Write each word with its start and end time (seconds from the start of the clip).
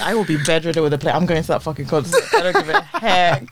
I 0.00 0.14
will 0.14 0.24
be 0.24 0.36
bedridden 0.36 0.82
with 0.82 0.92
a 0.92 0.98
play. 0.98 1.12
I'm 1.12 1.26
going 1.26 1.42
to 1.42 1.48
that 1.48 1.62
fucking 1.62 1.86
concert. 1.86 2.22
I 2.34 2.40
don't 2.42 2.54
give 2.54 2.68
a 2.68 2.80
heck. 2.80 3.44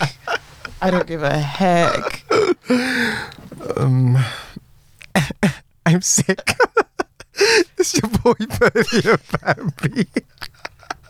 I 0.82 0.90
don't 0.90 1.06
give 1.06 1.22
a 1.22 1.38
heck. 1.38 2.24
Um, 3.76 4.16
I'm 5.86 6.00
sick. 6.02 6.40
it's 7.78 7.94
your 7.94 8.10
boy 8.22 8.34
Birdie 8.58 9.16
Bambi. 9.42 10.06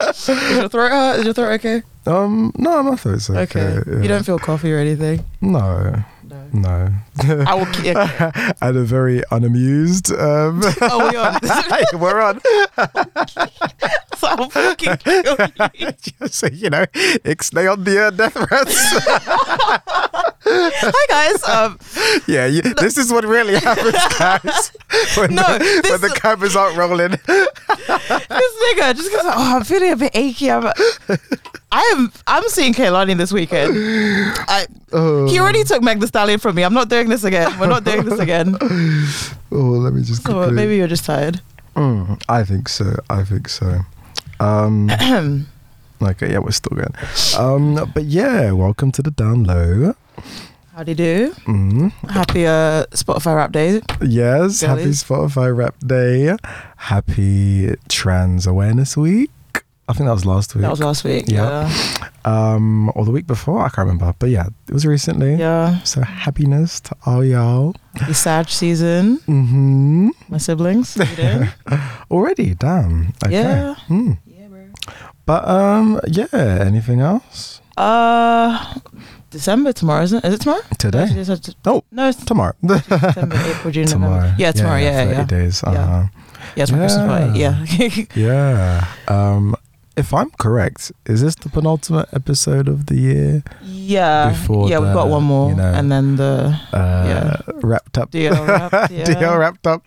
Is 0.01 0.29
your 0.29 0.69
throat 0.69 0.91
hurt? 0.91 1.19
Is 1.21 1.25
your 1.25 1.35
throat 1.35 1.53
okay? 1.55 1.83
Um, 2.07 2.53
no, 2.57 2.83
my 2.83 2.97
throat's 2.97 3.31
okay. 3.31 3.41
Okay. 3.61 3.91
yeah. 3.91 4.03
You 4.03 4.09
don't 4.09 4.25
feel 4.27 4.39
coffee 4.39 4.73
or 4.73 4.79
anything? 4.79 5.25
No, 5.41 6.05
No. 6.25 6.49
no. 6.53 7.45
I 7.47 7.55
will. 7.55 7.67
Keep, 7.67 7.97
okay. 7.97 8.31
and 8.61 8.77
a 8.77 8.83
very 8.85 9.23
unamused. 9.31 10.13
Um, 10.13 10.61
Oh, 10.83 11.09
we 11.11 11.17
on. 11.17 11.39
we're 12.01 12.21
on. 12.21 12.41
I'll 14.27 14.51
fucking 14.51 14.97
kill 14.99 15.37
you. 15.75 15.93
so 16.29 16.47
you 16.49 16.71
know, 16.71 16.85
ixnay 17.25 17.71
on 17.73 17.85
the 17.85 18.07
uh, 18.07 18.11
death 18.11 18.35
threats. 18.35 18.77
Hi 20.47 21.07
guys. 21.09 21.43
Um, 21.49 21.79
yeah, 22.27 22.47
you, 22.47 22.63
this 22.63 22.99
is 22.99 23.11
what 23.13 23.25
really 23.25 23.57
happens, 23.57 23.93
guys. 24.19 24.73
When, 25.17 25.35
No, 25.35 25.43
the, 25.59 25.81
this 25.83 25.91
when 25.91 26.01
the 26.01 26.15
cameras 26.21 26.55
aren't 26.57 26.77
rolling. 26.77 27.11
this 27.27 27.29
nigga 27.29 28.95
just 28.95 29.11
goes, 29.11 29.23
oh, 29.25 29.57
I'm 29.57 29.65
feeling 29.65 29.93
a 29.93 29.97
bit 29.97 30.13
achy. 30.15 30.51
I'm, 30.51 30.65
I 31.73 31.93
am. 31.97 32.13
I'm 32.27 32.49
seeing 32.49 32.75
Kehlani 32.75 33.17
this 33.17 33.33
weekend. 33.33 33.75
I, 33.77 34.67
Oh, 34.97 35.27
he 35.27 35.41
already 35.41 35.65
took 35.65 35.83
Meg 35.83 35.99
the 35.99 36.07
Stallion 36.07 36.39
from 36.39 36.55
me. 36.55 36.63
I'm 36.63 36.73
not 36.75 36.89
doing 36.89 37.09
this 37.09 37.25
again. 37.25 37.59
We're 37.59 37.67
not 37.67 37.83
doing 37.83 38.05
this 38.05 38.21
again. 38.21 38.55
oh, 38.61 39.57
let 39.57 39.93
me 39.93 40.03
just. 40.03 40.23
So 40.23 40.51
maybe 40.53 40.77
you're 40.77 40.87
just 40.87 41.05
tired. 41.05 41.41
Mm, 41.75 42.23
I 42.29 42.45
think 42.45 42.69
so. 42.69 42.95
I 43.11 43.25
think 43.25 43.49
so. 43.49 43.81
Um, 44.41 44.91
okay, 46.03 46.33
yeah, 46.33 46.39
we're 46.39 46.51
still 46.51 46.77
going. 46.77 46.95
Um, 47.39 47.91
but 47.95 48.05
yeah, 48.05 48.53
welcome 48.53 48.93
to 48.93 49.03
the 49.03 49.11
down 49.11 49.45
low. 49.45 49.95
Howdy 50.75 50.95
do. 50.95 51.31
Mm. 51.47 51.93
Happy 52.11 52.47
uh, 52.47 52.87
Spotify 52.87 53.37
rap 53.37 53.53
day. 53.53 53.81
Yes, 54.03 54.61
happy 54.61 54.87
Spotify 54.87 55.57
Rap 55.57 55.77
Day. 55.79 56.37
Happy 56.77 57.77
Trans 57.89 58.45
Awareness 58.47 58.97
Week. 58.97 59.31
I 59.87 59.93
think 59.93 60.07
that 60.07 60.13
was 60.15 60.25
last 60.25 60.55
week. 60.55 60.63
That 60.63 60.71
was 60.71 60.81
last 60.81 61.05
week. 61.05 61.25
Yeah. 61.29 61.71
um, 62.25 62.91
or 62.95 63.05
the 63.05 63.11
week 63.11 63.27
before. 63.27 63.59
I 63.61 63.69
can't 63.69 63.87
remember. 63.87 64.15
But 64.19 64.31
yeah, 64.31 64.47
it 64.69 64.73
was 64.73 64.87
recently. 64.87 65.33
Yeah. 65.33 65.71
yeah. 65.73 65.83
So 65.83 66.01
happiness 66.03 66.81
to 66.81 66.97
all 67.05 67.23
y'all. 67.25 67.77
The 68.07 68.15
Sag 68.15 68.49
season. 68.49 69.19
Mm-hmm. 69.29 70.09
My 70.29 70.39
siblings. 70.39 70.97
Already, 72.11 72.55
damn. 72.55 73.13
Okay. 73.25 73.33
Yeah. 73.35 73.75
Hmm. 73.75 74.13
yeah, 74.27 74.47
bro. 74.49 74.67
But 75.27 75.47
um, 75.49 76.01
yeah. 76.09 76.27
Anything 76.33 77.01
else 77.01 77.61
Uh, 77.77 78.75
December 79.31 79.73
tomorrow, 79.75 80.03
isn't 80.05 80.25
it? 80.25 80.29
Is 80.29 80.35
it 80.35 80.41
tomorrow? 80.41 80.63
today? 80.79 81.07
No, 81.15 81.37
Oh, 81.67 81.85
No, 81.91 82.09
it's 82.09 82.25
tomorrow. 82.25 82.55
September, 82.67 83.37
April, 83.45 83.73
June, 83.73 83.87
tomorrow. 83.87 84.15
November. 84.21 84.37
Yeah, 84.39 84.53
tomorrow. 84.53 84.79
Yeah, 84.81 84.91
yeah, 84.91 85.05
30 85.05 85.17
yeah. 85.17 85.25
days. 85.27 85.63
Yeah. 85.67 85.71
Uh-huh. 85.73 86.07
Yeah, 86.57 86.63
it's 86.63 86.73
my 86.73 86.79
Christmas 86.79 87.07
party. 87.07 87.39
Yeah. 87.39 87.65
Yeah. 88.15 88.87
Um, 89.09 89.57
if 89.97 90.13
I'm 90.13 90.31
correct, 90.39 90.91
is 91.07 91.21
this 91.23 91.35
the 91.37 91.49
penultimate 91.49 92.09
episode 92.13 92.69
of 92.69 92.87
the 92.87 92.97
year? 92.97 93.43
yeah. 93.63 94.31
Before 94.31 94.69
yeah, 94.69 94.79
we've 94.81 94.93
got 94.95 95.09
one 95.09 95.25
more, 95.25 95.51
you 95.51 95.57
know, 95.57 95.73
and 95.73 95.91
then 95.93 96.17
the 96.17 96.59
Uh, 96.73 97.05
Yeah. 97.07 97.37
Wrapped 97.63 97.99
up. 97.99 98.11
DL 98.11 98.47
wrap. 98.49 98.73
Yeah. 98.91 99.05
DL 99.05 99.39
wrapped 99.39 99.67
up. 99.67 99.83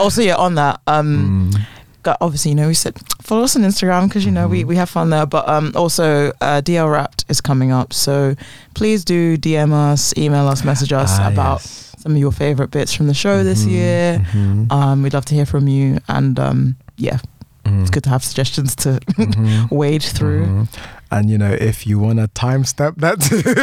also, 0.00 0.22
yeah, 0.22 0.36
on 0.36 0.54
that, 0.56 0.80
um, 0.86 1.50
Mm. 1.54 1.60
got, 2.02 2.16
obviously, 2.20 2.50
you 2.52 2.54
know, 2.54 2.68
we 2.68 2.74
said 2.74 2.94
follow 3.22 3.42
us 3.44 3.56
on 3.56 3.62
Instagram 3.62 4.06
because 4.08 4.24
you 4.24 4.30
know 4.30 4.46
we, 4.48 4.62
Mhm. 4.62 4.66
we 4.68 4.76
have 4.76 4.88
fun 4.88 5.10
there. 5.10 5.26
But 5.26 5.48
um, 5.48 5.72
also, 5.74 6.30
uh, 6.40 6.60
DL 6.62 6.88
Wrapped 6.90 7.24
is 7.28 7.40
coming 7.40 7.72
up, 7.72 7.92
so 7.92 8.34
please 8.74 9.04
do 9.04 9.36
DM 9.36 9.72
us, 9.72 10.14
email 10.16 10.46
us, 10.48 10.62
message 10.64 10.92
us 10.92 11.18
Ah, 11.18 11.28
about 11.28 11.60
yes. 11.60 11.92
some 11.98 12.12
of 12.12 12.18
your 12.18 12.32
favorite 12.32 12.70
bits 12.70 12.94
from 12.94 13.06
the 13.08 13.14
show 13.14 13.42
this 13.44 13.64
Mhm, 13.64 13.70
year. 13.70 14.26
mhm, 14.32 14.72
Um, 14.72 15.02
we'd 15.02 15.12
love 15.14 15.24
to 15.26 15.34
hear 15.34 15.46
from 15.46 15.66
you, 15.68 15.98
and 16.08 16.38
um, 16.38 16.76
yeah, 16.96 17.18
mhm, 17.68 17.80
it's 17.82 17.90
good 17.90 18.04
to 18.04 18.10
have 18.10 18.22
suggestions 18.24 18.74
to 18.76 19.00
mhm, 19.16 19.70
wade 19.80 20.02
through. 20.02 20.46
mhm. 20.46 20.68
And 21.10 21.30
you 21.30 21.38
know, 21.38 21.50
if 21.52 21.86
you 21.86 21.98
want 21.98 22.18
to 22.18 22.28
timestamp 22.28 22.96
that, 22.98 23.18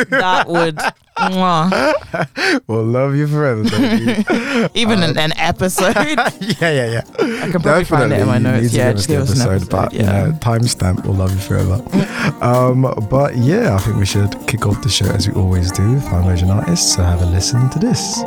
That 0.09 0.47
would, 0.49 0.77
mwah. 1.19 2.61
we'll 2.67 2.83
love 2.83 3.15
you 3.15 3.27
forever, 3.27 3.63
baby. 3.69 4.25
even 4.73 5.03
an, 5.03 5.15
an 5.19 5.31
episode. 5.37 5.95
yeah, 5.95 6.71
yeah, 6.71 6.87
yeah, 6.89 7.01
I 7.43 7.51
can 7.51 7.61
probably 7.61 7.83
find 7.85 8.11
it 8.11 8.19
in 8.21 8.25
my 8.27 8.39
notes. 8.39 8.63
need 8.63 8.71
Yeah, 8.73 8.93
just 8.93 9.07
give 9.07 9.21
us 9.21 9.39
an 9.39 9.47
episode. 9.47 9.69
But 9.69 9.93
yeah. 9.93 9.99
you 9.99 10.31
know, 10.31 10.37
timestamp 10.39 11.05
will 11.05 11.13
love 11.13 11.33
you 11.33 11.39
forever. 11.39 11.75
um, 12.43 12.81
but 13.11 13.37
yeah, 13.37 13.75
I 13.75 13.77
think 13.77 13.97
we 13.97 14.07
should 14.07 14.35
kick 14.47 14.65
off 14.65 14.81
the 14.81 14.89
show 14.89 15.05
as 15.05 15.27
we 15.27 15.35
always 15.35 15.71
do. 15.71 15.99
Five 15.99 16.23
Emerging 16.23 16.49
Artists. 16.49 16.95
So 16.95 17.03
have 17.03 17.21
a 17.21 17.25
listen 17.27 17.69
to 17.69 17.77
this. 17.77 18.23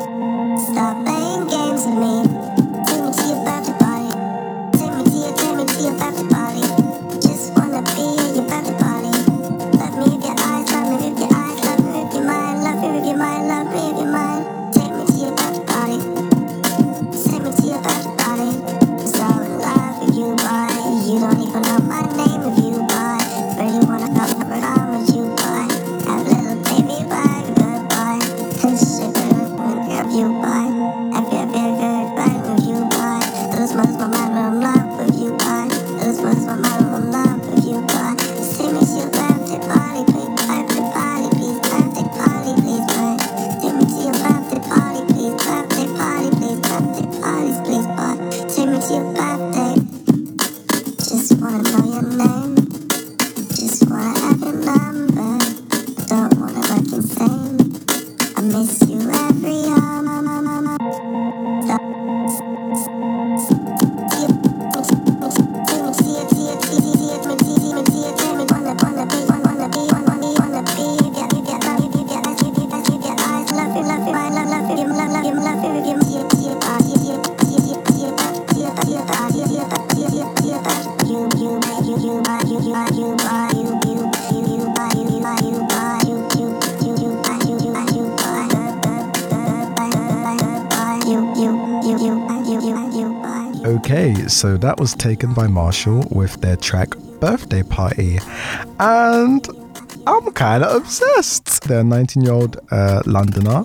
So 94.29 94.57
that 94.59 94.79
was 94.79 94.95
taken 94.95 95.35
by 95.35 95.47
Marshall 95.47 96.07
with 96.11 96.41
their 96.41 96.57
track 96.57 96.97
Birthday 97.21 97.63
Party. 97.63 98.19
And 98.79 99.49
I'm 100.07 100.31
kind 100.33 100.63
of 100.63 100.83
obsessed. 100.83 101.63
They're 101.65 101.81
a 101.81 101.85
19 101.85 102.23
year 102.23 102.33
old 102.33 102.59
uh, 102.71 103.03
Londoner. 103.07 103.65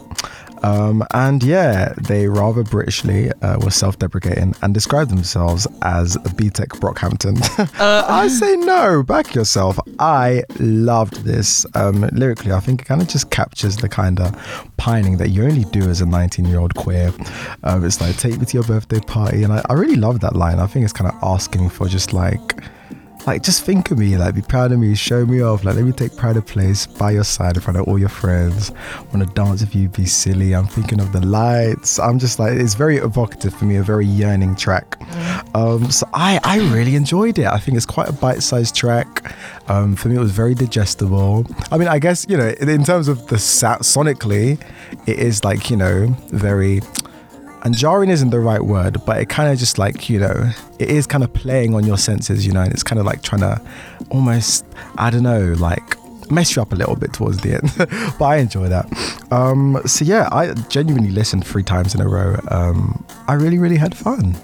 Um, 0.64 1.06
and 1.14 1.44
yeah, 1.44 1.94
they 1.98 2.28
rather 2.28 2.64
Britishly 2.64 3.32
uh, 3.42 3.60
were 3.60 3.72
self 3.72 4.00
deprecating 4.00 4.56
and 4.62 4.74
described 4.74 5.12
themselves 5.12 5.68
as 5.82 6.16
a 6.16 6.20
BTEC 6.20 6.68
Brockhampton. 6.80 7.38
I 7.80 8.28
say 8.30 8.56
no, 8.56 9.04
back 9.04 9.36
yourself. 9.36 9.78
I 10.00 10.44
loved 10.60 11.24
this. 11.26 11.66
Um, 11.76 12.02
lyrically, 12.14 12.52
I 12.52 12.60
think 12.60 12.82
it 12.82 12.86
kind 12.86 13.02
of 13.02 13.08
just 13.08 13.30
captures 13.30 13.78
the 13.78 13.90
kind 13.90 14.20
of 14.20 14.34
pining 14.78 15.18
that 15.18 15.30
you 15.30 15.44
only 15.44 15.66
do 15.66 15.90
as 15.90 16.02
a 16.02 16.06
19 16.06 16.46
year 16.46 16.60
old 16.60 16.76
queer. 16.76 17.14
Um, 17.64 17.86
it's 17.86 18.00
like, 18.00 18.18
take 18.18 18.40
me 18.40 18.46
to 18.46 18.58
your 18.58 18.64
birthday 18.64 19.00
party. 19.00 19.44
And 19.44 19.54
I, 19.54 19.64
I 19.70 19.74
really 19.74 19.96
love 19.98 20.22
that 20.22 20.36
line. 20.36 20.60
I 20.60 20.68
think 20.68 20.86
it's 20.86 20.94
kind 20.94 21.12
of 21.12 21.18
asking 21.22 21.70
for 21.70 21.88
just 21.88 22.14
like, 22.14 22.64
like 23.26 23.42
just 23.42 23.64
think 23.64 23.92
of 23.92 23.98
me, 23.98 24.18
like 24.18 24.36
be 24.36 24.42
proud 24.42 24.72
of 24.72 24.80
me, 24.80 24.96
show 24.96 25.26
me 25.26 25.42
off, 25.42 25.64
like 25.64 25.76
let 25.76 25.86
me 25.86 25.92
take 25.92 26.16
pride 26.16 26.38
of 26.38 26.46
place 26.46 26.86
by 26.86 27.12
your 27.12 27.24
side 27.24 27.56
in 27.56 27.62
front 27.62 27.78
of 27.78 27.88
all 27.88 27.98
your 27.98 28.10
friends. 28.10 28.72
Want 29.14 29.28
to 29.28 29.34
dance 29.34 29.62
with 29.62 29.76
you, 29.76 29.90
be 29.90 30.06
silly. 30.06 30.54
I'm 30.54 30.68
thinking 30.68 31.00
of 31.00 31.12
the 31.12 31.26
lights. 31.26 32.00
I'm 32.00 32.20
just 32.20 32.40
like 32.40 32.54
it's 32.54 32.74
very 32.74 32.98
evocative 32.98 33.54
for 33.54 33.66
me, 33.66 33.78
a 33.78 33.84
very 33.84 34.06
yearning 34.06 34.56
track. 34.56 34.98
Um, 35.56 35.90
so 35.92 36.08
I 36.14 36.40
I 36.44 36.58
really 36.74 36.96
enjoyed 36.96 37.40
it. 37.40 37.46
I 37.46 37.60
think 37.60 37.78
it's 37.78 37.86
quite 37.86 38.10
a 38.10 38.14
bite-sized 38.14 38.76
track. 38.76 39.34
Um, 39.70 39.96
for 39.96 40.10
me, 40.10 40.16
it 40.16 40.20
was 40.20 40.32
very 40.32 40.54
digestible. 40.54 41.46
I 41.72 41.78
mean, 41.78 41.88
I 41.88 42.00
guess 42.00 42.26
you 42.28 42.38
know, 42.38 42.50
in 42.50 42.84
terms 42.84 43.08
of 43.08 43.28
the 43.28 43.38
sa- 43.38 43.78
sonically, 43.80 44.62
it 45.08 45.20
is 45.20 45.44
like 45.44 45.70
you 45.70 45.78
know 45.78 46.08
very 46.30 46.82
and 47.64 47.76
jarring 47.76 48.10
isn't 48.10 48.30
the 48.30 48.40
right 48.40 48.62
word, 48.62 48.98
but 49.06 49.22
it 49.22 49.30
kind 49.30 49.52
of 49.52 49.58
just 49.58 49.78
like, 49.78 50.10
you 50.10 50.20
know, 50.20 50.52
it 50.80 50.90
is 50.90 51.08
kind 51.08 51.24
of 51.24 51.34
playing 51.34 51.74
on 51.76 51.86
your 51.86 51.98
senses, 51.98 52.46
you 52.46 52.52
know, 52.52 52.62
and 52.62 52.74
it's 52.74 52.84
kind 52.84 53.00
of 53.00 53.06
like 53.06 53.24
trying 53.24 53.42
to 53.42 53.62
almost, 54.10 54.66
I 54.98 55.10
don't 55.10 55.24
know, 55.24 55.54
like 55.58 55.96
mess 56.30 56.56
you 56.56 56.62
up 56.62 56.74
a 56.74 56.76
little 56.76 56.96
bit 56.96 57.14
towards 57.14 57.40
the 57.40 57.54
end. 57.54 57.72
but 58.20 58.26
I 58.26 58.38
enjoy 58.38 58.68
that. 58.68 58.86
Um, 59.32 59.82
so 59.86 60.04
yeah, 60.04 60.28
I 60.32 60.54
genuinely 60.70 61.12
listened 61.12 61.46
three 61.48 61.64
times 61.64 61.96
in 61.96 62.02
a 62.02 62.08
row. 62.08 62.36
Um, 62.50 63.06
I 63.28 63.34
really, 63.34 63.60
really 63.60 63.78
had 63.78 63.96
fun. 63.96 64.36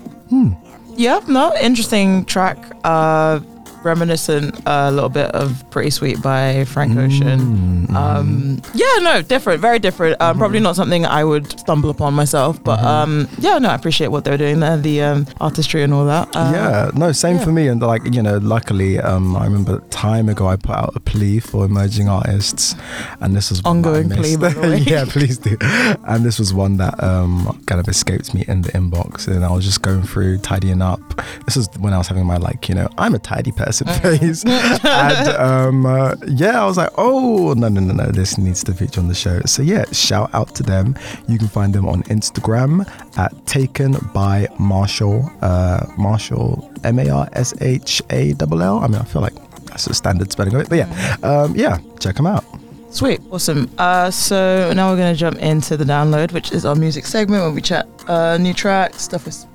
Yeah, 0.96 1.22
no, 1.28 1.54
interesting 1.62 2.26
track. 2.26 2.58
Uh, 2.84 3.40
reminiscent 3.84 4.60
a 4.66 4.92
little 4.92 5.10
bit 5.10 5.32
of 5.32 5.64
Pretty 5.72 5.90
Sweet 5.90 6.22
by 6.22 6.66
Frank 6.66 6.98
Ocean. 6.98 7.88
Um, 7.96 8.62
yeah, 8.74 8.98
no, 9.02 9.22
different, 9.22 9.62
very 9.62 9.80
different. 9.80 10.20
Um, 10.22 10.38
Probably 10.38 10.60
not 10.60 10.76
something 10.76 11.06
I 11.06 11.24
would 11.24 11.60
stumble 11.60 11.90
upon 11.90 12.14
myself, 12.14 12.62
but 12.64 12.80
um, 12.80 13.28
yeah, 13.40 13.58
no, 13.58 13.70
I 13.70 13.76
appreciate 13.76 14.10
what 14.10 14.26
they're 14.26 14.38
doing 14.38 14.60
there, 14.60 14.78
the 14.78 15.02
um, 15.02 15.28
artistry 15.40 15.84
and 15.84 15.94
all 15.94 16.06
that. 16.06 16.36
Uh, 16.36 16.52
yeah, 16.54 16.92
no, 16.94 17.12
same 17.12 17.38
yeah. 17.38 17.44
for 17.44 17.52
me. 17.52 17.68
And 17.68 17.82
like, 17.82 18.04
you 18.14 18.22
know, 18.22 18.38
luckily, 18.38 19.00
um, 19.00 19.36
I 19.36 19.46
remember 19.46 19.80
time 19.90 20.30
ago 20.30 20.48
I 20.48 20.56
put 20.56 20.76
out 20.76 20.96
a 20.96 21.00
plea 21.00 21.40
for 21.40 21.66
emerging 21.66 22.10
artists, 22.10 22.76
and 23.22 23.36
this 23.36 23.50
was 23.50 23.62
Ongoing 23.66 24.10
plea, 24.10 24.36
by 24.36 24.50
the 24.50 24.62
way. 24.62 24.78
yeah, 24.78 25.06
please 25.08 25.38
do. 25.38 25.58
And 25.62 26.26
this 26.26 26.40
was 26.40 26.54
one 26.54 26.78
that 26.78 27.02
um, 27.04 27.62
kind 27.66 27.80
of 27.80 27.88
escaped 27.88 28.34
me 28.34 28.44
in 28.48 28.62
the 28.62 28.72
inbox, 28.74 29.28
and 29.28 29.46
I 29.46 29.52
was 29.52 29.66
just 29.66 29.82
going 29.82 30.04
through 30.04 30.40
tidying 30.40 30.82
up. 30.82 31.00
This 31.46 31.58
is 31.58 31.70
when 31.80 31.94
I 31.94 31.98
was 31.98 32.08
having 32.08 32.26
my 32.26 32.38
like, 32.38 32.70
you 32.70 32.76
know, 32.76 32.90
I'm 32.98 33.16
a 33.16 33.20
tidy 33.20 33.52
person 33.52 33.69
Mm. 33.70 34.02
phase, 34.02 34.44
and 34.84 35.28
um, 35.38 35.86
uh, 35.86 36.16
yeah, 36.28 36.62
I 36.62 36.66
was 36.66 36.78
like, 36.78 36.92
oh 36.98 37.54
no, 37.54 37.70
no, 37.70 37.82
no, 37.82 37.94
no, 37.94 38.12
this 38.12 38.38
needs 38.38 38.64
to 38.66 38.74
feature 38.74 39.00
on 39.00 39.08
the 39.08 39.16
show. 39.16 39.42
So 39.46 39.62
yeah, 39.62 39.86
shout 39.92 40.30
out 40.34 40.56
to 40.56 40.64
them. 40.64 40.96
You 41.28 41.38
can 41.38 41.48
find 41.48 41.74
them 41.74 41.88
on 41.88 42.04
Instagram 42.04 42.88
at 43.18 43.34
Taken 43.46 43.96
by 44.14 44.48
Marshall. 44.60 45.30
Uh, 45.42 45.86
Marshall 45.98 46.72
M 46.84 47.00
A 47.00 47.10
R 47.10 47.30
S 47.34 47.54
H 47.62 48.02
A 48.10 48.36
L 48.40 48.62
L. 48.62 48.80
I 48.80 48.88
mean, 48.88 49.02
I 49.02 49.06
feel 49.06 49.22
like 49.22 49.36
that's 49.66 49.88
a 49.88 49.94
standard 49.94 50.32
spelling 50.32 50.56
of 50.56 50.62
it, 50.62 50.70
but 50.70 50.78
yeah, 50.78 51.18
um, 51.24 51.56
yeah, 51.56 51.78
check 52.00 52.16
them 52.16 52.28
out. 52.28 52.44
Sweet, 52.92 53.22
awesome. 53.30 53.70
Uh, 53.78 54.10
so 54.10 54.74
now 54.74 54.90
we're 54.90 54.98
gonna 54.98 55.16
jump 55.16 55.38
into 55.38 55.78
the 55.78 55.84
download, 55.84 56.32
which 56.32 56.52
is 56.52 56.66
our 56.66 56.76
music 56.76 57.06
segment 57.06 57.44
where 57.44 57.52
we 57.52 57.62
chat 57.62 57.88
uh, 58.08 58.38
new 58.38 58.54
tracks, 58.54 59.04
stuff 59.04 59.26
with 59.26 59.46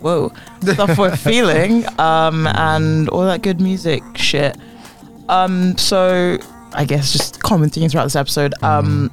whoa, 0.00 0.32
stuff 0.62 0.98
we're 0.98 1.16
feeling, 1.30 1.84
um, 1.98 2.46
and 2.46 3.08
all 3.08 3.24
that 3.24 3.42
good 3.42 3.60
music 3.60 4.02
shit. 4.14 4.56
Um, 5.28 5.76
so 5.78 6.38
I 6.74 6.84
guess 6.84 7.12
just 7.12 7.40
common 7.42 7.70
themes 7.70 7.92
throughout 7.92 8.04
this 8.04 8.16
episode. 8.16 8.54
Um, 8.62 9.10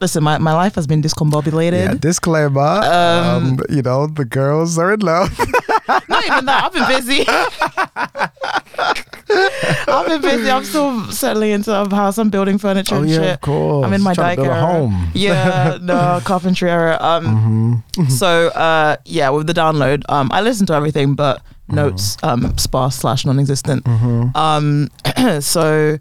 listen, 0.00 0.22
my, 0.22 0.38
my 0.38 0.52
life 0.52 0.74
has 0.74 0.86
been 0.86 1.02
discombobulated. 1.02 1.72
Yeah, 1.72 1.94
disclaimer. 1.94 2.60
Um, 2.60 3.58
you 3.70 3.82
know, 3.82 4.06
the 4.06 4.24
girls 4.24 4.78
are 4.78 4.92
in 4.92 5.00
love. 5.00 5.36
Not 5.88 6.26
even 6.26 6.44
that. 6.46 6.64
I've 6.64 6.72
been 6.72 6.88
busy. 6.88 7.24
I've 9.88 10.06
been 10.06 10.20
busy. 10.20 10.50
I'm 10.50 10.64
still 10.64 11.10
settling 11.12 11.50
into 11.50 11.72
a 11.74 11.88
house. 11.94 12.18
I'm 12.18 12.30
building 12.30 12.58
furniture 12.58 12.94
oh 12.96 13.00
and 13.02 13.10
yeah, 13.10 13.16
shit. 13.16 13.30
of 13.34 13.40
course. 13.40 13.86
I'm 13.86 13.92
in 13.92 14.02
my 14.02 14.14
dyke 14.14 14.36
to 14.38 14.42
build 14.44 14.54
a 14.54 14.58
era. 14.58 14.66
home. 14.66 15.10
Yeah, 15.14 15.78
no 15.80 16.20
carpentry 16.24 16.70
era. 16.70 16.96
Um, 17.00 17.82
Mm-hmm. 17.96 18.08
so 18.10 18.48
uh, 18.48 18.96
yeah, 19.04 19.30
with 19.30 19.46
the 19.46 19.52
download, 19.54 20.02
um, 20.08 20.30
I 20.32 20.40
listened 20.40 20.68
to 20.68 20.74
everything, 20.74 21.14
but 21.14 21.42
Mm-hmm. 21.68 21.76
notes 21.76 22.16
um 22.24 22.58
sparse 22.58 22.96
slash 22.96 23.24
non-existent. 23.24 23.86
Um, 24.34 24.88
so 25.40 25.96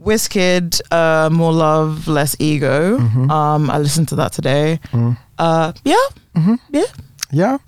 Wizkid, 0.00 0.80
uh, 0.90 1.28
more 1.30 1.52
love, 1.52 2.06
less 2.08 2.36
ego. 2.38 2.98
Mm-hmm. 2.98 3.30
Um, 3.30 3.70
I 3.70 3.78
listened 3.78 4.08
to 4.08 4.14
that 4.16 4.32
today. 4.32 4.78
Mm. 4.92 5.16
Uh, 5.38 5.72
yeah, 5.84 5.96
yeah. 6.70 6.84
Yeah, 7.32 7.58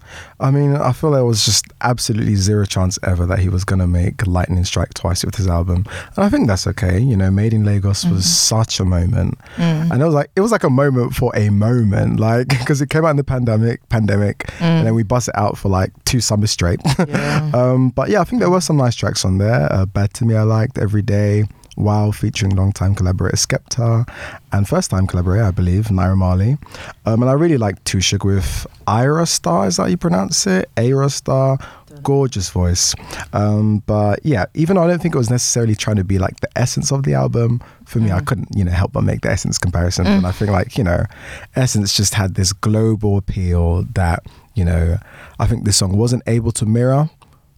I 0.40 0.50
mean, 0.50 0.74
I 0.74 0.92
feel 0.92 1.12
there 1.12 1.24
was 1.24 1.44
just 1.44 1.66
absolutely 1.80 2.34
zero 2.34 2.64
chance 2.64 2.98
ever 3.02 3.26
that 3.26 3.38
he 3.38 3.48
was 3.48 3.64
gonna 3.64 3.86
make 3.86 4.26
lightning 4.26 4.64
strike 4.64 4.94
twice 4.94 5.24
with 5.24 5.36
his 5.36 5.46
album, 5.46 5.86
and 6.16 6.24
I 6.24 6.28
think 6.28 6.48
that's 6.48 6.66
okay. 6.66 6.98
You 6.98 7.16
know, 7.16 7.30
Made 7.30 7.54
in 7.54 7.64
Lagos 7.64 8.04
was 8.04 8.24
such 8.24 8.80
a 8.80 8.84
moment, 8.84 9.38
and 9.58 10.02
it 10.02 10.04
was 10.04 10.14
like 10.14 10.30
it 10.34 10.40
was 10.40 10.52
like 10.52 10.64
a 10.64 10.70
moment 10.70 11.14
for 11.14 11.34
a 11.36 11.50
moment, 11.50 12.18
like 12.18 12.48
because 12.58 12.80
it 12.82 12.90
came 12.90 13.04
out 13.04 13.10
in 13.10 13.16
the 13.16 13.24
pandemic, 13.24 13.88
pandemic, 13.88 14.50
and 14.60 14.86
then 14.86 14.94
we 14.94 15.02
bust 15.02 15.28
it 15.28 15.36
out 15.36 15.56
for 15.56 15.68
like 15.68 15.92
two 16.04 16.20
summers 16.20 16.50
straight. 16.50 16.80
Yeah. 16.98 17.50
um, 17.54 17.90
but 17.90 18.08
yeah, 18.08 18.20
I 18.20 18.24
think 18.24 18.40
there 18.40 18.50
were 18.50 18.60
some 18.60 18.76
nice 18.76 18.94
tracks 18.94 19.24
on 19.24 19.38
there. 19.38 19.72
Uh, 19.72 19.86
Bad 19.86 20.12
to 20.14 20.24
Me, 20.24 20.34
I 20.34 20.42
liked 20.42 20.78
Every 20.78 21.02
Day. 21.02 21.44
Wow, 21.76 22.10
featuring 22.10 22.54
longtime 22.54 22.94
collaborator 22.94 23.36
Skepta 23.36 24.06
and 24.52 24.68
first 24.68 24.90
time 24.90 25.06
collaborator, 25.06 25.44
I 25.44 25.50
believe, 25.52 25.86
Naira 25.86 26.16
Marley. 26.16 26.58
Um, 27.06 27.22
and 27.22 27.30
I 27.30 27.32
really 27.32 27.56
like 27.56 27.76
Sugar 27.86 28.28
with 28.28 28.66
Ayra 28.86 29.26
Starr, 29.26 29.68
is 29.68 29.76
that 29.76 29.84
how 29.84 29.88
you 29.88 29.96
pronounce 29.96 30.46
it? 30.46 30.68
Ayra 30.76 31.10
Starr. 31.10 31.58
Gorgeous 32.02 32.48
voice. 32.48 32.94
Um, 33.34 33.82
but 33.86 34.20
yeah, 34.24 34.46
even 34.54 34.76
though 34.76 34.82
I 34.82 34.86
don't 34.86 35.00
think 35.00 35.14
it 35.14 35.18
was 35.18 35.28
necessarily 35.30 35.74
trying 35.74 35.96
to 35.96 36.04
be 36.04 36.18
like 36.18 36.40
the 36.40 36.48
essence 36.56 36.90
of 36.90 37.02
the 37.02 37.12
album, 37.14 37.60
for 37.84 37.98
me, 38.00 38.10
I 38.10 38.20
couldn't, 38.20 38.48
you 38.56 38.64
know, 38.64 38.70
help 38.72 38.92
but 38.92 39.02
make 39.02 39.20
the 39.20 39.30
essence 39.30 39.58
comparison. 39.58 40.06
And 40.06 40.26
I 40.26 40.32
think 40.32 40.50
like, 40.50 40.78
you 40.78 40.84
know, 40.84 41.04
Essence 41.54 41.94
just 41.94 42.14
had 42.14 42.34
this 42.34 42.52
global 42.54 43.18
appeal 43.18 43.82
that, 43.94 44.24
you 44.54 44.64
know, 44.64 44.96
I 45.38 45.46
think 45.46 45.64
this 45.64 45.76
song 45.76 45.96
wasn't 45.96 46.22
able 46.26 46.50
to 46.52 46.64
mirror. 46.66 47.10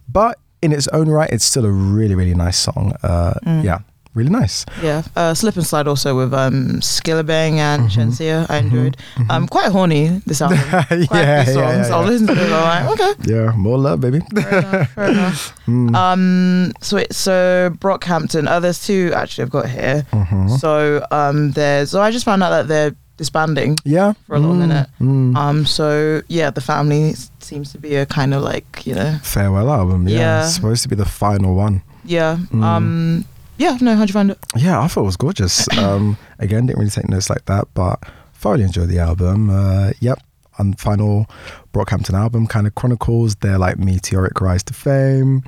But 0.09 0.37
in 0.61 0.73
its 0.73 0.89
own 0.89 1.07
right, 1.09 1.29
it's 1.31 1.45
still 1.45 1.65
a 1.65 1.71
really, 1.71 2.15
really 2.15 2.35
nice 2.35 2.57
song. 2.57 2.93
Uh, 3.03 3.35
Yeah, 3.63 3.79
really 4.15 4.31
nice. 4.31 4.65
Yeah, 4.81 5.03
uh, 5.15 5.33
Slip 5.35 5.55
and 5.55 5.65
Slide 5.65 5.87
also 5.87 6.15
with 6.17 6.33
um, 6.33 6.79
Skillibeng 6.81 7.57
and 7.57 7.83
Mm-hmm. 7.83 8.01
Shenseea. 8.01 8.49
I 8.49 8.57
enjoyed. 8.57 8.97
Um, 9.29 9.47
quite 9.47 9.71
horny 9.71 10.21
this 10.25 10.41
album. 10.41 10.57
Quite 10.69 10.89
Yeah, 10.89 11.41
a 11.41 11.45
few 11.45 11.53
yeah, 11.53 11.73
songs. 11.83 11.89
yeah. 11.89 11.95
I'll 11.95 12.03
listen 12.05 12.27
to 12.27 12.33
it. 12.33 12.51
I'm 12.51 12.85
like, 12.87 12.99
okay, 12.99 13.13
Yeah, 13.33 13.51
more 13.55 13.77
love, 13.77 14.01
baby. 14.01 14.21
fair 14.33 14.59
enough. 14.59 14.89
Fair 14.95 15.07
enough. 15.11 15.65
Mm. 15.67 15.95
Um, 15.95 16.73
so 16.81 16.97
it, 16.97 17.13
so 17.13 17.71
Brockhampton. 17.79 18.47
Oh, 18.49 18.59
there's 18.59 18.83
two 18.85 19.11
actually 19.13 19.43
I've 19.43 19.51
got 19.51 19.69
here. 19.69 20.05
Mm-hmm. 20.11 20.47
So 20.57 21.05
um, 21.11 21.51
there's. 21.51 21.91
So 21.91 22.01
I 22.01 22.11
just 22.11 22.25
found 22.25 22.41
out 22.43 22.49
that 22.51 22.67
they're 22.67 22.95
disbanding 23.17 23.77
Yeah. 23.85 24.13
for 24.27 24.35
a 24.35 24.39
little 24.39 24.55
Mm, 24.55 24.59
minute. 24.67 24.89
mm. 24.99 25.35
Um, 25.37 25.65
so 25.65 26.21
yeah, 26.27 26.49
the 26.49 26.59
family 26.61 27.13
seems 27.39 27.71
to 27.71 27.77
be 27.77 27.95
a 27.95 28.05
kind 28.05 28.33
of 28.33 28.41
like 28.43 28.85
you 28.85 28.93
know, 28.95 29.17
Farewell 29.23 29.69
album. 29.71 30.07
Yeah. 30.07 30.17
Yeah. 30.19 30.43
It's 30.45 30.55
supposed 30.55 30.83
to 30.83 30.89
be 30.89 30.95
the 30.95 31.05
final 31.05 31.55
one. 31.55 31.81
yeah. 32.03 32.37
Mm. 32.51 32.63
Um, 32.63 33.25
yeah. 33.57 33.77
No, 33.81 33.95
how'd 33.95 34.09
you 34.09 34.13
find 34.13 34.31
it? 34.31 34.39
Yeah, 34.55 34.81
I 34.81 34.87
thought 34.87 35.01
it 35.01 35.05
was 35.05 35.17
gorgeous. 35.17 35.67
Um, 35.77 36.17
again, 36.39 36.65
didn't 36.65 36.79
really 36.79 36.91
take 36.91 37.09
notes 37.09 37.29
like 37.29 37.45
that, 37.45 37.67
but 37.73 37.99
thoroughly 38.33 38.63
enjoyed 38.63 38.89
the 38.89 38.99
album. 38.99 39.49
Uh, 39.49 39.91
yep. 39.99 40.19
And 40.57 40.79
final 40.79 41.27
Brockhampton 41.73 42.13
album 42.13 42.47
kind 42.47 42.65
of 42.65 42.75
chronicles 42.75 43.35
their 43.37 43.57
like 43.57 43.77
meteoric 43.77 44.39
rise 44.39 44.63
to 44.63 44.73
fame. 44.73 45.43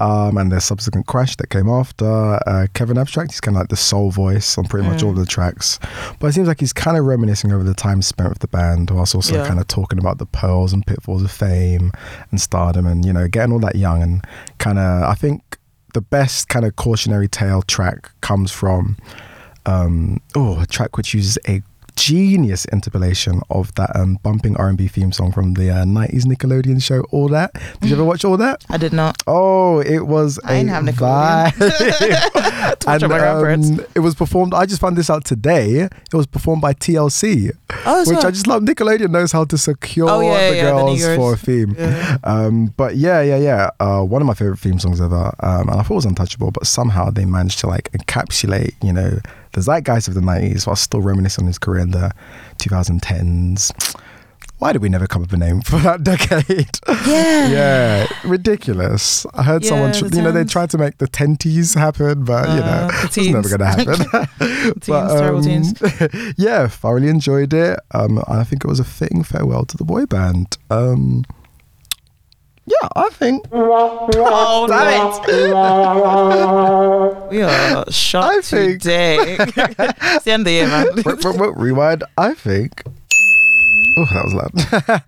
Um, 0.00 0.36
and 0.38 0.52
their 0.52 0.60
subsequent 0.60 1.08
crash 1.08 1.34
that 1.36 1.50
came 1.50 1.68
after. 1.68 2.06
Uh, 2.46 2.68
Kevin 2.72 2.96
Abstract, 2.98 3.32
he's 3.32 3.40
kind 3.40 3.56
of 3.56 3.62
like 3.62 3.68
the 3.68 3.74
soul 3.76 4.12
voice 4.12 4.56
on 4.56 4.64
pretty 4.66 4.86
much 4.88 5.00
Mm. 5.00 5.06
all 5.06 5.12
the 5.12 5.26
tracks. 5.26 5.80
But 6.20 6.28
it 6.28 6.34
seems 6.34 6.46
like 6.46 6.60
he's 6.60 6.72
kind 6.72 6.96
of 6.96 7.04
reminiscing 7.04 7.50
over 7.52 7.64
the 7.64 7.74
time 7.74 8.00
spent 8.02 8.28
with 8.28 8.38
the 8.38 8.46
band, 8.46 8.90
whilst 8.92 9.16
also 9.16 9.34
Yeah. 9.34 9.48
kind 9.48 9.58
of 9.58 9.66
talking 9.66 9.98
about 9.98 10.18
the 10.18 10.26
pearls 10.26 10.72
and 10.72 10.86
pitfalls 10.86 11.24
of 11.24 11.32
fame 11.32 11.90
and 12.30 12.40
stardom 12.40 12.86
and, 12.86 13.04
you 13.04 13.12
know, 13.12 13.26
getting 13.26 13.52
all 13.52 13.58
that 13.58 13.74
young. 13.74 14.00
And 14.00 14.24
kind 14.58 14.78
of, 14.78 15.02
I 15.02 15.14
think 15.14 15.42
the 15.94 16.00
best 16.00 16.48
kind 16.48 16.64
of 16.64 16.76
cautionary 16.76 17.28
tale 17.28 17.62
track 17.62 18.10
comes 18.20 18.50
from, 18.50 18.96
um, 19.66 20.20
oh, 20.34 20.60
a 20.60 20.66
track 20.66 20.96
which 20.96 21.14
uses 21.14 21.38
a 21.48 21.62
genius 21.98 22.64
interpolation 22.66 23.40
of 23.50 23.74
that 23.74 23.94
um, 23.96 24.18
bumping 24.22 24.56
R&B 24.56 24.88
theme 24.88 25.12
song 25.12 25.32
from 25.32 25.54
the 25.54 25.70
uh, 25.70 25.84
90s 25.84 26.24
Nickelodeon 26.24 26.82
show 26.82 27.00
All 27.10 27.28
That. 27.28 27.52
Did 27.80 27.90
you 27.90 27.96
ever 27.96 28.04
watch 28.04 28.24
All 28.24 28.36
That? 28.36 28.64
I 28.70 28.76
did 28.76 28.92
not. 28.92 29.22
Oh, 29.26 29.80
it 29.80 30.06
was 30.06 30.38
I 30.44 30.54
didn't 30.58 30.70
have 30.70 30.84
Nickelodeon. 30.84 31.50
vibe. 31.52 32.86
watch 32.86 33.02
it 33.02 33.08
my 33.08 33.18
grandparents. 33.18 33.70
it 33.94 34.00
was 34.00 34.14
performed. 34.14 34.54
I 34.54 34.66
just 34.66 34.80
found 34.80 34.96
this 34.96 35.10
out 35.10 35.24
today. 35.24 35.82
It 35.82 36.14
was 36.14 36.26
performed 36.26 36.62
by 36.62 36.72
TLC, 36.74 37.50
Oh, 37.86 37.98
which 38.08 38.18
so- 38.20 38.28
I 38.28 38.30
just 38.30 38.46
love. 38.46 38.62
Nickelodeon 38.62 39.10
knows 39.10 39.32
how 39.32 39.44
to 39.44 39.58
secure 39.58 40.08
Oh, 40.08 40.20
yeah, 40.20 40.50
the 40.50 40.56
yeah, 40.56 40.62
girls 40.62 41.00
Negroes. 41.00 41.16
for 41.16 41.32
a 41.34 41.36
theme. 41.36 41.74
Yeah. 41.78 42.18
Um, 42.24 42.74
but 42.76 42.96
yeah, 42.96 43.20
yeah, 43.22 43.36
yeah. 43.38 43.70
Uh, 43.80 44.02
one 44.02 44.22
of 44.22 44.26
my 44.26 44.34
favorite 44.34 44.58
theme 44.58 44.78
songs 44.78 45.00
ever. 45.00 45.34
Um, 45.40 45.68
and 45.68 45.78
I 45.78 45.82
thought 45.82 45.90
it 45.90 45.94
was 45.94 46.04
untouchable, 46.06 46.50
but 46.50 46.66
somehow 46.66 47.10
they 47.10 47.24
managed 47.24 47.58
to 47.60 47.66
like 47.66 47.90
encapsulate, 47.92 48.74
you 48.82 48.92
know, 48.92 49.18
the 49.52 49.60
zeitgeist 49.60 50.08
of 50.08 50.14
the 50.14 50.20
'90s 50.20 50.66
while 50.66 50.76
still 50.76 51.00
reminiscing 51.00 51.44
on 51.44 51.46
his 51.48 51.58
career 51.58 51.80
in 51.82 51.90
the 51.92 52.12
2010s. 52.58 53.72
Why 54.58 54.72
did 54.72 54.82
we 54.82 54.88
never 54.88 55.06
come 55.06 55.22
up 55.22 55.30
with 55.30 55.40
a 55.40 55.44
name 55.44 55.60
for 55.60 55.78
that 55.88 56.02
decade? 56.02 56.68
Yeah. 57.06 57.48
yeah, 57.48 58.06
ridiculous. 58.24 59.24
I 59.34 59.44
heard 59.44 59.64
someone, 59.64 59.94
Yeah, 59.94 60.00
tr- 60.00 60.16
you 60.16 60.20
know, 60.22 60.32
they 60.32 60.42
tried 60.44 60.70
to 60.70 60.78
make 60.78 60.98
the 60.98 61.06
tenties 61.06 61.74
happen, 61.74 62.24
but 62.24 62.48
you 62.48 62.56
know, 62.56 62.88
Uh, 62.92 63.00
it's 63.04 63.16
never 63.16 63.48
going 63.56 63.60
to 63.60 63.66
happen. 63.66 64.74
Teens, 64.80 65.12
terrible 65.12 65.42
teens. 65.42 65.74
yeah, 66.36 66.66
thoroughly 66.66 67.06
enjoyed 67.08 67.52
it. 67.54 67.78
Um, 67.92 68.20
I 68.26 68.42
think 68.42 68.64
it 68.64 68.68
was 68.68 68.80
a 68.80 68.84
fitting 68.84 69.22
farewell 69.22 69.64
to 69.64 69.76
the 69.76 69.84
boy 69.84 70.06
band. 70.06 70.58
Um, 70.70 71.24
yeah, 72.70 72.88
I 72.96 73.08
think. 73.10 73.44
Oh, 73.52 74.08
oh, 74.14 74.66
damn 74.66 75.12
it. 77.24 77.30
We 77.30 77.42
are 77.42 77.84
shot 77.90 78.24
I 78.24 78.40
think- 78.40 78.82
today. 78.82 79.36
it's 79.38 80.24
the 80.24 80.32
end 80.32 80.42
of 80.42 80.44
the 80.46 80.52
year, 80.52 80.66
man. 80.66 80.86
Rewind. 81.56 82.04
I 82.16 82.34
think. 82.34 82.82
Oh, 83.98 84.04
that 84.12 84.24
was 84.24 84.34
loud. 84.34 84.52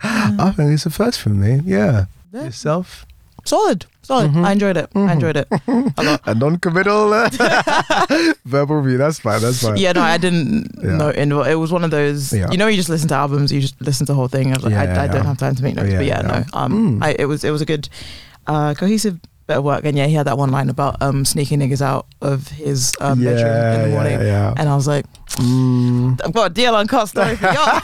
I 0.40 0.50
think 0.52 0.72
it's 0.72 0.86
a 0.86 0.90
first 0.90 1.20
for 1.20 1.30
me. 1.30 1.60
Yeah. 1.64 2.06
Yeah. 2.32 2.44
Yourself? 2.44 3.06
Solid. 3.50 3.86
Solid. 4.02 4.30
Mm-hmm. 4.30 4.44
I 4.44 4.52
enjoyed 4.52 4.76
it. 4.76 4.86
I 4.94 5.12
enjoyed 5.12 5.36
it 5.36 5.48
a 5.98 6.02
lot. 6.08 6.20
A 6.26 6.34
non-committal 6.34 7.12
uh, 7.12 7.28
verbal 8.44 8.76
review. 8.76 8.98
That's 8.98 9.18
fine. 9.18 9.40
That's 9.40 9.60
fine. 9.62 9.76
Yeah, 9.76 9.92
no, 9.92 10.02
I 10.02 10.18
didn't 10.18 10.70
Yeah. 10.82 10.96
know. 10.96 11.10
In, 11.10 11.32
it 11.32 11.54
was 11.58 11.72
one 11.72 11.82
of 11.84 11.90
those. 11.90 12.32
Yeah. 12.32 12.48
You 12.52 12.58
know, 12.58 12.68
you 12.68 12.76
just 12.76 12.88
listen 12.88 13.08
to 13.08 13.14
albums, 13.16 13.50
you 13.52 13.60
just 13.60 13.80
listen 13.80 14.06
to 14.06 14.12
the 14.12 14.16
whole 14.16 14.28
thing. 14.28 14.52
I, 14.52 14.56
like, 14.56 14.70
Yeah, 14.72 15.00
I, 15.00 15.04
I 15.04 15.06
don't 15.08 15.26
have 15.26 15.38
time 15.38 15.54
to 15.56 15.62
make 15.62 15.74
notes. 15.74 15.92
But 15.94 16.06
yeah, 16.06 16.20
no. 16.22 16.44
Um, 16.52 16.70
Mm. 17.00 17.04
I, 17.04 17.16
it 17.18 17.26
was 17.26 17.42
it 17.44 17.50
was 17.50 17.60
a 17.60 17.66
good, 17.66 17.88
uh, 18.46 18.74
cohesive 18.74 19.18
bit 19.48 19.56
of 19.58 19.64
work. 19.64 19.84
And 19.84 19.96
yeah, 19.98 20.06
he 20.06 20.14
had 20.14 20.26
that 20.28 20.38
one 20.38 20.50
line 20.50 20.68
about 20.70 21.02
um 21.02 21.24
sneaking 21.24 21.58
niggas 21.58 21.82
out 21.82 22.06
of 22.22 22.46
his 22.48 22.92
um, 23.00 23.18
bedroom 23.18 23.74
in 23.74 23.80
the 23.82 23.88
morning. 23.96 24.20
And 24.20 24.68
I 24.68 24.76
was 24.76 24.86
like, 24.86 25.06
Mm. 25.36 26.20
I've 26.24 26.32
got 26.32 26.50
a 26.50 26.54
deal 26.54 26.74
uncut 26.74 27.08
story 27.08 27.36
for 27.36 27.46
y'all. 27.46 27.80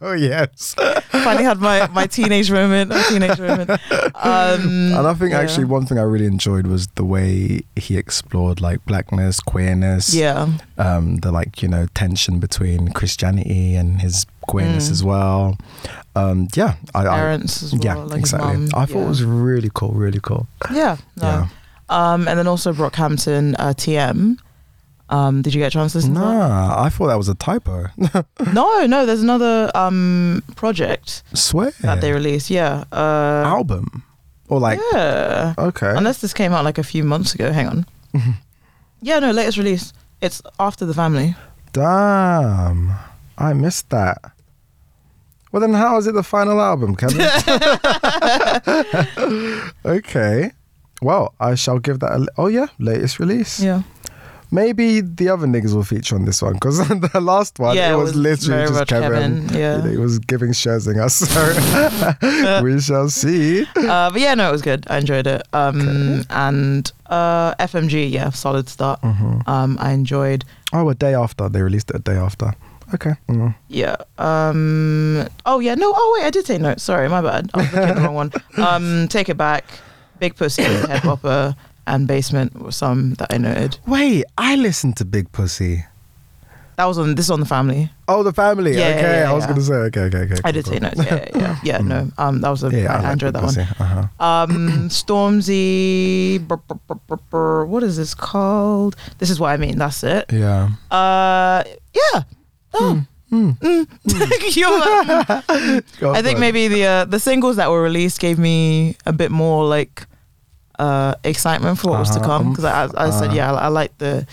oh 0.00 0.12
yes. 0.12 0.74
Finally 1.10 1.44
had 1.44 1.58
my, 1.60 1.86
my 1.88 2.06
teenage 2.06 2.50
moment. 2.50 2.90
My 2.90 3.02
teenage 3.08 3.38
moment. 3.38 3.70
Um, 4.14 4.92
And 4.94 5.06
I 5.06 5.14
think 5.14 5.32
yeah. 5.32 5.40
actually 5.40 5.64
one 5.64 5.84
thing 5.86 5.98
I 5.98 6.02
really 6.02 6.26
enjoyed 6.26 6.66
was 6.66 6.86
the 6.94 7.04
way 7.04 7.62
he 7.76 7.96
explored 7.96 8.60
like 8.60 8.84
blackness, 8.86 9.40
queerness, 9.40 10.14
Yeah. 10.14 10.48
um, 10.78 11.16
the 11.16 11.32
like 11.32 11.60
you 11.62 11.68
know 11.68 11.86
tension 11.94 12.38
between 12.38 12.92
Christianity 12.92 13.74
and 13.74 14.00
his 14.00 14.24
queerness 14.46 14.88
Mm. 14.88 14.92
as 14.92 15.04
well. 15.04 15.58
Um, 16.16 16.48
yeah, 16.54 16.74
I, 16.94 17.00
I 17.06 17.16
Parents 17.16 17.62
as 17.62 17.72
well. 17.72 17.80
yeah, 17.84 17.94
like 17.96 18.18
exactly. 18.20 18.52
mum. 18.56 18.68
I 18.74 18.86
thought 18.86 18.98
yeah. 18.98 19.04
it 19.04 19.08
was 19.08 19.22
really 19.24 19.70
cool, 19.74 19.92
really 19.92 20.20
cool. 20.20 20.46
Yeah. 20.72 20.96
No. 21.16 21.28
Yeah. 21.28 21.46
Um, 21.88 22.28
and 22.28 22.38
then 22.38 22.46
also 22.46 22.72
Brockhampton 22.72 23.54
uh, 23.58 23.72
TM. 23.74 24.38
Um, 25.10 25.42
did 25.42 25.54
you 25.54 25.60
get 25.60 25.66
a 25.66 25.70
chance 25.70 25.92
to 25.92 25.98
listen 25.98 26.14
to 26.14 26.20
Nah, 26.20 26.82
I 26.82 26.88
thought 26.88 27.08
that 27.08 27.18
was 27.18 27.28
a 27.28 27.34
typo. 27.34 27.86
No, 28.52 28.86
no. 28.86 29.04
There's 29.06 29.22
another 29.22 29.70
um 29.74 30.42
project 30.56 31.22
Swear. 31.34 31.72
that 31.82 32.00
they 32.00 32.12
released. 32.12 32.48
Yeah. 32.48 32.84
Uh, 32.92 33.42
album 33.44 34.04
or 34.48 34.60
like 34.60 34.78
yeah. 34.92 35.54
okay. 35.58 35.92
Unless 35.96 36.20
this 36.20 36.32
came 36.32 36.52
out 36.52 36.64
like 36.64 36.78
a 36.78 36.84
few 36.84 37.04
months 37.04 37.34
ago. 37.34 37.52
Hang 37.52 37.68
on. 37.68 37.86
yeah. 39.02 39.18
No. 39.18 39.30
Latest 39.32 39.58
release. 39.58 39.92
It's 40.20 40.40
after 40.58 40.86
the 40.86 40.94
family. 40.94 41.34
Damn, 41.72 42.92
I 43.38 43.52
missed 43.52 43.90
that. 43.90 44.18
Well, 45.52 45.60
then 45.60 45.74
how 45.74 45.98
is 45.98 46.06
it 46.06 46.14
the 46.14 46.22
final 46.22 46.60
album, 46.60 46.94
Kevin? 46.94 47.20
okay. 49.84 50.52
Well, 51.02 51.34
I 51.40 51.54
shall 51.56 51.78
give 51.78 52.00
that 52.00 52.12
a. 52.12 52.26
Oh 52.38 52.46
yeah, 52.46 52.66
latest 52.78 53.18
release. 53.18 53.60
Yeah. 53.60 53.82
Maybe 54.52 55.00
the 55.00 55.28
other 55.28 55.46
niggas 55.46 55.74
will 55.74 55.84
feature 55.84 56.16
on 56.16 56.24
this 56.24 56.42
one 56.42 56.54
because 56.54 56.78
the 57.12 57.20
last 57.20 57.58
one 57.58 57.76
Yeah, 57.76 57.90
it 57.90 57.92
it 57.94 57.96
was, 57.96 58.12
was 58.12 58.16
literally 58.16 58.66
just 58.68 58.86
Kevin. 58.88 59.46
Kevin, 59.48 59.58
yeah. 59.58 59.86
It 59.86 59.98
was 59.98 60.18
giving 60.18 60.50
Scherzing 60.50 60.98
us. 61.00 61.20
So 61.30 62.62
we 62.64 62.80
shall 62.80 63.08
see. 63.08 63.64
Uh, 63.76 64.10
but 64.10 64.20
yeah, 64.20 64.34
no, 64.34 64.48
it 64.48 64.52
was 64.52 64.62
good. 64.62 64.86
I 64.90 64.98
enjoyed 64.98 65.26
it. 65.26 65.42
Um, 65.52 65.80
Okay. 65.80 66.24
and 66.30 66.90
uh, 67.06 67.54
FMG, 67.56 68.10
yeah, 68.10 68.30
solid 68.30 68.68
start. 68.68 69.00
Mhm. 69.02 69.46
Um, 69.48 69.76
I 69.80 69.92
enjoyed. 69.92 70.44
Oh, 70.72 70.88
a 70.88 70.94
day 70.94 71.14
after 71.14 71.48
they 71.48 71.62
released 71.62 71.90
it. 71.90 71.96
A 71.96 71.98
day 72.00 72.16
after. 72.16 72.52
Okay. 72.94 73.14
Mm. 73.28 73.54
Yeah. 73.68 73.96
Um. 74.18 75.28
Oh 75.46 75.60
yeah. 75.60 75.74
No. 75.76 75.92
Oh 75.94 76.16
wait, 76.18 76.26
I 76.26 76.30
did 76.30 76.44
take 76.46 76.60
notes. 76.60 76.82
Sorry, 76.82 77.08
my 77.08 77.20
bad. 77.20 77.50
I 77.54 77.58
was 77.58 77.72
looking 77.72 77.88
at 77.88 77.94
the 77.96 78.02
wrong 78.02 78.14
one. 78.14 78.32
Um. 78.56 79.08
Take 79.08 79.28
it 79.28 79.36
back. 79.36 79.64
Big 80.18 80.36
pussy, 80.36 80.62
head 80.62 81.00
bopper, 81.02 81.56
and 81.90 82.06
basement 82.06 82.58
were 82.58 82.72
some 82.72 83.14
that 83.14 83.32
I 83.34 83.38
noted. 83.38 83.78
Wait, 83.86 84.24
I 84.38 84.56
listened 84.56 84.96
to 84.98 85.04
Big 85.04 85.30
Pussy. 85.32 85.84
That 86.76 86.86
was 86.86 86.98
on. 86.98 87.14
This 87.14 87.26
is 87.26 87.30
on 87.30 87.40
the 87.40 87.46
family. 87.46 87.90
Oh, 88.08 88.22
the 88.22 88.32
family. 88.32 88.72
Yeah, 88.72 88.88
okay, 88.88 89.20
yeah, 89.20 89.30
I 89.30 89.34
was 89.34 89.44
yeah. 89.44 89.48
gonna 89.48 89.60
say. 89.60 89.74
Okay, 89.74 90.00
okay, 90.02 90.18
okay. 90.20 90.40
I 90.44 90.50
did 90.50 90.64
cool, 90.64 90.72
cool. 90.72 90.80
notes. 90.80 91.04
Yeah, 91.04 91.14
yeah, 91.14 91.28
yeah. 91.34 91.58
yeah 91.62 91.78
no. 91.92 92.10
Um. 92.16 92.40
That 92.40 92.48
was 92.48 92.64
a. 92.64 92.70
Yeah, 92.70 92.96
I, 92.96 93.10
I, 93.10 93.12
enjoyed 93.12 93.34
Big 93.34 93.42
that 93.42 93.56
one. 93.56 93.86
Uh-huh. 93.86 94.24
Um. 94.24 94.88
Stormzy. 94.88 96.38
brr, 96.48 96.56
brr, 96.56 97.16
brr, 97.28 97.66
what 97.66 97.82
is 97.82 97.98
this 97.98 98.14
called? 98.14 98.96
This 99.18 99.28
is 99.28 99.38
what 99.38 99.48
I 99.48 99.58
mean. 99.58 99.76
That's 99.76 100.02
it. 100.02 100.32
Yeah. 100.32 100.70
Uh. 100.90 101.64
Yeah. 101.92 102.22
Oh. 102.72 103.04
Mm. 103.30 103.58
Mm. 103.58 103.86
You're 104.56 104.78
like, 104.80 105.84
I 106.16 106.22
think 106.22 106.38
maybe 106.38 106.66
the 106.66 106.84
uh, 106.84 107.04
the 107.04 107.20
singles 107.20 107.56
that 107.56 107.70
were 107.70 107.82
released 107.82 108.20
gave 108.20 108.38
me 108.38 108.96
a 109.04 109.12
bit 109.12 109.30
more 109.30 109.64
like 109.64 110.06
uh, 110.80 111.14
excitement 111.24 111.78
for 111.78 111.90
what 111.92 112.00
was 112.00 112.10
to 112.16 112.20
Uh-huh, 112.20 112.26
come 112.40 112.42
um, 112.46 112.52
because 112.52 112.64
I, 112.64 112.88
I 112.96 113.10
said 113.10 113.30
uh. 113.30 113.34
yeah 113.36 113.52
I, 113.52 113.66
I 113.66 113.68
like 113.68 113.92
the, 113.98 114.26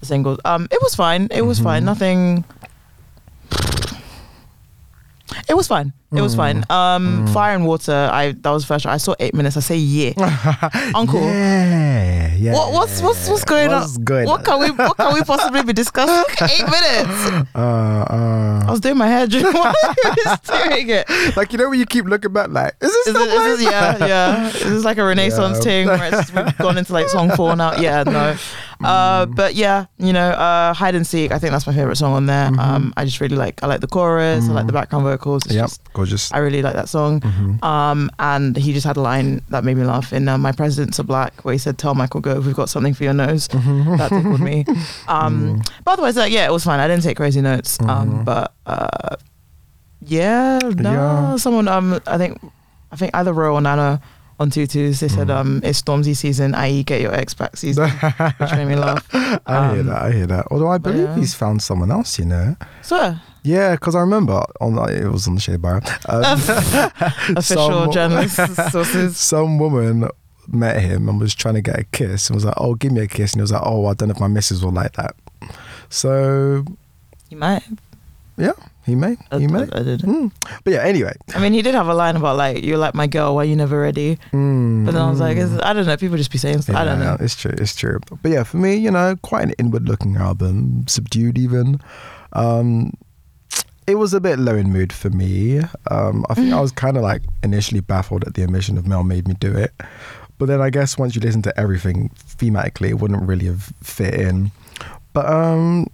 the 0.00 0.06
singles. 0.06 0.38
Um, 0.44 0.68
it 0.70 0.78
was 0.84 0.94
fine. 0.94 1.28
It 1.32 1.42
was 1.42 1.58
fine. 1.58 1.82
Mhm. 1.82 1.86
Nothing. 1.90 2.44
It 5.48 5.54
was 5.56 5.66
fine. 5.66 5.92
It 6.16 6.20
was 6.22 6.34
fine. 6.34 6.62
Mm. 6.62 6.70
Um, 6.70 7.26
Fire 7.28 7.54
and 7.54 7.66
Water. 7.66 8.08
I 8.12 8.32
that 8.32 8.50
was 8.50 8.62
the 8.62 8.66
first. 8.68 8.86
I 8.86 8.96
saw 8.98 9.14
eight 9.20 9.34
minutes. 9.34 9.56
I 9.56 9.60
say 9.60 9.76
yeah, 9.76 10.12
Uncle. 10.94 11.20
Yeah, 11.20 12.34
yeah. 12.34 12.52
What, 12.52 12.72
what's 12.72 13.02
what's 13.02 13.28
what's 13.28 13.44
going 13.44 13.68
What's 13.70 13.96
on? 13.98 14.04
going 14.04 14.26
what 14.26 14.44
can 14.44 14.60
we 14.60 14.70
what 14.70 14.96
can 14.96 15.14
we 15.14 15.22
possibly 15.22 15.62
be 15.62 15.72
discussing? 15.72 16.24
eight 16.50 16.64
minutes. 16.64 17.48
Uh, 17.54 17.58
uh, 17.58 18.64
I 18.66 18.70
was 18.70 18.80
doing 18.80 18.96
my 18.96 19.06
hair 19.08 19.26
during 19.26 19.52
while 19.52 19.74
I 19.84 19.94
was 20.26 20.40
doing 20.40 20.88
it. 20.90 21.36
like 21.36 21.52
you 21.52 21.58
know 21.58 21.68
when 21.70 21.78
you 21.78 21.86
keep 21.86 22.04
looking 22.06 22.32
back, 22.32 22.48
like 22.50 22.74
is 22.80 22.90
this 22.92 23.06
Is 23.08 23.14
it, 23.16 23.28
is 23.28 23.58
this, 23.58 23.62
yeah, 23.70 24.06
yeah. 24.06 24.46
Is 24.48 24.62
this 24.62 24.84
like 24.84 24.98
a 24.98 25.04
Renaissance 25.12 25.58
Yeah. 25.58 25.62
thing 25.64 25.86
where 25.88 26.10
it's, 26.20 26.32
we've 26.32 26.58
gone 26.58 26.78
into 26.78 26.92
like 26.92 27.08
song 27.08 27.30
four 27.36 27.56
now? 27.56 27.74
Yeah, 27.76 28.02
no. 28.04 28.36
Uh, 28.82 29.24
Mm. 29.24 29.34
but 29.36 29.54
yeah, 29.54 29.86
you 29.98 30.12
know, 30.12 30.28
uh, 30.30 30.74
hide 30.74 30.94
and 30.94 31.06
seek. 31.06 31.30
I 31.32 31.38
think 31.38 31.52
that's 31.52 31.66
my 31.66 31.72
favorite 31.72 31.96
song 31.96 32.12
on 32.12 32.26
there. 32.26 32.50
Um, 32.58 32.92
I 32.96 33.04
just 33.06 33.20
really 33.20 33.36
like. 33.36 33.62
I 33.62 33.66
like 33.66 33.80
the 33.80 33.86
chorus. 33.86 34.46
I 34.48 34.52
like 34.52 34.66
the 34.66 34.72
background 34.74 35.04
vocals. 35.04 35.42
It's 35.46 35.54
Mm-hmm. 35.54 35.60
Yep, 35.60 35.66
just- 35.68 35.80
gorgeous. 36.04 36.32
I 36.32 36.38
really 36.38 36.62
like 36.62 36.74
that 36.74 36.88
song. 36.88 37.20
Mhm. 37.20 37.62
Um, 37.64 38.10
and 38.18 38.56
he 38.56 38.72
just 38.72 38.86
had 38.86 38.96
a 38.96 39.00
line 39.00 39.40
that 39.48 39.64
made 39.64 39.76
me 39.76 39.84
laugh 39.84 40.12
in 40.12 40.28
uh, 40.28 40.36
"My 40.38 40.52
Presidents 40.52 41.00
Are 41.00 41.04
Black," 41.04 41.44
where 41.44 41.52
he 41.52 41.58
said, 41.58 41.78
"Tell 41.78 41.94
Michael 41.94 42.20
Gove 42.20 42.46
we've 42.46 42.54
got 42.54 42.68
something 42.68 42.94
for 42.94 43.04
your 43.04 43.14
nose." 43.14 43.48
Mm-hmm. 43.48 43.96
that 43.96 44.08
tickled 44.10 44.40
me. 44.40 44.64
Um, 45.08 45.62
but 45.84 45.92
otherwise, 45.92 46.16
like, 46.16 46.32
yeah, 46.32 46.46
it 46.46 46.52
was 46.52 46.64
fine. 46.64 46.80
I 46.80 46.88
didn't 46.88 47.02
take 47.04 47.16
crazy 47.16 47.40
notes. 47.40 47.78
Um, 47.80 47.88
Mhm. 47.88 48.24
but 48.24 48.52
uh, 48.66 49.16
yeah, 50.00 50.58
no, 50.76 50.92
Yeah. 50.92 51.36
someone. 51.36 51.68
Um, 51.68 52.00
I 52.06 52.18
think, 52.18 52.38
I 52.92 52.96
think 52.96 53.10
either 53.14 53.32
Ro 53.32 53.54
or 53.54 53.60
Nana 53.60 54.00
on 54.40 54.50
tutus 54.50 54.98
they 54.98 55.06
said 55.06 55.28
Mm. 55.28 55.36
um 55.36 55.60
it's 55.62 55.80
Stormzy 55.80 56.14
season, 56.16 56.54
i.e. 56.56 56.82
get 56.82 57.00
your 57.00 57.14
ex 57.14 57.34
back 57.34 57.56
season, 57.56 57.88
which 57.88 58.50
made 58.52 58.66
me 58.66 58.74
laugh. 58.74 59.06
I 59.14 59.70
hear 59.72 59.80
Um, 59.80 59.86
that. 59.86 60.02
I 60.02 60.10
hear 60.10 60.26
that. 60.26 60.46
Although 60.50 60.68
I 60.68 60.78
believe 60.78 61.08
yeah. 61.08 61.14
he's 61.16 61.34
found 61.34 61.62
someone 61.62 61.90
else. 61.92 62.18
You 62.18 62.24
know. 62.26 62.56
So 62.82 63.14
Yeah, 63.44 63.72
because 63.72 63.94
I 63.94 64.00
remember 64.00 64.42
on 64.60 64.78
it 64.90 65.06
was 65.12 65.28
on 65.28 65.34
the 65.34 65.40
shade 65.40 65.60
bar. 65.62 65.82
Um, 66.08 66.22
official 67.36 67.68
some- 67.84 67.92
journalist 67.92 68.36
sources. 68.72 69.16
Some 69.34 69.58
woman 69.58 70.08
met 70.48 70.80
him 70.82 71.08
and 71.08 71.20
was 71.20 71.34
trying 71.34 71.54
to 71.54 71.60
get 71.62 71.78
a 71.78 71.84
kiss 71.84 72.28
and 72.28 72.34
was 72.34 72.44
like, 72.44 72.54
"Oh, 72.56 72.74
give 72.74 72.92
me 72.92 73.02
a 73.02 73.06
kiss," 73.06 73.32
and 73.32 73.40
he 73.40 73.42
was 73.42 73.52
like, 73.52 73.62
"Oh, 73.64 73.86
I 73.86 73.94
don't 73.94 74.08
know 74.08 74.14
if 74.14 74.20
my 74.20 74.28
missus 74.28 74.64
will 74.64 74.72
like 74.72 74.94
that." 74.94 75.14
So 75.90 76.64
You 77.28 77.36
might. 77.36 77.62
yeah, 78.36 78.52
he 78.86 78.94
may, 78.94 79.16
I, 79.30 79.38
he 79.38 79.46
may. 79.46 79.60
I, 79.60 79.80
I 79.80 79.82
did. 79.82 80.00
Mm. 80.00 80.32
But 80.64 80.72
yeah, 80.72 80.80
anyway. 80.82 81.14
I 81.34 81.38
mean, 81.40 81.52
he 81.52 81.62
did 81.62 81.74
have 81.74 81.88
a 81.88 81.94
line 81.94 82.16
about 82.16 82.36
like 82.36 82.64
you're 82.64 82.78
like 82.78 82.94
my 82.94 83.06
girl, 83.06 83.34
why 83.34 83.44
you 83.44 83.56
never 83.56 83.78
ready? 83.80 84.16
Mm, 84.32 84.84
But 84.86 84.92
then 84.92 85.02
I 85.02 85.10
was 85.10 85.20
like. 85.20 85.36
I 85.38 85.72
don't 85.72 85.86
know. 85.86 85.96
People 85.96 86.16
just 86.16 86.32
be 86.32 86.38
saying 86.38 86.62
stuff. 86.62 86.76
I 86.76 86.84
don't 86.84 86.98
know. 86.98 87.16
It's 87.20 87.36
true. 87.36 87.54
It's 87.58 87.74
true. 87.76 88.00
But 88.22 88.30
yeah, 88.32 88.42
for 88.42 88.56
me, 88.56 88.74
you 88.74 88.90
know, 88.90 89.16
quite 89.22 89.44
an 89.44 89.52
inward-looking 89.58 90.16
album, 90.16 90.86
subdued 90.88 91.38
even. 91.38 91.80
Um, 92.32 92.92
it 93.86 93.96
was 93.96 94.14
a 94.14 94.20
bit 94.20 94.38
low 94.38 94.54
in 94.54 94.72
mood 94.72 94.92
for 94.92 95.10
me. 95.10 95.60
Um, 95.90 96.24
I 96.28 96.34
think 96.34 96.52
I 96.52 96.60
was 96.60 96.72
kind 96.72 96.96
of 96.96 97.02
like 97.02 97.22
initially 97.42 97.80
baffled 97.80 98.24
at 98.24 98.34
the 98.34 98.44
omission 98.44 98.78
of 98.78 98.86
Mel 98.86 99.04
made 99.04 99.28
me 99.28 99.34
do 99.38 99.54
it, 99.56 99.72
but 100.38 100.46
then 100.46 100.60
I 100.60 100.70
guess 100.70 100.98
once 100.98 101.14
you 101.14 101.20
listen 101.20 101.42
to 101.42 101.58
everything 101.60 102.10
thematically, 102.38 102.90
it 102.90 102.94
wouldn't 102.98 103.22
really 103.22 103.46
have 103.46 103.62
fit 103.82 104.14
in. 104.14 104.50
But 105.12 105.26
um, 105.26 105.86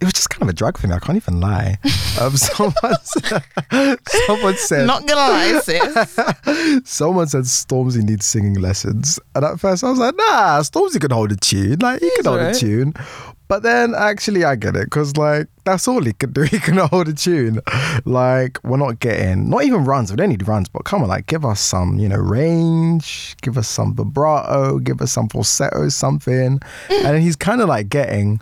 it 0.00 0.04
was 0.04 0.12
just 0.14 0.30
kind 0.30 0.42
of 0.42 0.48
a 0.48 0.52
drug 0.52 0.78
for 0.78 0.86
me. 0.86 0.94
I 0.94 0.98
can't 0.98 1.16
even 1.16 1.40
lie. 1.40 1.78
Um, 2.20 2.36
someone, 2.36 2.94
someone 4.26 4.56
said 4.56 4.86
Not 4.86 5.04
gonna 5.04 5.32
lie, 5.32 5.60
sis. 5.64 6.20
Someone 6.88 7.26
said 7.26 7.42
Stormzy 7.42 8.04
needs 8.04 8.24
singing 8.24 8.54
lessons, 8.54 9.18
and 9.34 9.44
at 9.44 9.58
first 9.58 9.82
I 9.82 9.90
was 9.90 9.98
like, 9.98 10.14
"Nah, 10.16 10.60
Stormzy 10.60 11.00
can 11.00 11.10
hold 11.10 11.32
a 11.32 11.36
tune. 11.36 11.80
Like 11.80 11.98
he 11.98 12.06
He's 12.06 12.18
can 12.18 12.26
hold 12.26 12.40
a 12.40 12.54
tune." 12.54 12.94
But 13.46 13.62
then 13.62 13.94
actually, 13.94 14.42
I 14.44 14.56
get 14.56 14.74
it 14.74 14.84
because 14.86 15.16
like 15.18 15.48
that's 15.64 15.86
all 15.86 16.02
he 16.02 16.12
could 16.14 16.32
do. 16.32 16.42
He 16.54 16.58
can 16.58 16.76
hold 16.78 17.08
a 17.08 17.12
tune. 17.12 17.60
Like 18.04 18.58
we're 18.64 18.78
not 18.78 19.00
getting 19.00 19.50
not 19.50 19.64
even 19.64 19.84
runs. 19.84 20.10
We 20.10 20.16
don't 20.16 20.30
need 20.30 20.46
runs, 20.48 20.68
but 20.68 20.84
come 20.84 21.02
on, 21.02 21.08
like 21.08 21.26
give 21.26 21.44
us 21.44 21.60
some 21.60 21.98
you 21.98 22.08
know 22.08 22.16
range, 22.16 23.36
give 23.42 23.58
us 23.58 23.68
some 23.68 23.94
vibrato, 23.94 24.78
give 24.78 25.00
us 25.02 25.12
some 25.12 25.28
falsetto, 25.28 25.88
something. 25.90 26.58
Mm. 26.88 27.04
and 27.04 27.22
he's 27.22 27.36
kind 27.36 27.60
of 27.60 27.68
like 27.68 27.88
getting 27.90 28.40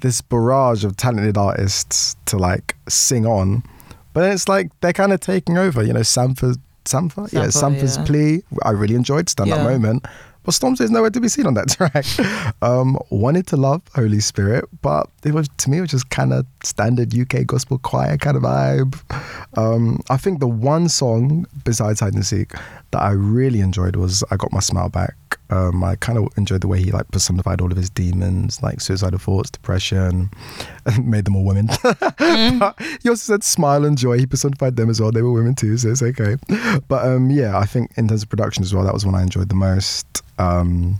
this 0.00 0.20
barrage 0.20 0.84
of 0.84 0.96
talented 0.96 1.36
artists 1.36 2.16
to 2.26 2.38
like 2.38 2.76
sing 2.88 3.26
on, 3.26 3.62
but 4.14 4.22
then 4.22 4.32
it's 4.32 4.48
like 4.48 4.70
they're 4.80 4.92
kind 4.92 5.12
of 5.12 5.20
taking 5.20 5.58
over. 5.58 5.82
You 5.82 5.92
know, 5.92 6.02
Sanford. 6.02 6.56
Sampha, 6.86 7.30
yeah, 7.30 7.44
Sampha, 7.44 7.76
Sampha's 7.82 7.96
yeah. 7.98 8.04
plea. 8.04 8.42
I 8.64 8.70
really 8.70 8.94
enjoyed 8.94 9.28
stand 9.28 9.52
that 9.52 9.58
Yeah. 9.58 9.64
moment. 9.70 10.06
Stormzy 10.50 10.82
is 10.82 10.90
nowhere 10.90 11.10
to 11.10 11.20
be 11.20 11.28
seen 11.28 11.46
on 11.46 11.54
that 11.54 11.68
track. 11.70 12.04
Um, 12.62 12.98
wanted 13.10 13.46
to 13.48 13.56
love 13.56 13.82
Holy 13.94 14.20
Spirit, 14.20 14.64
but 14.82 15.08
it 15.24 15.32
was 15.32 15.48
to 15.58 15.70
me 15.70 15.78
it 15.78 15.82
was 15.82 15.90
just 15.90 16.10
kind 16.10 16.32
of 16.32 16.46
standard 16.62 17.16
UK 17.16 17.46
gospel 17.46 17.78
choir 17.78 18.16
kind 18.16 18.36
of 18.36 18.42
vibe. 18.42 18.98
Um, 19.58 20.00
I 20.10 20.16
think 20.16 20.40
the 20.40 20.48
one 20.48 20.88
song 20.88 21.46
besides 21.64 22.00
Hide 22.00 22.14
and 22.14 22.24
Seek 22.24 22.52
that 22.90 23.02
I 23.02 23.10
really 23.12 23.60
enjoyed 23.60 23.96
was 23.96 24.24
"I 24.30 24.36
Got 24.36 24.52
My 24.52 24.60
Smile 24.60 24.88
Back." 24.88 25.14
Um, 25.50 25.82
I 25.82 25.96
kind 25.96 26.18
of 26.18 26.28
enjoyed 26.36 26.60
the 26.60 26.68
way 26.68 26.80
he 26.80 26.90
like 26.92 27.10
personified 27.10 27.60
all 27.60 27.70
of 27.70 27.76
his 27.76 27.90
demons, 27.90 28.62
like 28.62 28.80
suicidal 28.80 29.18
thoughts, 29.18 29.50
depression, 29.50 30.30
and 30.86 31.06
made 31.10 31.24
them 31.24 31.36
all 31.36 31.44
women. 31.44 31.68
But 32.60 32.80
he 33.02 33.08
also 33.08 33.32
said 33.34 33.42
smile 33.42 33.84
and 33.84 33.96
joy. 33.96 34.18
He 34.18 34.26
personified 34.26 34.76
them 34.76 34.90
as 34.90 35.00
well. 35.00 35.10
They 35.12 35.22
were 35.22 35.32
women 35.32 35.54
too, 35.54 35.76
so 35.76 35.90
it's 35.90 36.02
okay. 36.02 36.36
But 36.88 37.06
um, 37.06 37.30
yeah, 37.30 37.58
I 37.58 37.64
think 37.64 37.90
in 37.96 38.08
terms 38.08 38.22
of 38.22 38.28
production 38.28 38.62
as 38.62 38.74
well, 38.74 38.84
that 38.84 38.94
was 38.94 39.06
one 39.06 39.14
I 39.14 39.22
enjoyed 39.22 39.48
the 39.48 39.54
most. 39.54 40.22
Um, 40.38 40.98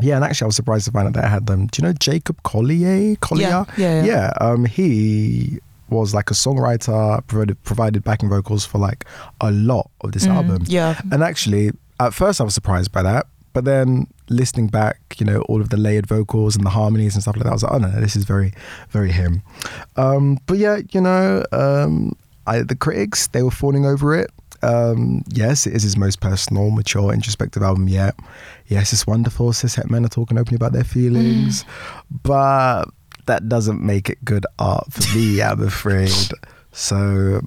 yeah, 0.00 0.16
and 0.16 0.24
actually, 0.24 0.46
I 0.46 0.48
was 0.48 0.56
surprised 0.56 0.86
to 0.86 0.92
find 0.92 1.06
out 1.08 1.14
that 1.14 1.24
I 1.24 1.28
had 1.28 1.46
them. 1.46 1.66
Do 1.66 1.82
you 1.82 1.88
know 1.88 1.92
Jacob 1.94 2.42
Collier? 2.42 3.16
Collier? 3.16 3.66
Yeah, 3.76 4.02
yeah, 4.02 4.04
yeah. 4.04 4.32
um, 4.40 4.64
he 4.64 5.58
was 5.90 6.14
like 6.14 6.30
a 6.30 6.34
songwriter, 6.34 7.24
provided 7.26 7.62
provided 7.64 8.02
backing 8.02 8.28
vocals 8.28 8.64
for 8.64 8.78
like 8.78 9.04
a 9.40 9.50
lot 9.50 9.90
of 10.00 10.12
this 10.12 10.26
album. 10.26 10.64
Mm, 10.64 10.72
yeah. 10.72 11.00
And 11.10 11.22
actually, 11.22 11.72
at 12.00 12.14
first, 12.14 12.40
I 12.40 12.44
was 12.44 12.54
surprised 12.54 12.90
by 12.92 13.02
that. 13.02 13.26
But 13.52 13.64
then 13.64 14.06
listening 14.28 14.68
back, 14.68 14.98
you 15.18 15.26
know, 15.26 15.42
all 15.42 15.60
of 15.60 15.68
the 15.68 15.76
layered 15.76 16.06
vocals 16.06 16.56
and 16.56 16.64
the 16.64 16.70
harmonies 16.70 17.14
and 17.14 17.22
stuff 17.22 17.36
like 17.36 17.44
that, 17.44 17.50
I 17.50 17.54
was 17.54 17.62
like, 17.62 17.72
oh 17.72 17.78
no, 17.78 18.00
this 18.00 18.16
is 18.16 18.24
very, 18.24 18.52
very 18.90 19.12
him. 19.12 19.42
Um, 19.96 20.38
but 20.46 20.58
yeah, 20.58 20.80
you 20.90 21.00
know, 21.00 21.44
um, 21.52 22.16
I, 22.46 22.60
the 22.60 22.76
critics, 22.76 23.28
they 23.28 23.42
were 23.42 23.50
fawning 23.50 23.86
over 23.86 24.16
it. 24.16 24.30
Um, 24.62 25.24
yes, 25.28 25.66
it 25.66 25.74
is 25.74 25.82
his 25.82 25.96
most 25.96 26.20
personal, 26.20 26.70
mature, 26.70 27.12
introspective 27.12 27.62
album 27.62 27.88
yet. 27.88 28.14
Yes, 28.68 28.92
it's 28.92 29.06
wonderful. 29.06 29.50
Cishet 29.50 29.90
men 29.90 30.04
are 30.04 30.08
talking 30.08 30.38
openly 30.38 30.56
about 30.56 30.72
their 30.72 30.84
feelings, 30.84 31.64
but 32.22 32.84
that 33.26 33.48
doesn't 33.48 33.82
make 33.82 34.08
it 34.08 34.24
good 34.24 34.46
art 34.58 34.92
for 34.92 35.16
me, 35.16 35.42
I'm 35.42 35.62
afraid. 35.66 36.10
So 36.70 37.40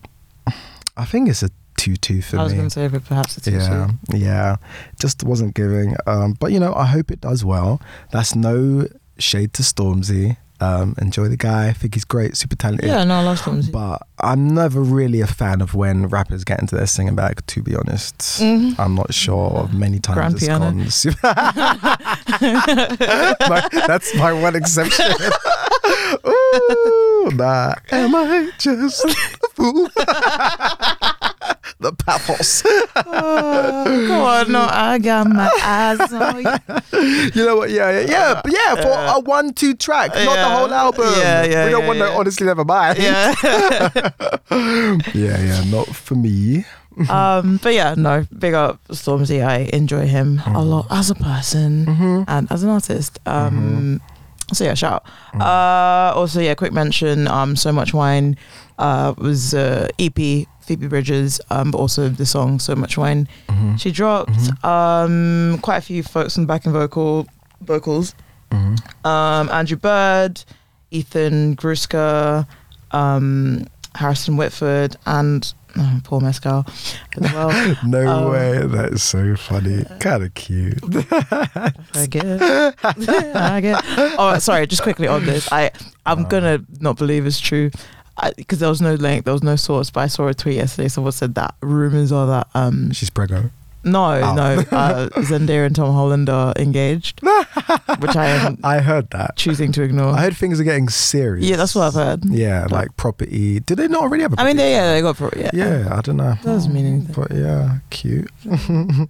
I 0.98 1.06
think 1.06 1.30
it's 1.30 1.44
a 1.44 1.50
2 1.86 1.96
2 1.98 2.22
for 2.24 2.36
me. 2.38 2.39
I 2.39 2.44
was 2.44 2.54
going 2.54 2.65
to 2.65 2.70
say, 2.72 2.88
but 2.88 3.06
perhaps 3.06 3.38
it's 3.38 3.48
Yeah, 3.48 3.89
yeah, 4.12 4.56
just 5.00 5.24
wasn't 5.24 5.54
giving. 5.54 5.96
Um, 6.08 6.34
but 6.39 6.51
you 6.51 6.60
know, 6.60 6.74
I 6.74 6.86
hope 6.86 7.12
it 7.12 7.22
does 7.22 7.46
well. 7.46 7.80
That's 8.12 8.36
no 8.36 8.88
shade 9.20 9.54
to 9.54 9.62
Stormzy. 9.63 10.38
Um, 10.62 10.96
enjoy 11.00 11.27
the 11.27 11.36
guy. 11.38 11.68
I 11.68 11.74
think 11.74 11.94
he's 11.96 12.06
great, 12.06 12.38
super 12.38 12.56
talented. 12.56 12.88
Yeah, 12.88 13.04
no, 13.04 13.15
I 13.15 13.24
love 13.24 13.42
Stormzy. 13.42 13.72
But 13.72 14.01
I'm 14.20 14.56
never 14.56 14.82
really 14.82 15.20
a 15.22 15.27
fan 15.27 15.62
of 15.62 15.75
when 15.75 16.08
rappers 16.08 16.44
get 16.46 16.60
into 16.62 16.75
their 16.75 16.88
singing 16.88 17.13
bag. 17.13 17.46
To 17.46 17.62
be 17.62 17.75
honest, 17.75 18.18
Mhm. 18.42 18.80
I'm 18.80 18.96
not 18.96 19.13
sure 19.13 19.51
of 19.51 19.74
many 19.74 20.00
times 20.00 20.15
Grand 20.15 20.34
it's 20.36 20.46
piano. 20.46 20.72
My- 23.50 23.70
that's 23.88 24.15
my 24.15 24.34
one 24.34 24.56
exception. 24.56 25.12
Ooh, 26.25 27.30
nah. 27.34 27.74
Am 27.92 28.15
I 28.15 28.50
just 28.58 29.04
a 29.06 29.48
fool? 29.54 29.89
The 31.86 31.94
pathos. 31.94 32.63
Oh, 32.96 34.25
on, 34.25 34.51
no, 34.51 34.68
I 34.70 34.98
got 35.00 35.27
my 35.27 35.50
eyes 35.63 36.12
on 36.12 36.38
you. 36.44 37.32
You 37.36 37.46
know 37.46 37.56
what? 37.58 37.70
Yeah, 37.70 37.92
yeah, 38.00 38.06
yeah. 38.10 38.42
But 38.44 38.51
yeah, 38.54 38.75
for 38.82 39.18
a 39.18 39.20
one-two 39.22 39.75
track, 39.75 40.10
not 40.15 40.36
the 40.36 40.50
whole 40.58 40.74
album. 40.74 41.13
Yeah, 41.18 41.44
yeah, 41.46 41.65
We 41.65 41.72
don't 41.72 41.86
want 41.88 42.00
to 42.00 42.06
yeah. 42.06 42.18
honestly 42.18 42.46
never 42.48 42.65
mind. 42.65 42.98
Yeah. 42.98 43.34
yeah, 45.13 45.38
yeah. 45.42 45.63
Not 45.70 45.88
for 45.88 46.15
me. 46.15 46.65
um, 47.10 47.60
but 47.62 47.74
yeah, 47.74 47.94
no, 47.98 48.25
big 48.38 48.54
up 48.54 48.80
Stormzy. 48.89 49.46
I 49.46 49.70
enjoy 49.74 50.08
him 50.08 50.42
a 50.48 50.63
lot 50.63 50.88
as 50.89 51.10
a 51.10 51.16
person 51.16 51.86
Mm-hmm. 51.86 52.24
and 52.27 52.51
as 52.51 52.64
an 52.64 52.70
artist. 52.70 53.20
Um, 53.25 54.01
So 54.53 54.64
yeah, 54.64 54.75
shout 54.75 55.03
out. 55.33 55.42
Uh, 55.42 56.14
also, 56.16 56.40
yeah, 56.40 56.53
quick 56.55 56.72
mention. 56.72 57.27
Um, 57.27 57.55
so 57.55 57.72
much 57.72 57.94
wine 57.94 58.38
uh, 58.77 59.14
was 59.18 59.53
uh, 59.53 59.88
EP 60.00 60.48
Phoebe 60.61 60.88
Bridgers, 60.88 61.40
um, 61.50 61.72
but 61.72 61.77
also 61.77 62.09
the 62.09 62.25
song 62.25 62.59
So 62.59 62.75
Much 62.75 62.98
Wine. 62.98 63.27
Mm-hmm. 63.50 63.75
She 63.77 63.92
dropped 63.92 64.38
um, 64.66 65.59
quite 65.61 65.77
a 65.77 65.81
few 65.81 66.03
folks 66.03 66.38
on 66.38 66.44
the 66.44 66.48
backing 66.48 66.72
vocal 66.74 67.27
vocals. 67.61 68.16
Mm-hmm. 68.51 69.07
Um, 69.07 69.50
Andrew 69.50 69.77
Bird, 69.77 70.44
Ethan 70.92 71.55
Gruska, 71.55 72.48
um, 72.92 73.68
Harrison 73.96 74.38
Whitford, 74.38 74.96
and 75.05 75.53
oh, 75.77 76.00
Paul 76.03 76.22
Mescal 76.22 76.66
as 77.22 77.33
well. 77.33 77.75
No 77.85 78.07
Um, 78.07 78.31
way. 78.31 78.66
That 78.66 78.94
is 78.94 79.03
so 79.03 79.35
funny. 79.35 79.85
Kind 80.00 80.24
of 80.24 80.33
cute. 80.33 80.79
I 81.94 82.07
get, 82.09 82.25
I 82.83 83.59
get. 83.61 83.81
Oh, 84.18 84.38
sorry. 84.40 84.68
Just 84.68 84.81
quickly 84.83 85.07
on 85.07 85.25
this, 85.25 85.51
I 85.51 85.72
I'm 86.05 86.24
gonna 86.25 86.64
not 86.79 86.98
believe 86.98 87.25
it's 87.25 87.40
true, 87.40 87.72
because 88.38 88.60
there 88.60 88.70
was 88.70 88.82
no 88.82 88.94
link, 88.96 89.25
there 89.25 89.34
was 89.34 89.44
no 89.44 89.56
source. 89.56 89.90
But 89.90 90.01
I 90.01 90.08
saw 90.08 90.28
a 90.28 90.34
tweet 90.34 90.56
yesterday. 90.56 90.88
Someone 90.88 91.12
said 91.14 91.36
that 91.36 91.56
rumors 91.62 92.12
are 92.12 92.28
that 92.28 92.48
um 92.56 92.92
She's 92.92 93.10
preggo. 93.10 93.51
no 93.84 94.06
Oh. 94.22 94.34
no 94.34 94.64
uh, 94.72 95.10
Zendaya 95.22 95.66
and 95.68 95.75
Tom 95.75 95.94
Holland 95.94 96.28
are 96.30 96.54
engaged, 96.58 97.22
which 98.00 98.16
I 98.16 98.28
am 98.28 98.58
I 98.64 98.80
heard 98.80 99.10
that. 99.12 99.36
choosing 99.36 99.72
to 99.74 99.84
ignore. 99.84 100.14
I 100.14 100.22
heard 100.22 100.36
things 100.36 100.60
are 100.60 100.64
getting 100.64 100.90
serious. 100.90 101.46
yeah, 101.46 101.56
that's 101.58 101.75
what 101.75 101.84
I've 101.88 101.94
heard. 101.94 102.25
Yeah, 102.25 102.66
like 102.72 102.96
property. 102.98 103.60
Did 103.60 103.78
they 103.78 103.88
not 103.88 104.01
already 104.01 104.24
have 104.24 104.34
a 104.34 104.42
I 104.42 104.46
mean, 104.46 104.58
they, 104.58 104.72
yeah, 104.72 104.94
they 104.94 105.01
got 105.01 105.18
pro- 105.18 105.30
yeah. 105.36 105.51
Yeah, 105.54 105.96
I 105.96 106.01
don't 106.01 106.18
know. 106.18 106.36
Doesn't 106.44 106.74
mean 106.74 106.86
anything. 106.86 107.14
But 107.14 107.32
yeah, 107.36 107.78
cute. 107.92 108.32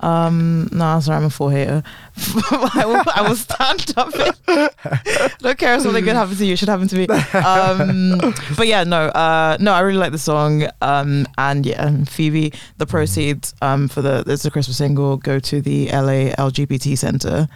Um, 0.00 0.68
no, 0.72 1.00
sorry, 1.00 1.16
I'm 1.16 1.24
a 1.24 1.30
full 1.30 1.48
hater. 1.48 1.82
I, 2.50 2.82
will, 2.84 3.02
I 3.14 3.22
will 3.26 3.34
stand 3.36 3.92
up. 3.96 4.12
Don't 5.38 5.58
care 5.58 5.74
if 5.76 5.82
something 5.82 6.04
good 6.04 6.14
happens 6.16 6.38
to 6.38 6.46
you; 6.46 6.52
it 6.52 6.58
should 6.58 6.68
happen 6.68 6.88
to 6.88 6.96
me. 6.96 7.06
Um, 7.34 8.18
but 8.56 8.66
yeah, 8.66 8.84
no, 8.84 9.06
uh, 9.08 9.56
no, 9.60 9.72
I 9.72 9.80
really 9.80 9.98
like 9.98 10.12
the 10.12 10.18
song. 10.18 10.64
Um, 10.82 11.26
and 11.38 11.64
yeah, 11.64 11.86
and 11.86 12.08
Phoebe, 12.08 12.52
the 12.78 12.86
proceeds 12.86 13.54
um 13.62 13.88
for 13.88 14.02
the 14.02 14.22
it's 14.26 14.44
a 14.44 14.50
Christmas 14.50 14.76
single 14.78 15.16
go 15.16 15.38
to 15.38 15.60
the 15.60 15.86
LA 15.86 16.32
LGBT 16.36 16.96
Center. 16.98 17.48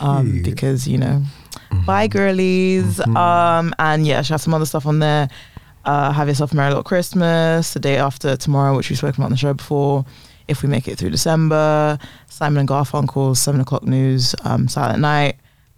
Um, 0.00 0.32
Cute. 0.32 0.44
because 0.44 0.88
you 0.88 0.96
know, 0.96 1.22
bye 1.84 2.06
girlies. 2.06 2.98
Mhm. 2.98 3.16
Um, 3.16 3.74
and 3.78 4.06
yeah, 4.06 4.22
she 4.22 4.32
has 4.32 4.42
some 4.42 4.54
other 4.54 4.64
stuff 4.66 4.86
on 4.86 4.98
there. 5.00 5.28
Uh, 5.84 6.12
have 6.12 6.28
yourself 6.28 6.52
a 6.52 6.56
merry 6.56 6.68
little 6.70 6.82
Christmas. 6.82 7.74
The 7.74 7.80
day 7.80 7.96
after 7.96 8.36
tomorrow, 8.36 8.74
which 8.76 8.88
we've 8.88 8.96
spoken 8.98 9.20
about 9.20 9.26
on 9.26 9.32
the 9.32 9.36
show 9.36 9.52
before. 9.52 10.06
If 10.52 10.62
we 10.62 10.68
make 10.68 10.86
it 10.86 10.98
through 10.98 11.10
December, 11.10 11.98
Simon 12.28 12.58
and 12.60 12.68
Garfunkel's 12.68 13.40
Seven 13.40 13.60
O'clock 13.60 13.84
News, 13.84 14.34
um, 14.44 14.68
Silent 14.68 15.00
Night, 15.00 15.36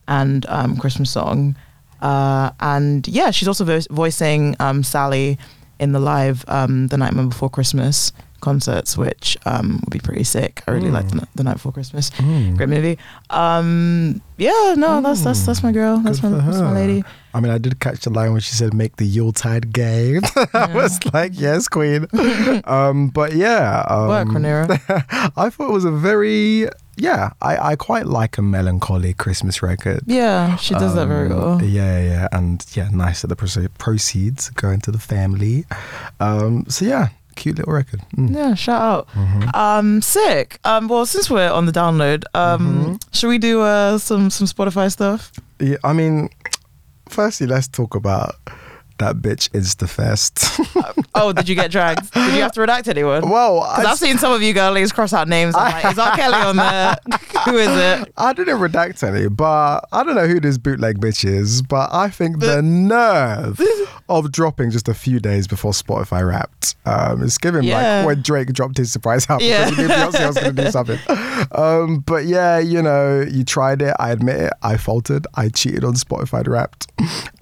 and 0.08 0.44
um, 0.48 0.76
Christmas 0.76 1.10
song. 1.10 1.56
Uh, 2.02 2.50
and 2.60 3.06
yeah, 3.08 3.30
she's 3.30 3.48
also 3.48 3.64
vo- 3.64 3.80
voicing 3.90 4.56
um, 4.58 4.82
Sally 4.82 5.38
in 5.78 5.92
the 5.92 6.00
live 6.00 6.44
um, 6.48 6.88
The 6.88 6.98
Nightmare 6.98 7.26
Before 7.26 7.48
Christmas 7.48 8.12
concerts, 8.44 8.96
which 8.96 9.36
um, 9.46 9.80
would 9.82 9.90
be 9.90 9.98
pretty 9.98 10.24
sick. 10.24 10.62
I 10.68 10.72
really 10.76 10.90
Mm. 10.90 10.98
like 10.98 11.08
the, 11.08 11.26
the 11.34 11.44
Night 11.44 11.54
Before 11.58 11.72
Christmas. 11.72 12.10
Mm. 12.20 12.56
Great 12.56 12.68
movie. 12.68 12.98
Um, 13.30 14.20
yeah, 14.36 14.74
no, 14.76 15.00
that's 15.00 15.22
that's 15.24 15.46
that's 15.46 15.62
my 15.62 15.72
girl. 15.72 15.98
That's 16.04 16.22
my, 16.22 16.28
that's 16.30 16.60
my 16.60 16.72
lady. 16.72 17.04
I 17.34 17.40
mean, 17.40 17.50
I 17.50 17.58
did 17.58 17.80
catch 17.80 18.00
the 18.04 18.10
line 18.10 18.30
when 18.32 18.40
she 18.42 18.54
said, 18.54 18.74
"Make 18.74 18.96
the 18.96 19.06
Yuletide 19.06 19.72
gay." 19.72 20.20
I 20.54 20.70
was 20.74 20.98
like, 21.14 21.32
"Yes, 21.34 21.68
Queen." 21.68 22.06
um, 22.64 23.08
but 23.08 23.32
yeah, 23.34 23.84
um, 23.88 24.08
Work, 24.08 24.28
Rhaenyra. 24.28 24.66
I 25.36 25.50
thought 25.50 25.68
it 25.70 25.72
was 25.72 25.84
a 25.84 25.90
very 25.90 26.68
yeah. 26.96 27.30
I, 27.42 27.72
I 27.72 27.76
quite 27.76 28.06
like 28.06 28.38
a 28.38 28.42
melancholy 28.42 29.14
Christmas 29.14 29.62
record. 29.62 30.00
Yeah, 30.06 30.56
she 30.56 30.74
does 30.74 30.94
that 30.94 31.06
very 31.06 31.30
Um, 31.30 31.38
well. 31.38 31.62
Yeah, 31.62 31.98
yeah, 32.02 32.28
and 32.32 32.64
yeah, 32.76 32.88
nice 32.92 33.22
that 33.22 33.28
the 33.28 33.68
proceeds 33.78 34.50
going 34.50 34.80
to 34.82 34.90
the 34.92 34.98
family. 34.98 35.64
Um, 36.20 36.64
so 36.68 36.84
yeah, 36.84 37.08
cute 37.36 37.58
little 37.58 37.72
record. 37.72 38.00
Mm. 38.16 38.34
Yeah, 38.34 38.54
shout 38.54 38.82
out. 38.82 39.08
Mhm. 39.14 39.54
Um, 39.54 40.02
sick. 40.02 40.58
Um, 40.64 40.88
well, 40.88 41.06
since 41.06 41.28
we're 41.30 41.50
on 41.50 41.66
the 41.66 41.72
download, 41.72 42.24
um, 42.34 42.60
Mm-hmm. 42.60 42.94
should 43.12 43.28
we 43.28 43.38
do 43.38 43.60
uh 43.62 43.98
some 43.98 44.30
some 44.30 44.46
Spotify 44.46 44.90
stuff? 44.90 45.32
Yeah, 45.60 45.76
I 45.84 45.92
mean, 45.92 46.28
firstly, 47.08 47.46
let's 47.46 47.68
talk 47.68 47.94
about 47.94 48.34
that 48.98 49.16
bitch 49.16 49.48
Instafest. 49.50 50.60
Oh, 51.16 51.32
did 51.32 51.48
you 51.48 51.54
get 51.54 51.70
dragged? 51.70 52.12
Did 52.12 52.34
you 52.34 52.42
have 52.42 52.50
to 52.52 52.60
redact 52.60 52.88
anyone? 52.88 53.30
well, 53.30 53.62
I, 53.62 53.84
I've 53.84 53.98
seen 53.98 54.18
some 54.18 54.32
of 54.32 54.42
you 54.42 54.52
girlies 54.52 54.90
cross 54.90 55.12
out 55.12 55.28
names. 55.28 55.54
I'm 55.54 55.70
like, 55.72 55.84
is 55.92 55.96
R. 55.98 56.16
Kelly 56.16 56.34
on 56.34 56.56
there? 56.56 56.96
Who 57.44 57.56
is 57.56 57.68
it? 57.68 58.12
I 58.16 58.32
didn't 58.32 58.58
redact 58.58 59.00
any, 59.06 59.28
but 59.28 59.84
I 59.92 60.02
don't 60.02 60.16
know 60.16 60.26
who 60.26 60.40
this 60.40 60.58
bootleg 60.58 60.98
bitch 60.98 61.24
is. 61.24 61.62
But 61.62 61.90
I 61.94 62.08
think 62.10 62.40
the 62.40 62.62
nerve 62.62 63.60
of 64.08 64.32
dropping 64.32 64.70
just 64.72 64.88
a 64.88 64.94
few 64.94 65.20
days 65.20 65.46
before 65.46 65.70
Spotify 65.70 66.26
wrapped. 66.26 66.74
Um, 66.84 67.22
it's 67.22 67.38
giving 67.38 67.62
Yeah. 67.62 67.98
like 67.98 68.06
when 68.06 68.22
Drake 68.22 68.52
dropped 68.52 68.76
his 68.78 68.90
surprise 68.90 69.28
album 69.30 69.46
Yeah. 69.46 69.70
because 69.70 69.76
he 69.76 69.82
knew 69.84 69.88
Beyonce 69.94 70.26
was 70.26 70.36
going 70.36 70.56
to 70.56 70.64
do 70.64 70.70
something. 70.72 70.98
Um, 71.52 72.00
but 72.00 72.24
yeah, 72.24 72.58
you 72.58 72.82
know, 72.82 73.20
you 73.20 73.44
tried 73.44 73.82
it. 73.82 73.94
I 74.00 74.10
admit 74.10 74.40
it. 74.40 74.52
I 74.62 74.78
faltered. 74.78 75.26
I 75.34 75.48
cheated 75.48 75.84
on 75.84 75.94
Spotify 75.94 76.46
Wrapped, 76.46 76.90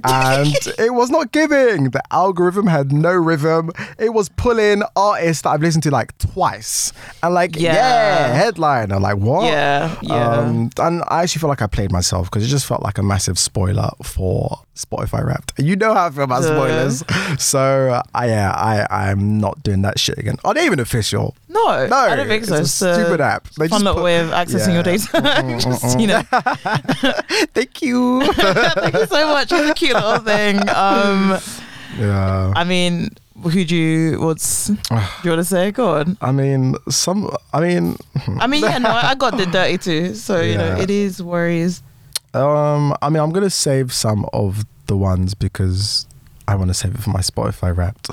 and 0.05 0.55
it 0.79 0.93
was 0.93 1.11
not 1.11 1.33
giving. 1.48 1.90
The 1.90 2.02
algorithm 2.11 2.66
had 2.66 2.92
no 2.92 3.12
rhythm. 3.12 3.70
It 3.98 4.14
was 4.14 4.28
pulling 4.31 4.83
artists 4.96 5.42
that 5.42 5.50
I've 5.50 5.61
listened 5.62 5.83
to 5.85 5.90
like 5.90 6.16
twice, 6.18 6.92
and 7.22 7.35
like 7.35 7.57
yeah, 7.57 7.74
Yeah. 7.74 8.35
headline. 8.35 8.92
I'm 8.92 9.02
like 9.02 9.16
what? 9.18 9.44
Yeah, 9.46 9.94
yeah. 10.02 10.28
Um, 10.31 10.70
and 10.78 11.02
I 11.09 11.22
actually 11.22 11.40
feel 11.40 11.48
like 11.48 11.62
I 11.62 11.66
played 11.66 11.92
myself 11.92 12.31
because 12.31 12.44
it 12.44 12.48
just 12.48 12.66
felt 12.66 12.83
like 12.83 12.98
a 12.98 13.02
massive 13.02 13.38
spoiler 13.38 13.90
for 14.02 14.59
Spotify 14.75 15.25
Wrapped. 15.25 15.53
You 15.59 15.77
know 15.77 15.93
how 15.93 16.07
I 16.07 16.11
feel 16.11 16.25
about 16.25 16.45
spoilers, 16.45 17.05
so 17.39 17.91
uh, 17.91 18.03
I 18.15 18.29
yeah, 18.29 18.51
I 18.53 18.87
I'm 19.11 19.39
not 19.39 19.63
doing 19.63 19.83
that 19.83 19.99
shit 19.99 20.17
again. 20.19 20.37
Are 20.45 20.55
they 20.55 20.65
even 20.65 20.81
official? 20.81 21.35
no, 21.49 21.87
No, 21.87 21.97
I 21.97 22.17
don't 22.17 22.27
think 22.29 22.45
so. 22.47 22.57
It's 22.57 22.81
a 22.81 22.95
stupid 22.95 23.21
app. 23.21 23.49
They 23.59 23.69
Fun 23.69 23.81
just 23.81 23.85
little 23.85 23.95
put- 23.97 24.05
way 24.05 24.21
of 24.21 24.31
accessing 24.31 24.73
your 24.73 24.83
data. 24.83 25.59
Just, 25.61 26.01
you 26.01 26.07
know, 26.07 26.23
Thank 27.53 27.83
you. 27.83 28.23
thank 28.33 28.95
you 28.95 29.07
so 29.07 29.29
much. 29.29 29.53
It's 29.53 29.71
a 29.71 29.75
cute 29.75 29.95
little 29.95 30.19
thing. 30.19 30.57
Um, 30.71 31.39
yeah. 31.99 32.53
I 32.57 32.65
mean, 32.65 33.11
who 33.43 33.65
do 33.65 33.77
you? 33.77 34.21
What's 34.21 34.69
do 34.69 34.75
you 35.25 35.31
want 35.31 35.41
to 35.41 35.45
say? 35.45 35.71
Go 35.73 35.99
on. 35.99 36.17
I 36.21 36.33
mean, 36.33 36.77
some. 36.89 37.31
I 37.53 37.61
mean, 37.61 37.97
I 38.41 38.47
mean, 38.47 38.63
yeah, 38.63 38.79
no, 38.79 38.91
I 38.91 39.15
got 39.15 39.37
the 39.37 39.47
dirty 39.47 39.79
too. 39.79 40.15
So 40.15 40.41
you 40.41 40.57
know, 40.57 40.77
it 40.77 40.91
is 40.91 41.23
worries. 41.23 41.83
Um, 42.35 42.95
I 43.03 43.09
mean, 43.09 43.23
I'm 43.23 43.31
gonna 43.31 43.51
save 43.51 43.92
some 43.92 44.27
of 44.33 44.64
the 44.87 44.97
ones 44.97 45.35
because 45.35 46.07
I 46.49 46.55
want 46.55 46.68
to 46.68 46.75
save 46.75 46.95
it 46.95 47.01
for 47.03 47.11
my 47.11 47.21
Spotify 47.21 47.77
Wrapped. 47.77 48.11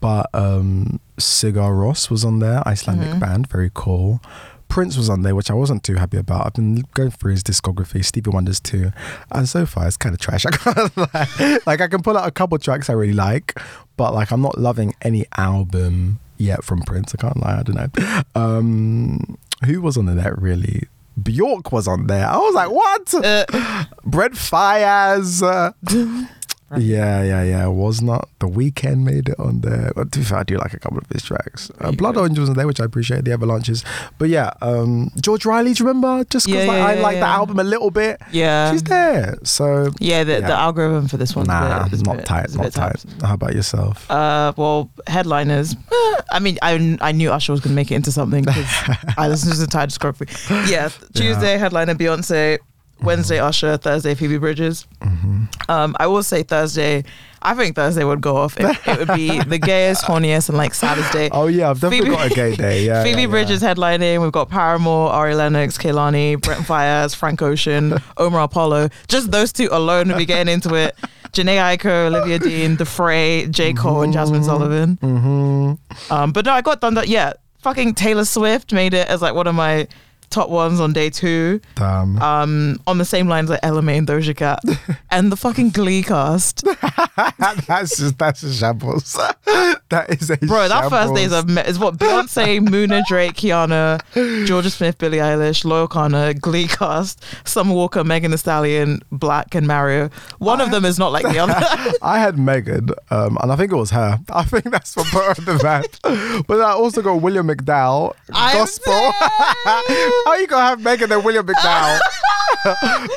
But 0.00 0.28
um, 0.34 1.00
Sigur 1.18 1.72
Rós 1.72 2.10
was 2.10 2.24
on 2.24 2.38
there, 2.38 2.66
Icelandic 2.66 3.08
Mhm. 3.14 3.20
band, 3.20 3.48
very 3.48 3.70
cool. 3.74 4.20
Prince 4.68 4.96
was 4.98 5.08
on 5.08 5.22
there, 5.22 5.34
which 5.34 5.50
I 5.50 5.54
wasn't 5.54 5.82
too 5.82 5.94
happy 5.94 6.18
about. 6.18 6.46
I've 6.46 6.52
been 6.52 6.84
going 6.94 7.10
through 7.10 7.30
his 7.32 7.42
discography, 7.42 8.04
Stevie 8.04 8.30
Wonder's 8.30 8.60
too, 8.60 8.92
and 9.32 9.48
so 9.48 9.64
far 9.64 9.86
it's 9.86 9.96
kind 9.96 10.14
of 10.14 10.20
trash. 10.20 10.44
I 10.46 10.50
can't 10.50 10.96
lie. 10.96 11.58
Like 11.66 11.80
I 11.80 11.88
can 11.88 12.02
pull 12.02 12.16
out 12.18 12.28
a 12.28 12.30
couple 12.30 12.58
tracks 12.58 12.90
I 12.90 12.92
really 12.92 13.14
like, 13.14 13.58
but 13.96 14.12
like 14.14 14.30
I'm 14.30 14.42
not 14.42 14.58
loving 14.58 14.94
any 15.02 15.24
album 15.38 16.20
yet 16.36 16.62
from 16.64 16.82
Prince. 16.82 17.14
I 17.14 17.20
can't 17.20 17.40
lie. 17.40 17.58
I 17.58 17.62
don't 17.62 17.76
know. 17.76 18.22
Um, 18.34 19.38
who 19.64 19.80
was 19.80 19.96
on 19.96 20.04
there 20.06 20.34
really? 20.38 20.84
Bjork 21.22 21.72
was 21.72 21.88
on 21.88 22.06
there. 22.06 22.26
I 22.26 22.36
was 22.36 22.54
like, 22.54 22.70
what? 22.70 23.14
Uh, 23.14 23.84
Brent 24.04 24.34
Faiyaz. 24.34 25.42
Uh, 25.42 25.72
yeah, 26.76 27.22
yeah, 27.22 27.42
yeah. 27.42 27.66
Was 27.66 28.02
not 28.02 28.28
the 28.40 28.46
Weeknd 28.46 29.02
made 29.04 29.30
it 29.30 29.38
on 29.40 29.60
there. 29.62 29.90
But 29.96 30.12
to 30.12 30.18
be 30.18 30.24
fair, 30.24 30.38
I 30.38 30.42
do 30.42 30.58
like 30.58 30.74
a 30.74 30.78
couple 30.78 30.98
of 30.98 31.04
his 31.08 31.22
tracks. 31.22 31.70
Uh, 31.80 31.92
Blood. 31.92 32.16
Orange 32.16 32.38
was 32.38 32.50
on 32.50 32.56
there, 32.56 32.66
which 32.66 32.80
I 32.80 32.84
appreciate. 32.84 33.24
The 33.24 33.32
Avalanches, 33.32 33.84
but 34.18 34.28
yeah, 34.28 34.50
um, 34.60 35.10
George 35.20 35.46
Riley. 35.46 35.72
Do 35.72 35.82
you 35.84 35.88
remember? 35.88 36.24
Just 36.24 36.46
because 36.46 36.64
Yeah, 36.66 36.70
like, 36.72 36.78
yeah, 36.78 36.86
I 36.86 36.94
yeah, 36.94 37.02
like 37.02 37.16
the 37.20 37.26
album 37.26 37.58
a 37.58 37.64
little 37.64 37.90
bit. 37.90 38.20
yeah, 38.32 38.72
She's 38.72 38.82
there. 38.82 39.36
So 39.44 39.90
yeah. 39.98 40.24
The, 40.24 40.40
the 40.40 40.52
algorithm 40.52 41.08
for 41.08 41.16
this 41.16 41.34
one, 41.36 41.46
nah, 41.46 41.64
is 41.66 41.80
a 41.80 41.84
bit, 41.84 41.92
is 41.94 42.00
a 42.00 42.04
not 42.04 42.16
bit- 42.16 42.26
tight. 42.26 42.54
Not 42.54 42.72
tight. 42.72 43.04
How 43.22 43.34
about 43.34 43.54
yourself? 43.54 44.10
Uh, 44.10 44.52
well, 44.56 44.90
headliners. 45.06 45.74
I 46.30 46.38
mean, 46.40 46.58
I 46.62 46.98
I 47.00 47.12
knew 47.12 47.30
Usher 47.32 47.52
was 47.52 47.60
gonna 47.60 47.74
make 47.76 47.90
it 47.90 47.94
into 47.94 48.12
something 48.12 48.44
because 48.44 48.66
I 49.16 49.28
listened 49.28 49.52
to 49.52 49.58
the 49.58 49.64
entire 49.64 49.86
discography. 49.86 50.28
Yeah, 50.70 50.90
Tuesday 51.14 51.56
headliner 51.56 51.94
Beyonce, 51.94 52.58
Wednesday 53.00 53.38
Usher, 53.38 53.76
Thursday 53.76 54.14
Phoebe 54.14 54.38
Bridgers. 54.38 54.86
hmm 55.02 55.44
Um, 55.68 55.94
I 56.00 56.06
will 56.06 56.22
say 56.22 56.42
Thursday. 56.42 57.04
I 57.40 57.54
think 57.54 57.76
Thursday 57.76 58.02
would 58.02 58.20
go 58.20 58.36
off. 58.36 58.58
It, 58.58 58.76
it 58.86 58.98
would 58.98 59.14
be 59.16 59.38
the 59.40 59.58
gayest, 59.72 60.04
horniest, 60.04 60.48
and 60.48 60.58
like 60.58 60.74
saddest 60.74 61.12
day. 61.12 61.28
Oh 61.30 61.46
yeah, 61.46 61.70
I've 61.70 61.80
definitely 61.80 62.06
Phoebe- 62.10 62.16
got 62.16 62.32
a 62.32 62.34
gay 62.34 62.56
day. 62.56 62.84
Yeah, 62.86 63.02
Phoebe 63.04 63.14
yeah, 63.22 63.26
yeah. 63.26 63.30
Bridgers 63.30 63.62
headlining. 63.62 64.20
We've 64.20 64.32
got 64.32 64.48
Paramore, 64.48 65.10
Ari 65.10 65.36
Lennox, 65.36 65.78
Kehlani, 65.78 66.40
Brent 66.42 66.62
Faiyaz, 66.62 67.14
Frank 67.14 67.40
Ocean, 67.40 67.94
Omar 68.16 68.42
Apollo. 68.42 68.88
Just 69.06 69.30
those 69.30 69.52
two 69.52 69.68
alone 69.70 70.08
would 70.08 70.16
be 70.16 70.26
getting 70.26 70.52
into 70.52 70.74
it. 70.74 70.96
Jhené 71.32 71.58
Aiko, 71.76 72.06
Olivia 72.08 72.38
Dean, 72.40 72.76
The 72.76 72.86
Fray, 72.86 73.46
J. 73.48 73.72
Cole, 73.74 74.02
and 74.02 74.12
Jazmine 74.14 74.44
Sullivan. 74.44 74.96
Mm-hmm. 74.96 76.12
Um, 76.12 76.32
but 76.32 76.44
no, 76.46 76.52
I 76.52 76.62
got 76.62 76.80
done 76.80 76.94
that. 76.94 77.06
Yeah, 77.06 77.34
fucking 77.60 77.94
Taylor 77.94 78.24
Swift 78.24 78.72
made 78.72 78.94
it 78.94 79.06
as 79.08 79.20
like 79.22 79.34
one 79.34 79.46
of 79.46 79.54
my 79.54 79.86
top 80.30 80.50
ones 80.50 80.80
on 80.80 80.92
day 80.92 81.10
two. 81.10 81.60
Damn. 81.74 82.20
Um, 82.20 82.80
on 82.86 82.98
the 82.98 83.04
same 83.04 83.28
lines 83.28 83.50
like 83.50 83.60
May 83.82 83.98
and 83.98 84.06
Doja 84.06 84.36
Cat, 84.36 84.62
and 85.10 85.32
the 85.32 85.36
fucking 85.36 85.70
Glee 85.70 86.02
cast. 86.02 86.64
that's 87.66 87.96
just 87.98 88.18
that's 88.18 88.42
a 88.42 88.52
shambles. 88.52 89.12
that 89.88 90.06
is 90.10 90.30
a 90.30 90.36
Bro, 90.36 90.68
that 90.68 90.90
first 90.90 91.14
day 91.14 91.24
is, 91.24 91.32
a, 91.32 91.68
is 91.68 91.78
what 91.78 91.96
Beyonce, 91.96 92.60
Muna, 92.60 93.04
Drake, 93.06 93.34
Kiana, 93.34 94.00
Jorja 94.14 94.70
Smith, 94.70 94.98
Billie 94.98 95.18
Eilish, 95.18 95.64
Loyal 95.64 95.88
Kana, 95.88 96.34
Glee 96.34 96.66
cast, 96.66 97.24
Summer 97.46 97.74
Walker, 97.74 98.04
Megan 98.04 98.30
Thee 98.30 98.36
Stallion, 98.36 99.00
Black, 99.10 99.54
and 99.54 99.66
Mario. 99.66 100.10
One 100.38 100.60
of 100.60 100.70
them 100.70 100.84
is 100.84 100.98
not 100.98 101.12
like 101.12 101.24
the 101.24 101.38
other. 101.38 101.54
I 102.02 102.18
had 102.18 102.38
Megan, 102.38 102.90
um, 103.10 103.38
and 103.42 103.52
I 103.52 103.56
think 103.56 103.72
it 103.72 103.76
was 103.76 103.90
her. 103.90 104.20
I 104.30 104.44
think 104.44 104.64
that's 104.64 104.96
what 104.96 105.06
put 105.06 105.24
her 105.24 105.30
on 105.30 105.58
the 105.58 105.62
map. 105.62 106.46
But 106.46 106.60
I 106.60 106.72
also 106.72 107.02
got 107.02 107.22
William 107.22 107.48
McDowell, 107.48 108.14
I'm 108.32 108.56
gospel. 108.56 109.12
How 109.12 110.34
you 110.36 110.46
gonna 110.46 110.66
have 110.66 110.82
Megan 110.82 111.12
and 111.12 111.24
William 111.24 111.46
McDowell? 111.46 111.98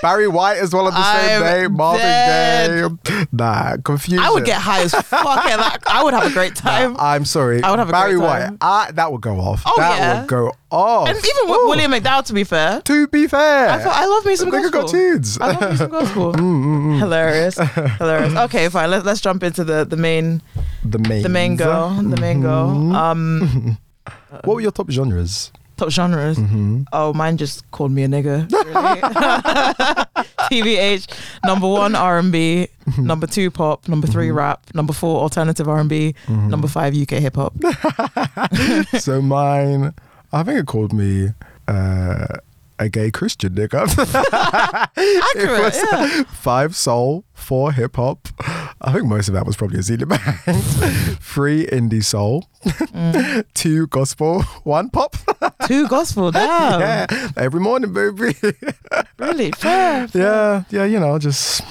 Barry 0.02 0.28
White 0.28 0.58
as 0.58 0.74
well 0.74 0.88
on 0.88 0.94
the 0.94 1.14
same 1.14 1.44
I'm 1.44 1.44
day. 1.44 1.68
Marvin 1.82 2.02
dead. 2.02 3.04
Gaye. 3.04 3.26
Nah, 3.32 3.78
confusion. 3.84 4.20
I 4.24 4.30
would 4.30 4.46
get 4.46 4.60
high 4.62 4.82
as 4.84 4.91
fuck 4.94 5.46
at 5.46 5.58
that. 5.58 5.80
I 5.88 6.04
would 6.04 6.13
have 6.13 6.26
a 6.30 6.34
great 6.34 6.56
time. 6.56 6.96
I'm 7.00 7.26
sorry. 7.26 7.62
I 7.63 7.70
would 7.72 7.80
have 7.80 7.89
a 7.89 7.91
Barry 7.91 8.13
great 8.13 8.24
White. 8.24 8.39
time. 8.39 8.58
I, 8.62 8.91
that 8.94 9.12
would 9.12 9.22
go 9.22 9.39
off. 9.39 9.63
Oh, 9.65 9.74
that 9.78 9.98
yeah. 10.00 10.20
would 10.22 10.28
go 10.30 10.52
off. 10.72 11.08
and 11.10 11.17
even 11.17 11.50
with 11.50 11.60
Ooh. 11.62 11.67
William 11.70 11.91
McDowell, 11.91 12.24
to 12.26 12.34
be 12.34 12.44
fair, 12.44 12.82
To 12.82 13.08
be 13.08 13.28
fair, 13.28 13.70
I, 13.70 13.78
thought, 13.80 13.96
I 13.96 14.06
love 14.06 14.26
me 14.26 14.36
some 14.36 14.50
nigga 14.52 14.72
gospel. 14.72 14.82
got 14.82 14.89
tunes. 14.91 15.38
I 15.41 15.52
love 15.52 15.72
me 15.72 15.78
some 15.78 15.91
gospel. 15.91 16.34
Mm, 16.41 16.63
mm, 16.63 16.82
mm. 16.96 17.00
Hilarious, 17.00 17.58
hilarious. 17.98 18.36
Okay, 18.48 18.70
fine. 18.70 18.89
Let, 18.91 19.04
let's 19.06 19.20
jump 19.22 19.44
into 19.44 19.63
the 19.63 19.84
the 19.86 19.98
main 19.98 20.41
The 20.86 21.00
main. 21.00 21.24
the 21.24 21.30
main 21.30 21.56
girl, 21.58 21.89
the 21.89 22.17
main 22.17 22.41
girl. 22.41 22.70
Mhm. 22.70 22.96
Um, 22.96 23.78
What 24.46 24.56
were 24.56 24.62
your 24.62 24.72
top 24.72 24.89
genres? 24.89 25.52
top 25.78 25.89
genres. 25.89 26.38
hmm 26.38 26.84
Oh, 26.94 27.12
mine 27.13 27.38
just 27.38 27.70
called 27.72 27.91
me 27.91 28.04
a 28.04 28.08
nigger. 28.08 28.46
Really. 28.52 30.26
TVH, 30.52 31.08
number 31.46 31.68
one 31.68 31.96
R 31.96 32.20
and 32.20 32.32
B, 32.32 32.68
number 32.98 33.26
two 33.28 33.50
pop, 33.52 33.88
number 33.88 34.06
3 34.08 34.28
Mhm. 34.30 34.36
rap, 34.36 34.60
number 34.74 34.92
four 34.94 35.22
alternative 35.22 35.68
R 35.70 35.80
and 35.80 35.90
B, 35.90 36.14
Mm-hmm. 36.28 36.50
number 36.50 36.68
five 36.68 36.94
UK 36.96 37.20
hip 37.22 37.36
hop. 37.38 37.54
so 39.00 39.22
mine, 39.22 39.94
I 40.34 40.44
think 40.44 40.60
it 40.60 40.66
called 40.68 40.94
me 40.94 41.30
uh, 41.68 42.28
a 42.82 42.89
gay 42.89 43.12
Christian 43.12 43.54
nigga. 43.56 43.88
Accurate, 45.36 45.62
was 45.62 45.84
yeah. 45.91 46.24
five 46.24 46.76
soul, 46.76 47.24
four 47.34 47.72
hip 47.72 47.96
hop. 47.96 48.28
I 48.82 48.91
think 48.91 49.06
most 49.06 49.28
of 49.28 49.34
that 49.36 49.46
was 49.46 49.56
probably 49.56 49.80
a 49.80 49.84
Zealand 49.84 50.10
band. 50.10 50.22
Three 51.22 51.65
indie 51.67 52.04
soul, 52.04 52.48
Mm. 52.63 53.44
two 53.56 53.88
gospel, 53.88 54.44
one 54.63 54.89
pop. 54.89 55.15
Two 55.67 55.88
gospel, 55.88 56.32
damn. 56.32 56.80
yeah, 56.80 57.30
every 57.38 57.60
morning, 57.60 57.91
baby. 57.94 58.36
Really 59.17 59.52
fair. 59.52 60.08
yeah, 60.13 60.63
yeah, 60.70 60.86
you 60.86 61.00
know, 61.00 61.17
just. 61.20 61.62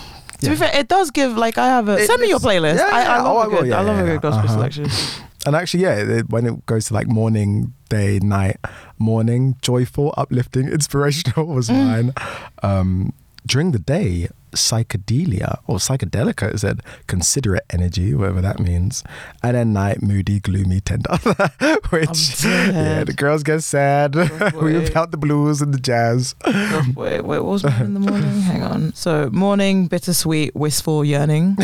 To 0.40 0.50
be 0.50 0.56
fair, 0.56 0.70
it 0.74 0.88
does 0.88 1.10
give 1.10 1.36
like 1.36 1.58
I 1.58 1.66
have 1.66 1.88
a 1.88 1.96
It- 1.98 2.06
send 2.06 2.20
me 2.22 2.28
your 2.28 2.38
playlist. 2.40 2.76
yeah, 2.78 2.88
I, 2.92 3.02
I 3.02 3.20
love 3.20 3.36
Oh, 3.36 3.40
a 3.40 3.50
good, 3.60 3.68
yeah, 3.68 3.78
I 3.78 3.82
love 3.82 3.96
yeah, 3.98 4.02
a 4.02 4.06
yeah. 4.06 4.12
good 4.14 4.22
gospel 4.22 4.44
Uh-huh. 4.44 4.54
selection. 4.54 4.86
And 5.46 5.54
actually, 5.56 5.82
yeah, 5.84 5.94
it, 5.96 6.28
when 6.30 6.46
it 6.46 6.66
goes 6.66 6.86
to 6.86 6.94
like 6.94 7.06
morning, 7.08 7.72
day, 7.88 8.18
night, 8.22 8.56
morning, 9.00 9.56
joyful, 9.62 10.14
uplifting, 10.16 10.68
inspirational 10.78 11.46
was 11.46 11.68
Mm. 11.68 11.86
mine. 11.86 12.14
Um, 12.62 13.12
during 13.46 13.72
the 13.72 13.78
day, 13.78 14.28
psychedelia 14.52 15.58
or 15.66 15.76
psychedelica 15.78 16.52
is 16.52 16.62
it 16.64 16.80
considerate 17.06 17.64
energy, 17.70 18.14
whatever 18.14 18.40
that 18.42 18.58
means. 18.58 19.02
And 19.42 19.56
at 19.56 19.66
night, 19.66 20.02
moody, 20.02 20.40
gloomy, 20.40 20.80
tender. 20.80 21.16
Which, 21.90 22.44
yeah, 22.44 23.04
the 23.04 23.14
girls 23.16 23.42
get 23.44 23.62
sad. 23.62 24.14
we 24.60 24.84
about 24.86 25.10
the 25.12 25.16
blues 25.16 25.62
and 25.62 25.72
the 25.72 25.78
jazz. 25.80 26.34
Wait, 26.96 27.22
wait, 27.22 27.24
what 27.24 27.44
was 27.44 27.64
mine 27.64 27.82
in 27.82 27.94
the 27.94 28.00
morning? 28.00 28.40
Hang 28.42 28.62
on. 28.62 28.92
So 28.94 29.30
morning, 29.30 29.86
bittersweet, 29.88 30.54
wistful, 30.54 31.04
yearning. 31.04 31.56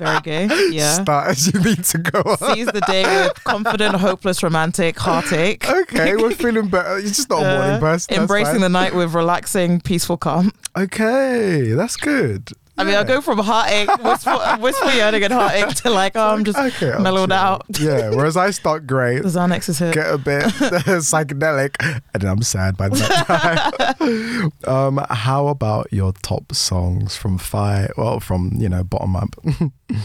Very 0.00 0.20
gay. 0.22 0.48
Yeah. 0.70 1.02
Start 1.02 1.28
as 1.30 1.52
you 1.52 1.60
mean 1.60 1.76
to 1.76 1.98
go 1.98 2.20
on. 2.20 2.54
Seize 2.54 2.66
the 2.66 2.80
day 2.86 3.02
with 3.04 3.44
confident, 3.44 3.96
hopeless, 3.96 4.42
romantic, 4.42 4.98
heartache. 4.98 5.68
Okay, 5.68 6.16
we're 6.16 6.30
feeling 6.30 6.68
better. 6.68 6.98
You're 6.98 7.08
just 7.08 7.28
not 7.28 7.42
a 7.42 7.58
morning 7.58 7.80
person. 7.80 8.14
embracing 8.14 8.60
the 8.62 8.68
night 8.70 8.94
with 8.94 9.14
relaxing, 9.14 9.80
peaceful 9.80 10.16
calm. 10.16 10.52
Okay, 10.76 11.72
that's 11.72 11.96
good. 11.96 12.50
I 12.80 12.84
mean, 12.84 12.94
I'll 12.94 13.04
go 13.04 13.20
from 13.20 13.38
heartache, 13.38 13.88
wistful, 14.02 14.40
wistful 14.60 14.90
yearning 14.92 15.22
and 15.24 15.32
heartache 15.32 15.74
to 15.82 15.90
like, 15.90 16.12
oh, 16.16 16.28
I'm 16.28 16.44
just 16.44 16.58
Okay, 16.58 16.96
mellowed 17.02 17.32
out. 17.32 17.64
Yeah, 17.78 18.10
whereas 18.10 18.36
I 18.36 18.50
start 18.50 18.86
great, 18.86 19.22
The 19.22 19.28
Xanax 19.28 19.68
is 19.68 19.78
here. 19.78 19.92
get 19.92 20.12
a 20.12 20.18
bit 20.18 20.42
psychedelic, 21.04 21.76
and 21.80 22.22
then 22.22 22.30
I'm 22.30 22.42
sad 22.42 22.76
by 22.76 22.88
that 22.88 23.72
time. 23.96 24.52
um, 24.66 25.04
how 25.10 25.48
about 25.48 25.92
your 25.92 26.12
top 26.22 26.54
songs 26.54 27.16
from 27.16 27.38
five? 27.38 27.92
Well, 27.96 28.20
from 28.20 28.52
you 28.56 28.68
know 28.68 28.84
bottom 28.84 29.16
up. 29.16 29.36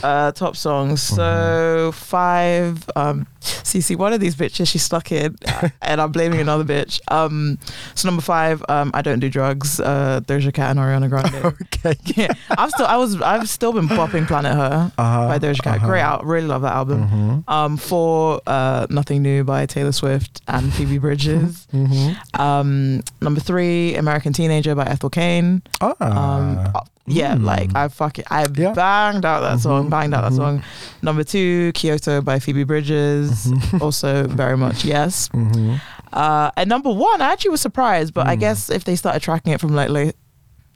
Uh, 0.03 0.31
top 0.31 0.55
songs. 0.55 1.01
So 1.01 1.91
five. 1.93 2.89
Um, 2.95 3.27
CC, 3.41 3.95
one 3.95 4.11
of 4.13 4.19
these 4.19 4.35
bitches 4.35 4.67
she's 4.67 4.81
stuck 4.83 5.11
in, 5.11 5.35
and 5.81 6.01
I'm 6.01 6.11
blaming 6.11 6.39
another 6.39 6.63
bitch. 6.63 6.99
Um, 7.11 7.59
so 7.93 8.07
number 8.07 8.21
five. 8.21 8.63
Um, 8.69 8.91
I 8.93 9.01
don't 9.01 9.19
do 9.19 9.29
drugs. 9.29 9.79
Uh, 9.79 10.21
Doja 10.25 10.53
Cat 10.53 10.71
and 10.71 10.79
Ariana 10.79 11.09
Grande. 11.09 11.55
okay. 11.73 11.95
yeah, 12.15 12.33
I'm 12.65 12.71
still. 12.71 12.85
I 12.87 12.95
was. 12.97 13.21
I've 13.21 13.47
still 13.47 13.73
been 13.73 13.87
bopping 13.87 14.25
Planet 14.27 14.53
Her 14.55 14.91
Uh-huh, 14.97 15.27
by 15.27 15.37
Doja 15.37 15.61
Cat. 15.61 15.81
Great 15.81 16.01
out. 16.01 16.25
Really 16.25 16.47
love 16.47 16.63
that 16.63 16.73
album. 16.73 17.07
Mm-hmm. 17.07 17.49
Um, 17.49 17.77
four. 17.77 18.41
Uh, 18.47 18.87
Nothing 18.89 19.21
New 19.21 19.43
by 19.43 19.67
Taylor 19.67 19.91
Swift 19.91 20.41
and 20.47 20.73
Phoebe 20.73 20.97
Bridgers. 21.05 21.67
Mm-hmm. 21.71 22.41
Um, 22.41 23.03
number 23.21 23.39
three. 23.39 23.95
American 23.95 24.33
Teenager 24.33 24.73
by 24.73 24.85
Ethel 24.85 25.11
Cain. 25.11 25.61
Um, 25.81 25.93
Ah. 26.01 26.71
uh, 26.73 26.79
yeah, 27.05 27.35
Mm. 27.35 27.43
like 27.43 27.75
I 27.75 27.87
fucking 27.87 28.25
I 28.31 28.47
Yeah. 28.55 28.73
banged 28.73 29.25
out 29.25 29.41
that 29.41 29.59
song, 29.59 29.85
Mhm, 29.85 29.89
banged 29.91 30.13
out 30.15 30.21
that 30.23 30.31
mhm. 30.31 30.37
song. 30.37 30.63
Number 31.03 31.23
two, 31.23 31.71
Kyoto 31.73 32.21
by 32.21 32.39
Phoebe 32.39 32.63
Bridgers, 32.63 33.45
Mhm. 33.45 33.79
also 33.81 34.25
very 34.27 34.57
much 34.57 34.83
yes. 34.83 35.29
Mhm. 35.29 35.79
Uh, 36.11 36.49
and 36.57 36.67
number 36.67 36.89
one, 36.91 37.21
I 37.21 37.31
actually 37.31 37.51
was 37.51 37.61
surprised, 37.61 38.13
but 38.15 38.25
I 38.25 38.35
Mm. 38.35 38.39
guess 38.39 38.69
if 38.71 38.85
they 38.85 38.95
started 38.95 39.21
tracking 39.21 39.53
it 39.53 39.61
from 39.61 39.75
like 39.75 39.89
late, 39.89 40.15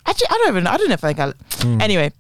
actually 0.09 0.27
I 0.29 0.33
don't 0.33 0.49
even 0.49 0.67
I 0.67 0.77
don't 0.77 0.87
know 0.87 0.93
if 0.93 1.03
I 1.03 1.13
think 1.13 1.19
I. 1.19 1.31
Mm. 1.63 1.81
Anyway, 1.81 2.11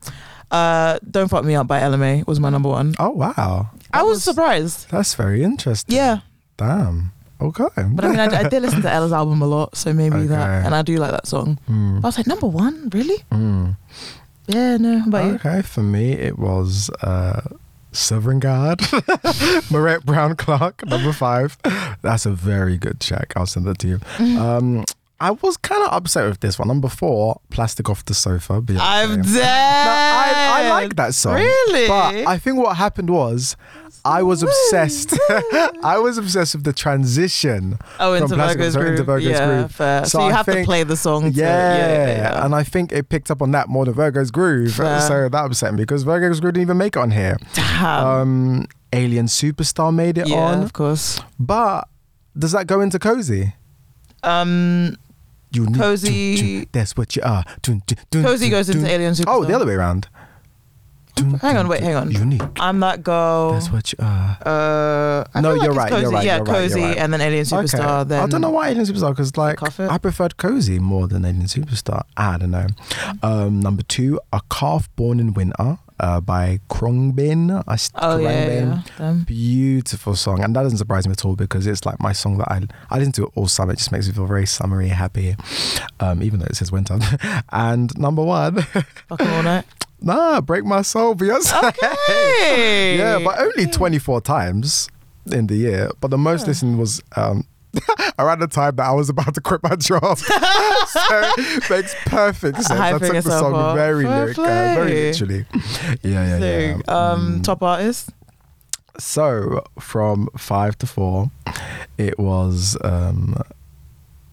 uh, 0.51 0.99
Don't 1.09 1.27
Fuck 1.27 1.45
Me 1.45 1.55
Up 1.55 1.67
by 1.67 1.81
Ella 1.81 1.97
Mai 1.97 2.23
was 2.27 2.39
my 2.39 2.49
number 2.49 2.69
one. 2.69 2.95
Oh 2.99 3.09
wow. 3.09 3.69
I 3.91 4.03
was 4.03 4.23
surprised. 4.23 4.89
That's 4.91 5.15
very 5.15 5.43
interesting. 5.43 5.95
Yeah, 5.95 6.19
Damn. 6.57 7.11
Okay. 7.41 7.67
but 7.77 8.03
I 8.05 8.09
mean 8.09 8.19
I, 8.19 8.25
I 8.25 8.49
did 8.49 8.61
listen 8.61 8.81
to 8.81 8.91
Ella's 8.91 9.13
album 9.13 9.41
a 9.41 9.47
lot, 9.47 9.75
so 9.75 9.93
maybe 9.93 10.27
that, 10.27 10.65
and 10.65 10.75
I 10.75 10.81
do 10.81 10.97
like 10.97 11.11
that 11.11 11.25
song. 11.27 11.57
Mm. 11.69 12.03
I 12.03 12.07
was 12.07 12.17
like 12.17 12.27
number 12.27 12.47
one, 12.47 12.89
really? 12.93 13.23
Mm. 13.31 13.77
Yeah, 14.47 14.77
no. 14.77 14.99
How 14.99 15.07
about 15.07 15.25
you? 15.25 15.33
Okay, 15.35 15.61
for 15.61 15.81
me 15.81 16.11
it 16.13 16.37
was 16.37 16.89
uh 17.01 17.41
Sovereign 17.91 18.39
God, 18.39 18.81
Marette 19.71 20.05
Brown 20.05 20.35
Clark, 20.35 20.85
number 20.85 21.11
five. 21.11 21.57
That's 22.03 22.25
a 22.27 22.31
very 22.31 22.77
good 22.77 22.99
check. 22.99 23.33
I'll 23.35 23.47
send 23.47 23.65
that 23.65 23.79
to 23.79 23.87
you. 23.87 23.97
Mm. 24.17 24.37
Um, 24.37 24.85
I 25.21 25.31
was 25.31 25.57
kind 25.57 25.83
of 25.85 25.91
upset 25.93 26.27
with 26.29 26.39
this 26.39 26.57
one. 26.57 26.67
Number 26.69 26.87
four, 26.87 27.41
Plastic 27.49 27.89
Off 27.89 28.05
the 28.05 28.13
Sofa. 28.13 28.61
Beyonce. 28.61 28.79
I'm 28.81 29.21
dead. 29.21 29.33
No, 29.33 29.41
I, 29.41 30.61
I 30.63 30.69
like 30.69 30.95
that 30.95 31.13
song. 31.13 31.35
Really? 31.35 31.87
But 31.87 32.27
I 32.27 32.37
think 32.37 32.57
what 32.57 32.77
happened 32.77 33.09
was 33.09 33.57
I 34.05 34.23
was 34.23 34.43
obsessed. 34.43 35.13
I 35.83 35.97
was 36.01 36.17
obsessed 36.17 36.55
with 36.55 36.63
the 36.63 36.71
transition. 36.71 37.77
Oh, 37.99 38.13
into 38.13 38.35
Virgo's 38.35 38.75
groove. 38.75 38.91
into 38.91 39.03
Virgo's 39.03 39.29
yeah, 39.29 39.45
groove. 39.45 39.71
fair. 39.75 40.05
So, 40.05 40.19
So 40.19 40.25
you 40.25 40.31
I 40.31 40.35
have 40.37 40.45
to 40.45 40.63
play 40.63 40.83
the 40.83 40.95
song. 40.95 41.31
Yeah. 41.33 41.43
yeah, 41.43 41.87
yeah, 41.87 42.07
yeah. 42.07 42.45
And 42.45 42.55
I 42.55 42.63
think 42.63 42.93
it 42.93 43.09
picked 43.09 43.29
up 43.29 43.41
on 43.41 43.51
that 43.51 43.67
more 43.67 43.85
than 43.85 43.93
Virgo's 43.95 44.31
groove. 44.31 44.75
Fair. 44.75 45.01
So 45.01 45.27
that 45.27 45.45
upset 45.45 45.73
me 45.73 45.83
because 45.83 46.03
Virgo's 46.03 46.39
groove 46.39 46.53
didn't 46.53 46.63
even 46.63 46.77
make 46.77 46.95
it 46.95 46.99
on 46.99 47.11
here. 47.11 47.37
Damn. 47.53 48.05
Um, 48.05 48.67
Alien 48.93 49.25
Superstar 49.25 49.93
made 49.93 50.17
it 50.17 50.27
yeah, 50.27 50.37
on. 50.37 50.63
of 50.63 50.71
course. 50.73 51.21
But 51.37 51.87
does 52.37 52.53
that 52.53 52.67
go 52.67 52.79
into 52.79 52.99
Cozy? 52.99 53.53
Um, 54.23 54.95
You 55.51 55.65
need 55.65 55.77
Cozy- 55.77 56.57
dun, 56.61 56.67
that's 56.71 56.95
what 56.95 57.15
you 57.15 57.21
are. 57.23 57.43
Dun, 57.61 57.81
dun, 57.87 57.97
dun, 58.11 58.23
Cozy 58.23 58.45
dun, 58.49 58.51
goes 58.51 58.69
into 58.69 58.81
dun. 58.81 58.89
Alien 58.91 59.13
Superstar. 59.13 59.25
Oh, 59.27 59.43
the 59.45 59.53
other 59.55 59.65
way 59.65 59.73
around. 59.73 60.07
Hang 61.41 61.57
on, 61.57 61.67
wait, 61.67 61.81
hang 61.83 61.95
on. 61.95 62.09
Unique. 62.11 62.41
I'm 62.61 62.79
that 62.79 63.03
girl. 63.03 63.51
That's 63.51 63.69
what 63.69 63.91
you 63.91 63.97
are. 64.01 64.37
Uh, 64.45 65.25
I 65.33 65.41
No, 65.41 65.49
feel 65.49 65.57
like 65.57 65.61
you're 65.63 65.71
it's 65.71 65.77
right, 65.77 65.91
you're 65.91 66.01
Cozy. 66.01 66.15
right, 66.15 66.25
Yeah, 66.25 66.35
you're 66.37 66.45
right, 66.45 66.47
you're 66.53 66.61
cozy, 66.69 66.81
right. 66.81 66.97
and 66.97 67.11
then 67.13 67.19
Alien 67.21 67.43
Superstar. 67.45 68.07
Then 68.07 68.23
I 68.23 68.27
don't 68.27 68.39
know 68.39 68.51
why 68.51 68.69
Alien 68.69 68.85
Superstar 68.85 69.09
because 69.09 69.35
like. 69.35 69.61
I 69.81 69.97
preferred 69.97 70.37
Cozy 70.37 70.79
more 70.79 71.07
than 71.09 71.25
Alien 71.25 71.47
Superstar. 71.47 72.03
I 72.15 72.37
don't 72.37 72.51
know. 72.51 72.67
Um, 73.21 73.59
number 73.59 73.83
two, 73.83 74.21
A 74.31 74.39
Calf 74.49 74.87
Born 74.95 75.19
in 75.19 75.33
Winter 75.33 75.79
uh, 75.99 76.21
by 76.21 76.59
Khruangbin. 76.69 77.63
I 77.67 77.75
st- 77.75 77.99
Oh 78.01 78.17
yeah, 78.17 78.47
yeah, 78.47 78.81
yeah. 78.99 79.11
Beautiful 79.25 80.15
song, 80.15 80.43
and 80.43 80.55
that 80.55 80.63
doesn't 80.63 80.77
surprise 80.77 81.07
me 81.07 81.11
at 81.13 81.25
all 81.25 81.35
because 81.35 81.67
it's 81.67 81.85
like 81.85 81.99
my 81.99 82.11
song 82.13 82.37
that 82.37 82.51
I 82.51 82.61
I 82.89 82.97
listen 82.97 83.11
to 83.13 83.23
it 83.25 83.31
all 83.35 83.47
summer. 83.47 83.73
It 83.73 83.77
just 83.77 83.91
makes 83.91 84.07
me 84.07 84.13
feel 84.13 84.25
very 84.25 84.45
summery, 84.45 84.87
happy, 84.89 85.35
um, 85.99 86.21
even 86.23 86.39
though 86.39 86.47
it 86.47 86.55
says 86.55 86.71
winter. 86.71 86.99
and 87.51 87.97
number 87.97 88.23
one, 88.23 88.61
Fucking 89.09 89.27
all 89.27 89.43
night. 89.43 89.65
nah, 90.01 90.41
break 90.41 90.65
my 90.65 90.81
soul, 90.81 91.15
Beyonce. 91.15 91.61
Okay. 91.69 92.97
yeah, 92.97 93.19
but 93.23 93.39
only 93.39 93.67
twenty 93.67 93.99
four 93.99 94.21
times 94.21 94.89
in 95.31 95.47
the 95.47 95.55
year. 95.55 95.91
But 95.99 96.11
the 96.11 96.17
most 96.17 96.47
listened 96.47 96.79
was 96.79 97.01
um, 97.15 97.45
around 98.19 98.39
the 98.39 98.47
time 98.47 98.75
that 98.77 98.85
I 98.87 98.91
was 98.93 99.09
about 99.09 99.33
to 99.35 99.41
quit 99.41 99.61
my 99.63 99.75
job. 99.75 100.17
so 100.87 101.31
makes 101.69 101.95
perfect 102.05 102.57
sense. 102.57 102.71
I 102.71 102.93
Hyping 102.93 102.99
took 103.13 103.23
the 103.23 103.31
song 103.39 103.53
up. 103.55 103.75
very 103.75 104.05
lyric, 104.05 104.37
uh, 104.37 104.43
very 104.43 104.93
literally. 104.93 105.45
Yeah, 106.03 106.37
yeah, 106.37 106.37
yeah. 106.37 106.77
So, 106.85 106.93
um, 106.93 107.39
Mm. 107.39 107.43
top 107.43 107.63
artist. 107.63 108.09
So 108.97 109.63
from 109.79 110.27
five 110.37 110.77
to 110.79 110.87
four, 110.87 111.31
it 111.97 112.19
was 112.19 112.75
um, 112.83 113.35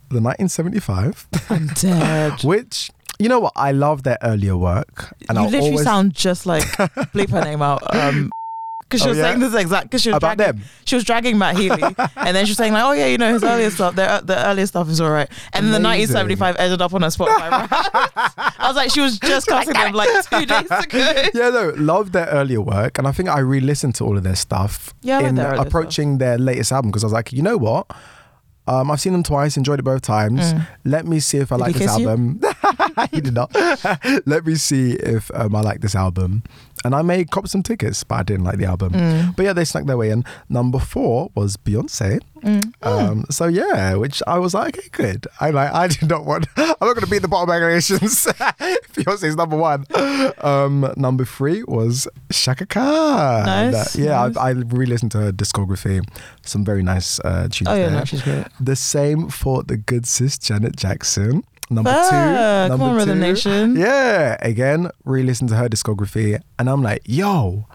the 0.08 0.20
1975, 0.20 1.26
I'm 1.50 1.66
dead. 1.68 2.42
which 2.44 2.90
you 3.18 3.28
know 3.28 3.40
what 3.40 3.52
I 3.56 3.72
love 3.72 4.02
their 4.02 4.18
earlier 4.22 4.56
work, 4.56 5.14
and 5.28 5.38
you 5.38 5.44
I'll 5.44 5.50
literally 5.50 5.70
always 5.70 5.84
sound 5.84 6.14
just 6.14 6.46
like 6.46 6.64
bleep 7.14 7.30
her 7.30 7.42
name 7.42 7.62
out. 7.62 7.94
Um, 7.94 8.30
because 8.88 9.00
she 9.02 9.06
Oh, 9.06 9.10
was 9.10 9.18
yeah? 9.18 9.24
saying 9.24 9.40
this 9.40 9.54
exact. 9.54 9.84
Because 9.86 10.02
she 10.02 10.10
was 10.10 10.16
about 10.18 10.36
dragging, 10.36 10.60
them. 10.60 10.68
she 10.84 10.94
was 10.94 11.04
dragging 11.04 11.38
Matt 11.38 11.56
Healy, 11.56 11.82
and 12.16 12.36
then 12.36 12.44
she 12.46 12.50
was 12.50 12.56
saying 12.56 12.72
like, 12.72 12.84
"Oh 12.84 12.92
yeah, 12.92 13.06
you 13.06 13.18
know 13.18 13.32
his 13.32 13.42
earlier 13.44 13.70
stuff. 13.70 13.96
The 13.96 14.22
the 14.24 14.46
earlier 14.46 14.66
stuff 14.66 14.88
is 14.88 15.00
all 15.00 15.10
right." 15.10 15.28
And 15.52 15.66
then 15.66 15.82
the 15.82 15.88
1975 15.88 16.56
ended 16.58 16.80
up 16.80 16.94
on 16.94 17.02
her 17.02 17.08
Spotify. 17.08 17.68
I 18.58 18.68
was 18.68 18.76
like, 18.76 18.90
she 18.92 19.00
was 19.00 19.18
just 19.18 19.46
cussing 19.48 19.74
them 19.74 19.92
like 19.92 20.08
two 20.30 20.46
days 20.46 20.70
ago. 20.70 21.28
Yeah, 21.34 21.50
no, 21.50 21.72
love 21.76 22.12
their 22.12 22.26
earlier 22.26 22.60
work, 22.60 22.98
and 22.98 23.06
I 23.08 23.12
think 23.12 23.28
I 23.28 23.40
re-listened 23.40 23.94
to 23.96 24.04
all 24.04 24.16
of 24.16 24.22
their 24.22 24.36
stuff 24.36 24.94
Yeah, 25.02 25.18
like 25.18 25.26
in 25.26 25.34
their 25.34 25.54
approaching 25.54 26.18
their 26.18 26.38
latest 26.38 26.72
album 26.72 26.90
because 26.90 27.02
I 27.04 27.06
was 27.06 27.12
like, 27.12 27.32
you 27.32 27.42
know 27.42 27.56
what. 27.56 27.86
Um, 28.68 28.90
I've 28.90 29.00
seen 29.00 29.12
them 29.12 29.22
twice, 29.22 29.56
enjoyed 29.56 29.78
it 29.78 29.84
both 29.84 30.02
times. 30.02 30.40
Mm. 30.52 30.66
Let 30.84 31.06
me 31.06 31.20
see 31.20 31.38
if 31.38 31.52
I 31.52 31.56
Did 31.56 31.62
like 31.62 31.74
this 31.74 31.82
kiss 31.96 32.04
you? 32.98 33.06
he 33.12 33.20
did 33.20 33.34
not. 33.34 33.54
Let 34.26 34.46
me 34.46 34.54
see 34.54 34.92
if 34.92 35.30
um, 35.34 35.54
I 35.54 35.60
like 35.60 35.80
this 35.80 35.94
album. 35.94 36.42
And 36.84 36.94
I 36.94 37.02
may 37.02 37.24
cop 37.24 37.48
some 37.48 37.62
tickets, 37.64 38.04
but 38.04 38.14
I 38.16 38.22
didn't 38.22 38.44
like 38.44 38.58
the 38.58 38.66
album. 38.66 38.92
Mm. 38.92 39.34
But 39.34 39.42
yeah, 39.44 39.52
they 39.54 39.64
snuck 39.64 39.86
their 39.86 39.96
way 39.96 40.10
in. 40.10 40.24
Number 40.48 40.78
four 40.78 41.30
was 41.34 41.56
Beyonce. 41.56 42.20
Mm. 42.42 42.72
Um, 42.86 43.24
so 43.28 43.46
yeah, 43.48 43.94
which 43.94 44.22
I 44.26 44.38
was 44.38 44.54
like, 44.54 44.78
okay, 44.78 44.88
good. 44.92 45.26
I 45.40 45.50
like. 45.50 45.72
I 45.72 45.88
did 45.88 46.08
not 46.08 46.24
want. 46.24 46.46
I'm 46.56 46.66
not 46.68 46.78
going 46.80 47.00
to 47.00 47.06
beat 47.08 47.22
the 47.22 47.28
bottom 47.28 47.50
regulations. 47.50 48.26
Beyonce's 48.26 49.34
number 49.34 49.56
one. 49.56 49.84
Um, 50.42 50.92
number 50.96 51.24
three 51.24 51.64
was 51.64 52.06
Chaka 52.30 52.66
Khan. 52.66 53.46
Nice, 53.46 53.96
yeah, 53.96 54.28
nice. 54.28 54.36
I, 54.36 54.48
I 54.48 54.50
re-listened 54.50 55.10
to 55.12 55.18
her 55.18 55.32
discography. 55.32 56.06
Some 56.42 56.64
very 56.64 56.82
nice 56.84 57.18
uh, 57.20 57.48
tunes 57.50 57.68
Oh 57.68 57.74
yeah, 57.74 57.88
there. 57.88 57.98
no, 57.98 58.04
she's 58.04 58.22
great. 58.22 58.46
The 58.60 58.76
same 58.76 59.28
for 59.28 59.62
the 59.64 59.76
good 59.76 60.06
sis 60.06 60.38
Janet 60.38 60.76
Jackson. 60.76 61.42
Number 61.68 61.90
Fair. 61.92 62.02
two. 62.02 62.70
Come 62.70 62.78
Number 62.80 62.84
on, 62.84 62.96
Rhythm 62.96 63.18
two. 63.18 63.26
Nation. 63.26 63.76
Yeah, 63.76 64.36
again, 64.40 64.90
re-listen 65.04 65.48
to 65.48 65.56
her 65.56 65.68
discography, 65.68 66.40
and 66.58 66.70
I'm 66.70 66.82
like, 66.82 67.02
yo, 67.06 67.66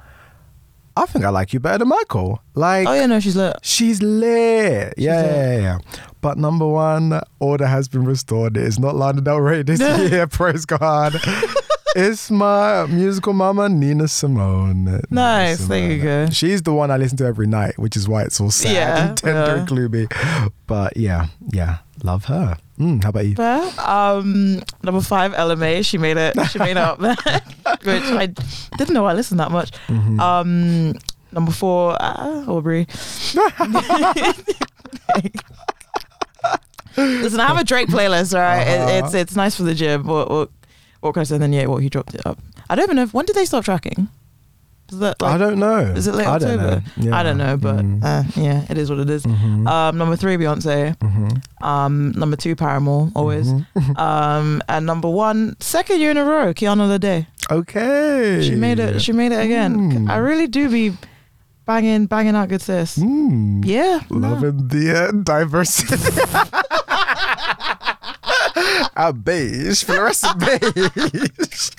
I 0.95 1.05
think 1.05 1.25
I 1.25 1.29
like 1.29 1.53
you 1.53 1.59
better 1.59 1.79
than 1.79 1.89
Michael. 1.89 2.41
Like, 2.55 2.87
Oh 2.87 2.93
yeah, 2.93 3.05
no, 3.05 3.19
she's 3.19 3.35
lit. 3.35 3.57
she's 3.63 4.01
lit. 4.01 4.93
Yeah, 4.97 5.21
lit. 5.21 5.31
yeah, 5.31 5.57
yeah. 5.59 5.77
But 6.21 6.37
number 6.37 6.67
one, 6.67 7.19
order 7.39 7.65
has 7.65 7.87
been 7.87 8.05
restored. 8.05 8.55
It 8.57 8.63
is 8.63 8.77
not 8.79 8.95
Lana 8.95 9.21
Del 9.21 9.39
Rey 9.41 9.63
this 9.63 9.79
year. 10.11 10.27
Praise 10.27 10.65
God. 10.65 11.15
it's 11.95 12.29
my 12.29 12.85
musical 12.87 13.33
mama, 13.33 13.67
Nina 13.69 14.07
Simone. 14.07 14.85
Nina 14.85 15.01
Nice, 15.09 15.65
there 15.65 15.79
you 15.79 15.99
Simone. 15.99 16.25
go. 16.27 16.31
She's 16.31 16.61
the 16.61 16.73
one 16.73 16.91
I 16.91 16.97
listen 16.97 17.17
to 17.17 17.25
every 17.25 17.47
night, 17.47 17.77
which 17.79 17.97
is 17.97 18.07
why 18.07 18.23
it's 18.23 18.39
all 18.39 18.51
sad 18.51 18.71
Yeah, 18.73 19.07
and 19.09 19.17
tender 19.17 19.39
yeah. 19.39 19.55
and 19.55 19.67
gloomy. 19.67 20.07
But 20.67 20.95
yeah, 20.95 21.27
yeah, 21.51 21.79
love 22.03 22.25
her. 22.25 22.57
Mm, 22.81 23.03
how 23.03 23.09
about 23.09 23.25
you? 23.27 23.35
Um, 23.83 24.63
number 24.81 25.01
five, 25.01 25.33
Ella 25.35 25.55
Mai. 25.55 25.81
She 25.83 25.99
made 25.99 26.17
it. 26.17 26.33
She 26.49 26.57
made 26.57 26.71
it 26.71 26.77
up 26.77 26.97
there, 26.99 27.15
which 27.83 28.03
I 28.03 28.33
didn't 28.77 28.93
know 28.95 29.05
I 29.05 29.13
listened 29.13 29.39
that 29.39 29.51
much. 29.51 29.71
Mhm. 29.87 30.19
Um, 30.19 30.93
number 31.31 31.51
four, 31.51 31.95
uh, 32.01 32.45
Aubrey. 32.47 32.87
Listen, 36.97 37.39
I 37.39 37.47
have 37.47 37.57
a 37.59 37.63
Drake 37.63 37.87
playlist, 37.87 38.33
right? 38.33 38.67
Uh-huh. 38.67 39.05
it's 39.05 39.13
it's 39.13 39.35
nice 39.35 39.55
for 39.55 39.63
the 39.63 39.73
gym. 39.75 40.05
What 40.07 40.29
what 40.29 40.49
what 41.01 41.13
can 41.13 41.21
I 41.21 41.23
say? 41.23 41.35
And 41.35 41.43
then 41.43 41.53
yeah, 41.53 41.67
what 41.67 41.83
he 41.83 41.89
dropped 41.89 42.13
it 42.15 42.25
up. 42.25 42.39
I 42.69 42.75
don't 42.75 42.83
even 42.83 42.95
know 42.97 43.03
if, 43.03 43.13
when 43.13 43.25
did 43.25 43.35
they 43.35 43.45
stop 43.45 43.63
tracking. 43.63 44.07
Is 44.91 44.99
that 44.99 45.21
like 45.21 45.33
I 45.33 45.37
don't 45.37 45.57
know. 45.59 45.79
is 45.79 46.07
it 46.07 46.15
late 46.15 46.27
I 46.27 46.37
don't 46.37 46.59
October? 46.59 46.75
know. 46.97 47.03
Yeah. 47.05 47.17
I 47.17 47.23
don't 47.23 47.37
know, 47.37 47.55
but 47.57 47.77
Mm. 47.77 48.03
uh, 48.03 48.23
yeah, 48.35 48.65
it 48.69 48.77
is 48.77 48.89
what 48.89 48.99
it 48.99 49.09
is. 49.09 49.23
Mhm. 49.23 49.67
Um, 49.67 49.97
number 49.97 50.15
three, 50.17 50.35
Beyonce. 50.37 50.97
Mhm. 50.97 51.41
Um, 51.65 52.11
number 52.17 52.35
two, 52.35 52.55
Paramore, 52.55 53.09
always. 53.15 53.47
Mhm. 53.47 53.65
Um, 53.97 54.61
and 54.67 54.85
number 54.85 55.09
one, 55.09 55.55
second 55.59 55.99
year 56.01 56.11
in 56.11 56.17
a 56.17 56.25
row, 56.25 56.53
Kiana 56.53 56.87
Lede. 56.89 57.27
Okay. 57.49 58.41
She 58.43 58.55
made 58.55 58.79
it. 58.79 59.01
She 59.01 59.11
made 59.13 59.31
it 59.31 59.43
again. 59.43 59.91
Mm. 60.07 60.09
I 60.09 60.17
really 60.17 60.47
do 60.47 60.69
be 60.69 60.93
banging, 61.65 62.05
banging 62.07 62.35
out 62.35 62.49
good 62.49 62.61
sis. 62.61 62.97
Mm. 62.97 63.63
Yeah, 63.65 64.01
no. 64.09 64.29
Loving 64.29 64.67
the 64.67 65.07
uh, 65.07 65.11
diversity. 65.23 65.95
Our 68.95 69.13
beige, 69.13 69.83
fluorescent 69.83 70.39
beige. 70.39 71.71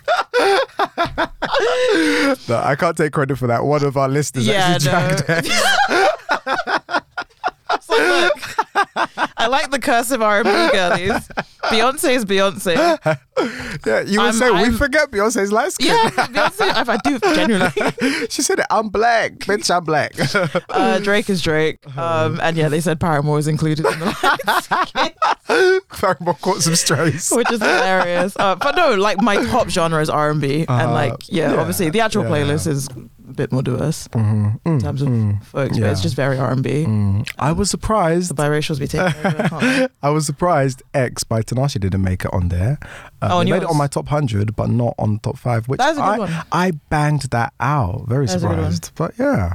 no, 2.48 2.56
I 2.56 2.74
can't 2.78 2.96
take 2.96 3.12
credit 3.12 3.36
for 3.36 3.46
that. 3.46 3.64
One 3.64 3.84
of 3.84 3.96
our 3.96 4.08
listeners 4.08 4.46
Yeah, 4.46 4.78
actually 4.78 5.42
no. 5.44 6.68
dragged 7.96 8.56
like, 8.74 9.06
look, 9.06 9.30
I 9.36 9.46
like 9.46 9.70
the 9.70 9.78
cursive 9.78 10.22
R&B 10.22 10.48
girlies. 10.50 11.28
Beyonce 11.64 12.14
is 12.16 12.24
Beyonce. 12.24 12.74
Yeah, 13.86 14.00
you 14.02 14.18
would 14.20 14.26
I'm- 14.26 14.32
say 14.34 14.50
we 14.50 14.58
I'm- 14.58 14.74
forget 14.76 15.10
Beyonce's 15.10 15.52
light 15.52 15.72
skin. 15.72 15.88
Yeah, 15.88 16.10
Beyonce. 16.10 16.80
If 16.80 16.88
I 16.88 16.96
do 16.98 17.18
genuinely, 17.20 18.26
she 18.30 18.42
said. 18.42 18.60
I'm 18.70 18.88
black, 18.88 19.32
bitch. 19.34 19.74
I'm 19.74 19.84
black. 19.84 20.12
uh, 20.70 20.98
Drake 21.00 21.28
is 21.30 21.42
Drake. 21.42 21.78
Um, 21.96 22.38
and 22.42 22.56
yeah, 22.56 22.68
they 22.68 22.80
said 22.80 23.00
Paramore 23.00 23.38
is 23.38 23.48
included 23.48 23.84
in 23.86 23.98
the 23.98 25.12
Paramore 25.88 26.34
caught 26.34 26.62
some 26.62 26.76
strays. 26.76 27.30
which 27.30 27.50
is 27.50 27.60
hilarious. 27.60 28.36
Uh, 28.38 28.54
but 28.56 28.76
no, 28.76 28.94
like 28.94 29.20
my 29.20 29.36
top 29.46 29.68
genre 29.68 30.00
is 30.00 30.08
R 30.10 30.30
and 30.30 30.40
B, 30.40 30.64
and 30.68 30.92
like 30.92 31.28
yeah, 31.28 31.52
yeah, 31.52 31.60
obviously 31.60 31.90
the 31.90 32.00
actual 32.00 32.24
yeah. 32.24 32.30
playlist 32.30 32.66
is 32.66 32.88
a 33.28 33.32
bit 33.32 33.52
more 33.52 33.62
diverse 33.62 34.08
Mhm. 34.08 34.58
in 34.64 34.78
Mm, 34.78 34.82
terms 34.82 35.02
of 35.02 35.08
mm, 35.08 35.42
folks, 35.44 35.76
yeah. 35.76 35.84
but 35.84 35.92
it's 35.92 36.00
just 36.02 36.14
very 36.16 36.38
R 36.38 36.50
and 36.50 36.62
B. 36.62 36.84
mm. 36.86 37.26
I 37.38 37.52
was 37.52 37.70
surprised 37.70 38.30
The 38.30 38.34
biracials 38.42 38.78
be 38.78 38.98
over. 38.98 39.88
I 40.02 40.10
was 40.10 40.26
surprised 40.26 40.82
X 40.94 41.24
by 41.24 41.42
Tanashi 41.42 41.80
didn't 41.80 42.02
make 42.02 42.24
it 42.24 42.32
on 42.32 42.48
there. 42.48 42.78
Uh, 43.20 43.28
Oh, 43.32 43.44
made 43.44 43.62
it 43.62 43.68
on 43.68 43.76
my 43.76 43.86
top 43.86 44.06
100, 44.10 44.56
but 44.56 44.68
not 44.70 44.94
on 44.98 45.18
top 45.20 45.38
5, 45.38 45.68
which 45.68 45.78
That 45.78 45.92
is 45.92 45.98
a 45.98 46.00
good 46.00 46.08
I, 46.08 46.18
one. 46.18 46.32
I 46.52 46.70
banged 46.90 47.22
that 47.30 47.52
out. 47.60 48.04
Very 48.08 48.26
That 48.26 48.36
is 48.36 48.44
a 48.44 48.48
good 48.48 48.58
one. 48.58 48.72
surprised. 48.72 48.92
But 48.96 49.12
yeah. 49.18 49.54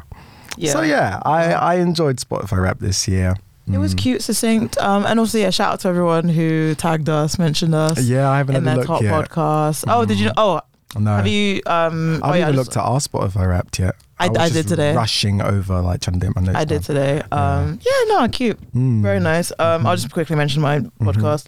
Yeah. 0.57 0.71
So 0.73 0.81
yeah, 0.81 1.19
I, 1.23 1.53
I 1.53 1.73
enjoyed 1.75 2.17
Spotify 2.17 2.61
Wrapped 2.61 2.81
this 2.81 3.07
year. 3.07 3.35
It 3.69 3.79
was 3.79 3.93
Mm. 3.93 3.97
cute, 3.97 4.21
succinct, 4.21 4.77
um, 4.77 5.05
and 5.05 5.19
also 5.19 5.37
yeah, 5.37 5.49
shout 5.49 5.73
out 5.73 5.79
to 5.81 5.89
everyone 5.89 6.29
who 6.29 6.73
tagged 6.75 7.09
us, 7.09 7.37
mentioned 7.37 7.75
us 7.75 7.99
Yeah, 8.01 8.29
I 8.29 8.37
haven't 8.37 8.55
in 8.55 8.63
their 8.63 8.81
top 8.81 9.01
yet. 9.01 9.13
podcast. 9.13 9.83
Oh, 9.89 10.05
did 10.05 10.19
you? 10.21 10.31
Oh, 10.37 10.61
No. 10.95 11.15
have 11.17 11.27
you? 11.27 11.61
Um, 11.65 12.15
I 12.23 12.27
oh 12.27 12.27
haven't 12.27 12.39
yeah, 12.39 12.45
even 12.47 12.55
I, 12.55 12.57
looked 12.57 12.77
at 12.77 12.83
our 12.83 12.99
Spotify 12.99 13.47
Wrapped 13.49 13.79
yet. 13.79 13.95
I- 14.19 14.29
was 14.29 14.37
I 14.37 14.41
just 14.49 14.53
did 14.53 14.67
today. 14.67 14.95
Rushing 14.95 15.41
over, 15.41 15.81
like 15.81 16.01
trying 16.01 16.19
to 16.19 16.25
get 16.25 16.35
my 16.35 16.41
notes. 16.41 16.57
I 16.57 16.63
did 16.65 16.75
down. 16.75 16.81
today. 16.83 17.21
Um, 17.31 17.79
yeah, 17.85 18.15
no, 18.15 18.27
cute, 18.29 18.59
Mm. 18.73 19.01
very 19.01 19.19
nice. 19.19 19.51
Um, 19.59 19.85
I'll 19.85 19.95
just 19.95 20.11
quickly 20.11 20.35
mention 20.35 20.61
my 20.61 20.79
podcast. 20.79 21.47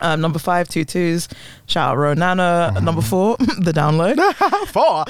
Um, 0.00 0.20
number 0.20 0.38
five, 0.38 0.68
two 0.68 0.84
twos. 0.84 1.28
Shout 1.66 1.92
out 1.92 1.98
Ronana. 1.98 2.72
Mm-hmm. 2.72 2.84
Number 2.84 3.02
four, 3.02 3.36
the 3.38 3.72
download. 3.72 4.16
Four. 4.72 5.04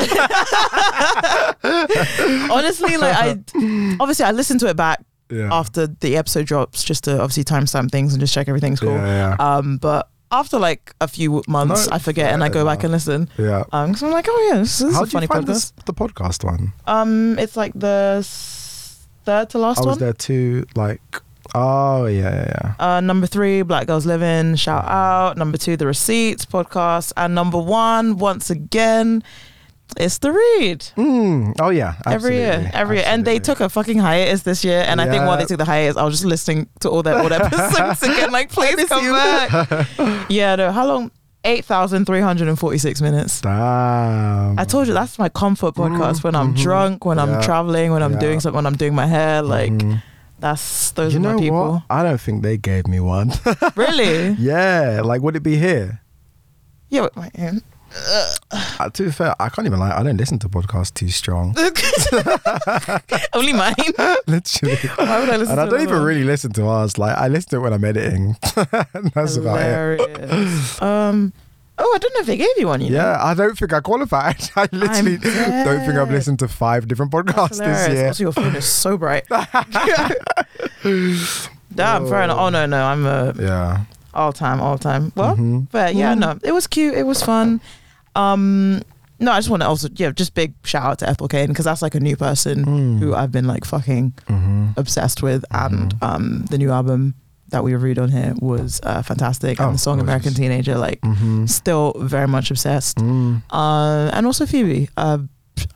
Honestly, 2.52 2.96
like 2.96 3.16
I, 3.16 3.30
obviously, 4.00 4.24
I 4.24 4.32
listened 4.32 4.60
to 4.60 4.66
it 4.68 4.76
back 4.76 5.02
yeah. 5.30 5.48
after 5.50 5.86
the 5.86 6.16
episode 6.16 6.46
drops 6.46 6.84
just 6.84 7.04
to 7.04 7.12
obviously 7.20 7.44
timestamp 7.44 7.90
things 7.90 8.12
and 8.12 8.20
just 8.20 8.34
check 8.34 8.48
everything's 8.48 8.80
cool. 8.80 8.92
Yeah, 8.92 9.36
yeah. 9.38 9.56
Um, 9.56 9.78
but 9.78 10.08
after 10.32 10.58
like 10.58 10.94
a 11.00 11.06
few 11.06 11.42
months, 11.46 11.88
No, 11.88 11.94
I 11.96 11.98
forget 11.98 12.32
and 12.32 12.42
I 12.42 12.48
go 12.48 12.64
back 12.64 12.82
and 12.82 12.90
listen. 12.92 13.28
yeah. 13.38 13.64
Um, 13.72 13.90
because 13.90 14.02
I'm 14.02 14.10
like, 14.10 14.26
oh 14.28 14.48
yeah, 14.50 14.58
this, 14.60 14.78
this 14.78 14.94
How 14.94 15.02
is 15.04 15.08
a 15.08 15.12
funny 15.12 15.26
find 15.28 15.44
podcast. 15.44 15.48
this, 15.48 15.70
the 15.84 15.94
podcast 15.94 16.42
one? 16.44 16.72
Um, 16.86 17.38
it's 17.38 17.56
like 17.56 17.72
the 17.74 18.24
third 19.24 19.50
to 19.50 19.58
last 19.58 19.78
I 19.78 19.82
was 19.82 19.88
one. 19.90 19.98
there 19.98 20.12
too, 20.12 20.64
like, 20.74 21.00
oh, 21.54 22.06
yeah, 22.06 22.22
yeah, 22.46 22.74
yeah. 22.80 22.96
Uh, 22.96 23.00
number 23.00 23.26
three, 23.26 23.62
Black 23.62 23.86
Girls 23.86 24.06
Living, 24.06 24.56
shout 24.56 24.84
out. 24.86 25.36
Number 25.36 25.58
two, 25.58 25.76
The 25.76 25.86
Receipts 25.86 26.46
podcast, 26.46 27.12
and 27.16 27.34
number 27.34 27.58
one, 27.58 28.16
once 28.18 28.50
again, 28.50 29.22
it's 29.96 30.18
the 30.18 30.33
read. 30.33 30.81
Mm. 30.96 31.55
Oh, 31.61 31.70
yeah. 31.70 31.94
Every 32.07 32.37
year, 32.37 32.52
absolutely, 32.52 32.81
every 32.81 32.96
year, 32.98 33.07
and 33.09 33.24
they 33.24 33.38
took 33.38 33.61
a 33.61 33.68
fucking 33.68 33.98
hiatus 33.98 34.42
this 34.42 34.64
year. 34.64 34.85
And 34.87 35.00
I 35.00 35.09
think 35.09 35.24
while 35.26 35.37
they 35.37 35.44
took 35.44 35.59
the 35.59 35.64
hiatus, 35.64 35.96
I 35.96 36.05
was 36.05 36.14
just 36.14 36.24
listening 36.24 36.68
to 36.81 36.88
all 36.90 37.02
their 37.02 37.18
old 37.18 37.33
episodes 37.38 38.02
again. 38.02 38.31
Like, 38.33 38.50
please 38.50 38.85
come 38.88 39.05
you. 39.05 39.12
back. 39.12 39.88
yeah, 40.31 40.57
no, 40.57 40.70
how 40.72 40.87
long? 40.87 41.11
Eight 41.44 41.64
thousand 41.64 42.05
three 42.07 42.20
hundred 42.20 42.46
and 42.46 42.57
forty-six 42.57 43.00
minutes. 43.02 43.40
Damn. 43.40 44.57
I 44.59 44.64
told 44.64 44.87
you 44.87 44.94
that's 44.94 45.18
my 45.18 45.28
comfort 45.28 45.74
podcast 45.74 46.22
when 46.22 46.37
I'm 46.37 46.55
mhm. 46.55 46.62
drunk, 46.62 47.05
when 47.05 47.18
I'm 47.18 47.42
traveling, 47.42 47.90
when 47.90 48.00
I'm 48.00 48.12
Yeah. 48.12 48.20
doing 48.20 48.38
something, 48.38 48.55
when 48.55 48.64
I'm 48.66 48.76
doing 48.76 48.94
my 48.94 49.07
hair. 49.07 49.42
Like 49.42 49.72
Mhm. 49.72 50.00
that's 50.38 50.92
those 50.92 51.12
you 51.14 51.18
are 51.18 51.22
know 51.22 51.35
my 51.35 51.40
people. 51.40 51.72
what? 51.72 51.83
I 51.90 52.05
don't 52.05 52.20
think 52.20 52.44
they 52.44 52.59
gave 52.59 52.87
me 52.87 53.00
one. 53.00 53.33
Really? 53.74 54.37
yeah, 54.38 55.00
like 55.02 55.20
would 55.20 55.35
it 55.35 55.42
be 55.42 55.57
here? 55.57 56.00
yeah. 56.90 57.09
Wait, 57.16 57.33
wait. 57.37 57.62
Uh, 58.50 58.88
to 58.90 59.05
be 59.05 59.11
fair, 59.11 59.35
I 59.40 59.48
can't 59.48 59.66
even 59.66 59.78
lie. 59.78 59.96
I 59.96 60.02
don't 60.02 60.16
listen 60.16 60.38
to 60.40 60.48
podcasts 60.48 60.92
too 60.94 61.09
strong. 61.09 61.55
Only 63.35 63.52
mine. 63.52 63.74
Literally. 64.26 64.76
Why 64.96 65.20
would 65.20 65.28
I 65.31 65.37
listen 65.37 65.52
and 65.52 65.61
I 65.61 65.64
don't 65.66 65.81
even 65.81 65.88
another? 65.94 66.07
really 66.07 66.24
listen 66.24 66.52
to 66.55 66.66
ours. 66.66 66.98
Like 66.98 67.16
I 67.16 67.28
listen 67.28 67.50
to 67.50 67.57
it 67.57 67.61
when 67.61 67.72
I'm 67.72 67.85
editing. 67.85 68.37
That's 69.14 69.37
about 69.37 69.61
it. 69.61 70.83
Um. 70.83 71.33
Oh, 71.78 71.90
I 71.94 71.98
don't 71.98 72.14
know 72.14 72.20
if 72.20 72.26
they 72.26 72.37
gave 72.37 72.50
you 72.59 72.66
one. 72.68 72.81
You 72.83 72.90
know? 72.90 72.96
Yeah, 72.96 73.18
I 73.24 73.33
don't 73.35 73.59
think 73.59 73.72
I 73.72 73.81
qualified. 73.81 74.37
I 74.57 74.68
literally 74.72 75.16
don't 75.16 75.81
think 75.87 75.98
I've 75.98 76.11
listened 76.11 76.38
to 76.40 76.48
five 76.48 76.87
different 76.87 77.11
podcasts 77.11 77.59
this 77.59 77.88
year. 77.88 78.07
Also, 78.09 78.24
your 78.24 78.33
phone 78.33 78.55
is 78.55 78.66
so 78.66 78.96
bright. 78.98 79.24
Damn, 80.85 82.07
fair 82.07 82.22
enough. 82.22 82.38
Oh 82.38 82.48
no, 82.50 82.66
no, 82.66 82.85
I'm 82.85 83.07
a 83.07 83.35
Yeah. 83.38 83.81
all 84.14 84.33
time, 84.33 84.61
all 84.61 84.76
time. 84.78 85.12
Well, 85.16 85.37
Mhm. 85.37 85.66
but 85.72 85.94
yeah, 85.94 86.14
no, 86.14 86.38
it 86.42 86.52
was 86.52 86.66
cute. 86.66 86.94
It 86.94 87.05
was 87.05 87.22
fun. 87.22 87.61
Um, 88.14 88.83
no, 89.18 89.31
I 89.33 89.38
just 89.38 89.51
want 89.51 89.62
to 89.62 89.68
also, 89.68 89.88
yeah, 89.94 90.11
just 90.11 90.35
big 90.35 90.55
shout 90.64 90.85
out 90.85 90.98
to 91.01 91.09
Ethel 91.09 91.29
Cain 91.29 91.48
because 91.48 91.64
that's 91.64 91.83
like 91.83 91.94
a 91.94 92.01
new 92.01 92.16
person 92.16 92.64
Mm. 92.64 92.98
who 92.98 93.14
I've 93.14 93.31
been 93.33 93.46
like 93.46 93.64
fucking 93.64 94.14
hmm 94.27 94.70
obsessed 94.77 95.22
with, 95.22 95.44
and 95.51 95.94
Mm-hmm. 95.94 96.05
um, 96.05 96.44
the 96.51 96.59
new 96.59 96.70
album 96.70 97.14
that 97.51 97.62
we 97.62 97.75
reviewed 97.75 97.98
on 97.98 98.09
here 98.11 98.35
was 98.40 98.81
uh, 98.83 99.03
fantastic, 99.03 99.61
Oh, 99.61 99.66
and 99.66 99.75
the 99.75 99.79
song 99.79 99.96
gorgeous. 99.98 100.09
American 100.09 100.35
Teenager, 100.35 100.77
like, 100.79 100.98
hmm 101.05 101.46
still 101.46 101.92
very 101.98 102.27
much 102.27 102.51
obsessed. 102.51 102.96
Mm. 102.98 103.42
Uh, 103.51 104.11
and 104.12 104.27
also 104.27 104.46
Phoebe. 104.46 104.88
Uh, 104.96 105.18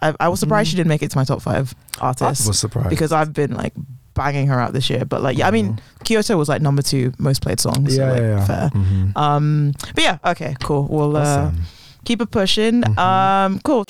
I, 0.03 0.15
I 0.19 0.29
was 0.29 0.41
surprised 0.41 0.71
she 0.71 0.77
didn't 0.77 0.89
make 0.89 1.03
it 1.03 1.11
to 1.13 1.19
my 1.19 1.25
top 1.25 1.43
five 1.43 1.75
artists. 2.01 2.47
I 2.47 2.49
was 2.51 2.59
surprised 2.59 2.89
because 2.91 3.13
I've 3.13 3.33
been 3.33 3.53
like 3.55 3.75
banging 4.15 4.47
her 4.49 4.59
out 4.59 4.73
this 4.73 4.89
year. 4.91 5.05
But 5.05 5.23
like, 5.23 5.37
yeah, 5.39 5.47
I 5.47 5.51
mean, 5.53 5.79
Kyoto 6.03 6.37
was 6.39 6.49
like 6.49 6.63
number 6.63 6.83
two 6.83 7.13
most 7.19 7.43
played 7.43 7.61
song. 7.61 7.87
So 7.89 8.01
yeah, 8.01 8.11
like, 8.11 8.21
yeah, 8.23 8.29
yeah. 8.39 8.45
fair. 8.47 8.71
Um, 9.15 9.73
but 9.95 10.03
yeah, 10.03 10.19
okay, 10.25 10.57
cool. 10.63 10.89
We'll 10.91 11.17
uh, 11.17 11.21
Awesome. 11.21 11.63
Keep 12.07 12.23
it 12.23 12.31
pushing. 12.31 12.83
Mhm. 12.83 12.99
Um, 12.99 13.61
cool. 13.65 13.85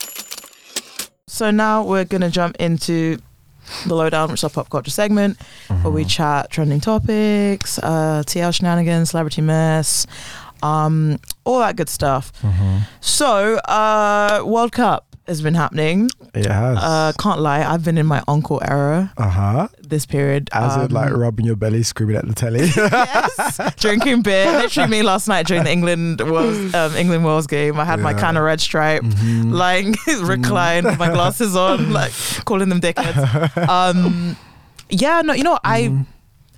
So 1.29 1.51
now 1.51 1.83
we're 1.85 2.05
gonna 2.05 2.31
jump 2.31 2.57
into 2.59 3.19
the 3.87 3.95
lowdown, 3.95 4.31
which 4.31 4.41
is 4.41 4.45
our 4.45 4.51
pop 4.51 4.71
culture 4.71 4.91
segment, 4.91 5.37
where 5.83 5.93
we 5.93 6.05
Mhm. 6.05 6.09
chat 6.09 6.51
trending 6.51 6.81
topics, 6.81 7.79
uh, 7.83 8.23
TL 8.27 8.53
shenanigans, 8.53 9.11
celebrity 9.11 9.43
mess, 9.43 10.07
um, 10.63 11.19
all 11.45 11.59
that 11.61 11.77
good 11.77 11.89
stuff. 11.89 12.33
Mhm. 12.43 12.87
So, 13.01 13.57
uh, 13.69 14.41
World 14.45 14.73
Cup 14.73 15.06
has 15.29 15.41
been 15.43 15.55
happening. 15.55 16.09
It 16.35 16.47
has. 16.47 16.79
Uh, 16.79 17.13
can't 17.19 17.41
lie, 17.41 17.63
I've 17.65 17.85
been 17.85 17.99
in 17.99 18.07
my 18.07 18.23
uncle 18.29 18.61
era 18.65 19.13
uh 19.17 19.29
huh. 19.29 19.69
this 19.83 20.07
period. 20.07 20.49
As 20.53 20.77
in, 20.77 20.91
like 20.93 21.11
Um, 21.13 21.21
rubbing 21.21 21.47
your 21.47 21.57
belly, 21.57 21.83
screaming 21.83 22.17
at 22.17 22.27
the 22.29 22.35
telly. 22.35 22.67
yes, 22.77 23.61
drinking 23.77 24.23
beer. 24.23 24.51
Literally, 24.53 24.91
me 24.91 25.03
last 25.03 25.29
night 25.29 25.47
during 25.47 25.65
the 25.65 25.71
England 25.73 26.21
Wales 26.21 26.75
um, 26.75 26.95
England 26.97 27.25
Wales 27.25 27.47
game. 27.47 27.79
I 27.81 27.85
had 27.85 28.01
my 28.01 28.13
Yeah. 28.13 28.19
can 28.21 28.37
of 28.37 28.45
red 28.45 28.61
stripe, 28.61 29.03
Mhm. 29.03 29.53
lying 29.53 29.95
reclined, 30.23 30.87
with 30.87 30.99
my 30.99 31.09
glasses 31.11 31.57
on, 31.57 31.93
like 32.01 32.13
calling 32.45 32.69
them 32.69 32.81
dickheads. 32.81 33.69
Um, 33.69 34.37
yeah, 34.91 35.23
no, 35.23 35.33
you 35.33 35.43
know, 35.45 35.59
I 35.65 35.83
Mhm. 35.89 36.07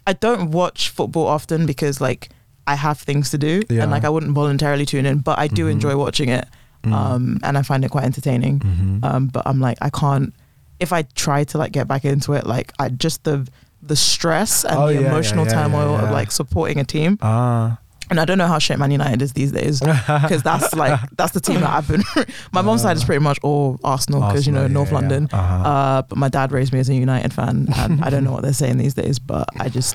I 0.06 0.12
don't 0.14 0.50
watch 0.52 0.88
football 0.90 1.26
often 1.26 1.66
because 1.66 2.00
like 2.00 2.30
I 2.66 2.74
have 2.74 2.98
things 2.98 3.30
to 3.30 3.38
do, 3.38 3.62
Yeah. 3.70 3.82
and 3.82 3.90
like 3.90 4.04
I 4.04 4.08
wouldn't 4.10 4.32
voluntarily 4.32 4.84
tune 4.84 5.06
in, 5.06 5.18
but 5.18 5.38
I 5.38 5.46
do 5.48 5.66
Mhm. 5.66 5.72
enjoy 5.72 5.96
watching 5.96 6.28
it, 6.28 6.46
Mm. 6.90 6.94
um, 6.94 7.38
and 7.42 7.56
I 7.58 7.62
find 7.62 7.84
it 7.84 7.90
quite 7.90 8.04
entertaining. 8.04 8.60
Mhm. 8.60 9.04
Um, 9.04 9.26
but 9.28 9.42
I'm 9.46 9.60
like, 9.60 9.78
I 9.80 9.90
can't. 9.90 10.32
If 10.80 10.92
I 10.92 11.02
try 11.14 11.44
to 11.44 11.58
like 11.58 11.72
get 11.72 11.88
back 11.88 12.04
into 12.04 12.32
it, 12.34 12.46
like 12.46 12.72
I 12.78 12.88
just 12.88 13.24
the 13.24 13.46
the 13.82 13.96
stress 13.96 14.64
and 14.64 14.76
Oh, 14.76 14.86
the 14.88 14.94
yeah, 15.02 15.08
emotional 15.08 15.44
yeah, 15.46 15.52
yeah, 15.52 15.62
turmoil 15.64 15.96
of 15.96 16.10
like 16.10 16.30
supporting 16.32 16.78
a 16.80 16.84
team. 16.84 17.18
Ah. 17.22 17.78
And 18.10 18.18
I 18.18 18.24
don't 18.24 18.38
know 18.38 18.46
how 18.46 18.58
shit 18.58 18.78
Man 18.78 18.90
United 18.90 19.20
is 19.20 19.34
these 19.34 19.52
days 19.52 19.80
because 19.80 20.42
that's 20.42 20.74
like 20.74 20.98
that's 21.16 21.32
the 21.32 21.40
team 21.40 21.60
that 21.60 21.70
I've 21.70 21.86
been. 21.86 22.02
my 22.52 22.62
mom's 22.62 22.80
side 22.82 22.96
is 22.96 23.04
pretty 23.04 23.22
much 23.22 23.38
all 23.42 23.78
Arsenal 23.84 24.20
because 24.26 24.46
you 24.46 24.52
know 24.52 24.66
North. 24.66 24.92
London. 24.92 25.28
Uh-huh. 25.30 25.68
Uh, 25.68 26.02
but 26.02 26.16
my 26.16 26.28
dad 26.30 26.50
raised 26.50 26.72
me 26.72 26.78
as 26.80 26.88
a 26.88 26.94
United 26.94 27.32
fan, 27.34 27.68
and 27.76 28.02
I 28.02 28.08
don't 28.08 28.24
know 28.24 28.32
what 28.36 28.42
they're 28.42 28.52
saying 28.54 28.78
these 28.78 28.94
days. 28.94 29.18
But 29.18 29.46
I 29.60 29.68
just 29.68 29.94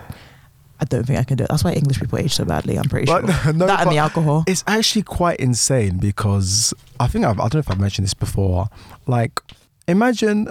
I 0.84 0.86
don't 0.86 1.06
think 1.08 1.18
I 1.20 1.24
can 1.24 1.38
do 1.38 1.44
it. 1.46 1.50
That's 1.50 1.64
why 1.64 1.72
English 1.74 2.00
people 2.00 2.20
age 2.20 2.34
so 2.34 2.46
badly. 2.46 2.78
I'm 2.78 2.90
pretty 2.90 3.06
But 3.06 3.26
sure 3.44 3.54
no, 3.62 3.66
that 3.68 3.82
and 3.82 3.92
the 3.92 3.98
alcohol. 3.98 4.44
It's 4.48 4.64
actually 4.68 5.04
quite 5.04 5.40
insane 5.40 5.98
because 5.98 6.74
I 7.00 7.08
think 7.08 7.24
I've, 7.26 7.40
I 7.40 7.44
don't 7.50 7.56
know 7.56 7.60
if 7.60 7.72
I've 7.72 7.80
mentioned 7.80 8.06
this 8.06 8.14
before. 8.14 8.68
Like, 9.08 9.40
imagine 9.88 10.48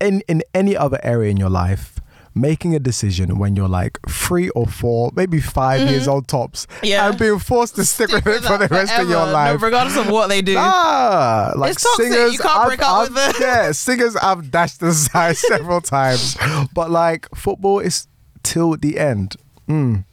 in 0.00 0.22
in 0.28 0.42
any 0.54 0.76
other 0.76 0.98
area 1.02 1.30
in 1.30 1.36
your 1.36 1.50
life 1.50 2.00
making 2.38 2.74
a 2.74 2.78
decision 2.78 3.38
when 3.38 3.56
you're 3.56 3.66
like 3.82 3.98
three 4.06 4.50
or 4.50 4.66
four, 4.66 5.10
maybe 5.16 5.40
5 5.40 5.88
years 5.88 6.06
old 6.06 6.28
tops, 6.28 6.66
Mm-hmm. 6.66 6.84
Yeah. 6.86 7.08
and 7.08 7.18
being 7.18 7.38
forced 7.38 7.76
to 7.76 7.84
stick, 7.86 8.10
with 8.12 8.26
it 8.26 8.42
for 8.44 8.58
the 8.58 8.68
rest 8.68 8.92
of 8.98 9.08
your 9.08 9.24
life. 9.24 9.58
No, 9.58 9.66
regardless 9.66 9.96
of 9.96 10.10
what 10.10 10.26
they 10.28 10.42
do. 10.42 10.54
Ah, 10.58 11.52
like 11.56 11.72
It's 11.72 11.82
toxic. 11.82 12.12
singers, 12.12 12.32
You 12.34 12.38
can't 12.40 12.56
I've- 12.58 12.68
break 12.68 12.82
up 12.82 12.88
I've- 13.08 13.14
with 13.14 13.36
it. 13.36 13.40
Yeah, 13.40 13.72
singers 13.72 14.16
I've 14.16 14.50
dashed 14.50 14.82
aside 14.82 15.36
several 15.52 15.80
times, 15.80 16.36
but 16.74 16.90
like 16.90 17.26
football 17.34 17.78
is 17.80 18.06
till 18.42 18.76
the 18.76 18.98
end. 18.98 19.36
Mm. 19.68 20.04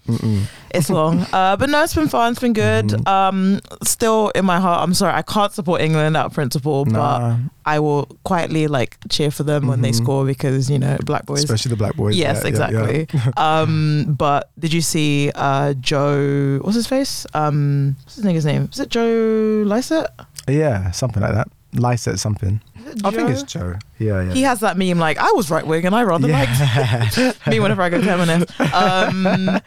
It's 0.71 0.89
long. 0.89 1.21
Uh, 1.31 1.55
but 1.55 1.69
no, 1.69 1.83
it's 1.83 1.93
been 1.93 2.07
fun. 2.07 2.31
It's 2.31 2.41
been 2.41 2.53
good. 2.53 2.87
Mm-hmm. 2.87 3.07
Um, 3.07 3.61
still 3.83 4.29
in 4.29 4.45
my 4.45 4.59
heart, 4.59 4.81
I'm 4.81 4.93
sorry, 4.93 5.13
I 5.13 5.21
can't 5.21 5.51
support 5.53 5.81
England 5.81 6.17
out 6.17 6.27
of 6.27 6.33
principle, 6.33 6.85
but 6.85 7.37
I 7.65 7.79
will 7.79 8.07
quietly 8.23 8.67
like 8.67 8.97
cheer 9.09 9.29
for 9.31 9.43
them 9.43 9.67
when 9.67 9.81
they 9.81 9.91
Mhm. 9.91 9.95
score 10.03 10.25
because, 10.25 10.69
you 10.69 10.79
know, 10.79 10.97
black 11.05 11.25
boys. 11.25 11.43
Especially 11.43 11.69
the 11.69 11.75
black 11.77 11.95
boys. 11.95 12.15
yes, 12.15 12.41
Yeah, 12.43 12.49
yeah, 12.51 12.69
yeah. 12.71 12.87
exactly. 12.97 13.33
um, 13.37 14.15
but 14.17 14.49
did 14.57 14.73
you 14.73 14.81
see 14.81 15.31
uh, 15.35 15.73
Joe? 15.75 16.59
What's 16.61 16.75
his 16.75 16.87
face? 16.87 17.25
Um, 17.33 17.95
what's 18.03 18.15
his 18.15 18.25
nigga's 18.25 18.45
name? 18.45 18.69
Is 18.73 18.79
it 18.79 18.89
Joe 18.89 19.63
Lycett? 19.65 20.07
Yeah, 20.47 20.91
something 20.91 21.21
like 21.21 21.33
that. 21.35 21.47
Lycett 21.73 22.19
something. 22.19 22.59
It 22.88 23.01
I 23.05 23.11
think 23.11 23.29
it's 23.29 23.43
Joe. 23.43 23.75
Yeah, 23.99 24.21
yeah. 24.23 24.34
He 24.34 24.41
has 24.43 24.59
that 24.61 24.77
meme 24.77 24.99
like 24.99 25.17
I 25.17 25.31
was 25.34 25.49
right 25.49 25.65
wing 25.65 25.86
and 25.86 25.95
I 25.95 26.03
rather 26.03 26.27
liked 26.27 26.59
yeah. 26.59 27.34
me 27.47 27.59
whenever 27.59 27.81
I 27.81 27.89
go 27.89 27.99
M&S. 27.99 28.59
Um, 28.73 29.61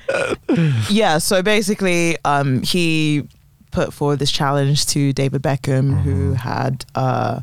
yeah, 0.90 1.18
so 1.18 1.42
basically, 1.42 2.16
um, 2.24 2.62
he 2.62 3.26
put 3.70 3.92
forward 3.92 4.18
this 4.18 4.30
challenge 4.30 4.86
to 4.86 5.12
David 5.12 5.42
Beckham, 5.42 6.02
who 6.02 6.32
Mhm. 6.32 6.36
had 6.36 6.84
uh, 6.94 7.40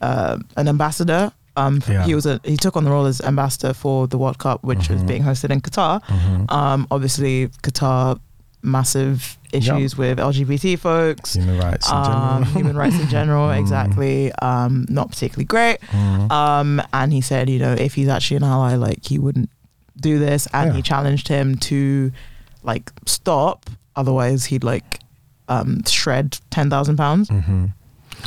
uh, 0.00 0.38
an 0.56 0.68
ambassador. 0.68 1.32
Um, 1.56 1.80
Yeah. 1.88 2.04
He 2.04 2.14
was 2.14 2.26
a, 2.26 2.40
he 2.44 2.56
took 2.56 2.76
on 2.76 2.84
the 2.84 2.90
role 2.90 3.06
as 3.06 3.20
ambassador 3.20 3.72
for 3.72 4.06
the 4.08 4.18
World 4.18 4.38
Cup, 4.38 4.62
which 4.64 4.88
was 4.90 5.02
Mhm. 5.02 5.06
being 5.06 5.22
hosted 5.22 5.50
in 5.50 5.60
Qatar. 5.60 6.02
Mhm. 6.04 6.50
Um, 6.52 6.86
obviously, 6.90 7.48
Qatar 7.62 8.18
massive 8.64 9.38
issues 9.52 9.96
with 9.96 10.18
LGBT 10.18 10.78
folks. 10.78 11.34
Human 11.34 11.58
rights 11.58 11.88
in 11.88 11.94
Um, 11.96 12.04
general. 12.04 12.44
human 12.44 12.76
rights 12.76 12.98
in 12.98 13.08
general, 13.08 13.48
Mm. 13.54 13.60
exactly. 13.60 14.32
Um, 14.42 14.86
not 14.88 15.10
particularly 15.10 15.44
great. 15.44 15.78
Mhm. 15.92 16.30
Um, 16.32 16.82
and 16.92 17.12
he 17.12 17.20
said, 17.20 17.48
you 17.48 17.58
know, 17.58 17.72
if 17.74 17.94
he's 17.94 18.08
actually 18.08 18.38
an 18.38 18.44
ally, 18.44 18.74
like 18.74 19.04
he 19.06 19.18
wouldn't 19.18 19.50
do 20.00 20.18
this. 20.18 20.48
And 20.52 20.70
Yeah. 20.70 20.76
he 20.76 20.82
challenged 20.82 21.28
him 21.28 21.56
to 21.70 22.10
like 22.62 22.90
stop, 23.06 23.70
otherwise 23.94 24.46
he'd 24.46 24.64
like 24.64 25.00
um, 25.48 25.84
shred 25.84 26.38
ten 26.50 26.70
thousand 26.70 26.96
pounds. 26.96 27.28
Mhm. 27.28 27.72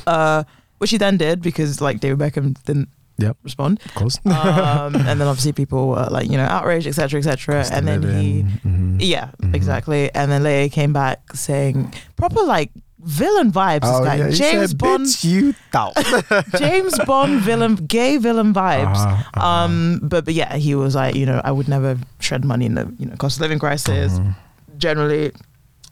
Uh, 0.06 0.44
which 0.78 0.92
he 0.92 0.98
then 0.98 1.18
did 1.18 1.42
because 1.42 1.82
like 1.82 2.00
David 2.00 2.20
Beckham 2.20 2.56
didn't 2.66 2.90
Yep. 3.20 3.36
respond. 3.44 3.80
Of 3.84 3.96
course. 3.96 4.20
Um, 4.28 4.94
and 4.96 5.20
then 5.20 5.24
obviously 5.24 5.52
people 5.52 5.88
were 5.90 6.08
like, 6.12 6.30
you 6.30 6.38
know, 6.38 6.44
outraged, 6.46 6.86
etc., 6.86 7.18
etc. 7.18 7.66
And 7.72 7.88
then 7.88 8.04
he. 8.04 8.44
Mhm. 8.64 8.98
yeah, 9.02 9.32
Mhm. 9.52 9.56
exactly. 9.56 10.14
And 10.14 10.32
then 10.32 10.44
later 10.44 10.64
he 10.64 10.70
came 10.70 10.94
back 10.94 11.20
saying 11.34 11.94
proper 12.16 12.42
like 12.44 12.72
villain 13.00 13.52
vibes. 13.52 13.82
Oh, 13.84 14.00
this 14.04 14.08
guy, 14.08 14.16
yeah, 14.16 14.30
James 14.32 14.70
said, 14.72 14.78
Bond, 14.78 15.24
you. 15.24 15.54
James 16.58 16.98
Bond 17.06 17.42
villain, 17.42 17.76
gay 17.76 18.18
villain 18.18 18.54
vibes. 18.54 18.98
Uh-huh, 18.98 19.24
uh-huh. 19.34 19.48
Um, 19.48 20.00
but 20.04 20.26
but 20.26 20.34
yeah, 20.34 20.56
he 20.58 20.76
was 20.76 20.96
like, 20.96 21.16
you 21.16 21.26
know, 21.26 21.42
I 21.44 21.52
would 21.52 21.68
never 21.68 21.98
shred 22.20 22.44
money 22.44 22.66
in 22.66 22.76
the 22.76 22.92
you 22.98 23.06
know 23.06 23.16
cost 23.16 23.38
of 23.38 23.42
living 23.42 23.60
crisis. 23.60 24.20
Mhm. 24.20 24.36
Generally, 24.78 25.32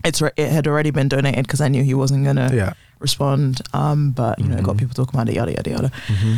it's 0.03 0.21
re- 0.21 0.31
it 0.37 0.49
had 0.51 0.67
already 0.67 0.91
been 0.91 1.07
donated 1.07 1.45
because 1.47 1.61
I 1.61 1.67
knew 1.67 1.83
he 1.83 1.93
wasn't 1.93 2.25
gonna 2.25 2.49
Yeah. 2.53 2.73
respond. 2.99 3.61
Um, 3.73 4.11
but 4.11 4.39
you 4.39 4.47
know, 4.47 4.57
it 4.57 4.63
got 4.63 4.77
people 4.77 4.93
talking 4.93 5.15
about 5.19 5.29
it, 5.29 5.35
yada 5.35 5.51
yada 5.53 5.69
yada. 5.69 5.91
Mhm. 6.07 6.37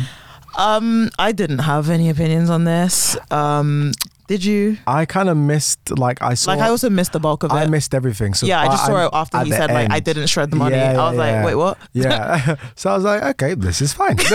Um, 0.58 1.10
I 1.18 1.32
didn't 1.32 1.60
have 1.60 1.88
any 1.90 2.08
opinions 2.10 2.50
on 2.50 2.64
this. 2.64 3.16
Um, 3.30 3.92
did 4.28 4.44
you? 4.44 4.76
I 4.86 5.06
kind 5.06 5.28
of 5.28 5.36
missed, 5.38 5.98
like, 5.98 6.20
I 6.22 6.34
saw. 6.34 6.52
like, 6.52 6.60
I 6.60 6.68
also 6.68 6.88
missed 6.90 7.12
the 7.12 7.18
bulk 7.18 7.42
of 7.44 7.50
it. 7.50 7.54
I 7.54 7.66
missed 7.66 7.94
everything. 7.94 8.34
So 8.34 8.46
yeah, 8.46 8.60
I 8.60 8.66
just 8.66 8.84
saw 8.86 8.94
I'm- 8.94 9.06
it 9.06 9.10
after 9.14 9.42
he 9.42 9.50
said 9.50 9.70
like 9.70 9.90
I 9.90 10.00
didn't 10.00 10.26
shred 10.28 10.50
the 10.50 10.56
money. 10.56 10.76
Yeah, 10.76 10.92
I 11.00 11.08
was 11.10 11.16
yeah, 11.16 11.36
like, 11.36 11.46
wait, 11.46 11.54
what? 11.56 11.78
Yeah. 11.94 12.56
so 12.76 12.90
I 12.90 12.94
was 12.94 13.04
like, 13.04 13.22
okay, 13.22 13.54
this 13.54 13.80
is 13.82 13.92
fine. 13.92 14.16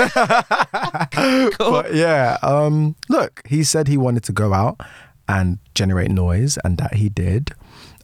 Cool. 1.13 1.71
But 1.71 1.93
yeah, 1.93 2.37
um, 2.41 2.95
look, 3.07 3.41
he 3.47 3.63
said 3.63 3.87
he 3.87 3.97
wanted 3.97 4.23
to 4.23 4.31
go 4.33 4.51
out 4.53 4.79
and 5.29 5.59
generate 5.75 6.09
noise, 6.11 6.57
and 6.63 6.77
that 6.79 6.95
he 6.95 7.07
did. 7.09 7.51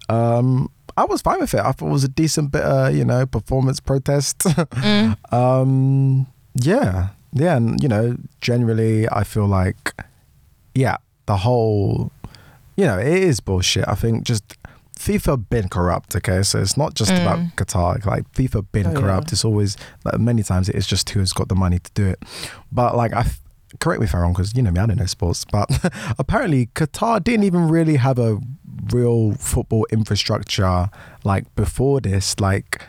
Um, 0.10 0.70
I 0.96 1.06
was 1.06 1.22
fine 1.22 1.40
with 1.40 1.54
it. 1.54 1.60
I 1.62 1.72
thought 1.72 1.88
it 1.88 1.92
was 1.92 2.04
a 2.04 2.10
decent 2.10 2.52
bit 2.52 2.62
of, 2.62 2.94
you 2.96 3.04
know, 3.06 3.26
performance 3.26 3.80
protest. 3.80 4.40
Mm. 4.80 5.34
um, 5.34 6.28
yeah, 6.56 7.10
yeah, 7.34 7.58
and 7.58 7.82
you 7.82 7.90
know, 7.90 8.16
generally, 8.42 9.10
I 9.10 9.24
feel 9.24 9.48
like, 9.48 9.94
yeah, 10.76 10.98
the 11.30 11.38
whole, 11.38 12.12
you 12.76 12.86
know, 12.90 12.98
it 12.98 13.08
is 13.30 13.40
bullshit. 13.40 13.86
I 13.88 13.96
think 13.96 14.24
just 14.32 14.44
FIFA 14.98 15.34
been 15.50 15.68
corrupt. 15.70 16.16
Okay, 16.16 16.42
so 16.44 16.60
it's 16.60 16.76
not 16.76 16.96
just 16.96 17.12
about 17.12 17.38
Mm. 17.40 17.54
Qatar. 17.56 18.04
Like 18.14 18.26
FIFA 18.34 18.66
been 18.72 18.88
Oh, 18.88 18.92
yeah. 18.94 19.00
corrupt. 19.00 19.32
It's 19.32 19.46
always 19.46 19.78
like, 20.06 20.20
many 20.20 20.44
times 20.44 20.70
it 20.70 20.76
is 20.76 20.88
just 20.88 21.10
who's 21.12 21.32
got 21.34 21.48
the 21.48 21.56
money 21.66 21.80
to 21.80 21.92
do 21.94 22.06
it. 22.14 22.20
But 22.72 22.96
like 23.02 23.14
I. 23.14 23.22
f- 23.22 23.42
Correct 23.80 24.00
me 24.02 24.06
if 24.08 24.16
I'm 24.16 24.22
wrong, 24.22 24.34
because 24.34 24.56
you 24.58 24.64
know 24.64 24.72
me, 24.72 24.80
I 24.82 24.88
don't 24.88 24.98
know 24.98 25.06
sports. 25.06 25.46
But 25.46 25.70
apparently, 26.18 26.66
Qatar 26.74 27.24
didn't 27.24 27.44
even 27.46 27.70
really 27.70 27.98
have 27.98 28.18
a 28.18 28.40
real 28.92 29.34
football 29.34 29.86
infrastructure 29.92 30.90
like 31.24 31.46
before 31.56 32.02
this. 32.02 32.40
Like 32.40 32.82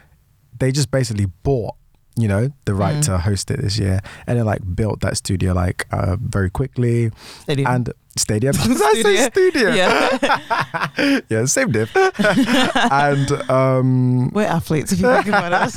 they 0.58 0.72
just 0.72 0.90
basically 0.90 1.26
bought 1.42 1.74
you 2.16 2.28
know 2.28 2.48
the 2.64 2.72
right 2.74 2.96
Mm. 2.96 3.04
to 3.08 3.18
host 3.18 3.50
it 3.50 3.60
this 3.60 3.78
year 3.78 4.00
and 4.26 4.38
then 4.38 4.46
like 4.46 4.62
built 4.74 5.00
that 5.00 5.16
studio 5.16 5.52
like 5.52 5.86
uh, 5.92 6.16
very 6.18 6.50
quickly 6.50 7.10
Stadium. 7.42 7.66
and 7.74 7.92
stadium? 8.20 8.52
Did 8.62 8.80
I 8.82 9.02
say 9.02 9.16
studio. 9.30 9.70
Yeah, 9.70 11.20
yeah 11.28 11.44
same 11.46 11.72
diff. 11.72 11.90
And 11.96 13.30
um 13.50 14.30
we're 14.30 14.46
athletes. 14.46 14.92
If 14.92 15.00
you 15.00 15.08
think 15.08 15.26
about 15.28 15.52
us, 15.52 15.74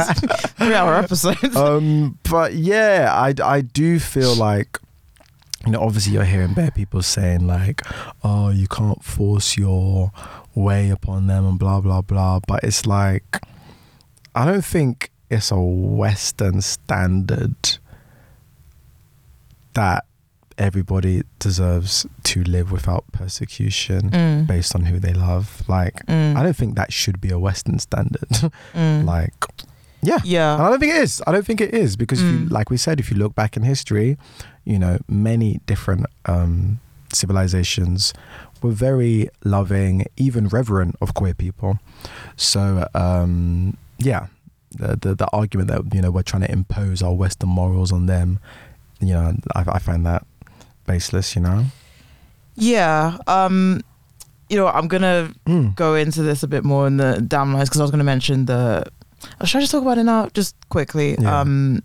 three-hour 0.58 0.96
episodes. 0.96 1.56
um 1.56 2.18
but 2.30 2.54
yeah 2.54 3.12
i 3.14 3.34
i 3.44 3.62
do 3.62 4.00
feel 4.00 4.36
like 4.36 4.80
you 5.66 5.72
know 5.72 5.80
obviously 5.82 6.14
you're 6.14 6.24
hearing 6.26 6.54
bare 6.54 6.72
people 6.72 7.02
saying 7.02 7.46
like 7.48 7.82
oh 8.24 8.50
you 8.50 8.68
can't 8.68 9.04
force 9.04 9.58
your 9.58 10.12
way 10.56 10.90
upon 10.90 11.28
them 11.28 11.46
and 11.46 11.58
blah 11.60 11.80
blah 11.82 12.02
blah. 12.02 12.40
But 12.48 12.64
it's 12.64 12.86
like 12.86 13.42
i 14.36 14.46
don't 14.46 14.66
think 14.66 15.12
it's 15.30 15.52
a 15.52 15.60
western 15.60 16.62
standard 16.62 17.80
that 19.74 20.06
everybody 20.58 21.24
deserves 21.40 22.06
to 22.24 22.44
live 22.44 22.72
without 22.72 23.04
persecution 23.12 24.10
Mm. 24.12 24.48
based 24.48 24.76
on 24.76 24.86
who 24.86 25.00
they 25.00 25.14
love 25.14 25.64
like 25.68 26.06
Mm. 26.08 26.36
i 26.38 26.44
don't 26.44 26.56
think 26.56 26.76
that 26.76 26.92
should 26.94 27.20
be 27.22 27.30
a 27.30 27.40
western 27.40 27.80
standard 27.80 28.30
Mm. 28.74 29.06
like 29.06 29.34
yeah 30.02 30.16
and 30.16 30.26
yeah. 30.26 30.56
I 30.56 30.70
don't 30.70 30.80
think 30.82 30.94
it 30.94 31.02
is. 31.02 31.22
I 31.26 31.32
don't 31.32 31.46
think 31.46 31.62
it 31.62 31.74
is 31.74 31.96
because, 31.96 32.22
you, 32.22 32.40
Mm. 32.40 32.52
like 32.52 32.70
we 32.70 32.76
said, 32.76 33.00
if 33.00 33.10
you 33.10 33.16
look 33.16 33.36
back 33.36 33.56
in 33.56 33.64
history, 33.64 34.18
you 34.66 34.78
know, 34.78 34.98
many 35.08 35.62
different 35.66 36.08
um, 36.26 36.80
civilizations 37.14 38.14
were 38.62 38.72
very 38.72 39.30
loving, 39.46 40.06
even 40.18 40.48
reverent 40.50 40.96
of 41.02 41.14
queer 41.14 41.34
people. 41.34 41.80
So, 42.36 42.86
um, 42.94 43.78
yeah, 43.98 44.28
the, 44.78 44.98
the 45.02 45.16
the 45.16 45.28
argument 45.32 45.70
that 45.70 45.82
you 45.96 46.02
know 46.02 46.12
we're 46.12 46.24
trying 46.32 46.44
to 46.44 46.52
impose 46.52 47.02
our 47.02 47.14
Western 47.14 47.50
morals 47.50 47.92
on 47.94 48.06
them, 48.08 48.40
you 49.00 49.14
know, 49.14 49.34
I, 49.56 49.64
I 49.78 49.80
find 49.80 50.06
that 50.06 50.26
baseless. 50.86 51.36
You 51.36 51.42
know. 51.44 51.66
Yeah. 52.56 53.18
Um, 53.28 53.82
you 54.50 54.58
know, 54.58 54.68
I'm 54.68 54.88
gonna 54.88 55.32
Mm. 55.48 55.76
go 55.76 55.96
into 55.96 56.22
this 56.22 56.44
a 56.44 56.48
bit 56.48 56.64
more 56.64 56.86
in 56.88 56.98
the 56.98 57.22
damn 57.28 57.54
lies 57.54 57.70
because 57.70 57.82
I 57.82 57.84
was 57.84 57.92
gonna 57.92 58.04
mention 58.04 58.46
the. 58.46 58.86
Oh, 59.42 59.46
should 59.46 59.58
I 59.60 59.62
just 59.62 59.72
talk 59.72 59.82
about 59.82 59.98
it 59.98 60.04
now, 60.04 60.28
just 60.34 60.56
quickly? 60.70 61.16
Yeah. 61.20 61.40
Um, 61.42 61.82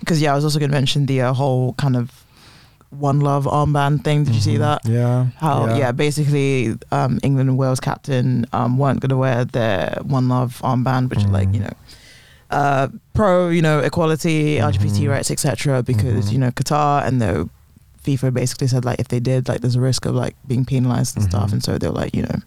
because 0.00 0.20
yeah, 0.20 0.32
I 0.32 0.34
was 0.36 0.44
also 0.44 0.58
gonna 0.58 0.72
mention 0.72 1.06
the 1.06 1.20
uh, 1.22 1.32
whole 1.32 1.74
kind 1.74 1.96
of 1.96 2.10
one 2.90 3.20
love 3.20 3.44
armband 3.44 4.04
thing. 4.04 4.24
Did 4.24 4.34
you 4.34 4.40
see 4.40 4.54
Mhm. 4.54 4.58
that? 4.60 4.80
Yeah. 4.86 5.26
How 5.38 5.74
yeah, 5.76 5.92
basically 5.92 6.76
um, 6.92 7.18
England 7.22 7.50
and 7.50 7.58
Wales 7.58 7.80
captain 7.80 8.46
um, 8.52 8.78
weren't 8.78 9.00
going 9.00 9.10
to 9.10 9.16
wear 9.16 9.44
their 9.44 9.98
One 10.02 10.28
Love 10.28 10.60
armband, 10.62 11.10
which 11.10 11.18
is 11.18 11.26
like 11.26 11.48
Mhm. 11.48 11.54
you 11.54 11.60
know 11.60 11.72
uh, 12.50 12.86
pro 13.12 13.48
you 13.50 13.60
know 13.60 13.80
equality, 13.80 14.56
LGBT 14.60 15.04
Mhm. 15.04 15.10
rights, 15.10 15.30
etc. 15.32 15.82
Because 15.82 16.26
Mhm. 16.28 16.32
you 16.32 16.38
know 16.38 16.50
Qatar 16.52 17.04
and 17.04 17.20
the 17.20 17.48
FIFA 18.06 18.32
basically 18.34 18.68
said 18.68 18.84
like 18.84 19.00
if 19.00 19.08
they 19.08 19.20
did 19.20 19.48
like 19.48 19.60
there's 19.60 19.76
a 19.76 19.80
risk 19.80 20.06
of 20.06 20.14
like 20.14 20.36
being 20.46 20.64
penalized 20.64 21.16
and 21.16 21.24
stuff, 21.28 21.50
Mhm. 21.50 21.52
and 21.54 21.64
so 21.64 21.78
they 21.78 21.88
were 21.88 21.94
like 21.94 22.14
you 22.14 22.22
know. 22.22 22.38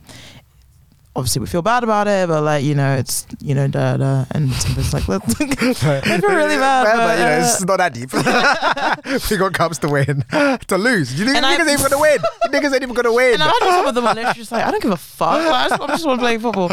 Obviously, 1.16 1.40
we 1.42 1.48
feel 1.48 1.64
bad 1.64 1.84
about 1.84 2.08
it, 2.08 2.30
but 2.30 2.44
like 2.44 2.64
you 2.64 2.76
know, 2.76 2.96
it's 2.96 3.26
you 3.42 3.54
know, 3.56 3.68
da 3.68 3.98
da, 3.98 4.26
and 4.32 4.54
somebody's 4.54 4.94
like, 4.94 5.10
I 5.10 5.20
feel 5.20 6.30
really 6.30 6.56
bad, 6.56 6.84
Well, 6.84 7.08
but, 7.08 7.18
you 7.18 7.26
know, 7.26 7.32
uh, 7.32 7.40
it's 7.40 7.66
not 7.66 7.78
that 7.78 7.94
deep. 7.94 8.14
we 9.30 9.38
got 9.38 9.54
cups 9.54 9.80
to 9.80 9.90
win, 9.90 10.24
to 10.68 10.78
lose. 10.78 11.20
You 11.20 11.26
think 11.26 11.36
And 11.38 11.46
I- 11.46 11.58
niggas 11.58 11.68
ain't 11.68 11.82
gonna 11.82 12.00
win? 12.00 12.20
You 12.46 12.50
niggas 12.52 12.74
ain't 12.74 12.84
even 12.84 12.94
gonna 12.96 13.12
win. 13.12 13.34
And 13.34 13.44
I 13.44 13.48
imagine 13.48 13.68
some 13.80 13.88
of 13.88 13.96
them 13.96 14.06
are 14.08 14.14
literally 14.16 14.34
just 14.36 14.52
like, 14.52 14.64
I 14.66 14.72
don't 14.72 14.82
give 14.84 14.92
a 14.92 14.98
fuck. 14.98 15.44
Like, 15.44 15.52
I 15.52 15.70
just, 15.70 15.82
I 15.82 15.88
just 15.88 16.06
want 16.06 16.20
to 16.20 16.24
play 16.24 16.38
football. 16.38 16.72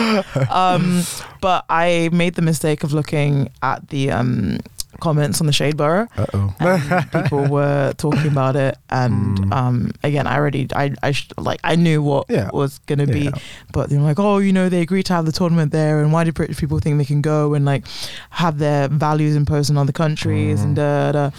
Um, 0.55 1.03
but 1.41 1.64
I 1.70 2.11
made 2.12 2.34
the 2.34 2.43
mistake 2.43 2.84
of 2.84 2.93
looking 2.93 3.49
at 3.62 3.89
the 3.89 4.11
um, 4.12 4.59
comments 5.01 5.40
on 5.40 5.47
the 5.47 5.53
Shade 5.53 5.76
Borough. 5.76 6.09
Uh 6.16 6.26
oh. 6.34 7.09
people 7.12 7.47
were 7.57 7.92
talking 7.97 8.26
about 8.30 8.57
it 8.57 8.76
and 8.90 9.38
Mm. 9.38 9.53
um 9.53 9.90
again 10.03 10.26
i 10.26 10.36
already 10.36 10.66
i 10.74 10.92
i 11.03 11.12
sh- 11.12 11.28
like 11.36 11.61
i 11.64 11.74
knew 11.76 12.03
what 12.03 12.26
Yeah. 12.28 12.51
was 12.53 12.78
gonna 12.86 13.07
be 13.07 13.20
Yeah. 13.24 13.30
but 13.72 13.90
they're 13.90 14.01
like 14.01 14.18
oh 14.18 14.38
you 14.38 14.53
know 14.53 14.68
they 14.68 14.80
agreed 14.80 15.05
to 15.07 15.12
have 15.14 15.26
the 15.26 15.32
tournament 15.32 15.72
there 15.72 16.01
and 16.03 16.12
why 16.12 16.24
do 16.24 16.32
british 16.32 16.57
people 16.59 16.78
think 16.78 16.99
they 16.99 17.05
can 17.05 17.20
go 17.22 17.55
and 17.55 17.64
like 17.64 17.84
have 18.30 18.59
their 18.59 18.88
values 18.88 19.36
imposed 19.36 19.70
on 19.70 19.76
other 19.78 19.92
countries 19.92 20.62
and 20.62 20.76
Mm. 20.76 21.12
da, 21.12 21.12
da. 21.12 21.30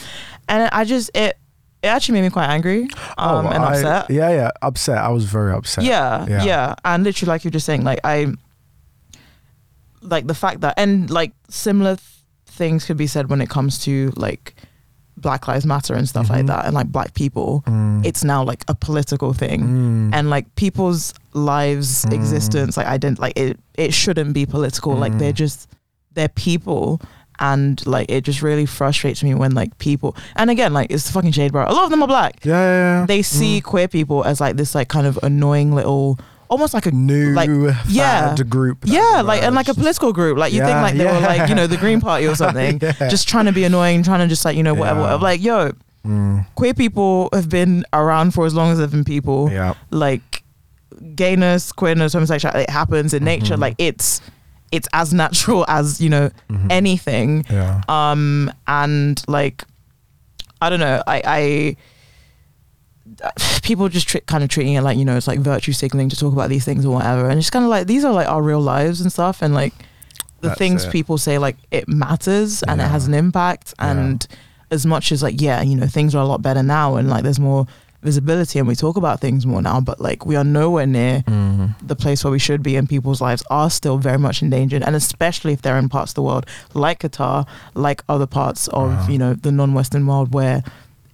and 0.49 0.69
i 0.71 0.83
just 0.83 1.09
it 1.15 1.37
it 1.83 1.87
actually 1.87 2.13
made 2.19 2.23
me 2.23 2.29
quite 2.29 2.47
angry 2.49 2.83
um 3.17 3.45
Oh, 3.45 3.49
and 3.49 3.63
I- 3.63 3.73
upset 3.75 4.09
yeah, 4.09 4.29
yeah, 4.29 4.51
upset. 4.61 4.97
I 4.97 5.09
was 5.09 5.25
very 5.25 5.53
upset. 5.53 5.83
yeah, 5.83 6.25
Yeah. 6.27 6.43
yeah, 6.43 6.75
And 6.83 7.03
literally, 7.03 7.29
like 7.29 7.43
you're 7.43 7.51
just 7.51 7.65
saying, 7.65 7.83
like 7.83 7.99
I, 8.03 8.33
like 10.01 10.27
the 10.27 10.33
fact 10.33 10.61
that, 10.61 10.73
and 10.77 11.09
like 11.09 11.33
similar 11.49 11.95
th- 11.95 12.16
things 12.57 12.85
could 12.85 12.97
be 12.97 13.07
said 13.07 13.29
when 13.29 13.41
it 13.41 13.49
comes 13.49 13.79
to 13.85 14.11
like 14.17 14.55
Black 15.19 15.47
Lives 15.47 15.65
Matter 15.65 15.95
and 15.95 16.07
stuff 16.07 16.29
like 16.29 16.43
Mhm. 16.45 16.47
that, 16.47 16.65
and 16.65 16.73
like 16.75 16.87
black 16.91 17.13
people. 17.15 17.63
Mm. 17.65 18.05
It's 18.05 18.23
now 18.23 18.43
like 18.43 18.63
a 18.67 18.75
political 18.75 19.33
thing, 19.33 19.61
Mm. 19.63 20.09
and 20.13 20.29
like 20.29 20.45
people's 20.55 21.13
lives, 21.33 22.05
Mm. 22.05 22.13
existence, 22.13 22.77
like 22.77 22.85
I 22.87 22.97
didn't 22.97 23.19
like 23.19 23.33
it. 23.35 23.59
It 23.75 23.93
shouldn't 23.93 24.33
be 24.33 24.45
political. 24.45 24.93
Like 24.95 25.13
Mm. 25.13 25.19
they're 25.19 25.33
just 25.45 25.67
they're 26.13 26.29
people. 26.29 26.99
And 27.39 27.85
like 27.85 28.09
it 28.09 28.21
just 28.23 28.41
really 28.41 28.65
frustrates 28.65 29.21
me 29.23 29.35
when 29.35 29.51
like 29.53 29.77
people 29.77 30.15
and 30.35 30.49
again 30.49 30.73
like 30.73 30.87
it's 30.89 31.05
the 31.05 31.11
fucking 31.13 31.33
shade 31.33 31.51
bro. 31.51 31.65
A 31.67 31.71
lot 31.77 31.83
of 31.83 31.91
them 31.91 32.01
are 32.01 32.07
black 32.07 32.33
yeah, 32.43 32.53
yeah, 32.53 32.99
yeah. 33.01 33.05
they 33.05 33.21
see 33.21 33.61
queer 33.61 33.87
people 33.87 34.23
as 34.25 34.41
like 34.41 34.57
this 34.57 34.73
like 34.73 34.87
kind 34.87 35.05
of 35.05 35.19
annoying 35.21 35.69
little 35.79 36.17
almost 36.49 36.73
like 36.73 36.85
a 36.85 36.91
new 36.91 37.33
like, 37.33 37.49
yeah. 37.89 38.35
group. 38.47 38.77
yeah 38.85 39.21
like 39.23 39.43
and 39.43 39.53
like 39.55 39.67
a 39.67 39.73
political 39.73 40.13
group 40.13 40.37
like 40.37 40.53
you 40.53 40.61
think 40.63 40.75
like 40.81 40.95
they 40.95 41.05
were 41.05 41.19
like 41.19 41.49
you 41.49 41.55
know 41.55 41.67
the 41.67 41.77
green 41.77 41.99
party 42.01 42.25
or 42.27 42.35
something 42.43 42.79
Yeah. 42.81 43.09
just 43.09 43.27
trying 43.27 43.45
to 43.45 43.51
be 43.51 43.63
annoying 43.65 44.03
trying 44.03 44.19
to 44.19 44.27
just 44.27 44.45
like 44.45 44.55
you 44.57 44.63
know 44.63 44.73
whatever, 44.73 44.99
Yeah. 45.01 45.05
whatever. 45.05 45.23
like 45.23 45.41
yo 45.41 45.71
Mm. 46.05 46.45
queer 46.55 46.73
people 46.73 47.27
have 47.33 47.49
been 47.49 47.83
around 47.91 48.31
for 48.33 48.45
as 48.45 48.53
long 48.53 48.71
as 48.71 48.77
they've 48.77 48.89
been 48.89 49.03
people 49.03 49.49
Yeah. 49.51 49.73
like 49.91 50.41
gayness 51.15 51.71
queerness 51.73 52.13
homosexuality 52.13 52.63
it 52.63 52.69
happens 52.69 53.13
in 53.13 53.23
nature 53.25 53.55
Mhm. 53.55 53.59
like 53.59 53.75
it's 53.77 54.21
it's 54.71 54.87
as 54.93 55.13
natural 55.13 55.65
as 55.67 55.99
you 55.99 56.09
know 56.09 56.29
Mhm. 56.49 56.67
anything 56.71 57.45
Yeah. 57.49 57.81
um 57.89 58.51
and 58.67 59.21
like 59.27 59.63
i 60.61 60.69
don't 60.69 60.79
know 60.79 61.03
i 61.07 61.21
i 61.25 61.75
people 63.63 63.89
just 63.89 64.15
kind 64.27 64.43
of 64.43 64.49
treating 64.49 64.73
it 64.73 64.81
like 64.81 64.97
you 64.97 65.05
know 65.05 65.17
it's 65.17 65.27
like 65.27 65.39
virtue 65.39 65.73
signaling 65.73 66.09
to 66.09 66.15
talk 66.15 66.33
about 66.33 66.49
these 66.49 66.65
things 66.65 66.85
or 66.85 66.93
whatever 66.95 67.29
and 67.29 67.39
it's 67.39 67.49
kind 67.49 67.65
of 67.65 67.69
like 67.69 67.87
these 67.87 68.05
are 68.05 68.13
like 68.13 68.27
our 68.27 68.41
real 68.41 68.61
lives 68.61 69.01
and 69.01 69.11
stuff 69.11 69.41
and 69.41 69.53
like 69.53 69.73
the 70.41 70.49
That's 70.49 70.57
things 70.59 70.85
it. 70.85 70.91
people 70.91 71.17
say 71.17 71.37
like 71.37 71.57
it 71.71 71.87
matters 71.87 72.63
and 72.63 72.79
it 72.79 72.85
has 72.85 73.07
an 73.07 73.13
impact 73.13 73.73
Yeah. 73.79 73.91
and 73.91 74.27
as 74.69 74.85
much 74.85 75.11
as 75.11 75.23
like 75.23 75.41
yeah 75.41 75.61
you 75.61 75.75
know 75.75 75.87
things 75.87 76.13
are 76.13 76.21
a 76.23 76.27
lot 76.27 76.41
better 76.41 76.61
now 76.63 76.95
and 76.95 77.09
like 77.09 77.23
there's 77.23 77.39
more 77.39 77.65
visibility 78.03 78.59
and 78.59 78.67
we 78.67 78.75
talk 78.75 78.95
about 78.95 79.19
things 79.19 79.45
more 79.45 79.61
now 79.61 79.81
but 79.81 79.99
like 79.99 80.25
we 80.25 80.35
are 80.35 80.43
nowhere 80.43 80.85
near 80.85 81.23
Mm. 81.27 81.73
the 81.85 81.95
place 81.95 82.23
where 82.23 82.31
we 82.31 82.37
should 82.39 82.61
be 82.61 82.75
and 82.75 82.87
people's 82.87 83.19
lives 83.19 83.43
are 83.49 83.69
still 83.71 83.97
very 83.97 84.19
much 84.19 84.43
endangered 84.43 84.83
and 84.83 84.95
especially 84.95 85.51
if 85.53 85.63
they're 85.63 85.77
in 85.79 85.89
parts 85.89 86.11
of 86.11 86.15
the 86.15 86.21
world 86.21 86.45
like 86.75 86.99
Qatar 86.99 87.47
like 87.73 88.03
other 88.07 88.27
parts 88.27 88.67
of 88.67 88.91
Wow. 88.91 89.07
you 89.09 89.17
know 89.17 89.33
the 89.33 89.51
non-western 89.51 90.05
world 90.05 90.33
where 90.33 90.63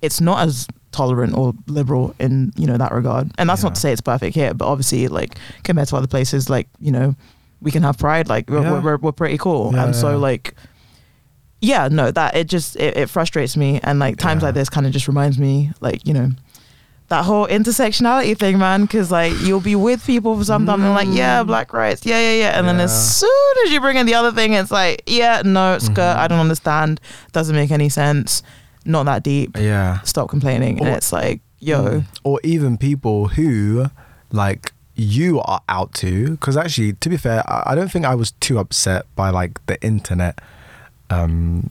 it's 0.03 0.19
not 0.21 0.39
as 0.47 0.67
tolerant 0.91 1.33
or 1.35 1.53
liberal 1.65 2.13
in 2.19 2.51
you 2.55 2.67
know 2.67 2.77
that 2.77 2.91
regard. 2.91 3.31
And 3.39 3.49
that's 3.49 3.63
not 3.63 3.73
to 3.75 3.81
say 3.81 3.91
it's 3.91 4.01
perfect 4.01 4.35
here 4.35 4.53
but 4.53 4.65
obviously 4.67 5.07
like 5.07 5.35
compared 5.63 5.87
to 5.87 5.95
other 5.95 6.07
places 6.07 6.49
like 6.51 6.67
you 6.79 6.91
know 6.91 7.15
we 7.61 7.71
can 7.71 7.81
have 7.81 7.97
pride 7.97 8.27
like 8.27 8.49
we're, 8.49 8.61
Yeah. 8.61 8.79
we're, 8.81 8.97
we're 8.97 9.11
pretty 9.11 9.37
cool. 9.39 9.71
Yeah, 9.73 9.85
and 9.85 9.95
so 9.95 10.17
like 10.19 10.53
yeah 11.61 11.87
no 11.87 12.11
that 12.11 12.35
it 12.35 12.47
just 12.47 12.75
it, 12.75 12.97
it 12.97 13.09
frustrates 13.09 13.55
me. 13.57 13.79
And 13.83 13.97
like 13.99 14.17
times 14.17 14.41
Yeah. 14.41 14.47
like 14.49 14.55
this 14.55 14.69
kind 14.69 14.85
of 14.85 14.91
just 14.91 15.07
reminds 15.07 15.39
me 15.39 15.71
like 15.81 16.05
you 16.07 16.13
know 16.13 16.29
that 17.09 17.25
whole 17.25 17.45
intersectionality 17.47 18.37
thing, 18.37 18.57
man, 18.57 18.83
because 18.83 19.11
like 19.11 19.33
you'll 19.41 19.59
be 19.59 19.75
with 19.75 20.05
people 20.05 20.37
for 20.37 20.43
something 20.45 20.73
and 20.75 20.93
like, 20.95 21.07
yeah, 21.11 21.43
black 21.43 21.73
rights, 21.73 22.05
yeah, 22.05 22.17
yeah, 22.19 22.35
yeah, 22.43 22.57
and 22.57 22.67
then 22.67 22.77
Mm. 22.77 22.83
As 22.85 23.19
soon 23.19 23.53
as 23.65 23.71
you 23.71 23.81
bring 23.81 23.97
in 23.97 24.05
the 24.05 24.15
other 24.15 24.31
thing, 24.31 24.53
it's 24.53 24.71
like, 24.71 25.03
yeah, 25.05 25.41
no, 25.45 25.77
skirt, 25.79 25.97
Mhm. 25.97 26.15
I 26.17 26.27
don't 26.27 26.39
understand, 26.39 27.01
doesn't 27.33 27.55
make 27.55 27.71
any 27.71 27.89
sense, 27.89 28.41
not 28.85 29.03
that 29.05 29.23
deep. 29.23 29.57
Yeah. 29.57 29.99
Stop 30.01 30.29
complaining, 30.29 30.79
and 30.79 30.87
it's 30.89 31.11
like, 31.13 31.41
yo, 31.59 31.83
Mm. 32.01 32.05
Or 32.23 32.39
even 32.43 32.77
people 32.77 33.27
who, 33.29 33.85
like, 34.31 34.73
you 34.95 35.39
are 35.41 35.61
out 35.69 35.93
to. 35.95 36.31
Because 36.31 36.55
actually, 36.57 36.93
to 36.93 37.09
be 37.09 37.17
fair, 37.17 37.43
I 37.47 37.73
don't 37.75 37.91
think 37.91 38.05
I 38.05 38.15
was 38.15 38.31
too 38.39 38.59
upset 38.59 39.05
by, 39.15 39.29
like, 39.29 39.65
the 39.67 39.81
internet, 39.81 40.39
um, 41.09 41.69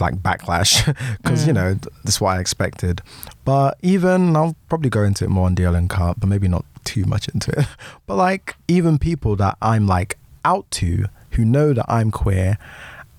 like, 0.00 0.14
backlash. 0.16 0.86
Because, 1.22 1.46
you 1.46 1.52
Mm. 1.52 1.56
know, 1.56 1.68
th- 1.74 1.94
that's 2.04 2.20
what 2.20 2.36
I 2.36 2.40
expected. 2.40 3.02
But 3.44 3.76
even, 3.82 4.34
I'll 4.36 4.56
probably 4.68 4.90
go 4.90 5.02
into 5.04 5.24
it 5.24 5.30
more 5.30 5.46
on 5.46 5.54
DL 5.54 5.74
and 5.76 5.88
Cut, 5.90 6.18
but 6.20 6.28
maybe 6.28 6.48
not 6.48 6.64
too 6.84 7.04
much 7.04 7.28
into 7.28 7.50
it. 7.58 7.66
But, 8.06 8.16
like, 8.16 8.56
even 8.68 8.98
people 8.98 9.36
that 9.36 9.56
I'm, 9.60 9.86
like, 9.86 10.18
out 10.44 10.70
to 10.72 11.06
who 11.32 11.44
know 11.44 11.72
that 11.72 11.86
I'm 11.88 12.10
queer 12.10 12.58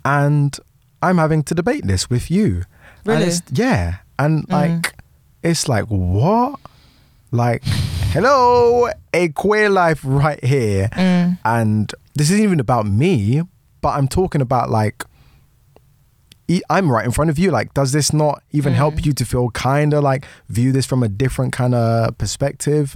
and 0.03 0.57
I'm 1.01 1.18
having 1.18 1.43
to 1.43 1.55
debate 1.55 1.86
this 1.88 2.09
with 2.09 2.30
you. 2.30 2.64
And 3.06 3.08
Really? 3.20 3.24
it's- 3.24 3.41
yeah. 3.51 3.95
And, 4.20 4.47
Mhm. 4.47 4.51
like, 4.51 4.95
it's 5.43 5.68
like 5.68 5.86
what 5.88 6.60
like 7.32 7.64
hello 8.14 8.88
a 9.14 9.28
queer 9.30 9.70
life 9.70 9.99
right 10.04 10.41
here 10.45 10.88
mm, 10.93 11.38
and 11.43 11.91
this 12.16 12.30
isn't 12.30 12.43
even 12.43 12.60
about 12.60 12.86
me 12.86 13.41
but 13.82 13.89
i'm 13.97 14.08
talking 14.08 14.39
about 14.39 14.70
like 14.70 15.04
I'm 16.70 16.91
right 16.91 17.04
in 17.04 17.12
front 17.12 17.32
of 17.32 17.39
you 17.39 17.49
like 17.49 17.74
does 17.74 17.93
this 17.93 18.14
not 18.14 18.43
even 18.51 18.74
help 18.74 18.95
Mm. 18.95 19.06
you 19.08 19.14
to 19.14 19.26
feel 19.26 19.49
kind 19.49 19.93
of 19.93 20.04
like 20.04 20.26
view 20.49 20.72
this 20.72 20.86
from 20.86 21.01
a 21.01 21.08
different 21.10 21.51
kind 21.51 21.74
of 21.74 22.16
perspective 22.20 22.95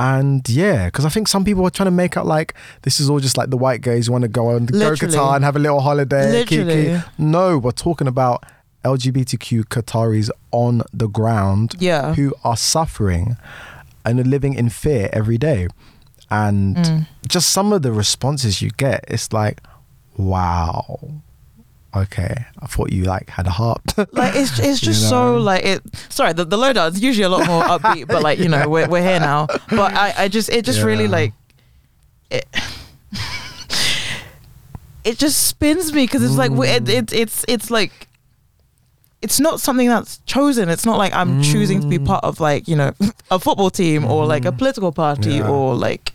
and 0.00 0.48
yeah, 0.48 0.84
because 0.86 1.04
I 1.04 1.08
think 1.08 1.26
some 1.26 1.44
people 1.44 1.66
are 1.66 1.70
trying 1.70 1.88
to 1.88 1.90
make 1.90 2.16
out 2.16 2.24
like 2.24 2.54
this 2.82 3.00
is 3.00 3.10
all 3.10 3.18
just 3.18 3.36
like 3.36 3.50
the 3.50 3.56
white 3.56 3.80
gays 3.82 4.06
who 4.06 4.12
want 4.12 4.22
to 4.22 4.28
go 4.28 4.46
on 4.50 4.66
go 4.66 4.78
Literally. 4.78 5.12
Qatar 5.14 5.34
and 5.36 5.44
have 5.44 5.56
a 5.56 5.58
little 5.58 5.80
holiday. 5.80 6.44
kiki. 6.44 6.62
Literally. 6.64 7.02
No, 7.18 7.58
we're 7.58 7.72
talking 7.72 8.06
about 8.06 8.44
LGBTQ 8.84 9.64
Qataris 9.64 10.30
on 10.52 10.82
the 10.92 11.08
ground 11.08 11.74
yeah, 11.78 12.14
who 12.14 12.32
are 12.44 12.56
suffering 12.56 13.36
and 14.04 14.18
are 14.20 14.24
living 14.24 14.54
in 14.54 14.68
fear 14.70 15.08
every 15.12 15.38
day. 15.38 15.68
And 16.30 16.76
Mm. 16.76 17.06
just 17.26 17.50
some 17.50 17.72
of 17.72 17.82
the 17.82 17.90
responses 17.92 18.60
you 18.62 18.70
get, 18.76 19.04
it's 19.08 19.32
like, 19.32 19.62
wow. 20.16 20.98
Okay, 21.96 22.44
I 22.60 22.66
thought 22.66 22.92
you 22.92 23.04
like 23.04 23.30
had 23.30 23.46
a 23.46 23.50
heart. 23.50 23.80
like 24.12 24.34
it's 24.36 24.58
it's 24.58 24.82
You 24.82 24.92
just 24.92 25.08
so 25.08 25.38
like 25.38 25.64
it. 25.64 25.82
Sorry, 26.10 26.34
the 26.34 26.44
the 26.44 26.58
lowdown 26.58 26.92
is 26.92 27.00
usually 27.00 27.24
a 27.24 27.30
lot 27.30 27.46
more 27.46 27.62
upbeat, 27.78 28.06
but 28.06 28.22
like 28.22 28.38
you 28.38 28.48
know 28.48 28.68
we're 28.68 28.86
we're 28.88 29.02
here 29.02 29.18
now. 29.20 29.46
But 29.70 29.94
I 29.94 30.14
I 30.24 30.28
just 30.28 30.50
it 30.50 30.66
just 30.66 30.82
really 30.82 31.08
like 31.08 31.32
it. 32.30 32.44
It 35.04 35.16
just 35.16 35.46
spins 35.46 35.92
me 35.92 36.04
because 36.04 36.22
it's 36.22 36.36
like 36.36 36.50
we- 36.50 36.68
it, 36.68 36.88
it 36.88 37.12
it's 37.12 37.44
it's 37.48 37.70
like 37.70 38.07
it's 39.22 39.40
not 39.40 39.60
something 39.60 39.88
that's 39.88 40.18
chosen. 40.26 40.68
It's 40.68 40.86
not 40.86 40.96
like 40.98 41.12
I'm 41.14 41.42
choosing 41.42 41.80
to 41.80 41.86
be 41.86 41.98
Mm. 41.98 42.06
part 42.06 42.24
of 42.24 42.40
like 42.40 42.68
you 42.68 42.76
know 42.76 42.92
a 43.30 43.38
football 43.38 43.70
team 43.70 44.04
or 44.04 44.26
like 44.26 44.44
a 44.44 44.52
Mhm. 44.52 44.58
political 44.58 44.92
party 44.92 45.34
Yeah. 45.36 45.48
or 45.48 45.74
like 45.74 46.12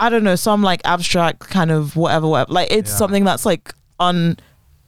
I 0.00 0.08
don't 0.08 0.24
know 0.24 0.36
some 0.36 0.62
like 0.62 0.80
abstract 0.84 1.40
kind 1.50 1.70
of 1.70 1.96
whatever 1.96 2.26
whatever. 2.28 2.52
Like 2.52 2.68
it's 2.70 2.90
Yeah. 2.90 2.96
something 2.96 3.24
that's 3.24 3.44
like 3.46 3.74
un. 4.00 4.36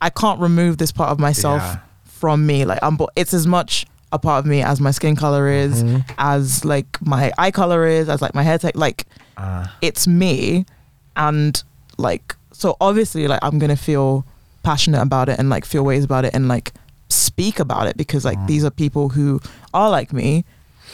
I 0.00 0.10
can't 0.10 0.38
remove 0.40 0.78
this 0.78 0.92
part 0.92 1.10
of 1.10 1.18
myself 1.18 1.62
Yeah. 1.62 1.76
from 2.04 2.46
me. 2.46 2.64
Like 2.64 2.78
I'm, 2.82 2.98
it's 3.16 3.32
as 3.32 3.46
much 3.46 3.86
a 4.12 4.18
part 4.18 4.38
of 4.40 4.46
me 4.46 4.62
as 4.62 4.80
my 4.80 4.90
skin 4.92 5.16
color 5.16 5.48
is, 5.48 5.82
Mhm. 5.82 6.04
as 6.18 6.64
like 6.64 6.98
my 7.00 7.32
eye 7.38 7.50
color 7.50 7.86
is, 7.86 8.08
as 8.08 8.20
like 8.22 8.34
my 8.34 8.42
hair 8.42 8.58
tech. 8.58 8.76
Like 8.76 9.06
Uh, 9.36 9.66
it's 9.82 10.06
me, 10.06 10.64
and 11.16 11.62
like 11.98 12.36
so 12.52 12.76
obviously 12.80 13.26
like 13.26 13.40
I'm 13.42 13.58
gonna 13.58 13.76
feel 13.76 14.24
passionate 14.62 15.02
about 15.02 15.28
it 15.28 15.38
and 15.40 15.50
like 15.50 15.64
feel 15.64 15.82
ways 15.84 16.04
about 16.04 16.24
it 16.24 16.32
and 16.34 16.46
like 16.48 16.72
speak 17.08 17.58
about 17.60 17.86
it 17.86 17.96
because 17.96 18.24
like 18.24 18.38
Mm. 18.38 18.46
these 18.46 18.64
are 18.64 18.70
people 18.70 19.08
who 19.10 19.40
are 19.72 19.90
like 19.90 20.12
me, 20.12 20.44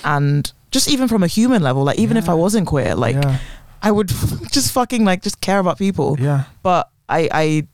and 0.04 0.52
just 0.70 0.88
even 0.88 1.08
from 1.08 1.22
a 1.22 1.26
human 1.26 1.62
level, 1.62 1.82
like 1.84 1.98
even 1.98 2.16
if 2.16 2.28
I 2.28 2.34
wasn't 2.34 2.66
queer, 2.66 2.94
like 2.94 3.16
yeah, 3.16 3.38
I 3.82 3.90
would 3.90 4.08
just 4.52 4.72
fucking 4.72 5.04
like 5.04 5.22
just 5.22 5.40
care 5.40 5.58
about 5.58 5.78
people 5.78 6.16
yeah. 6.20 6.44
but 6.62 6.90
I 7.08 7.28
I 7.32 7.66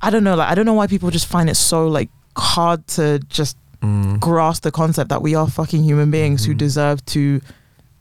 I 0.00 0.10
don't 0.10 0.24
know 0.24 0.36
like 0.36 0.48
I 0.50 0.54
don't 0.54 0.64
know 0.66 0.74
why 0.74 0.86
people 0.86 1.10
just 1.10 1.26
find 1.26 1.50
it 1.50 1.56
so 1.56 1.88
like 1.88 2.10
hard 2.36 2.86
to 2.98 3.18
just 3.28 3.56
Mm. 3.80 4.18
grasp 4.18 4.64
the 4.64 4.72
concept 4.72 5.08
that 5.10 5.22
we 5.22 5.36
are 5.36 5.46
fucking 5.46 5.84
human 5.84 6.10
beings 6.10 6.44
who 6.44 6.52
Mhm. 6.52 6.58
deserve 6.58 7.04
to 7.14 7.40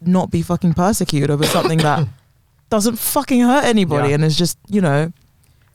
not 0.02 0.32
be 0.32 0.42
fucking 0.42 0.74
persecuted 0.74 1.30
over 1.30 1.46
something 1.46 1.78
that 1.80 2.08
doesn't 2.72 2.98
fucking 2.98 3.42
hurt 3.42 3.64
anybody 3.64 4.10
Yeah. 4.10 4.16
and 4.16 4.24
it's 4.26 4.36
just 4.36 4.58
you 4.68 4.82
know 4.82 5.12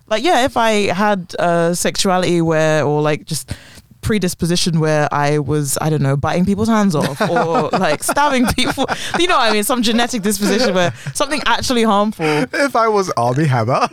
like 0.09 0.23
yeah 0.25 0.45
if 0.45 0.57
I 0.57 0.93
had 0.93 1.35
uh 1.39 1.75
sexuality 1.75 2.41
where 2.41 2.85
or 2.85 3.01
like 3.03 3.25
just 3.27 3.55
predisposition 4.03 4.81
where 4.81 5.09
I 5.15 5.39
was 5.39 5.79
I 5.81 5.89
don't 5.89 6.03
know 6.03 6.17
biting 6.17 6.45
people's 6.45 6.69
hands 6.69 6.97
off 6.97 7.21
or 7.31 7.69
like 7.79 8.03
stabbing 8.03 8.47
people 8.49 8.85
you 9.19 9.29
know 9.29 9.37
what 9.39 9.49
I 9.51 9.53
mean 9.53 9.63
some 9.63 9.81
genetic 9.83 10.23
disposition 10.23 10.75
where 10.75 10.93
something 11.15 11.41
actually 11.47 11.85
harmful 11.85 12.27
If 12.27 12.75
I 12.75 12.89
was 12.89 13.11
Armie 13.17 13.45
Hammer, 13.47 13.87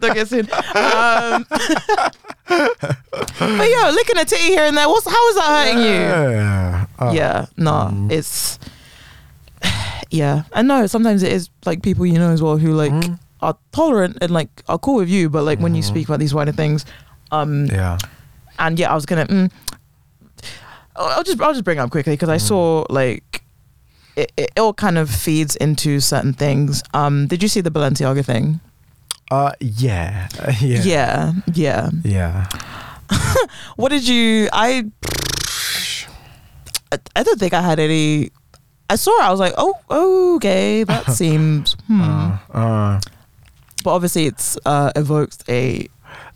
Don't 0.00 0.14
get 0.14 0.28
sued. 0.28 0.50
Um, 0.52 1.46
but 2.48 3.68
yeah, 3.68 3.90
licking 3.94 4.18
a 4.18 4.24
titty 4.24 4.44
here 4.44 4.62
and 4.64 4.76
there. 4.76 4.88
What's 4.88 5.06
how 5.08 5.28
is 5.28 5.36
that 5.36 5.66
hurting 5.66 5.78
you? 5.78 5.90
Yeah. 5.90 6.86
Oh, 6.98 7.12
yeah, 7.12 7.46
no, 7.56 7.70
Mm. 7.92 8.10
it's 8.12 8.58
yeah. 10.10 10.42
And 10.52 10.68
no, 10.68 10.86
sometimes 10.86 11.22
it 11.22 11.32
is 11.32 11.50
like 11.64 11.82
people 11.82 12.06
you 12.06 12.18
know 12.18 12.30
as 12.30 12.42
well 12.42 12.56
who 12.58 12.72
like 12.74 12.92
Mm. 12.92 13.18
Are 13.44 13.56
tolerant 13.72 14.16
and 14.22 14.30
like 14.32 14.48
are 14.68 14.78
cool 14.78 14.96
with 14.96 15.08
you, 15.08 15.28
but 15.28 15.42
like 15.44 15.60
when 15.60 15.74
you 15.74 15.82
Mhm. 15.82 15.86
speak 15.92 16.08
about 16.08 16.18
these 16.20 16.32
wider 16.34 16.52
things, 16.52 16.84
um, 17.30 17.66
Yeah. 17.66 17.98
and 18.58 18.78
yeah, 18.78 18.90
I 18.90 18.94
was 18.94 19.06
gonna. 19.06 19.26
Mm, 19.26 19.50
I'll 20.96 21.22
just 21.24 21.40
I'll 21.40 21.52
just 21.52 21.64
bring 21.64 21.78
it 21.78 21.80
up 21.80 21.90
quickly 21.90 22.14
because 22.14 22.28
I 22.28 22.36
Mm. 22.38 22.48
saw 22.48 22.84
like 22.90 23.42
it, 24.16 24.30
it 24.36 24.50
all 24.58 24.72
kind 24.72 24.96
of 24.96 25.10
feeds 25.10 25.56
into 25.56 25.98
certain 26.00 26.32
things. 26.32 26.82
Um, 26.94 27.26
did 27.26 27.42
you 27.42 27.48
see 27.48 27.60
the 27.60 27.70
Balenciaga 27.70 28.24
thing? 28.24 28.60
Uh, 29.30 29.50
yeah. 29.60 30.28
Uh, 30.38 30.52
yeah. 30.60 30.82
Yeah, 30.84 31.32
yeah. 31.52 31.90
Yeah. 32.04 32.46
What 33.76 33.90
did 33.90 34.06
you? 34.06 34.48
I 34.52 34.84
I, 36.92 36.98
I 37.16 37.22
don't 37.22 37.38
think 37.38 37.52
I 37.54 37.60
had 37.62 37.78
any. 37.80 38.30
I 38.88 38.96
saw 38.96 39.10
it. 39.18 39.24
I 39.24 39.30
was 39.30 39.40
like, 39.40 39.54
oh, 39.58 39.74
okay, 40.36 40.84
that 40.84 41.10
seems. 41.20 41.74
Hmm. 41.88 42.00
Uh, 42.02 42.38
uh, 42.52 43.00
but 43.84 43.94
obviously, 43.94 44.26
it's 44.26 44.58
uh, 44.66 44.90
evoked 44.96 45.44
a 45.48 45.86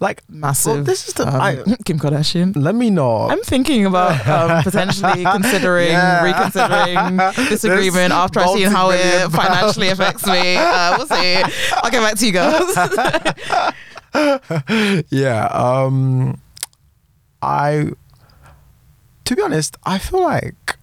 like, 0.00 0.22
massive. 0.28 0.74
well, 0.74 0.84
this 0.84 1.08
is 1.08 1.14
the. 1.14 1.26
um, 1.26 1.40
I, 1.40 1.56
Kim 1.84 1.98
Kardashian. 1.98 2.52
let 2.56 2.74
me 2.74 2.90
know. 2.90 3.28
I'm 3.28 3.42
thinking 3.42 3.86
about 3.86 4.26
um, 4.28 4.62
potentially 4.62 5.24
considering 5.24 5.88
Yeah. 5.88 6.22
reconsidering 6.24 7.16
this 7.48 7.64
agreement 7.64 8.12
after 8.12 8.40
I've 8.40 8.50
seen 8.50 8.68
how 8.68 8.90
it 8.90 9.28
financially 9.30 9.88
affects 9.88 10.26
me. 10.26 10.56
Uh, 10.56 10.96
we'll 10.98 11.06
see. 11.08 11.42
I'll 11.82 11.90
get 11.90 12.00
back 12.02 12.16
to 12.18 12.26
you 12.26 12.32
guys. 12.32 13.72
yeah. 15.10 15.46
Um, 15.46 16.40
I. 17.42 17.90
To 19.24 19.36
be 19.36 19.42
honest, 19.42 19.76
I 19.84 19.98
feel 19.98 20.22
like, 20.22 20.76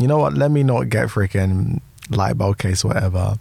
you 0.00 0.08
know 0.08 0.18
what? 0.18 0.34
Let 0.34 0.50
me 0.50 0.64
not 0.64 0.88
get 0.88 1.06
freaking 1.08 1.80
light 2.10 2.36
bulb 2.36 2.58
case 2.58 2.84
or 2.84 2.88
whatever. 2.88 3.36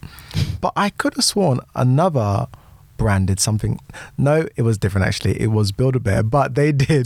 But 0.62 0.74
I 0.76 0.90
could 0.90 1.14
have 1.16 1.24
sworn 1.24 1.60
another 1.76 2.48
brand 2.98 3.28
did 3.28 3.40
something. 3.42 3.78
No, 4.18 4.48
it 4.56 4.62
was 4.62 4.78
different 4.78 5.06
actually. 5.06 5.40
It 5.42 5.48
was 5.48 5.74
Build 5.74 5.96
a 5.98 6.00
Bear, 6.00 6.24
but 6.24 6.56
they 6.56 6.72
did 6.72 7.06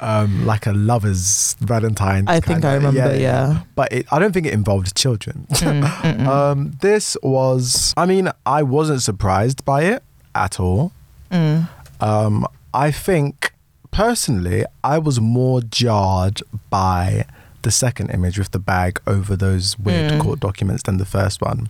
um, 0.00 0.46
like 0.46 0.66
a 0.66 0.72
lovers 0.72 1.54
Valentine. 1.60 2.24
Oh, 2.26 2.32
I 2.32 2.40
think 2.40 2.64
I 2.64 2.74
remember, 2.74 3.14
yeah. 3.16 3.60
But 3.74 3.92
it, 3.92 4.06
I 4.10 4.18
don't 4.18 4.32
think 4.32 4.46
it 4.46 4.54
involved 4.54 4.96
children. 4.96 5.46
Mm, 5.50 5.82
mm, 5.82 6.16
mm. 6.16 6.26
um, 6.36 6.78
this 6.80 7.16
was. 7.22 7.92
I 7.98 8.06
mean, 8.06 8.30
I 8.46 8.62
wasn't 8.62 9.02
surprised 9.02 9.64
by 9.64 9.82
it 9.82 10.02
at 10.34 10.58
all. 10.58 10.92
Mm. 11.30 11.68
Um, 12.00 12.46
I 12.72 12.90
think 12.90 13.52
personally, 13.90 14.64
I 14.82 14.98
was 14.98 15.20
more 15.20 15.60
jarred 15.60 16.42
by 16.70 17.26
the 17.62 17.70
second 17.70 18.10
image 18.10 18.38
with 18.38 18.52
the 18.52 18.58
bag 18.60 19.00
over 19.06 19.34
those 19.34 19.76
weird 19.78 20.12
Mm. 20.12 20.20
court 20.20 20.38
documents 20.40 20.84
than 20.84 20.98
the 20.98 21.04
first 21.04 21.42
one. 21.42 21.68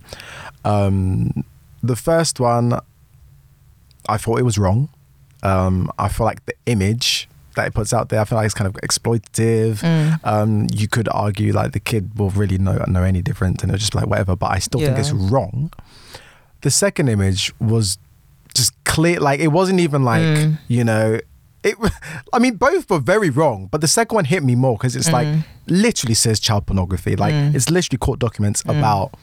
Um, 0.67 1.43
the 1.83 1.95
first 1.95 2.39
one, 2.39 2.79
I 4.09 4.17
thought 4.17 4.39
it 4.39 4.43
was 4.43 4.57
wrong. 4.57 4.89
Um, 5.43 5.91
I 5.99 6.07
feel 6.09 6.25
like 6.25 6.45
the 6.45 6.53
image 6.65 7.29
that 7.55 7.67
it 7.67 7.73
puts 7.73 7.93
out 7.93 8.09
there, 8.09 8.19
I 8.21 8.25
feel 8.25 8.37
like 8.37 8.45
it's 8.45 8.53
kind 8.53 8.67
of 8.67 8.73
exploitative. 8.81 9.79
Mm. 9.81 10.19
Um, 10.23 10.67
you 10.73 10.87
could 10.87 11.07
argue 11.09 11.53
like 11.53 11.71
the 11.73 11.79
kid 11.79 12.17
will 12.17 12.29
really 12.31 12.57
know 12.57 12.83
know 12.87 13.03
any 13.03 13.21
difference, 13.21 13.61
and 13.63 13.71
it'll 13.71 13.79
just 13.79 13.91
be 13.93 13.99
like 13.99 14.07
whatever. 14.07 14.35
But 14.35 14.51
I 14.51 14.59
still 14.59 14.81
think 14.81 14.97
it's 14.97 15.11
wrong. 15.11 15.71
The 16.61 16.71
second 16.71 17.07
image 17.09 17.53
was 17.59 17.97
just 18.55 18.71
clear, 18.83 19.19
like 19.19 19.39
it 19.39 19.49
wasn't 19.49 19.79
even 19.79 20.03
like 20.03 20.21
Mm. 20.21 20.59
you 20.67 20.83
know. 20.83 21.19
It, 21.63 21.75
I 22.33 22.39
mean, 22.39 22.55
both 22.55 22.89
were 22.89 22.99
very 22.99 23.29
wrong, 23.29 23.67
but 23.71 23.81
the 23.81 23.87
second 23.87 24.15
one 24.15 24.25
hit 24.25 24.43
me 24.43 24.55
more 24.55 24.77
because 24.77 24.95
it's 24.95 25.11
like 25.11 25.27
Mm. 25.27 25.43
literally 25.67 26.13
says 26.15 26.39
child 26.39 26.65
pornography. 26.65 27.15
Like 27.15 27.33
Mm. 27.33 27.55
it's 27.55 27.69
literally 27.69 27.97
court 27.97 28.19
documents 28.19 28.63
Mm. 28.63 28.77
about 28.77 29.13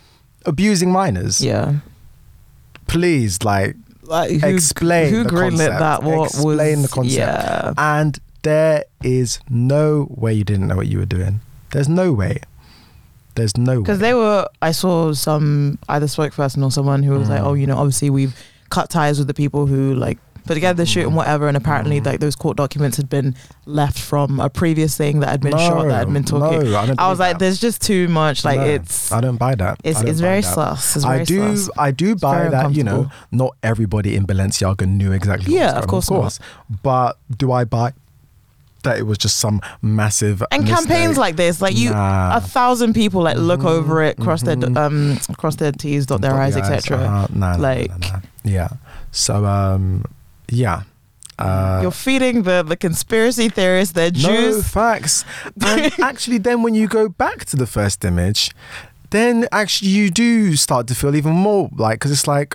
abusing 0.44 0.90
minors. 0.92 1.40
Yeah. 1.40 1.76
Please, 2.86 3.42
like, 3.42 3.76
Like, 4.02 4.30
who, 4.30 4.46
Explain 4.48 5.12
who 5.12 5.24
greenlit 5.24 5.78
that? 5.78 6.02
What 6.02 6.26
Explain 6.30 6.82
was 6.82 6.90
the 6.90 6.94
concept. 6.94 7.16
Yeah. 7.16 7.72
and 7.78 8.18
there 8.42 8.84
is 9.02 9.38
no 9.48 10.06
way 10.10 10.34
you 10.34 10.44
didn't 10.44 10.68
know 10.68 10.76
what 10.76 10.86
you 10.88 10.98
were 10.98 11.06
doing. 11.06 11.40
There's 11.72 11.88
no 11.88 12.12
way. 12.12 12.40
There's 13.34 13.56
no. 13.56 13.80
Because 13.80 13.98
they 14.00 14.12
were, 14.14 14.46
I 14.62 14.72
saw 14.72 15.12
some 15.14 15.78
either 15.88 16.06
spokesperson 16.06 16.62
or 16.62 16.70
someone 16.70 17.02
who 17.02 17.12
was 17.12 17.28
like, 17.30 17.40
Mm. 17.40 17.46
"Oh, 17.46 17.54
you 17.54 17.66
know, 17.66 17.76
obviously 17.78 18.10
we've 18.10 18.36
cut 18.70 18.90
ties 18.90 19.18
with 19.18 19.26
the 19.26 19.34
people 19.34 19.66
who 19.66 19.94
like 19.94 20.18
put 20.46 20.56
again, 20.56 20.76
the 20.76 20.86
shoot 20.86 21.06
and 21.06 21.14
whatever." 21.16 21.48
And 21.48 21.56
apparently, 21.56 22.00
Mm. 22.00 22.06
like 22.06 22.20
those 22.20 22.36
court 22.36 22.56
documents 22.56 22.96
had 22.96 23.08
been 23.08 23.34
left 23.66 23.98
from 23.98 24.40
a 24.40 24.48
previous 24.48 24.96
thing 24.96 25.20
that 25.20 25.28
had 25.30 25.40
been 25.40 25.52
shot 25.56 25.86
that 25.88 25.94
had 25.98 26.12
been 26.12 26.24
talking. 26.24 26.70
No, 26.70 26.76
I, 26.76 26.94
I 26.98 27.08
was 27.10 27.18
like, 27.18 27.34
that. 27.34 27.38
"There's 27.40 27.58
just 27.60 27.82
too 27.82 28.08
much. 28.08 28.44
Like 28.44 28.60
No, 28.60 28.66
it's 28.66 29.10
I 29.12 29.20
don't 29.20 29.36
buy 29.36 29.54
that. 29.56 29.78
it's 29.84 30.00
it's 30.02 30.20
very 30.20 30.40
that. 30.42 30.54
sus. 30.54 30.96
It's 30.96 31.04
very 31.04 31.20
I 31.20 31.24
do, 31.24 31.56
sus. 31.56 31.70
I 31.78 31.90
do 31.90 32.14
buy 32.16 32.48
that. 32.48 32.74
You 32.74 32.84
know, 32.84 33.10
not 33.32 33.56
everybody 33.62 34.16
in 34.16 34.26
Balenciaga 34.26 34.86
knew 34.86 35.12
exactly. 35.12 35.54
Yeah, 35.54 35.74
what 35.74 35.84
of 35.84 35.92
was 35.92 36.06
going 36.08 36.18
on, 36.18 36.22
course 36.24 36.40
But 36.82 37.18
do 37.36 37.52
I 37.52 37.64
buy 37.64 37.92
that 38.82 38.98
it 38.98 39.04
was 39.06 39.16
just 39.16 39.36
some 39.38 39.62
massive 39.80 40.42
And 40.52 40.66
campaigns 40.66 41.16
like 41.16 41.36
this, 41.36 41.62
like 41.62 41.74
you, 41.74 41.88
Nah. 41.90 42.36
a 42.36 42.40
thousand 42.42 42.92
people 42.92 43.22
like 43.22 43.38
look 43.38 43.60
Mhm, 43.60 43.66
over 43.70 44.02
it, 44.02 44.18
cross 44.18 44.42
their 44.42 44.56
mhm. 44.56 44.76
um, 44.76 45.18
cross 45.38 45.56
their 45.56 45.72
T's, 45.72 46.04
dot 46.04 46.20
their 46.20 46.32
Dot 46.32 46.40
I's, 46.40 46.56
etc. 46.58 46.98
uh-huh. 46.98 47.26
Nah, 47.32 47.56
nah, 47.56 47.62
Like- 47.62 47.88
nah, 47.88 47.96
nah, 47.96 48.12
nah. 48.16 48.20
yeah. 48.44 48.68
So 49.10 49.46
um, 49.46 50.04
yeah. 50.48 50.82
Uh, 51.36 51.80
You're 51.82 51.90
feeding 51.90 52.44
the 52.44 52.62
the 52.62 52.76
conspiracy 52.76 53.48
theorists 53.48 53.92
their 53.94 54.12
No 54.12 54.62
facts. 54.62 55.24
And 55.66 55.92
actually, 56.00 56.38
then 56.38 56.62
when 56.62 56.74
you 56.74 56.86
go 56.86 57.08
back 57.08 57.44
to 57.46 57.56
the 57.56 57.66
first 57.66 58.04
image, 58.04 58.50
then 59.10 59.46
actually 59.50 59.90
you 59.90 60.10
do 60.10 60.54
start 60.56 60.86
to 60.88 60.94
feel 60.94 61.14
even 61.16 61.32
more 61.32 61.68
like 61.76 61.98
because 61.98 62.12
it's 62.12 62.28
like, 62.28 62.54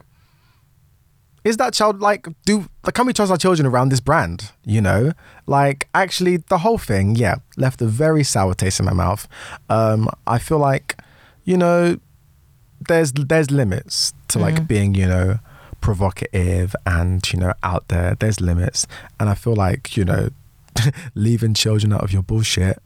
is 1.44 1.58
that 1.58 1.74
child 1.74 2.00
like 2.00 2.28
do 2.46 2.70
like 2.86 2.94
can 2.96 3.06
we 3.06 3.14
trust 3.14 3.32
our 3.32 3.38
children 3.38 3.66
around 3.66 3.90
this 3.90 4.00
brand? 4.02 4.52
You 4.66 4.82
know, 4.82 5.12
like 5.46 5.88
actually 5.94 6.38
the 6.38 6.60
whole 6.60 6.78
thing, 6.78 7.16
yeah, 7.18 7.36
left 7.58 7.82
a 7.82 7.86
very 7.86 8.24
sour 8.24 8.54
taste 8.54 8.80
in 8.80 8.86
my 8.86 8.94
mouth. 8.94 9.28
Um, 9.70 10.10
I 10.28 10.38
feel 10.40 10.58
like, 10.60 10.98
you 11.44 11.58
know, 11.58 11.98
there's 12.88 13.12
there's 13.12 13.52
limits 13.52 14.14
to 14.30 14.40
like 14.40 14.56
Mhm. 14.56 14.68
being 14.68 14.96
you 14.96 15.08
know 15.08 15.40
provocative 15.82 16.76
and 16.86 17.32
you 17.34 17.40
know 17.40 17.54
out 17.64 17.88
there 17.88 18.16
there's 18.20 18.40
limits 18.42 18.88
and 19.20 19.30
i 19.30 19.34
feel 19.36 19.56
like 19.56 19.96
you 19.98 20.04
know 20.06 20.30
leaving 21.16 21.54
children 21.54 21.94
out 21.94 22.04
of 22.04 22.12
your 22.14 22.22
bullshit 22.24 22.78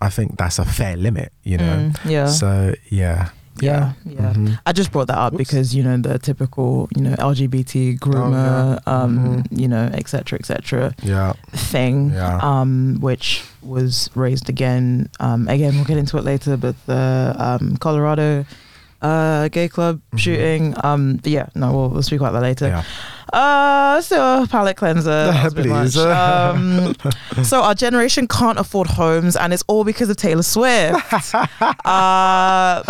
i 0.00 0.08
think 0.08 0.36
that's 0.38 0.58
a 0.58 0.64
fair 0.64 0.96
limit 0.96 1.32
you 1.42 1.56
know 1.58 1.76
Mm, 1.92 2.10
yeah. 2.10 2.26
so 2.26 2.74
yeah 2.90 3.30
Yeah, 3.58 3.94
yeah. 4.04 4.34
Mhm. 4.36 4.58
I 4.68 4.72
just 4.76 4.92
brought 4.92 5.06
that 5.08 5.16
up 5.16 5.32
Whoops. 5.32 5.48
because 5.48 5.74
you 5.74 5.82
know 5.82 5.96
the 5.96 6.18
typical 6.18 6.90
you 6.94 7.00
know 7.02 7.14
LGBT 7.16 7.96
groomer, 7.98 8.76
yeah. 8.76 8.92
um, 9.02 9.16
Mhm. 9.16 9.46
you 9.62 9.66
know, 9.66 9.84
etc. 9.96 10.04
cetera, 10.12 10.38
et 10.40 10.46
cetera 10.46 10.94
yeah 11.02 11.32
thing, 11.72 12.10
Yeah. 12.12 12.36
um, 12.44 12.98
which 13.00 13.42
was 13.62 14.10
raised 14.14 14.50
again. 14.50 15.08
Um, 15.20 15.48
again, 15.48 15.72
we'll 15.74 15.88
get 15.88 15.96
into 15.96 16.18
it 16.18 16.24
later, 16.24 16.58
but 16.58 16.76
the 16.84 17.32
um, 17.38 17.78
Colorado 17.80 18.44
uh, 19.02 19.48
gay 19.48 19.68
club 19.68 20.00
Mhm. 20.14 20.18
shooting. 20.18 20.74
Um, 20.84 21.20
yeah, 21.24 21.46
no, 21.54 21.72
we'll, 21.72 21.88
we'll 21.90 22.02
speak 22.02 22.20
about 22.20 22.32
that 22.32 22.42
later. 22.42 22.68
yeah 22.68 22.82
Uh, 23.32 24.00
so 24.00 24.46
palate 24.46 24.76
cleanser. 24.76 25.10
that 25.32 25.44
was 25.44 25.52
a 25.52 25.56
bit 25.56 25.66
Please. 25.66 25.96
Um, 25.98 26.94
so 27.44 27.62
our 27.62 27.74
generation 27.74 28.28
can't 28.28 28.58
afford 28.58 28.86
homes, 28.88 29.34
and 29.36 29.52
it's 29.52 29.64
all 29.66 29.82
because 29.84 30.08
of 30.08 30.16
Taylor 30.16 30.42
Swift. 30.44 30.94
uh, 31.84 32.82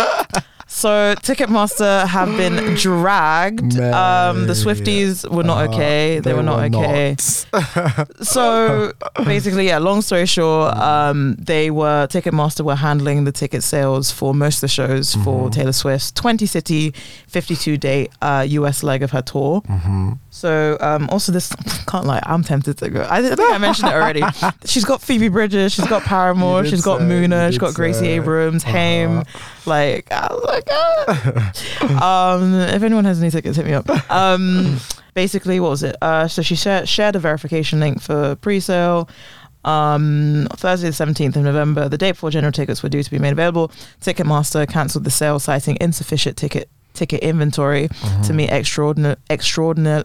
so 0.69 1.15
Ticketmaster 1.21 2.05
have 2.07 2.29
been 2.37 2.75
dragged. 2.75 3.79
Um, 3.79 4.47
the 4.47 4.53
Swifties 4.53 5.29
were 5.29 5.43
not 5.43 5.57
Uh, 5.67 5.71
okay. 5.71 6.19
They, 6.19 6.33
were 6.33 6.43
not 6.43 6.59
okay. 6.75 7.15
not. 7.53 8.07
So 8.21 8.91
basically, 9.25 9.67
yeah. 9.67 9.77
Long 9.77 10.01
story 10.01 10.25
short, 10.25 10.75
um, 10.75 11.35
they 11.39 11.71
were 11.71 12.07
Ticketmaster 12.07 12.61
were 12.65 12.75
handling 12.75 13.23
the 13.23 13.31
ticket 13.31 13.63
sales 13.63 14.11
for 14.11 14.33
most 14.33 14.57
of 14.57 14.61
the 14.61 14.67
shows 14.67 15.15
for 15.15 15.47
Mhm. 15.47 15.51
Taylor 15.53 15.71
Swift's 15.71 16.11
20 16.11 16.45
city, 16.45 16.93
52 17.27 17.77
day 17.77 18.07
uh, 18.21 18.45
US 18.49 18.83
leg 18.83 19.03
of 19.03 19.11
her 19.11 19.21
tour. 19.21 19.61
hmm 19.61 20.11
So 20.29 20.77
um, 20.81 21.09
also 21.09 21.31
this 21.31 21.53
can't 21.87 22.05
lie, 22.05 22.21
I'm 22.25 22.43
tempted 22.43 22.77
to 22.79 22.89
go. 22.89 23.01
I, 23.01 23.17
I 23.17 23.21
think 23.35 23.39
I 23.53 23.57
mentioned 23.57 23.89
it 23.89 23.93
already. 23.95 24.23
She's 24.65 24.85
got 24.85 25.01
Phoebe 25.01 25.29
Bridgers, 25.29 25.73
she's 25.73 25.87
got 25.87 26.03
Paramore, 26.03 26.65
she's 26.65 26.81
got 26.83 26.99
say, 26.99 27.03
you 27.05 27.09
MUNA, 27.09 27.47
she's 27.47 27.55
did 27.55 27.61
got 27.61 27.73
Gracie 27.73 27.99
say. 27.99 28.07
Abrams, 28.17 28.63
Uh-huh. 28.63 28.73
Haim. 28.73 29.23
Like 29.65 30.07
I 30.11 30.56
um, 32.03 32.53
if 32.53 32.83
anyone 32.83 33.05
has 33.05 33.21
any 33.21 33.31
tickets, 33.31 33.57
hit 33.57 33.65
me 33.65 33.73
up. 33.73 33.89
Um, 34.11 34.77
basically, 35.13 35.59
what 35.59 35.69
was 35.69 35.83
it? 35.83 35.95
Uh, 36.01 36.27
so 36.27 36.41
she 36.41 36.55
shared, 36.55 36.87
shared 36.87 37.15
a 37.15 37.19
verification 37.19 37.79
link 37.79 38.01
for 38.01 38.35
pre-sale. 38.37 39.09
Um, 39.65 40.47
Thursday 40.53 40.89
the 40.89 40.93
17th 40.93 41.35
of 41.35 41.43
November, 41.43 41.89
the 41.89 41.97
day 41.97 42.11
before 42.11 42.29
general 42.29 42.53
tickets 42.53 42.81
were 42.81 42.89
due 42.89 43.03
to 43.03 43.11
be 43.11 43.19
made 43.19 43.33
available, 43.33 43.69
Ticketmaster 44.01 44.67
cancelled 44.69 45.03
the 45.03 45.11
sale, 45.11 45.39
citing 45.39 45.77
insufficient 45.81 46.37
ticket 46.37 46.69
ticket 46.93 47.21
inventory 47.21 47.89
to 48.23 48.33
meet 48.33 48.49
extraordinary, 48.49 49.17
extraordinary, 49.29 50.03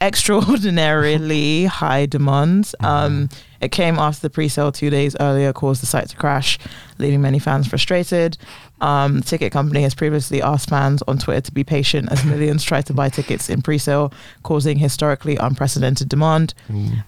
extraordinarily 0.00 1.64
high 1.66 2.06
demands. 2.06 2.74
Um, 2.80 3.28
it 3.60 3.70
came 3.72 3.98
after 3.98 4.22
the 4.22 4.30
pre-sale 4.30 4.72
two 4.72 4.90
days 4.90 5.16
earlier 5.20 5.52
caused 5.52 5.82
the 5.82 5.86
site 5.86 6.08
to 6.10 6.16
crash, 6.16 6.58
leaving 6.98 7.20
many 7.20 7.38
fans 7.38 7.66
frustrated. 7.66 8.38
Um, 8.80 9.20
the 9.20 9.24
ticket 9.24 9.52
company 9.52 9.82
has 9.82 9.94
previously 9.94 10.40
asked 10.42 10.68
fans 10.70 11.02
on 11.06 11.18
Twitter 11.18 11.40
to 11.42 11.52
be 11.52 11.64
patient 11.64 12.10
as 12.10 12.24
millions 12.24 12.62
try 12.64 12.80
to 12.82 12.92
buy 12.94 13.08
tickets 13.08 13.48
in 13.50 13.62
pre-sale, 13.62 14.12
causing 14.42 14.78
historically 14.78 15.36
unprecedented 15.36 16.08
demand. 16.08 16.54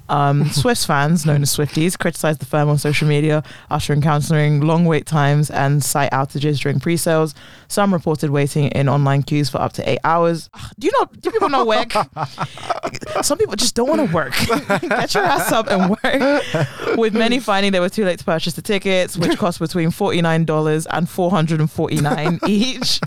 Um, 0.08 0.46
Swifts 0.50 0.84
fans, 0.84 1.24
known 1.24 1.42
as 1.42 1.56
Swifties, 1.56 1.98
criticized 1.98 2.40
the 2.40 2.46
firm 2.46 2.68
on 2.68 2.78
social 2.78 3.08
media 3.08 3.42
after 3.70 3.92
encountering 3.92 4.60
long 4.60 4.84
wait 4.84 5.06
times 5.06 5.50
and 5.50 5.82
site 5.82 6.10
outages 6.10 6.60
during 6.60 6.80
pre-sales. 6.80 7.34
Some 7.68 7.92
reported 7.92 8.30
waiting 8.30 8.66
in 8.68 8.88
online 8.88 9.22
queues 9.22 9.48
for 9.48 9.58
up 9.60 9.72
to 9.74 9.88
eight 9.88 10.00
hours. 10.04 10.50
Do 10.78 10.86
you 10.86 10.92
know? 10.98 11.08
Do 11.20 11.30
people 11.30 11.48
not 11.48 11.66
work? 11.66 11.92
Some 13.22 13.38
people 13.38 13.56
just 13.56 13.74
don't 13.74 13.88
want 13.88 14.06
to 14.06 14.14
work. 14.14 14.34
Get 14.80 15.14
your 15.14 15.24
ass 15.24 15.52
up 15.52 15.68
and 15.68 15.90
work. 15.90 16.98
With 16.98 17.14
many 17.14 17.40
finding 17.40 17.72
they 17.72 17.80
were 17.80 17.88
too 17.88 18.04
late 18.04 18.18
to 18.18 18.24
purchase 18.24 18.54
the 18.54 18.62
tickets, 18.62 19.16
which 19.16 19.38
cost 19.38 19.58
between 19.58 19.90
forty 19.90 20.20
nine 20.20 20.44
dollars 20.44 20.86
and 20.86 21.08
four 21.08 21.30
hundred 21.30 21.61
and 21.62 21.70
forty 21.70 22.00
nine 22.00 22.38
each. 22.46 23.00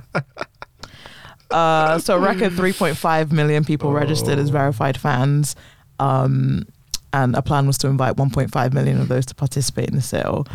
Uh, 1.52 2.00
so 2.00 2.18
a 2.18 2.20
record 2.20 2.52
3.5 2.54 3.32
million 3.32 3.64
people 3.64 3.92
registered 3.92 4.40
as 4.40 4.50
verified 4.50 4.98
fans. 5.00 5.56
Um, 6.00 6.68
and 7.14 7.36
a 7.36 7.42
plan 7.42 7.66
was 7.68 7.78
to 7.78 7.88
invite 7.88 8.16
1.5 8.18 8.74
million 8.74 9.00
of 9.00 9.08
those 9.08 9.26
to 9.28 9.36
participate 9.36 9.88
in 9.88 9.96
the 9.96 10.02
sale. 10.02 10.46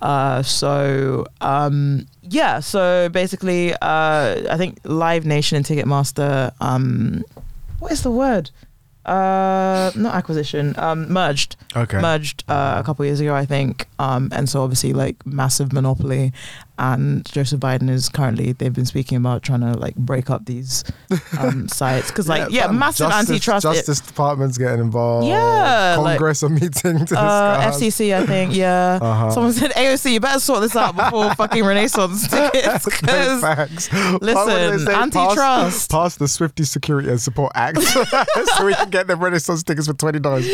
Uh, 0.00 0.42
so 0.42 1.26
um, 1.40 2.06
yeah, 2.22 2.60
so 2.60 3.08
basically, 3.08 3.72
uh, 3.72 3.78
I 4.50 4.56
think 4.56 4.78
Live 4.84 5.24
Nation 5.24 5.56
and 5.56 5.66
Ticketmaster, 5.66 6.52
um, 6.60 7.24
what 7.80 7.90
is 7.90 8.02
the 8.02 8.12
word? 8.12 8.50
Uh, 9.04 9.90
not 9.96 10.14
acquisition, 10.14 10.74
um, 10.78 11.12
merged 11.12 11.56
Okay. 11.76 12.00
merged 12.00 12.44
uh, 12.48 12.76
a 12.78 12.84
couple 12.84 13.04
years 13.04 13.18
ago, 13.20 13.34
I 13.34 13.44
think. 13.44 13.86
Um, 13.98 14.28
and 14.32 14.48
so 14.48 14.62
obviously 14.62 14.92
like 14.92 15.26
massive 15.26 15.72
monopoly. 15.72 16.32
And 16.76 17.24
Joseph 17.26 17.60
Biden 17.60 17.88
is 17.88 18.08
currently 18.08 18.50
they've 18.52 18.72
been 18.72 18.84
speaking 18.86 19.16
about 19.16 19.42
trying 19.44 19.60
to 19.60 19.74
like 19.74 19.94
break 19.94 20.28
up 20.28 20.44
these 20.46 20.82
um, 21.38 21.68
sites 21.80 22.08
because 22.08 22.28
like 22.28 22.50
yeah, 22.50 22.66
fam, 22.66 22.78
massive 22.80 23.08
Justice- 23.10 23.30
antitrust. 23.30 23.62
Justice 23.62 24.00
departments 24.00 24.58
getting 24.58 24.80
involved. 24.80 25.28
Yeah, 25.28 25.96
like- 26.00 26.18
Congress 26.18 26.42
are 26.42 26.48
meeting 26.48 27.06
to 27.06 27.16
uh. 27.18 27.70
FCC, 27.70 28.12
I 28.14 28.26
think, 28.26 28.54
yeah. 28.56 28.98
Uh-huh. 29.00 29.30
Someone 29.30 29.52
said, 29.52 29.70
AOC, 29.72 30.12
you 30.14 30.20
better 30.20 30.40
sort 30.40 30.62
this 30.62 30.74
out 30.74 30.96
before 30.96 31.32
fucking 31.36 31.64
Renaissance 31.64 32.26
tickets. 32.28 33.02
No 33.02 33.08
'cause 33.12 33.40
facts. 33.40 33.92
listen, 34.20 34.88
antitrust. 34.88 35.36
Pass, 35.38 35.86
pass 35.88 36.16
the 36.16 36.26
Swifty 36.26 36.64
Security 36.64 37.08
and 37.08 37.20
Support 37.20 37.52
Act 37.54 37.80
so 37.82 38.64
we 38.66 38.74
can 38.74 38.90
get 38.90 39.06
the 39.06 39.16
Renaissance 39.16 39.62
tickets 39.62 39.86
for 39.86 39.94
twenty 39.94 40.18
dollars. 40.18 40.48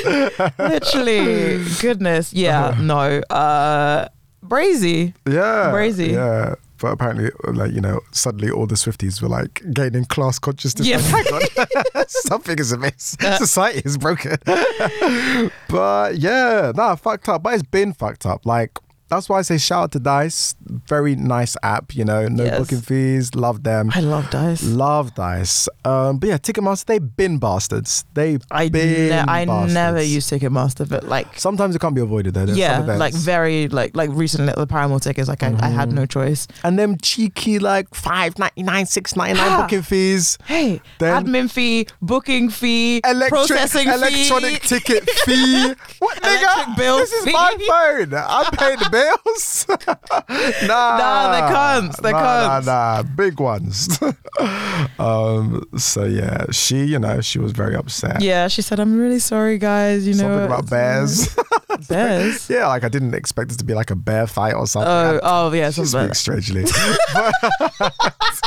literally, 0.59 1.65
goodness, 1.81 2.33
yeah, 2.33 2.77
no. 2.81 3.21
Uh, 3.31 4.09
Brazy. 4.45 5.15
Yeah, 5.27 5.71
Brazy. 5.73 6.13
Yeah, 6.13 6.55
but 6.79 6.93
apparently, 6.93 7.31
like 7.45 7.73
you 7.73 7.81
know, 7.81 8.01
suddenly 8.11 8.51
all 8.51 8.67
the 8.67 8.75
Swifties 8.75 9.21
were 9.21 9.29
like 9.29 9.63
gaining 9.73 10.05
class 10.07 10.39
consciousness. 10.39 10.87
Yeah. 10.87 10.99
Something 12.07 12.59
is 12.59 12.73
amiss. 12.73 13.17
Society 13.39 13.83
is 13.85 13.99
broken. 13.99 14.37
but 15.69 16.17
yeah, 16.17 16.73
nah, 16.75 16.95
fucked 16.97 17.29
up. 17.29 17.43
But 17.43 17.55
it's 17.55 17.63
been 17.63 17.93
fucked 17.93 18.27
up. 18.27 18.47
Like. 18.47 18.79
That's 19.11 19.29
why 19.29 19.39
I 19.39 19.43
say 19.43 19.59
shout 19.59 19.83
out 19.85 19.93
to 19.93 19.99
Dice. 20.01 20.55
Very 20.87 21.17
nice 21.17 21.57
app, 21.63 21.95
you 21.95 22.05
know, 22.05 22.29
no 22.29 22.45
Yes. 22.45 22.59
booking 22.61 22.81
fees. 22.81 23.35
Love 23.35 23.63
them. 23.65 23.91
I 23.95 24.01
love 24.01 24.31
Dice. 24.31 24.63
Love 24.63 25.15
Dice. 25.15 25.69
Um, 25.85 26.19
but 26.19 26.29
yeah, 26.29 26.39
Ticketmaster, 26.39 26.85
they 26.87 26.99
bin 27.01 27.39
bastards. 27.39 28.05
They've 28.15 28.43
I, 28.51 28.69
been 28.69 29.09
ne- 29.09 29.19
I 29.19 29.45
bastards. 29.45 29.75
never 29.75 30.03
use 30.03 30.31
Ticketmaster, 30.31 30.89
but 30.89 31.05
like, 31.05 31.39
Sometimes 31.39 31.75
it 31.75 31.81
can't 31.81 31.95
be 31.95 32.01
avoided 32.01 32.35
though. 32.35 32.47
There's 32.47 32.57
yeah, 32.59 32.79
like 32.81 33.13
very, 33.15 33.69
like, 33.69 33.97
like 33.97 34.11
recently 34.13 34.53
the 34.57 34.67
Paramore 34.67 35.01
tickets, 35.01 35.29
like 35.29 35.43
I, 35.43 35.49
I 35.49 35.51
Mm-hmm. 35.51 35.75
had 35.75 35.93
no 35.93 36.07
choice. 36.07 36.47
and 36.65 36.79
them 36.79 36.97
cheeky 37.03 37.59
like 37.59 37.93
five 37.95 38.39
ninety 38.39 38.63
nine, 38.63 38.87
six 38.87 39.17
ninety 39.17 39.35
nine 39.41 39.51
Ah. 39.53 39.63
booking 39.63 39.83
fees. 39.83 40.39
Hey, 40.47 40.81
Then- 40.99 41.27
admin 41.27 41.51
fee, 41.51 41.87
booking 42.01 42.49
fee, 42.51 43.01
Electric, 43.05 43.31
processing 43.49 43.89
electronic 43.89 44.13
fee. 44.13 44.29
Electronic 44.29 44.63
ticket 44.63 45.11
fee. 45.11 45.75
What 45.99 46.17
nigga? 46.23 46.43
Electric 46.43 46.77
bill 46.77 46.97
this 46.99 47.13
is 47.13 47.25
fee. 47.25 47.33
my 47.33 47.55
phone. 47.69 48.15
I'm 48.15 48.51
paying 48.53 48.79
the 48.79 48.89
bills. 49.01 49.67
nah, 50.67 50.97
Nah, 50.99 51.33
they 51.33 51.55
can't. 51.55 52.03
They 52.03 52.13
nah, 52.13 52.21
can't. 52.21 52.67
Nah, 52.67 52.73
nah, 52.73 53.03
big 53.03 53.41
ones. 53.41 53.99
um. 54.99 55.63
So 55.77 56.05
yeah, 56.05 56.45
she, 56.51 56.85
you 56.85 56.99
know, 56.99 57.21
she 57.21 57.39
was 57.39 57.53
very 57.53 57.75
upset. 57.75 58.21
Yeah, 58.23 58.49
she 58.49 58.63
said, 58.63 58.81
"I'm 58.81 58.99
really 58.99 59.19
sorry, 59.19 59.59
guys. 59.59 60.07
You 60.07 60.15
know 60.15 60.25
Something 60.25 60.47
about 60.47 60.71
bears. 60.71 61.37
bears." 61.89 62.49
yeah, 62.51 62.67
like 62.69 62.85
I 62.85 62.89
didn't 62.89 63.15
expect 63.15 63.53
it 63.53 63.59
to 63.59 63.65
be 63.65 63.75
like 63.75 63.91
a 63.91 63.97
bear 63.97 64.27
fight 64.27 64.55
or 64.55 64.67
something. 64.67 64.91
Oh, 64.91 65.21
I- 65.23 65.49
oh 65.49 65.53
yeah, 65.53 65.71
She 65.71 65.85
something. 65.85 66.13
speaks 66.15 66.21
strangely. 66.21 66.65
But- 66.65 68.40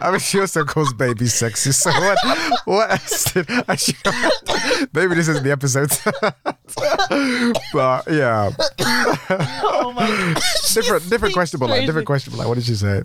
I 0.00 0.10
mean, 0.10 0.20
she 0.20 0.40
also 0.40 0.64
calls 0.64 0.92
baby 0.92 1.26
sexy. 1.26 1.72
So 1.72 1.90
what? 1.90 2.18
What 2.64 2.90
else 2.90 3.32
did 3.32 3.46
I? 3.68 3.76
She, 3.76 3.94
maybe 4.92 5.14
this 5.14 5.28
isn't 5.28 5.42
the 5.42 5.50
episode. 5.50 5.90
but 7.72 8.04
yeah, 8.10 8.50
oh 9.64 9.92
my 9.94 10.34
different, 10.74 11.08
different 11.10 11.34
question. 11.34 11.58
But 11.60 11.70
like, 11.70 11.86
different 11.86 12.06
question. 12.06 12.32
But 12.32 12.38
like, 12.38 12.48
what 12.48 12.54
did 12.54 12.64
she 12.64 12.74
say? 12.74 13.02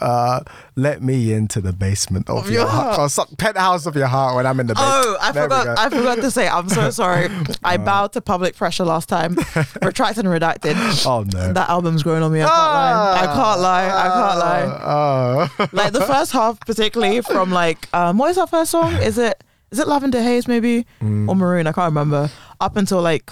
Uh, 0.00 0.40
let 0.76 1.02
me 1.02 1.32
into 1.32 1.60
the 1.60 1.72
basement 1.72 2.28
of, 2.30 2.46
your, 2.50 2.60
your 2.62 2.66
heart, 2.68 3.10
penthouse 3.38 3.86
of 3.86 3.94
your 3.94 4.06
heart 4.06 4.34
when 4.34 4.46
I'm 4.46 4.58
in 4.60 4.66
the 4.66 4.74
basement. 4.74 4.92
Oh, 4.94 5.16
I 5.20 5.32
forgot. 5.32 5.78
I 5.78 5.90
forgot 5.90 6.16
to 6.16 6.30
say. 6.30 6.48
I'm 6.48 6.68
so 6.68 6.90
sorry. 7.02 7.28
I 7.62 7.76
bowed 7.76 8.12
to 8.14 8.20
public 8.20 8.56
pressure 8.56 8.84
last 8.84 9.08
time. 9.08 9.34
Retracted 9.82 10.24
and 10.24 10.34
redacted. 10.34 10.74
oh 11.06 11.22
no. 11.24 11.52
That 11.52 11.68
album's 11.68 12.02
growing 12.02 12.22
on 12.22 12.32
me. 12.32 12.42
I 12.42 12.46
can't 12.46 12.58
lie. 12.58 13.20
I 13.20 13.26
can't 13.26 13.60
lie. 13.60 13.86
I 13.86 14.08
can't 14.08 14.38
lie. 14.38 15.48
Oh. 15.58 15.68
Like 15.72 15.92
the 15.92 16.00
first 16.06 16.32
half, 16.38 16.58
particularly 16.60 17.20
from 17.20 17.50
like 17.50 17.88
um, 17.94 18.18
what 18.18 18.30
is 18.30 18.36
that 18.36 18.48
first 18.50 18.70
song? 18.70 18.94
Is 18.96 19.18
it 19.18 19.42
is 19.70 19.78
it 19.80 19.88
Lavender 19.88 20.22
Haze 20.22 20.46
maybe 20.48 20.86
Mm. 21.02 21.28
or 21.28 21.34
Maroon? 21.34 21.66
I 21.66 21.72
can't 21.72 21.86
remember. 21.90 22.30
Up 22.60 22.76
until 22.76 23.02
like 23.02 23.30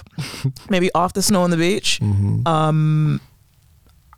maybe 0.69 0.89
after 0.93 1.21
Snow 1.21 1.41
on 1.43 1.49
the 1.49 1.57
Beach. 1.57 1.99
Mm-hmm. 2.01 2.47
Um, 2.47 3.21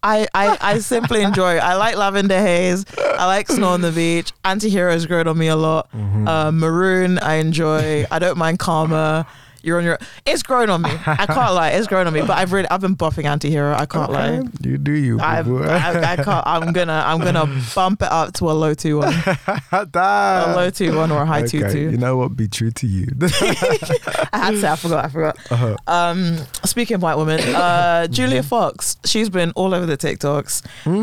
I, 0.05 0.27
I 0.35 0.57
I 0.61 0.79
simply 0.79 1.23
enjoy. 1.23 1.57
I 1.57 1.73
like 1.75 1.95
Lavender 1.97 2.39
Haze. 2.39 2.85
I 2.97 3.25
like 3.25 3.47
Snow 3.47 3.69
on 3.69 3.81
the 3.81 3.91
Beach. 3.91 4.31
Anti-Heroes 4.43 5.07
growing 5.07 5.27
on 5.27 5.37
me 5.37 5.47
a 5.47 5.55
lot. 5.55 5.91
Mm-hmm. 5.91 6.27
Uh, 6.27 6.51
Maroon 6.51 7.17
I 7.19 7.35
enjoy. 7.35 8.05
I 8.11 8.19
don't 8.19 8.37
mind 8.37 8.59
Karma. 8.59 9.25
You're 9.66 9.80
on 9.80 9.84
your. 9.84 9.97
It's 10.26 10.43
grown 10.43 10.70
on 10.70 10.84
me. 10.84 10.91
I 10.91 11.26
can't 11.26 11.53
lie. 11.53 11.72
It's 11.72 11.88
grown 11.88 12.05
on 12.07 12.13
me. 12.13 12.22
But 12.22 12.38
I've 12.38 12.53
really 12.53 12.68
I've 12.70 12.82
been 12.82 12.95
buffing 12.95 13.26
Anti-Hero. 13.26 13.74
I 13.76 13.86
can't 13.86 14.11
lie. 14.11 14.41
You 14.61 14.78
do 14.78 14.91
you. 14.91 15.20
I, 15.20 15.39
I 15.39 16.16
can't. 16.18 16.45
I'm 16.47 16.72
gonna. 16.72 17.03
I'm 17.05 17.20
gonna 17.20 17.61
bump 17.74 18.01
it 18.03 18.11
up 18.11 18.34
to 18.36 18.51
a 18.51 18.53
low 18.53 18.74
two 18.76 18.97
one, 18.99 19.13
a 19.72 20.53
low 20.55 20.70
two 20.70 20.95
one 20.95 21.11
or 21.11 21.24
a 21.24 21.26
high 21.26 21.45
two 21.47 21.63
Okay, 21.63 21.74
two. 21.74 21.91
You 21.91 21.97
know 21.97 22.18
what? 22.18 22.36
Be 22.36 22.47
true 22.47 22.72
to 22.72 22.88
you. 22.88 23.07
I 23.22 24.30
had 24.34 24.51
to. 24.51 24.57
say, 24.61 24.68
I 24.70 24.76
forgot. 24.76 25.05
I 25.05 25.09
forgot. 25.09 25.51
Uh-huh. 25.51 25.76
Um, 25.88 26.38
speaking 26.63 26.95
of 26.95 27.01
white 27.01 27.16
women, 27.16 27.39
uh, 27.55 28.07
Julia 28.07 28.36
Mm-hmm. 28.41 28.47
Fox. 28.49 28.97
She's 29.05 29.30
been 29.30 29.51
all 29.51 29.74
over 29.74 29.86
the 29.86 29.97
TikToks. 29.97 30.61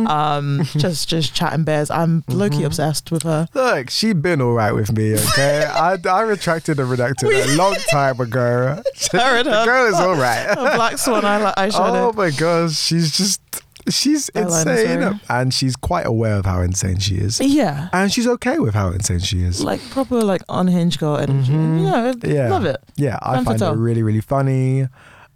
Um, 0.08 0.62
just 0.76 1.08
just 1.08 1.34
chatting 1.34 1.64
bears. 1.64 1.90
I'm 1.90 2.22
Mm-hmm. 2.22 2.58
key 2.58 2.64
obsessed 2.64 3.10
with 3.10 3.22
her. 3.24 3.48
Look, 3.54 3.90
she's 3.90 4.14
been 4.14 4.40
all 4.40 4.52
right 4.52 4.72
with 4.72 4.92
me, 4.92 5.14
okay? 5.14 5.64
I, 5.72 5.96
I 6.08 6.20
retracted 6.22 6.78
and 6.78 6.88
redacted 6.88 7.32
a 7.32 7.56
long 7.56 7.74
time 7.90 8.20
ago. 8.20 8.51
Her 9.12 9.36
and 9.38 9.46
the 9.46 9.64
girl 9.64 9.86
is 9.86 9.94
all 9.94 10.14
right. 10.16 10.46
A 10.50 10.54
black 10.76 10.98
swan 10.98 11.22
eyel- 11.22 11.52
Oh 11.74 12.12
my 12.12 12.30
gosh, 12.30 12.76
she's 12.76 13.16
just, 13.16 13.40
she's 13.88 14.28
insane. 14.30 15.20
And 15.28 15.52
she's 15.54 15.76
quite 15.76 16.06
aware 16.06 16.36
of 16.36 16.46
how 16.46 16.60
insane 16.62 16.98
she 16.98 17.16
is. 17.16 17.40
yeah. 17.40 17.88
And 17.92 18.12
she's 18.12 18.26
okay 18.26 18.58
with 18.58 18.74
how 18.74 18.88
insane 18.90 19.18
she 19.20 19.42
is. 19.42 19.62
Like 19.62 19.80
proper 19.90 20.22
like 20.22 20.42
unhinged 20.48 20.98
girl 21.00 21.16
energy. 21.16 21.52
Yeah, 21.52 22.12
Mm-hmm. 22.12 22.30
Yeah. 22.30 22.48
love 22.50 22.64
it. 22.64 22.76
Yeah, 22.96 23.18
I 23.22 23.36
Femme 23.36 23.44
find 23.44 23.60
her 23.60 23.76
really, 23.76 24.02
really 24.02 24.20
funny. 24.20 24.88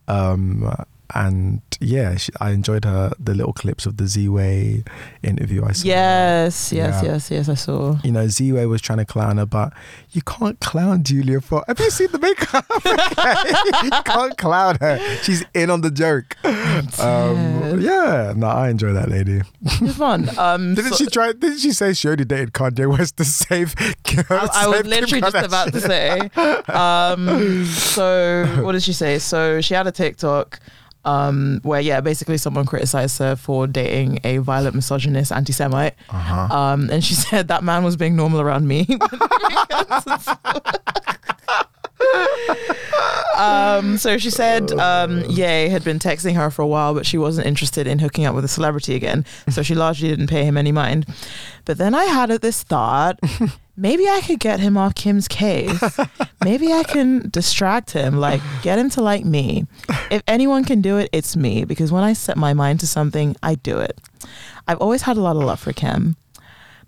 Um, 0.08 0.72
and 1.14 1.61
yeah, 1.80 2.16
she, 2.16 2.32
I 2.40 2.50
enjoyed 2.50 2.84
her 2.84 3.12
the 3.18 3.34
little 3.34 3.52
clips 3.52 3.86
of 3.86 3.96
the 3.98 4.07
Z 4.07 4.28
Way 4.28 4.84
interview 5.22 5.64
I 5.64 5.72
saw. 5.72 5.86
Yes, 5.86 6.72
yes, 6.72 7.02
Yeah. 7.02 7.12
yes, 7.12 7.30
yes. 7.30 7.48
I 7.48 7.54
saw. 7.54 7.96
You 8.02 8.12
know, 8.12 8.26
Z 8.28 8.52
Way 8.52 8.66
was 8.66 8.80
trying 8.80 8.98
to 8.98 9.04
clown 9.04 9.36
her, 9.38 9.46
but 9.46 9.72
you 10.12 10.22
can't 10.22 10.59
clown 10.61 11.02
Julia 11.04 11.40
for. 11.40 11.64
Have 11.68 11.78
you 11.78 11.90
seen 11.90 12.09
the 12.12 12.18
makeup? 12.18 12.64
you 13.84 13.90
can't 14.04 14.36
clown 14.38 14.78
her. 14.80 14.98
She's 15.22 15.44
in 15.54 15.70
on 15.70 15.80
the 15.82 15.90
joke. 15.90 16.36
Um, 16.44 17.80
yeah, 17.80 18.32
no, 18.36 18.46
I 18.48 18.70
enjoy 18.70 18.92
that 18.92 19.09
lady. 19.11 19.42
It's 19.62 19.96
fun. 19.96 20.28
Um, 20.38 20.74
Didn't 20.74 20.92
so- 20.92 21.04
she 21.04 21.07
try? 21.11 21.32
Didn't 21.32 21.59
she 21.59 21.72
say 21.72 21.92
she 21.92 22.09
only 22.09 22.24
dated 22.24 22.52
Kanye 22.52 22.86
West 22.90 23.16
to 23.16 23.24
save? 23.24 23.74
I, 23.78 24.48
I 24.52 24.66
was 24.68 24.84
literally 24.86 25.20
just 25.20 25.36
about 25.46 25.72
to 25.72 25.80
say. 25.80 26.20
Um, 26.68 27.64
so 27.66 28.46
what 28.62 28.72
did 28.72 28.82
she 28.82 28.92
say? 28.92 29.18
So 29.18 29.61
she 29.61 29.74
had 29.74 29.86
a 29.86 29.92
TikTok. 29.92 30.61
Um, 31.07 31.61
where 31.62 31.80
yeah, 31.80 32.02
basically 32.02 32.36
someone 32.36 32.66
criticized 32.66 33.18
her 33.20 33.36
for 33.36 33.66
dating 33.66 34.18
a 34.24 34.36
violent 34.38 34.74
misogynist 34.74 35.32
anti-Semite, 35.32 35.94
Uh-huh. 36.11 36.54
um, 36.54 36.90
and 36.90 37.02
she 37.02 37.14
said 37.14 37.48
that 37.48 37.64
man 37.64 37.84
was 37.84 37.96
being 37.96 38.16
normal 38.16 38.42
around 38.42 38.68
me. 38.68 38.86
um, 43.36 43.99
so 43.99 44.18
she 44.18 44.30
said, 44.30 44.72
um, 44.72 45.24
Ye 45.28 45.68
had 45.68 45.84
been 45.84 45.99
texting 45.99 46.34
her 46.34 46.51
for 46.51 46.62
a 46.62 46.66
while, 46.66 46.94
but 46.94 47.07
she 47.07 47.18
wasn't 47.18 47.47
interested 47.47 47.86
in 47.86 47.99
hooking 47.99 48.24
up 48.24 48.34
with 48.34 48.44
a 48.44 48.49
celebrity 48.49 48.94
again. 48.94 49.24
So 49.51 49.62
she 49.62 49.74
largely 49.74 50.09
didn't 50.09 50.28
pay 50.28 50.44
him 50.44 50.57
any 50.57 50.72
mind. 50.72 51.07
But 51.64 51.78
then 51.78 51.94
I 51.94 52.05
had 52.05 52.30
this 52.30 52.62
thought. 52.62 53.18
Maybe 53.78 54.09
I 54.09 54.22
could 54.22 54.40
get 54.40 54.59
him 54.59 54.78
off 54.78 54.94
Kim's 54.94 55.28
case. 55.28 55.99
Maybe 56.42 56.72
I 56.72 56.82
can 56.82 57.28
distract 57.28 57.90
him, 57.90 58.16
like 58.16 58.40
get 58.62 58.78
him 58.78 58.88
to 58.90 59.03
like 59.03 59.26
me. 59.26 59.66
If 60.11 60.22
anyone 60.26 60.64
can 60.64 60.80
do 60.80 60.97
it, 60.97 61.11
it's 61.12 61.36
me 61.36 61.64
because 61.66 61.92
when 61.92 62.03
I 62.03 62.14
set 62.14 62.38
my 62.38 62.55
mind 62.55 62.80
to 62.80 62.86
something, 62.86 63.36
I 63.42 63.57
do 63.57 63.78
it. 63.78 64.01
I've 64.66 64.78
always 64.78 65.03
had 65.03 65.18
a 65.18 65.20
lot 65.20 65.36
of 65.36 65.42
love 65.42 65.61
for 65.61 65.74
Kim. 65.74 66.16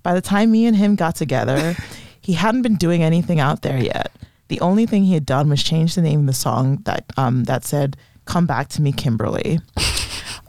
By 0.02 0.14
the 0.14 0.22
time 0.22 0.50
me 0.50 0.64
and 0.64 0.74
him 0.74 0.96
got 0.96 1.14
together, 1.14 1.76
he 2.22 2.32
hadn't 2.32 2.62
been 2.62 2.76
doing 2.76 3.02
anything 3.02 3.38
out 3.38 3.60
there 3.60 3.78
yet. 3.78 4.10
The 4.48 4.60
only 4.60 4.86
thing 4.86 5.04
he 5.04 5.14
had 5.14 5.26
done 5.26 5.48
was 5.48 5.62
change 5.62 5.94
the 5.94 6.02
name 6.02 6.20
of 6.20 6.26
the 6.26 6.32
song 6.32 6.78
that 6.84 7.04
um, 7.16 7.44
that 7.44 7.64
said 7.64 7.96
"Come 8.24 8.46
Back 8.46 8.68
to 8.70 8.82
Me, 8.82 8.92
Kimberly." 8.92 9.60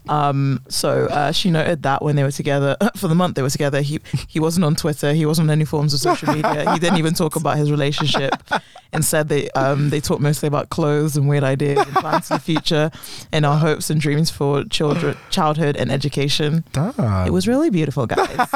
Um, 0.10 0.64
so 0.70 1.06
uh, 1.06 1.32
she 1.32 1.52
noted 1.52 1.84
that 1.84 2.02
when 2.02 2.16
they 2.16 2.24
were 2.24 2.32
together 2.32 2.76
for 2.96 3.08
the 3.08 3.16
month 3.16 3.36
they 3.36 3.42
were 3.44 3.50
together, 3.50 3.82
he 3.82 4.00
he 4.28 4.40
wasn't 4.40 4.66
on 4.66 4.76
Twitter, 4.76 5.14
he 5.14 5.26
wasn't 5.26 5.50
on 5.50 5.52
any 5.52 5.66
forms 5.66 5.94
of 5.94 6.00
social 6.00 6.34
media. 6.34 6.74
He 6.74 6.80
didn't 6.80 6.98
even 6.98 7.14
talk 7.14 7.36
about 7.36 7.58
his 7.58 7.70
relationship. 7.72 8.34
Instead, 8.92 9.30
they 9.30 9.50
um, 9.52 9.92
they 9.92 10.02
talked 10.02 10.22
mostly 10.22 10.48
about 10.48 10.70
clothes 10.70 11.16
and 11.16 11.30
weird 11.30 11.44
ideas 11.44 11.78
and 11.78 11.96
plans 11.96 12.28
for 12.28 12.34
the 12.36 12.40
future, 12.40 12.90
and 13.32 13.46
our 13.46 13.58
hopes 13.58 13.92
and 13.92 14.02
dreams 14.02 14.32
for 14.32 14.64
children, 14.64 15.16
childhood 15.30 15.78
and 15.78 15.92
education. 15.92 16.64
Damn. 16.74 17.28
It 17.28 17.32
was 17.32 17.48
really 17.48 17.70
beautiful, 17.70 18.08
guys. 18.08 18.50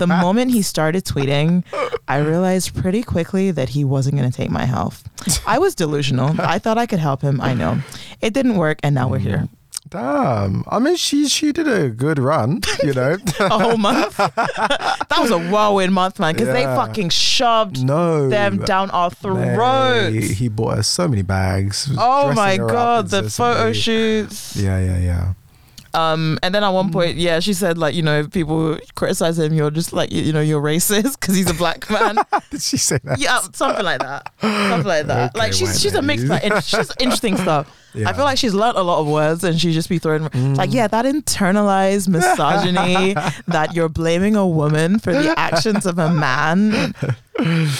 the 0.00 0.06
moment 0.20 0.50
he 0.50 0.62
started 0.62 1.04
tweeting, 1.04 1.62
I 2.08 2.18
realized 2.18 2.74
pretty 2.74 3.04
quickly 3.04 3.52
that 3.52 3.68
he 3.68 3.84
wasn't 3.84 4.16
going 4.16 4.28
to 4.28 4.36
take 4.36 4.50
my 4.50 4.64
health. 4.64 5.08
I 5.46 5.58
was 5.60 5.76
delusional. 5.76 6.34
I 6.40 6.58
thought 6.58 6.76
I 6.76 6.86
could 6.86 6.98
help 6.98 7.22
him. 7.22 7.40
I 7.40 7.54
know. 7.54 7.78
It 8.20 8.34
didn't 8.34 8.56
work, 8.56 8.80
and 8.82 8.96
now 8.96 9.08
we're 9.08 9.18
here. 9.18 9.48
Damn. 9.90 10.64
I 10.68 10.78
mean, 10.78 10.96
she 10.96 11.28
she 11.28 11.52
did 11.52 11.66
a 11.66 11.88
good 11.88 12.18
run, 12.18 12.60
you 12.82 12.92
know. 12.92 13.16
A 13.40 13.58
whole 13.58 13.76
month. 13.76 14.16
that 14.16 15.16
was 15.18 15.30
a 15.30 15.38
whirlwind 15.38 15.94
month, 15.94 16.18
man, 16.18 16.34
because 16.34 16.48
they 16.48 16.64
fucking 16.64 17.08
shoved 17.10 17.84
no. 17.84 18.28
them 18.28 18.58
down 18.58 18.90
our 18.90 19.10
throats. 19.10 20.30
He 20.30 20.48
bought 20.48 20.76
her 20.76 20.82
so 20.82 21.08
many 21.08 21.22
bags. 21.22 21.90
Oh 21.98 22.32
my 22.34 22.56
god, 22.56 23.08
the 23.08 23.30
photo 23.30 23.72
shoots. 23.72 24.56
Yeah, 24.56 24.78
yeah, 24.78 24.98
yeah. 24.98 25.32
Um, 25.98 26.38
and 26.42 26.54
then 26.54 26.62
at 26.62 26.68
one 26.68 26.92
point, 26.92 27.16
yeah, 27.16 27.40
she 27.40 27.52
said 27.52 27.76
like, 27.78 27.94
you 27.94 28.02
know, 28.02 28.20
if 28.20 28.30
people 28.30 28.78
criticize 28.94 29.38
him, 29.38 29.52
you're 29.52 29.70
just 29.70 29.92
like, 29.92 30.12
you, 30.12 30.32
know, 30.32 30.40
you're 30.40 30.62
racist 30.62 31.12
because 31.20 31.34
he's 31.34 31.50
a 31.50 31.54
black 31.54 31.90
man. 31.90 32.16
Did 32.50 32.62
she 32.62 32.76
say 32.76 32.98
that? 33.04 33.18
yeah, 33.18 33.40
something 33.52 33.84
like 33.84 34.00
that. 34.00 34.32
Something 34.40 34.86
like 34.86 35.06
that. 35.06 35.30
Okay, 35.30 35.38
like 35.38 35.52
she's 35.52 35.80
she's 35.80 35.94
a 35.94 36.02
mixed 36.02 36.26
lady. 36.26 36.48
bag. 36.48 36.52
and 36.52 36.64
She's 36.64 36.92
interesting 37.00 37.36
stuff. 37.36 37.74
Yeah. 37.94 38.08
I 38.08 38.12
feel 38.12 38.24
like 38.24 38.38
she's 38.38 38.54
learnt 38.54 38.76
a 38.76 38.82
lot 38.82 39.00
of 39.00 39.08
words 39.08 39.42
and 39.42 39.58
she 39.58 39.72
just 39.72 39.88
be 39.88 39.98
throwing 39.98 40.28
like, 40.54 40.72
yeah, 40.72 40.86
that 40.88 41.04
internalized 41.04 42.06
misogyny 42.08 43.14
that 43.48 43.74
you're 43.74 43.88
blaming 43.88 44.36
a 44.36 44.46
woman 44.46 44.98
for 44.98 45.12
the 45.12 45.34
actions 45.38 45.86
of 45.86 45.98
a 45.98 46.10
man. 46.10 46.94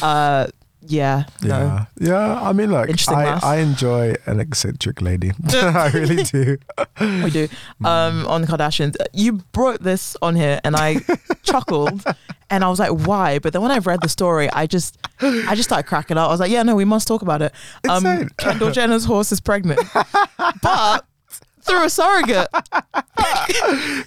Uh, 0.02 0.46
yeah, 0.86 1.24
no. 1.42 1.48
Yeah, 1.48 1.84
yeah. 2.08 2.40
I 2.40 2.52
mean, 2.52 2.70
look, 2.70 2.88
Interesting 2.88 3.16
I, 3.16 3.24
math. 3.24 3.44
I 3.44 3.56
enjoy 3.58 4.14
an 4.26 4.40
eccentric 4.40 5.00
lady. 5.02 5.32
I 5.52 5.90
really 5.92 6.22
do. 6.24 6.58
we 7.00 7.30
do. 7.30 7.48
Um, 7.84 8.26
on 8.26 8.40
the 8.42 8.46
Kardashians, 8.46 8.96
you 9.12 9.34
brought 9.52 9.82
this 9.82 10.16
on 10.22 10.36
here, 10.36 10.60
and 10.64 10.76
I 10.76 11.00
chuckled, 11.42 12.02
and 12.50 12.64
I 12.64 12.68
was 12.68 12.78
like, 12.78 12.90
"Why?" 13.06 13.38
But 13.38 13.52
then 13.52 13.62
when 13.62 13.70
I 13.70 13.78
read 13.78 14.00
the 14.02 14.08
story, 14.08 14.50
I 14.50 14.66
just, 14.66 14.96
I 15.20 15.54
just 15.54 15.68
started 15.68 15.86
cracking 15.88 16.16
up. 16.16 16.28
I 16.28 16.32
was 16.32 16.40
like, 16.40 16.50
"Yeah, 16.50 16.62
no, 16.62 16.74
we 16.76 16.84
must 16.84 17.06
talk 17.08 17.22
about 17.22 17.42
it." 17.42 17.52
Um, 17.88 18.06
Insane. 18.06 18.28
Kendall 18.38 18.70
Jenner's 18.70 19.04
horse 19.04 19.32
is 19.32 19.40
pregnant, 19.40 19.80
but 20.62 21.04
through 21.62 21.84
a 21.84 21.90
surrogate. 21.90 22.48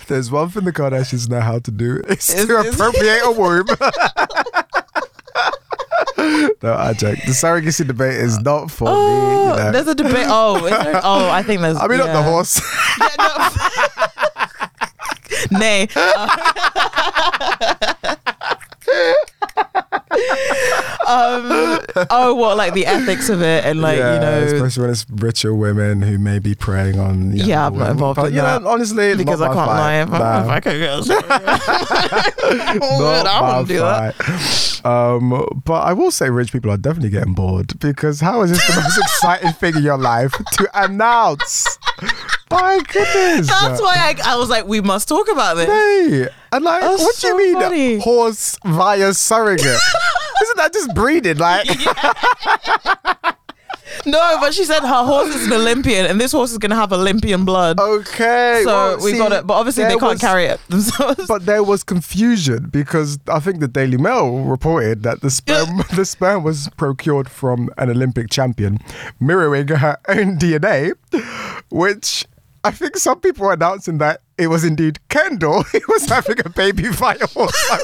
There's 0.08 0.32
one 0.32 0.50
thing 0.50 0.64
the 0.66 0.72
Kardashians 0.74 1.30
know 1.30 1.42
how 1.42 1.60
to 1.60 1.70
do. 1.72 2.02
It's 2.08 2.34
Is- 2.34 2.48
to 2.48 2.60
is- 2.62 2.74
appropriate 2.74 3.22
a 3.24 3.32
womb. 3.32 3.68
No, 6.64 6.74
I 6.74 6.94
joke. 6.94 7.18
The 7.20 7.32
surrogacy 7.32 7.86
debate 7.86 8.16
is 8.16 8.38
oh. 8.38 8.42
not 8.42 8.72
for 8.72 8.86
me. 8.86 8.92
Oh, 8.94 9.52
You 9.52 9.64
know. 9.64 9.72
there's 9.72 9.88
a 9.88 9.96
debate. 9.96 10.28
Oh, 10.28 10.60
there? 10.62 11.02
oh, 11.04 11.30
I 11.30 11.44
think 11.44 11.62
there's. 11.62 11.78
I 11.78 11.88
mean, 11.88 12.00
not 12.00 12.14
the 12.14 12.24
horse. 12.24 12.62
Yeah, 13.00 13.10
no. 15.52 15.58
Nay. 15.60 15.88
um, 21.08 21.80
oh, 22.10 22.34
what 22.36 22.58
like 22.58 22.74
the 22.74 22.86
ethics 22.86 23.30
of 23.30 23.42
it 23.42 23.66
and 23.66 23.82
like 23.82 23.98
yeah, 23.98 24.14
you 24.16 24.20
know 24.20 24.44
especially 24.56 24.82
when 24.82 24.90
it's 24.92 25.06
richer 25.10 25.54
women 25.54 26.02
who 26.02 26.18
may 26.18 26.40
be 26.40 26.54
preying 26.56 27.00
on. 27.00 27.32
younger 27.34 27.46
Yeah, 27.46 27.68
I'm 27.68 27.78
not 27.78 27.92
involved 27.92 28.18
But 28.18 28.28
in 28.28 28.34
you 28.36 28.42
that. 28.42 28.62
know, 28.62 28.70
honestly, 28.70 29.16
because 29.16 29.42
I 29.42 29.48
can't 29.48 29.58
lie. 29.58 29.96
If, 30.02 30.10
fight. 30.10 30.22
I, 30.22 30.42
if 30.42 30.48
Nah. 30.48 30.54
I 30.54 30.60
could 30.60 30.80
get 30.80 31.08
not 32.82 33.28
I 33.28 33.42
wouldn't 33.60 33.68
do 33.68 33.80
that. 33.80 34.82
Um, 34.84 35.62
but 35.66 35.82
I 35.82 35.94
will 35.94 36.12
say, 36.12 36.30
rich 36.30 36.52
people 36.52 36.72
are 36.72 36.78
definitely 36.78 37.10
getting 37.12 37.34
bored 37.34 37.80
because 37.80 38.20
how 38.20 38.42
is 38.42 38.52
this 38.52 38.66
the 38.68 38.82
most 38.82 38.98
exciting 39.02 39.52
thing 39.54 39.76
in 39.78 39.84
your 39.84 39.98
life 39.98 40.32
to 40.54 40.70
announce? 40.74 41.78
My 42.52 42.80
goodness. 42.88 43.48
That's 43.62 43.82
why 43.82 43.96
I, 43.96 44.34
I 44.34 44.36
was 44.38 44.50
like, 44.50 44.66
we 44.68 44.82
must 44.82 45.08
talk 45.08 45.30
about 45.32 45.56
this. 45.56 45.68
Hey, 45.68 46.28
and 46.52 46.64
like, 46.66 46.82
That's 46.82 47.02
what 47.02 47.16
do 47.20 47.28
you 47.28 47.38
mean 47.38 47.54
funny. 47.60 48.00
horse 48.00 48.58
via 48.66 49.14
surrogate? 49.14 49.66
Isn't 50.44 50.58
that 50.58 50.74
just 50.74 50.94
breeding? 50.96 51.38
Like, 51.38 51.68
No, 54.06 54.38
but 54.40 54.54
she 54.54 54.64
said 54.64 54.80
her 54.80 55.04
horse 55.06 55.36
is 55.36 55.46
an 55.46 55.54
Olympian, 55.54 56.06
and 56.08 56.20
this 56.20 56.32
horse 56.32 56.52
is 56.52 56.58
gonna 56.58 56.76
have 56.78 56.92
Olympian 56.94 57.44
blood. 57.46 57.80
okay, 57.80 58.62
so 58.64 58.68
well, 58.68 58.98
we 59.04 59.12
see, 59.12 59.18
got 59.18 59.32
it, 59.34 59.46
but 59.46 59.54
obviously 59.56 59.84
they 59.84 59.90
can't 59.92 60.02
was- 60.14 60.20
carry 60.22 60.46
it 60.46 60.60
themselves. 60.70 61.28
But 61.28 61.46
there 61.46 61.62
was 61.62 61.84
confusion 61.84 62.70
because 62.72 63.20
I 63.28 63.40
think 63.40 63.60
the 63.60 63.68
Daily 63.68 63.98
Mail 63.98 64.40
reported 64.44 65.04
that 65.04 65.22
the 65.22 65.30
sperm 65.30 65.84
the 65.94 66.06
sperm 66.06 66.42
was 66.44 66.70
procured 66.78 67.30
from 67.30 67.70
an 67.78 67.90
Olympic 67.92 68.30
champion, 68.32 68.80
mirroring 69.20 69.68
her 69.68 69.98
own 70.08 70.38
DNA, 70.38 70.94
which 71.70 72.26
I 72.64 72.72
think 72.72 72.96
some 72.98 73.20
people 73.20 73.46
were 73.48 73.54
announcing 73.54 73.98
that 74.00 74.22
it 74.38 74.48
was 74.48 74.64
indeed 74.64 75.00
Kendall 75.10 75.64
who 75.72 75.80
was 75.90 76.06
having 76.08 76.38
a 76.46 76.50
baby 76.50 76.88
via 76.90 77.26
horse. 77.28 77.72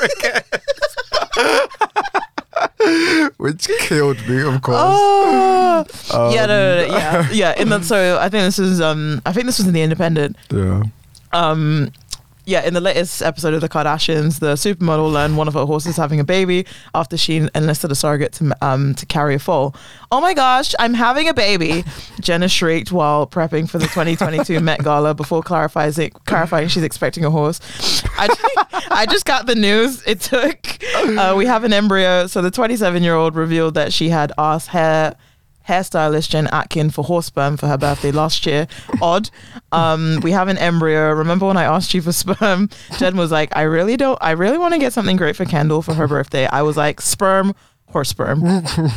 Which 3.38 3.68
killed 3.80 4.18
me, 4.28 4.42
of 4.42 4.62
course. 4.62 4.78
Oh, 4.80 5.86
Um, 6.14 6.34
yeah, 6.34 6.46
no, 6.46 6.58
no, 6.58 6.88
no, 6.88 6.98
yeah, 6.98 7.30
yeah. 7.32 7.62
In 7.62 7.70
the, 7.70 7.82
so 7.82 8.18
I 8.20 8.30
think 8.30 8.44
this 8.46 8.60
is 8.60 8.82
um, 8.82 9.22
I 9.26 9.32
think 9.34 9.46
this 9.46 9.58
was 9.60 9.68
in 9.68 9.74
the 9.74 9.82
Independent. 9.82 10.36
Yeah. 10.52 10.84
um 11.34 11.92
yeah, 12.48 12.64
in 12.64 12.74
the 12.74 12.80
latest 12.80 13.22
episode 13.22 13.54
of 13.54 13.60
the 13.60 13.68
Kardashians, 13.68 14.40
the 14.40 14.54
supermodel 14.54 15.12
learned 15.12 15.36
one 15.36 15.50
of 15.50 15.54
her 15.54 15.66
horses 15.66 15.98
having 15.98 16.22
a 16.22 16.24
baby 16.24 16.66
after 16.96 17.18
she 17.18 17.46
enlisted 17.54 17.92
a 17.92 17.96
surrogate 17.96 18.32
to 18.34 18.56
um 18.62 18.96
to 18.96 19.06
carry 19.06 19.36
a 19.36 19.40
foal. 19.40 19.76
Oh 20.14 20.22
my 20.22 20.34
gosh, 20.34 20.74
I'm 20.80 20.94
having 20.94 21.28
a 21.28 21.34
baby! 21.34 21.84
Jenner 22.22 22.48
shrieked 22.48 22.94
while 22.94 23.28
prepping 23.28 23.70
for 23.70 23.80
the 23.80 23.88
2022 23.88 24.60
Met 24.62 24.82
Gala 24.82 25.14
before 25.14 25.44
clarifying 25.44 26.10
clarifying 26.26 26.70
she's 26.70 26.84
expecting 26.84 27.26
a 27.26 27.30
horse. 27.30 27.60
I 28.18 28.30
I 28.92 29.06
just 29.08 29.26
got 29.26 29.46
the 29.46 29.56
news. 29.56 30.02
It 30.08 30.22
took. 30.22 30.58
Uh, 30.96 31.36
we 31.38 31.46
have 31.48 31.66
an 31.66 31.74
embryo. 31.74 32.28
So 32.28 32.42
the 32.42 32.50
27 32.50 33.04
year 33.04 33.16
old 33.16 33.36
revealed 33.36 33.74
that 33.74 33.92
she 33.92 34.08
had 34.08 34.32
asked 34.38 34.70
hair 34.70 35.18
hairstylist 35.68 36.30
Jen 36.30 36.48
Atkin 36.48 36.90
for 36.90 37.04
horse 37.04 37.26
sperm 37.28 37.58
for 37.58 37.68
her 37.68 37.78
birthday 37.78 38.12
last 38.12 38.46
year. 38.46 38.68
Odd. 39.02 39.30
Um, 39.72 40.20
we 40.22 40.32
have 40.32 40.48
an 40.48 40.58
embryo. 40.58 41.12
Remember 41.12 41.46
when 41.46 41.58
I 41.58 41.64
asked 41.64 41.94
you 41.94 42.02
for 42.02 42.12
sperm? 42.12 42.70
Jen 42.98 43.18
was 43.18 43.32
like, 43.32 43.56
I 43.56 43.64
really 43.64 43.98
don't, 43.98 44.18
I 44.22 44.32
really 44.32 44.58
want 44.58 44.74
to 44.74 44.80
get 44.80 44.94
something 44.94 45.18
great 45.18 45.36
for 45.36 45.46
Kendall 45.46 45.82
for 45.82 45.94
her 45.94 46.08
birthday. 46.08 46.48
I 46.48 46.62
was 46.62 46.78
like, 46.78 47.02
sperm, 47.02 47.54
horse 47.90 48.10
sperm. 48.10 48.44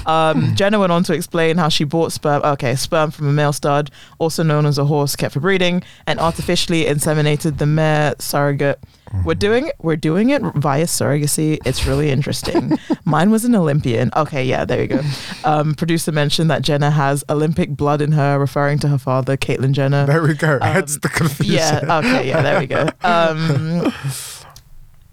Um, 0.07 0.53
Jenner 0.57 0.78
went 0.78 0.93
on 0.93 1.05
to 1.05 1.12
explain 1.14 1.57
how 1.57 1.68
she 1.68 1.84
bought 1.84 2.12
sperm, 2.12 2.43
okay, 2.45 2.74
sperm 2.74 3.11
from 3.11 3.28
a 3.28 3.32
male 3.32 3.53
stud, 3.53 3.91
also 4.18 4.43
known 4.43 4.66
as 4.66 4.78
a 4.78 4.84
horse 4.84 5.14
kept 5.16 5.34
for 5.34 5.41
breeding, 5.41 5.82
and 6.07 6.18
artificially 6.18 6.84
inseminated 6.84 7.59
the 7.59 7.66
mare 7.66 8.14
surrogate. 8.18 8.80
We're 9.24 9.34
doing 9.34 9.66
it. 9.66 9.74
We're 9.80 9.97
doing 9.97 10.30
it 10.30 10.41
via 10.55 10.84
surrogacy. 10.84 11.59
It's 11.64 11.84
really 11.84 12.11
interesting. 12.11 12.78
Mine 13.05 13.32
was 13.32 13.45
an 13.45 13.57
Olympian. 13.57 14.11
Okay, 14.16 14.45
yeah, 14.45 14.64
there 14.64 14.82
you 14.82 14.86
go. 14.86 15.01
Um, 15.43 15.74
producer 15.74 16.12
mentioned 16.12 16.49
that 16.53 16.62
Jenner 16.62 16.91
has 16.91 17.24
Olympic 17.28 17.70
blood 17.70 18.03
in 18.03 18.12
her, 18.12 18.38
referring 18.38 18.78
to 18.80 18.88
her 18.88 18.99
father, 18.99 19.36
Caitlyn 19.36 19.72
Jenner. 19.72 20.07
There 20.07 20.22
we 20.22 20.34
go. 20.34 20.61
That's 20.61 20.99
the 20.99 21.09
confusion. 21.09 21.91
Um, 21.91 22.05
Yeah. 22.05 22.16
Okay. 22.18 22.28
Yeah. 22.28 22.43
There 22.43 22.61
we 22.61 22.66
go. 22.66 22.88
Um, 23.03 23.93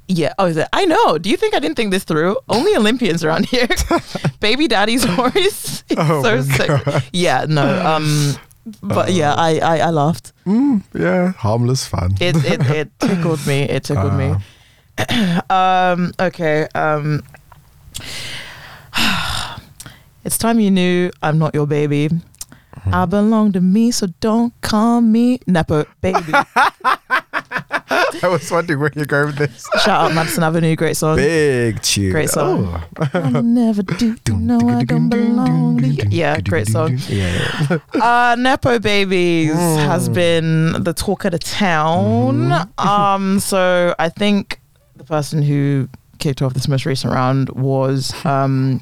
yeah. 0.07 0.33
Oh, 0.37 0.45
is 0.45 0.57
it? 0.57 0.67
I 0.73 0.85
know. 0.85 1.17
Do 1.17 1.29
you 1.29 1.37
think 1.37 1.53
I 1.53 1.59
didn't 1.59 1.75
think 1.75 1.91
this 1.91 2.03
through? 2.03 2.37
Only 2.49 2.75
Olympians 2.75 3.23
around 3.23 3.45
here. 3.45 3.67
Baby 4.39 4.67
daddy's 4.67 5.03
horse. 5.03 5.83
Oh 5.97 6.21
so 6.21 6.35
my 6.37 6.41
sick. 6.41 7.03
Yeah. 7.13 7.45
No. 7.47 7.63
Um. 7.85 8.35
but 8.83 9.13
yeah, 9.13 9.33
I, 9.33 9.59
I 9.59 9.77
I 9.79 9.89
laughed. 9.89 10.33
Mm, 10.45 10.83
yeah, 10.93 11.31
harmless 11.31 11.87
fun. 11.87 12.15
It 12.19 12.35
it, 12.43 12.61
it 12.69 12.99
tickled 12.99 13.45
me. 13.47 13.63
It 13.63 13.83
tickled 13.83 14.13
me. 14.13 14.35
Um. 15.49 16.11
Okay. 16.19 16.67
Um. 16.75 17.23
It's 20.25 20.37
time 20.37 20.59
you 20.59 20.69
knew 20.71 21.09
I'm 21.23 21.39
not 21.39 21.55
your 21.55 21.65
baby. 21.65 22.09
I 22.91 23.05
belong 23.05 23.53
to 23.53 23.61
me, 23.61 23.91
so 23.91 24.07
don't 24.19 24.53
call 24.61 24.99
me 24.99 25.39
Nepo 25.47 25.85
baby. 26.01 26.33
I 28.23 28.27
was 28.27 28.49
wondering 28.51 28.79
where 28.79 28.91
you're 28.95 29.05
going 29.05 29.27
with 29.27 29.37
this. 29.37 29.65
Shout 29.83 30.09
out 30.09 30.13
Madison 30.13 30.43
Avenue, 30.43 30.75
great 30.75 30.97
song. 30.97 31.15
Big 31.15 31.81
tune. 31.81 32.11
Great 32.11 32.29
song. 32.29 32.83
Oh. 32.99 33.09
I'll 33.13 33.43
never 33.43 33.81
do. 33.83 34.15
Know 34.37 34.59
I 34.69 34.83
don't 34.85 35.09
belong 35.09 35.79
to 35.79 35.87
you. 35.87 36.03
Yeah, 36.09 36.39
great 36.41 36.67
song. 36.67 36.97
Yeah. 37.09 37.79
Uh, 37.93 38.35
Nepo 38.39 38.79
Babies 38.79 39.51
Mm. 39.55 39.77
has 39.85 40.07
been 40.09 40.83
the 40.83 40.93
talk 40.93 41.25
of 41.25 41.31
the 41.31 41.39
town. 41.39 42.35
Mm-hmm. 42.49 42.87
Um, 42.87 43.39
so 43.39 43.93
I 43.99 44.09
think 44.09 44.59
the 44.95 45.03
person 45.03 45.41
who 45.41 45.89
kicked 46.19 46.41
off 46.41 46.53
this 46.53 46.67
most 46.67 46.85
recent 46.85 47.13
round 47.13 47.49
was 47.49 48.13
um, 48.25 48.81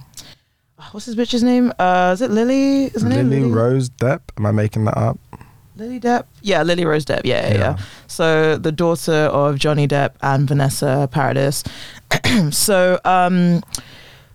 what's 0.92 1.06
his 1.06 1.16
bitch's 1.16 1.44
name? 1.44 1.72
Uh, 1.80 2.12
is 2.14 2.22
it 2.22 2.32
Lily? 2.32 2.86
Is 2.86 3.02
her 3.02 3.10
name 3.10 3.30
Lily 3.30 3.52
Rose 3.52 3.90
Depp. 3.90 4.22
Am 4.38 4.46
I 4.46 4.52
making 4.52 4.86
that 4.86 4.98
up? 4.98 5.18
Lily 5.76 6.00
Depp? 6.00 6.26
Yeah, 6.42 6.64
Lily 6.64 6.86
Rose 6.86 7.06
Depp. 7.06 7.22
Yeah, 7.24 7.48
yeah, 7.48 7.54
yeah. 7.54 7.60
Yeah. 7.60 7.78
So 8.08 8.58
the 8.58 8.72
daughter 8.72 9.14
of 9.14 9.60
Johnny 9.60 9.88
Depp 9.88 10.12
and 10.22 10.48
Vanessa 10.48 11.08
Paradis. 11.12 11.64
so 12.52 13.00
um 13.06 13.62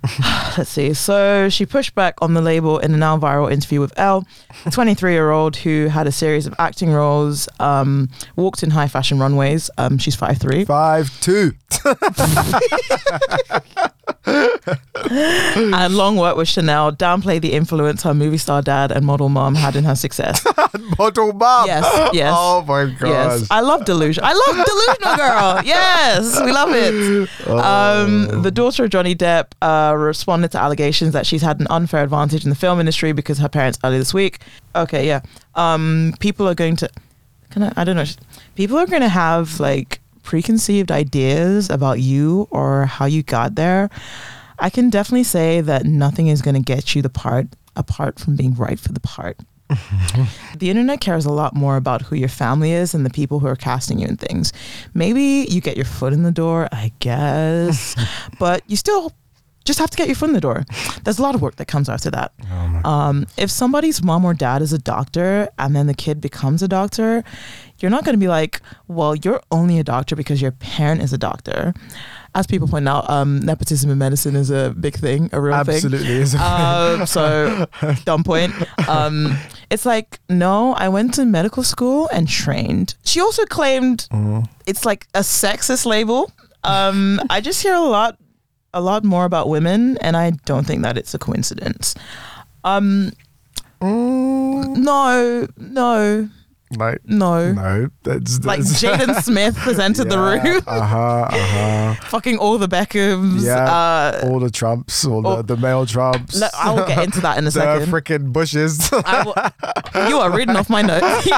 let's 0.57 0.71
see. 0.71 0.95
So 0.95 1.49
she 1.49 1.67
pushed 1.67 1.95
back 1.95 2.15
on 2.23 2.35
the 2.35 2.41
label 2.41 2.79
in 2.79 2.95
a 2.95 2.97
now 2.97 3.19
viral 3.19 3.53
interview 3.53 3.81
with 3.81 3.93
Elle, 3.99 4.27
a 4.65 4.71
23 4.71 5.13
year 5.13 5.31
old 5.31 5.57
who 5.57 5.89
had 5.89 6.07
a 6.07 6.13
series 6.13 6.47
of 6.47 6.55
acting 6.59 6.91
roles, 6.91 7.49
um, 7.59 8.09
walked 8.37 8.63
in 8.63 8.71
high 8.71 8.89
fashion 8.89 9.19
runways. 9.19 9.71
Um, 9.77 9.99
she's 9.99 10.17
5'3. 10.17 10.67
Five 10.67 11.21
two. 11.21 11.53
and 14.27 15.95
long 15.95 16.17
work 16.17 16.37
with 16.37 16.49
Chanel, 16.49 16.93
downplayed 16.93 17.41
the 17.43 17.53
influence 17.53 18.03
her 18.03 18.15
movie 18.15 18.39
star 18.39 18.63
dad 18.63 18.93
and 18.93 19.05
model 19.05 19.29
mom 19.29 19.55
had 19.55 19.77
in 19.77 19.85
her 19.85 19.95
success. 19.95 20.47
Model 20.99 21.33
mom. 21.33 21.67
Yes, 21.67 22.11
yes. 22.13 22.33
Oh 22.37 22.65
my 22.67 22.85
gosh. 22.87 23.09
Yes, 23.09 23.47
I 23.51 23.61
love 23.61 23.85
delusion. 23.85 24.23
I 24.25 24.33
love 24.33 24.67
delusional 24.67 25.17
girl. 25.17 25.65
Yes, 25.65 26.41
we 26.45 26.53
love 26.53 26.71
it. 26.73 27.29
Oh. 27.47 27.59
Um, 27.59 28.43
the 28.43 28.51
daughter 28.51 28.85
of 28.85 28.91
Johnny 28.91 29.15
Depp 29.15 29.53
uh, 29.63 29.95
responded 29.97 30.53
to 30.53 30.59
allegations 30.59 31.13
that 31.13 31.27
she's 31.27 31.43
had 31.43 31.61
an 31.61 31.67
unfair 31.71 32.03
advantage 32.03 32.45
in 32.45 32.51
the 32.51 32.57
film 32.57 32.81
industry 32.81 33.13
because 33.13 33.39
her 33.39 33.49
parents 33.49 33.79
earlier 33.85 33.99
this 33.99 34.15
week. 34.15 34.41
Okay, 34.75 35.07
yeah. 35.07 35.21
Um, 35.55 36.15
people 36.21 36.49
are 36.49 36.55
going 36.55 36.77
to. 36.77 36.91
Can 37.51 37.65
I? 37.65 37.73
I 37.77 37.85
don't 37.85 37.97
know. 37.97 38.05
People 38.55 38.79
are 38.79 38.87
going 38.87 39.03
to 39.03 39.09
have 39.09 39.59
like 39.61 40.00
preconceived 40.23 40.91
ideas 40.91 41.71
about 41.71 42.01
you 42.01 42.49
or 42.51 42.87
how 42.87 43.07
you 43.07 43.23
got 43.23 43.55
there. 43.55 43.91
I 44.59 44.71
can 44.71 44.91
definitely 44.91 45.25
say 45.25 45.61
that 45.63 45.87
nothing 45.87 46.29
is 46.29 46.43
going 46.43 46.55
to 46.57 46.61
get 46.63 46.95
you 46.95 47.03
the 47.03 47.09
part 47.09 47.49
apart 47.77 48.19
from 48.19 48.37
being 48.37 48.55
right 48.55 48.79
for 48.79 48.93
the 48.93 49.01
part. 49.01 49.39
the 50.59 50.69
internet 50.69 51.01
cares 51.01 51.25
a 51.25 51.33
lot 51.33 51.55
more 51.55 51.77
about 51.77 52.03
who 52.03 52.17
your 52.17 52.29
family 52.29 52.73
is 52.73 52.93
and 52.93 53.07
the 53.07 53.11
people 53.11 53.39
who 53.39 53.47
are 53.47 53.57
casting 53.57 54.01
you 54.01 54.07
in 54.07 54.17
things. 54.17 54.53
Maybe 54.95 55.47
you 55.49 55.61
get 55.61 55.77
your 55.77 55.87
foot 55.87 56.13
in 56.13 56.25
the 56.25 56.33
door, 56.33 56.69
I 56.73 56.93
guess, 57.01 57.95
but 58.39 58.63
you 58.67 58.77
still 58.77 59.13
just 59.65 59.79
have 59.79 59.91
to 59.91 59.97
get 59.97 60.09
your 60.09 60.17
foot 60.17 60.31
in 60.31 60.35
the 60.35 60.41
door. 60.41 60.65
There's 61.05 61.19
a 61.19 61.23
lot 61.23 61.35
of 61.35 61.43
work 61.43 61.57
that 61.57 61.67
comes 61.69 61.89
after 61.89 62.11
that. 62.11 62.33
Oh 62.51 62.91
Um, 62.91 63.27
if 63.37 63.51
somebody's 63.51 64.03
mom 64.03 64.25
or 64.25 64.35
dad 64.35 64.63
is 64.63 64.73
a 64.73 64.79
doctor 64.79 65.49
and 65.59 65.77
then 65.77 65.87
the 65.87 65.95
kid 65.95 66.21
becomes 66.21 66.63
a 66.63 66.69
doctor, 66.69 67.23
you're 67.81 67.91
not 67.91 68.05
going 68.05 68.15
to 68.15 68.19
be 68.21 68.29
like, 68.29 68.61
well, 68.89 69.15
you're 69.15 69.41
only 69.51 69.79
a 69.79 69.85
doctor 69.85 70.15
because 70.17 70.41
your 70.43 70.53
parent 70.53 71.03
is 71.03 71.13
a 71.13 71.19
doctor. 71.19 71.73
As 72.35 72.47
people 72.47 72.69
point 72.69 72.89
out, 72.89 73.11
um, 73.11 73.41
nepotism 73.41 73.91
in 73.91 73.99
medicine 73.99 74.37
is 74.37 74.51
a 74.51 74.75
big 74.79 74.95
thing, 74.95 75.31
a 75.33 75.41
real 75.41 75.65
thing. 75.65 75.75
Absolutely 75.75 76.13
is. 76.13 76.35
Um, 76.37 77.05
so 77.17 77.67
dumb 78.05 78.23
point. 78.23 78.55
Um, 78.89 79.37
it's 79.71 79.85
like 79.85 80.21
no, 80.29 80.75
I 80.75 80.89
went 80.89 81.15
to 81.15 81.25
medical 81.25 81.63
school 81.65 82.09
and 82.13 82.29
trained. 82.29 82.95
She 83.05 83.21
also 83.21 83.45
claimed 83.47 84.07
Mm. 84.13 84.47
it's 84.67 84.85
like 84.85 85.09
a 85.15 85.21
sexist 85.21 85.87
label. 85.87 86.31
Um, 86.63 87.21
I 87.31 87.41
just 87.41 87.63
hear 87.63 87.75
a 87.75 87.81
lot, 87.81 88.17
a 88.75 88.81
lot 88.81 89.03
more 89.03 89.25
about 89.25 89.49
women, 89.49 89.97
and 89.99 90.17
I 90.17 90.31
don't 90.45 90.67
think 90.67 90.83
that 90.83 90.97
it's 90.99 91.15
a 91.15 91.19
coincidence. 91.19 91.95
Um, 92.65 93.13
Mm, 93.83 94.77
no, 94.77 95.47
no, 95.57 96.29
like 96.79 97.01
no. 97.05 97.53
no, 97.53 97.89
that's, 98.05 98.45
Like 98.45 98.61
Jaden 98.61 99.21
Smith 99.25 99.57
has 99.57 99.79
entered 99.81 100.09
the 100.09 100.19
room. 100.19 100.63
Uh 100.67 100.81
huh. 100.87 101.27
Uh 101.31 101.31
huh. 101.33 101.95
Fucking 102.09 102.39
all 102.39 102.59
the 102.59 102.69
Beckhams. 102.69 103.45
Yeah. 103.45 103.65
Uh, 103.65 104.21
All 104.31 104.39
the 104.39 104.51
Trumps, 104.51 105.05
all 105.05 105.27
Oh. 105.27 105.37
the, 105.43 105.55
the 105.55 105.61
male 105.61 105.85
Trumps. 105.87 106.41
I 106.41 106.71
will 106.73 106.87
get 106.87 107.03
into 107.03 107.21
that 107.23 107.39
in 107.39 107.45
a 107.45 107.51
the 107.51 107.51
second. 107.53 107.87
freaking 107.93 108.33
bushes. 108.33 108.89
I 108.93 109.25
will- 109.25 110.09
you 110.09 110.19
are 110.19 110.31
reading 110.31 110.55
off 110.57 110.71
my 110.71 110.83
notes. 110.83 111.29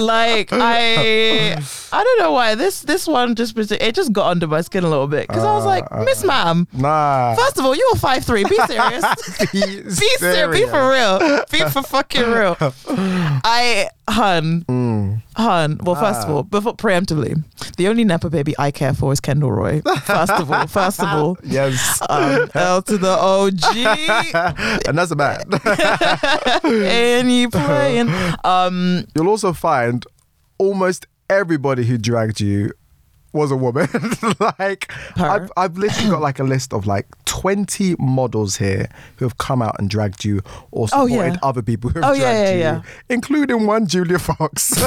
like 0.00 0.48
I, 0.52 1.56
I 1.92 2.04
don't 2.04 2.18
know 2.18 2.32
why 2.32 2.54
this 2.54 2.82
this 2.82 3.06
one 3.06 3.34
just 3.34 3.56
it 3.56 3.94
just 3.94 4.12
got 4.12 4.30
under 4.30 4.46
my 4.46 4.60
skin 4.60 4.84
a 4.84 4.88
little 4.90 5.06
bit 5.06 5.26
because 5.28 5.44
I 5.44 5.54
was 5.54 5.64
like, 5.64 5.84
Uh, 5.90 6.00
uh, 6.00 6.04
Miss 6.04 6.24
Ma'am, 6.24 6.66
nah. 6.72 7.34
first 7.34 7.58
of 7.58 7.64
all, 7.64 7.74
you 7.74 7.88
are 7.94 7.98
five 7.98 8.24
three. 8.24 8.44
Be 8.44 8.56
serious. 8.66 9.04
be 9.52 9.82
Be 9.82 9.90
serious. 10.18 10.60
Be 10.60 10.66
for 10.66 10.90
real. 10.90 11.44
Be 11.50 11.60
for 11.70 11.82
fucking 11.82 12.22
real. 12.30 12.56
I, 12.60 13.88
hun, 14.08 14.64
Mm. 14.68 15.22
hun. 15.36 15.80
Well, 15.82 15.94
first 15.96 16.22
of 16.24 16.30
Ah. 16.30 16.34
all, 16.34 16.42
before 16.44 16.74
preemptively, 16.76 17.42
the 17.76 17.88
only 17.88 18.04
nepo 18.04 18.28
baby 18.28 18.54
I 18.58 18.70
care 18.70 18.94
for 18.94 19.12
is 19.12 19.20
Kendall 19.20 19.52
Roy. 19.52 19.82
First 20.04 20.32
of 20.32 20.50
all, 20.50 20.66
first 20.66 21.00
of 21.00 21.08
all. 21.08 21.36
Yes. 21.44 22.00
Um, 22.08 22.48
L 22.54 22.82
to 22.82 22.98
the 22.98 23.10
OG. 23.10 23.62
and 24.86 24.96
that's 24.98 25.10
a 25.10 25.16
man. 25.16 25.42
and 26.64 27.32
you 27.32 27.50
playing. 27.50 28.08
Um, 28.44 29.04
You'll 29.14 29.28
also 29.28 29.52
find 29.52 30.04
almost 30.58 31.06
everybody 31.28 31.84
who 31.84 31.98
dragged 31.98 32.40
you 32.40 32.70
was 33.36 33.50
a 33.52 33.56
woman. 33.56 33.88
like 34.58 34.90
Her. 35.16 35.26
I've, 35.30 35.52
I've 35.56 35.78
literally 35.78 36.10
got 36.10 36.22
like 36.22 36.38
a 36.40 36.44
list 36.44 36.72
of 36.72 36.86
like 36.86 37.06
20 37.26 37.96
models 37.98 38.56
here 38.56 38.88
who 39.16 39.24
have 39.24 39.38
come 39.38 39.62
out 39.62 39.76
and 39.78 39.88
dragged 39.88 40.24
you 40.24 40.40
or 40.72 40.88
Oh, 40.92 41.06
supported 41.06 41.34
yeah. 41.34 41.38
other 41.42 41.62
people 41.62 41.90
who 41.90 42.00
have 42.00 42.10
Oh, 42.10 42.12
yeah, 42.14 42.20
dragged 42.20 42.48
yeah, 42.48 42.52
you, 42.54 42.60
yeah. 42.60 42.82
including 43.08 43.66
one 43.66 43.86
Julia 43.86 44.18
Fox. 44.18 44.74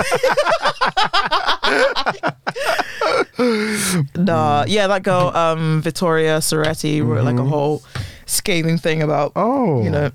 Nah, 4.15 4.65
yeah, 4.67 4.87
that 4.87 5.03
girl, 5.03 5.35
um, 5.35 5.81
Vittoria 5.81 6.39
Ceretti, 6.39 7.05
wrote 7.05 7.23
like 7.23 7.37
a 7.39 7.45
whole 7.45 7.83
scathing 8.25 8.77
thing 8.77 9.01
about, 9.01 9.31
oh. 9.35 9.81
you 9.83 9.89
know, 9.89 10.11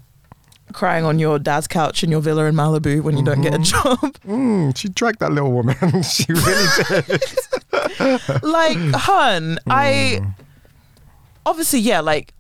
crying 0.75 1.05
on 1.05 1.19
your 1.19 1.39
dad's 1.39 1.67
couch 1.67 2.05
in 2.05 2.11
your 2.11 2.21
villa 2.21 2.45
in 2.45 2.55
Malibu 2.55 3.01
when 3.01 3.17
you 3.17 3.25
don't 3.25 3.41
get 3.41 3.55
a 3.55 3.59
mm-hmm. 3.59 4.05
job. 4.05 4.15
Mm, 4.25 4.77
she 4.77 4.89
dragged 4.89 5.21
that 5.21 5.33
little 5.33 5.53
woman. 5.53 5.77
she 6.03 6.25
really 6.33 6.67
did. 6.89 8.43
like, 8.43 8.79
hun, 8.95 9.59
I 9.67 10.21
mm. 10.21 10.35
obviously, 11.45 11.81
yeah, 11.81 12.01
like, 12.01 12.33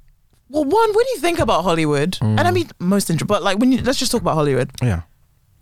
well, 0.48 0.64
one, 0.64 0.88
when 0.94 1.06
you 1.12 1.18
think 1.18 1.38
about 1.38 1.62
Hollywood, 1.62 2.18
and 2.20 2.40
I 2.40 2.50
mm. 2.50 2.54
mean 2.54 2.70
most, 2.78 3.10
inter- 3.10 3.26
but 3.26 3.42
like 3.42 3.58
when 3.58 3.70
you 3.70 3.82
let's 3.82 3.98
just 3.98 4.10
talk 4.12 4.22
about 4.22 4.34
Hollywood, 4.34 4.70
Yeah. 4.82 5.02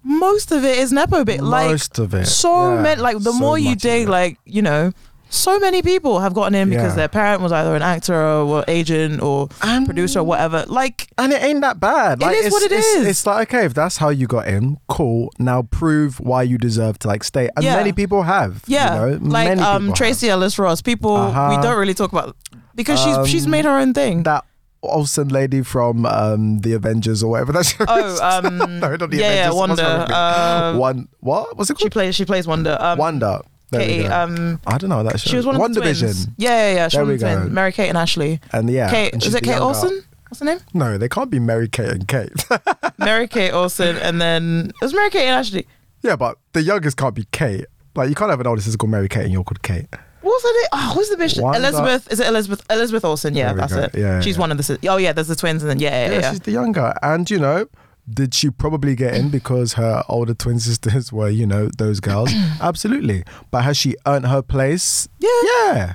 most 0.04 0.52
of 0.52 0.64
it 0.64 0.78
is 0.78 0.92
nepo 0.92 1.24
bit. 1.24 1.42
Like, 1.42 1.70
Most 1.70 1.98
of 1.98 2.14
it. 2.14 2.26
so 2.26 2.74
yeah. 2.74 2.82
many, 2.82 3.00
like 3.02 3.18
the 3.18 3.32
So 3.32 3.38
more 3.38 3.58
you 3.58 3.74
dig, 3.76 4.08
like 4.08 4.38
you 4.44 4.62
know. 4.62 4.92
So 5.34 5.58
many 5.58 5.80
people 5.80 6.20
have 6.20 6.34
gotten 6.34 6.54
in 6.54 6.68
because 6.68 6.92
Yeah. 6.92 6.96
their 6.96 7.08
parent 7.08 7.40
was 7.40 7.52
either 7.52 7.74
an 7.74 7.80
actor 7.80 8.14
or 8.14 8.42
or 8.58 8.64
agent 8.68 9.22
or 9.22 9.48
And- 9.62 9.86
producer 9.86 10.18
or 10.20 10.24
whatever. 10.24 10.64
Like, 10.68 11.08
And 11.16 11.32
it 11.32 11.42
ain't 11.42 11.62
that 11.62 11.80
bad. 11.80 12.20
It 12.20 12.26
Like, 12.26 12.36
is 12.36 12.46
it's, 12.46 12.52
what 12.52 12.62
it 12.64 12.72
it's, 12.72 12.86
is. 12.86 13.06
It's 13.06 13.26
like 13.26 13.48
okay, 13.54 13.64
if 13.64 13.72
that's 13.72 13.96
how 13.96 14.10
you 14.10 14.26
got 14.26 14.46
in, 14.46 14.76
cool. 14.88 15.30
Now 15.38 15.62
prove 15.62 16.20
why 16.20 16.42
you 16.42 16.58
deserve 16.58 16.98
to 17.00 17.08
like 17.08 17.24
stay. 17.24 17.48
And 17.56 17.64
Yeah. 17.64 17.76
many 17.76 17.92
people 17.92 18.24
have. 18.24 18.62
Yeah, 18.66 19.06
you 19.06 19.10
know? 19.18 19.18
like 19.30 19.48
Many 19.48 19.62
um 19.62 19.82
people 19.82 19.94
Tracee 19.96 20.28
Ellis 20.28 20.58
Ross. 20.58 20.82
People 20.82 21.14
we 21.14 21.20
Uh-huh. 21.20 21.62
don't 21.62 21.78
really 21.78 21.94
talk 21.94 22.12
about 22.12 22.36
because 22.74 23.00
she's 23.00 23.16
she's 23.28 23.44
Um, 23.46 23.50
made 23.52 23.64
her 23.64 23.78
own 23.78 23.94
thing. 23.94 24.16
have. 24.18 24.24
that 24.24 24.44
Olsen 24.82 25.28
lady 25.28 25.62
from 25.62 26.04
um, 26.06 26.58
the 26.60 26.72
Avengers 26.74 27.22
or 27.22 27.30
whatever 27.30 27.52
that 27.52 27.64
show 27.66 27.84
is. 27.84 28.20
oh, 28.20 28.38
um, 28.44 28.58
No, 28.58 28.96
not 28.96 29.10
the 29.10 29.16
yeah, 29.16 29.22
yeah, 29.22 29.48
Avengers. 29.48 29.54
What's 29.54 29.68
Wonder. 29.68 29.82
wrong 29.84 30.00
with 30.00 30.08
me? 30.08 30.14
Uh, 30.14 30.76
One 30.76 31.08
what 31.20 31.56
was 31.56 31.70
it 31.70 31.78
she 31.80 31.88
plays 31.88 32.14
she 32.16 32.24
plays 32.24 32.46
Wonder. 32.46 32.76
Um, 32.80 32.98
Wonder. 32.98 33.38
There 33.72 33.80
Katie, 33.80 34.06
um, 34.06 34.60
I 34.66 34.78
don't 34.78 34.90
know 34.90 35.02
that 35.02 35.18
show. 35.20 35.30
she 35.30 35.36
was 35.36 35.46
one 35.46 35.56
of 35.56 35.60
Wonder 35.60 35.80
the 35.80 35.86
twins. 35.86 36.00
Vision. 36.00 36.34
Yeah, 36.38 36.50
yeah, 36.50 36.74
yeah. 36.74 36.88
She 36.88 36.96
There 36.98 37.04
was 37.04 37.06
one 37.06 37.08
we 37.08 37.14
of 37.14 37.20
the 37.20 37.26
twins. 37.26 37.48
go. 37.48 37.54
Mary 37.54 37.72
Kate 37.72 37.88
and 37.88 37.98
Ashley. 37.98 38.40
And 38.52 38.70
yeah, 38.70 38.90
Kate, 38.90 39.12
and 39.12 39.22
is 39.22 39.28
it 39.34 39.40
the 39.40 39.46
Kate 39.46 39.56
younger- 39.56 39.64
Olsen? 39.64 40.04
What's 40.28 40.38
her 40.40 40.46
name? 40.46 40.60
No, 40.72 40.96
they 40.96 41.08
can't 41.08 41.28
be 41.30 41.38
Mary 41.38 41.68
Kate 41.68 41.88
and 41.90 42.08
Kate. 42.08 42.32
Mary 42.98 43.28
Kate 43.28 43.50
Olsen, 43.52 43.96
and 43.98 44.20
then 44.20 44.72
it 44.80 44.84
was 44.84 44.94
Mary 44.94 45.10
Kate 45.10 45.26
and 45.26 45.34
Ashley. 45.36 45.66
yeah, 46.02 46.16
but 46.16 46.38
the 46.52 46.62
youngest 46.62 46.96
can't 46.96 47.14
be 47.14 47.26
Kate. 47.32 47.66
Like 47.94 48.08
you 48.08 48.14
can't 48.14 48.30
have 48.30 48.40
an 48.40 48.46
older 48.46 48.62
sister 48.62 48.78
called 48.78 48.90
Mary 48.92 49.08
Kate 49.08 49.24
and 49.24 49.32
you're 49.32 49.44
called 49.44 49.62
Kate. 49.62 49.86
What 50.22 50.30
was 50.32 50.42
her 50.44 50.52
name? 50.52 50.68
Oh, 50.72 50.92
who's 50.94 51.08
the 51.10 51.16
bitch? 51.16 51.40
Wanda- 51.42 51.58
Elizabeth. 51.58 52.10
Is 52.12 52.20
it 52.20 52.26
Elizabeth? 52.28 52.62
Elizabeth 52.70 53.04
Olsen. 53.04 53.34
Yeah, 53.34 53.46
There 53.46 53.54
we 53.54 53.60
that's 53.60 53.74
go. 53.74 53.80
it. 53.82 53.90
Yeah, 53.94 54.20
She's 54.20 54.36
yeah. 54.36 54.40
one 54.40 54.52
of 54.52 54.56
the. 54.58 54.78
Oh 54.88 54.96
yeah, 54.96 55.12
there's 55.12 55.28
the 55.28 55.36
twins, 55.36 55.62
and 55.62 55.68
then 55.70 55.78
yeah, 55.80 56.06
yeah, 56.06 56.12
Yeah, 56.14 56.20
yeah. 56.20 56.30
she's 56.30 56.40
the 56.40 56.52
younger. 56.52 56.94
And 57.02 57.28
you 57.30 57.38
know, 57.38 57.66
Did 58.08 58.34
she 58.34 58.50
probably 58.50 58.96
get 58.96 59.14
in 59.14 59.28
because 59.30 59.74
her 59.74 60.02
older 60.08 60.34
twin 60.34 60.58
sisters 60.58 61.12
were, 61.12 61.28
you 61.28 61.46
know, 61.46 61.68
those 61.78 62.00
girls? 62.00 62.32
Absolutely. 62.60 63.22
But 63.50 63.62
has 63.62 63.76
she 63.76 63.94
earned 64.06 64.26
her 64.26 64.42
place? 64.42 65.08
Yeah. 65.20 65.30
Yeah. 65.44 65.94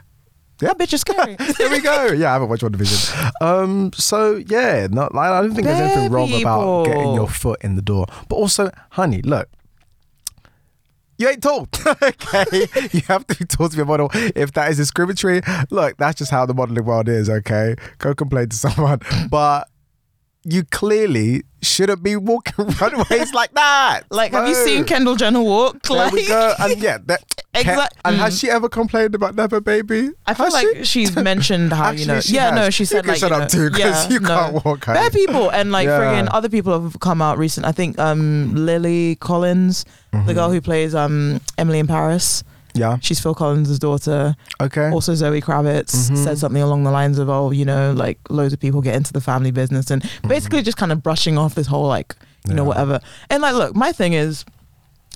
That 0.60 0.78
bitch 0.80 0.94
is 0.94 1.02
scary. 1.02 1.36
There 1.58 1.70
we 1.70 1.82
go. 1.82 2.08
Yeah, 2.08 2.30
I 2.30 2.34
haven't 2.34 2.50
watched 2.50 2.64
WandaVision. 2.64 3.32
Um, 3.42 3.92
so 3.94 4.38
yeah, 4.48 4.88
not 4.90 5.14
like 5.14 5.30
I 5.30 5.42
don't 5.42 5.54
think 5.54 5.66
there's 5.68 5.80
anything 5.80 6.10
Bare 6.10 6.10
wrong 6.10 6.34
about 6.42 6.86
getting 6.86 7.14
your 7.14 7.28
foot 7.28 7.62
in 7.62 7.76
the 7.76 7.82
door. 7.82 8.08
But 8.28 8.36
also, 8.38 8.72
honey, 8.92 9.22
look. 9.22 9.50
You 11.20 11.30
ain't 11.30 11.42
tall. 11.42 11.68
okay. 12.04 12.68
You 12.92 13.02
have 13.08 13.26
to 13.28 13.36
be 13.36 13.46
tall 13.46 13.70
to 13.70 13.76
be 13.76 13.82
a 13.82 13.86
model. 13.86 14.10
If 14.14 14.54
that 14.54 14.70
is 14.70 14.78
discriminatory, 14.78 15.42
look, 15.72 15.98
that's 15.98 16.18
just 16.20 16.30
how 16.30 16.46
the 16.46 16.54
modeling 16.54 16.86
world 16.86 17.10
is, 17.10 17.28
okay? 17.28 17.76
Go 17.98 18.14
complain 18.14 18.50
to 18.50 18.56
someone. 18.56 19.00
But 19.32 19.68
you 20.50 20.64
clearly 20.64 21.44
shouldn't 21.62 22.02
be 22.04 22.16
walking 22.16 22.66
runways 22.82 23.34
like 23.34 23.52
that. 23.54 24.02
like, 24.10 24.32
have 24.32 24.48
you 24.48 24.56
seen 24.56 24.86
Kendall 24.86 25.16
Jenner 25.16 25.42
walk? 25.42 25.82
There 25.84 25.98
Like, 25.98 26.14
we 26.14 26.26
go. 26.28 26.54
And 26.60 26.82
yeah, 26.82 27.00
that, 27.06 27.22
Exact- 27.54 27.96
And 28.06 28.16
has 28.18 28.36
mm. 28.36 28.42
she 28.42 28.50
ever 28.52 28.70
complained 28.70 29.16
about 29.16 29.34
nepo 29.36 29.60
baby? 29.60 30.12
I 30.28 30.34
feel 30.36 30.46
Has 30.46 30.54
like 30.54 30.68
she? 30.78 30.84
she's 30.86 31.16
mentioned 31.32 31.74
how 31.74 31.90
you 31.92 32.06
know. 32.06 32.22
yeah, 32.26 32.52
has. 32.52 32.56
no, 32.56 32.70
she 32.70 32.84
You 32.84 32.86
said 32.86 33.02
can 33.04 33.10
like 33.14 33.20
shut 33.20 33.32
you 33.32 33.36
up 33.38 33.50
too, 33.50 33.70
'cause 33.72 33.80
yeah, 33.80 34.10
you 34.10 34.20
no. 34.20 34.28
can't 34.28 34.66
walk, 34.66 34.86
honey. 34.86 35.00
Bare 35.00 35.10
people 35.10 35.50
and 35.50 35.72
like 35.72 35.88
Yeah. 35.88 36.00
friggin' 36.00 36.28
other 36.32 36.50
people 36.50 36.80
have 36.80 37.00
come 37.00 37.20
out 37.22 37.38
recent. 37.40 37.66
I 37.66 37.72
think 37.72 37.98
um 38.00 38.54
Lily 38.56 39.16
Collins, 39.16 39.86
Mm-hmm. 40.14 40.28
the 40.28 40.34
girl 40.36 40.52
who 40.52 40.62
plays 40.62 40.94
um 40.96 41.42
Emily 41.58 41.80
in 41.80 41.88
Paris, 41.88 42.44
Yeah. 42.78 42.98
she's 43.02 43.20
Phil 43.20 43.36
Collins' 43.36 43.80
daughter. 43.80 44.36
Okay. 44.62 44.90
Also, 44.92 45.14
Zoe 45.16 45.42
Kravitz 45.42 46.10
Mhm. 46.12 46.18
said 46.24 46.38
something 46.38 46.62
along 46.62 46.84
the 46.84 46.92
lines 46.92 47.18
of, 47.20 47.30
"Oh, 47.30 47.52
you 47.52 47.66
know, 47.66 47.94
like 47.94 48.20
loads 48.30 48.54
of 48.54 48.60
people 48.60 48.82
get 48.82 48.96
into 48.96 49.12
the 49.14 49.22
family 49.22 49.52
business," 49.52 49.90
and 49.92 50.04
basically 50.28 50.62
just 50.62 50.78
kind 50.78 50.92
of 50.92 51.02
brushing 51.04 51.38
off 51.38 51.56
this 51.56 51.68
whole 51.68 51.88
like, 51.88 52.16
you 52.48 52.54
know, 52.54 52.62
Mm-hmm. 52.62 52.68
Whatever. 52.70 53.00
And 53.30 53.42
like, 53.42 53.56
look, 53.56 53.76
my 53.76 53.92
thing 53.92 54.14
is, 54.14 54.46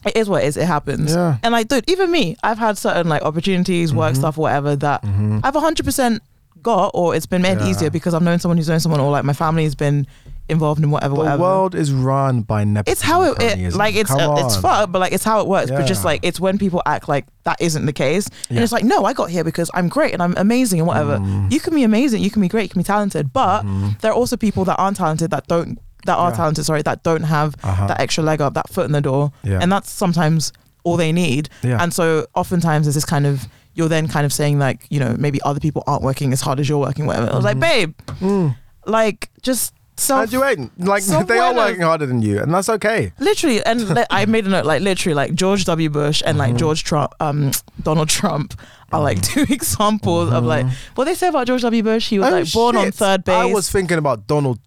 it 0.05 0.17
is 0.17 0.27
what 0.27 0.43
it 0.43 0.47
is. 0.47 0.57
It 0.57 0.65
happens. 0.65 1.11
Yeah. 1.13 1.37
And 1.43 1.51
like, 1.53 1.67
dude, 1.67 1.83
even 1.87 2.11
me, 2.11 2.35
I've 2.43 2.57
had 2.57 2.77
certain 2.77 3.07
like 3.07 3.21
opportunities, 3.21 3.93
work 3.93 4.13
Mhm. 4.13 4.17
stuff, 4.17 4.35
whatever 4.37 4.75
that 4.75 5.03
Mhm. 5.03 5.41
I've 5.43 5.53
hundred 5.55 5.85
percent 5.85 6.21
got, 6.61 6.91
or 6.93 7.15
it's 7.15 7.25
been 7.25 7.41
made 7.41 7.59
Yeah. 7.59 7.67
easier 7.69 7.89
because 7.89 8.13
I've 8.13 8.21
known 8.21 8.39
someone 8.39 8.57
who's 8.57 8.69
known 8.69 8.79
someone, 8.79 8.99
or 9.01 9.11
like 9.11 9.23
my 9.23 9.33
family 9.33 9.63
has 9.63 9.75
been 9.75 10.05
involved 10.49 10.83
in 10.83 10.91
whatever, 10.91 11.13
The 11.15 11.19
whatever. 11.19 11.41
world 11.43 11.75
is 11.75 11.91
run 11.93 12.41
by 12.41 12.63
nepotism. 12.65 12.91
it's 12.91 13.01
how 13.01 13.23
it, 13.23 13.41
it 13.41 13.73
like 13.73 13.95
it's 13.95 14.11
uh, 14.11 14.35
it's 14.39 14.57
fucked, 14.57 14.91
but 14.91 14.99
like 14.99 15.13
it's 15.13 15.23
how 15.23 15.39
it 15.39 15.47
works. 15.47 15.71
But 15.71 15.85
just 15.87 16.03
like 16.03 16.19
it's 16.23 16.39
when 16.39 16.57
people 16.57 16.81
act 16.85 17.07
like 17.07 17.25
that 17.43 17.57
isn't 17.61 17.85
the 17.85 17.93
case, 17.93 18.27
and 18.49 18.59
it's 18.59 18.71
like 18.71 18.83
no, 18.83 19.05
I 19.05 19.13
got 19.13 19.29
here 19.29 19.43
because 19.43 19.71
I'm 19.73 19.87
great 19.87 20.13
and 20.13 20.21
I'm 20.21 20.33
amazing 20.37 20.79
and 20.79 20.87
whatever. 20.87 21.17
Mm. 21.19 21.51
You 21.51 21.59
can 21.59 21.73
be 21.73 21.83
amazing, 21.83 22.21
you 22.21 22.29
can 22.29 22.41
be 22.41 22.47
great, 22.49 22.63
you 22.63 22.69
can 22.69 22.79
be 22.81 22.83
talented, 22.85 23.31
but 23.31 23.63
Mhm. 23.63 23.99
there 24.01 24.11
are 24.11 24.15
also 24.15 24.35
people 24.37 24.65
that 24.65 24.75
aren't 24.77 24.97
talented 24.97 25.31
that 25.31 25.47
don't 25.47 25.79
that 26.05 26.15
are 26.17 26.31
Yeah. 26.31 26.35
talented, 26.37 26.65
sorry, 26.65 26.81
that 26.81 27.03
don't 27.03 27.23
have 27.23 27.55
Uh-huh. 27.63 27.87
that 27.87 27.99
extra 28.01 28.23
leg 28.23 28.41
up, 28.41 28.55
that 28.55 28.67
foot 28.69 28.85
in 28.85 28.91
the 28.91 29.01
door, 29.01 29.31
Yeah. 29.43 29.59
and 29.61 29.71
that's 29.71 29.89
sometimes 29.89 30.51
all 30.83 30.97
they 30.97 31.11
need. 31.11 31.47
Yeah. 31.61 31.77
And 31.81 31.93
so 31.93 32.25
oftentimes 32.35 32.87
there's 32.87 32.95
this 32.95 33.05
kind 33.05 33.27
of 33.27 33.47
you're 33.73 33.89
then 33.89 34.07
kind 34.07 34.25
of 34.25 34.33
saying 34.33 34.59
like 34.59 34.85
you 34.89 34.99
know 34.99 35.15
maybe 35.17 35.39
other 35.43 35.59
people 35.59 35.83
aren't 35.87 36.03
working 36.03 36.33
as 36.33 36.41
hard 36.41 36.59
as 36.59 36.67
you're 36.69 36.77
working, 36.79 37.05
whatever. 37.05 37.31
I 37.31 37.35
was 37.35 37.45
like, 37.45 37.59
babe, 37.59 37.93
Mm. 38.19 38.55
like 38.85 39.29
just 39.41 39.73
self 39.97 40.23
and 40.23 40.33
you 40.33 40.43
ain't 40.43 40.79
like 40.79 41.03
they 41.27 41.37
are 41.37 41.53
working 41.53 41.81
harder 41.81 42.05
than 42.07 42.21
you, 42.21 42.39
and 42.41 42.53
that's 42.53 42.69
okay. 42.69 43.13
literally 43.19 43.63
and 43.63 43.87
li- 43.95 44.05
i 44.09 44.25
made 44.25 44.45
a 44.47 44.49
note 44.49 44.65
like 44.65 44.81
literally 44.81 45.13
like 45.13 45.35
george 45.35 45.65
w 45.65 45.89
bush 45.89 46.23
and 46.25 46.37
Mm-hmm. 46.39 46.51
like 46.51 46.55
george 46.57 46.83
trump 46.83 47.13
um 47.19 47.51
donald 47.83 48.09
trump 48.09 48.59
are 48.91 49.01
like 49.01 49.21
two 49.21 49.45
examples 49.49 50.31
of 50.33 50.43
like 50.43 50.65
what 50.95 51.05
they 51.05 51.13
say 51.13 51.27
about 51.27 51.45
george 51.45 51.61
w 51.61 51.83
bush 51.83 52.09
he 52.09 52.17
was 52.17 52.25
Mm-hmm. 52.27 52.35
Oh, 52.35 52.39
like 52.39 52.51
born 52.53 52.77
on 52.77 52.91
third 52.91 53.23
base 53.25 53.35
I 53.35 53.45
was 53.45 53.69
thinking 53.69 53.99
about 53.99 54.25
Donald 54.25 54.65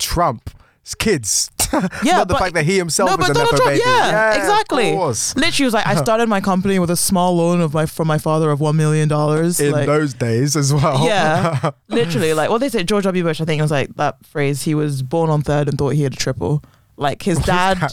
Trump's 0.85 0.95
kids. 0.95 1.51
Yeah, 1.73 1.81
Not 2.19 2.29
the 2.29 2.35
but- 2.35 2.39
fact 2.41 2.55
that 2.55 2.65
he 2.65 2.77
himself 2.77 3.09
no 3.11 3.15
is 3.15 3.19
but 3.19 3.31
a 3.31 3.35
donald 3.35 3.57
trump 3.57 3.71
baby. 3.71 3.83
yeah, 3.85 4.35
exactly 4.35 4.93
literally 4.93 5.65
was 5.65 5.75
like 5.75 5.87
i 5.87 5.95
started 6.03 6.29
my 6.29 6.41
company 6.41 6.79
with 6.79 6.91
a 6.91 6.97
small 6.97 7.35
loan 7.37 7.61
of 7.61 7.75
my 7.75 7.85
from 7.87 8.07
my 8.07 8.19
father 8.19 8.51
of 8.51 8.61
one 8.61 8.77
million 8.77 9.09
dollars 9.09 9.59
In 9.59 9.73
like 9.73 9.87
those 9.87 10.15
days 10.15 10.55
as 10.57 10.73
well. 10.73 11.05
yeah 11.05 11.71
literally 11.89 12.33
like 12.35 12.49
what 12.51 12.59
they 12.61 12.69
said, 12.69 12.87
george 12.87 13.05
w 13.05 13.25
bush 13.25 13.41
i 13.41 13.45
think 13.45 13.59
it 13.59 13.63
was 13.63 13.71
like 13.73 13.95
that 13.97 14.25
phrase 14.25 14.63
he 14.63 14.75
was 14.75 15.03
born 15.03 15.31
on 15.31 15.43
third 15.43 15.69
and 15.69 15.77
thought 15.79 15.95
he 15.95 16.03
had 16.03 16.13
a 16.13 16.17
triple 16.17 16.63
like 16.97 17.23
his 17.23 17.39
What 17.39 17.47
dad 17.47 17.93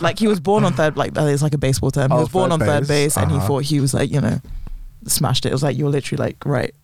like 0.00 0.18
he 0.18 0.26
was 0.28 0.40
born 0.40 0.64
on 0.64 0.72
third 0.72 0.96
like 0.96 1.12
that 1.14 1.26
is 1.28 1.42
like 1.42 1.52
a 1.54 1.58
baseball 1.58 1.90
term 1.90 2.10
he 2.10 2.16
Oh, 2.16 2.20
was 2.20 2.28
born 2.30 2.52
on 2.52 2.58
third 2.60 2.82
base. 2.86 3.14
base 3.14 3.16
and 3.18 3.30
he 3.30 3.36
Uh-huh. 3.36 3.46
thought 3.46 3.64
he 3.64 3.80
was 3.80 3.92
like 3.92 4.10
you 4.10 4.20
know 4.20 4.40
smashed 5.06 5.44
it 5.44 5.50
it 5.50 5.52
was 5.52 5.62
like 5.62 5.76
you're 5.76 5.90
literally 5.90 6.22
like 6.24 6.36
right 6.46 6.74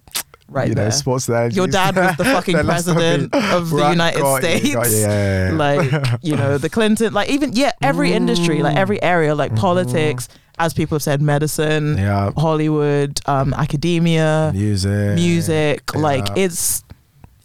right 0.49 0.69
you 0.69 0.75
there. 0.75 0.85
know, 0.85 0.91
sports 0.91 1.29
analogies. 1.29 1.57
your 1.57 1.67
dad 1.67 1.97
was 1.97 2.17
the 2.17 2.25
fucking 2.37 2.57
Then 2.57 2.67
let's 2.67 2.87
not 2.87 2.95
president 2.97 3.35
of 3.35 3.71
the 3.71 3.77
Right, 3.77 3.91
united 3.91 4.37
states. 4.39 4.69
yeah, 4.69 4.87
yeah, 4.87 5.51
yeah. 5.51 5.57
like 5.57 6.19
you 6.23 6.37
know 6.41 6.57
the 6.59 6.69
clinton 6.71 7.13
like 7.13 7.29
even 7.31 7.53
yeah 7.53 7.73
every 7.83 8.13
industry 8.13 8.63
like 8.63 8.77
every 8.77 9.03
area 9.03 9.35
like 9.35 9.55
politics 9.57 10.29
as 10.59 10.73
people 10.73 10.95
have 10.97 11.03
said 11.03 11.21
medicine 11.21 11.99
hollywood 12.37 13.21
um 13.27 13.53
academia 13.55 14.51
music, 14.55 15.15
music 15.17 15.95
like 15.95 16.27
it's 16.37 16.83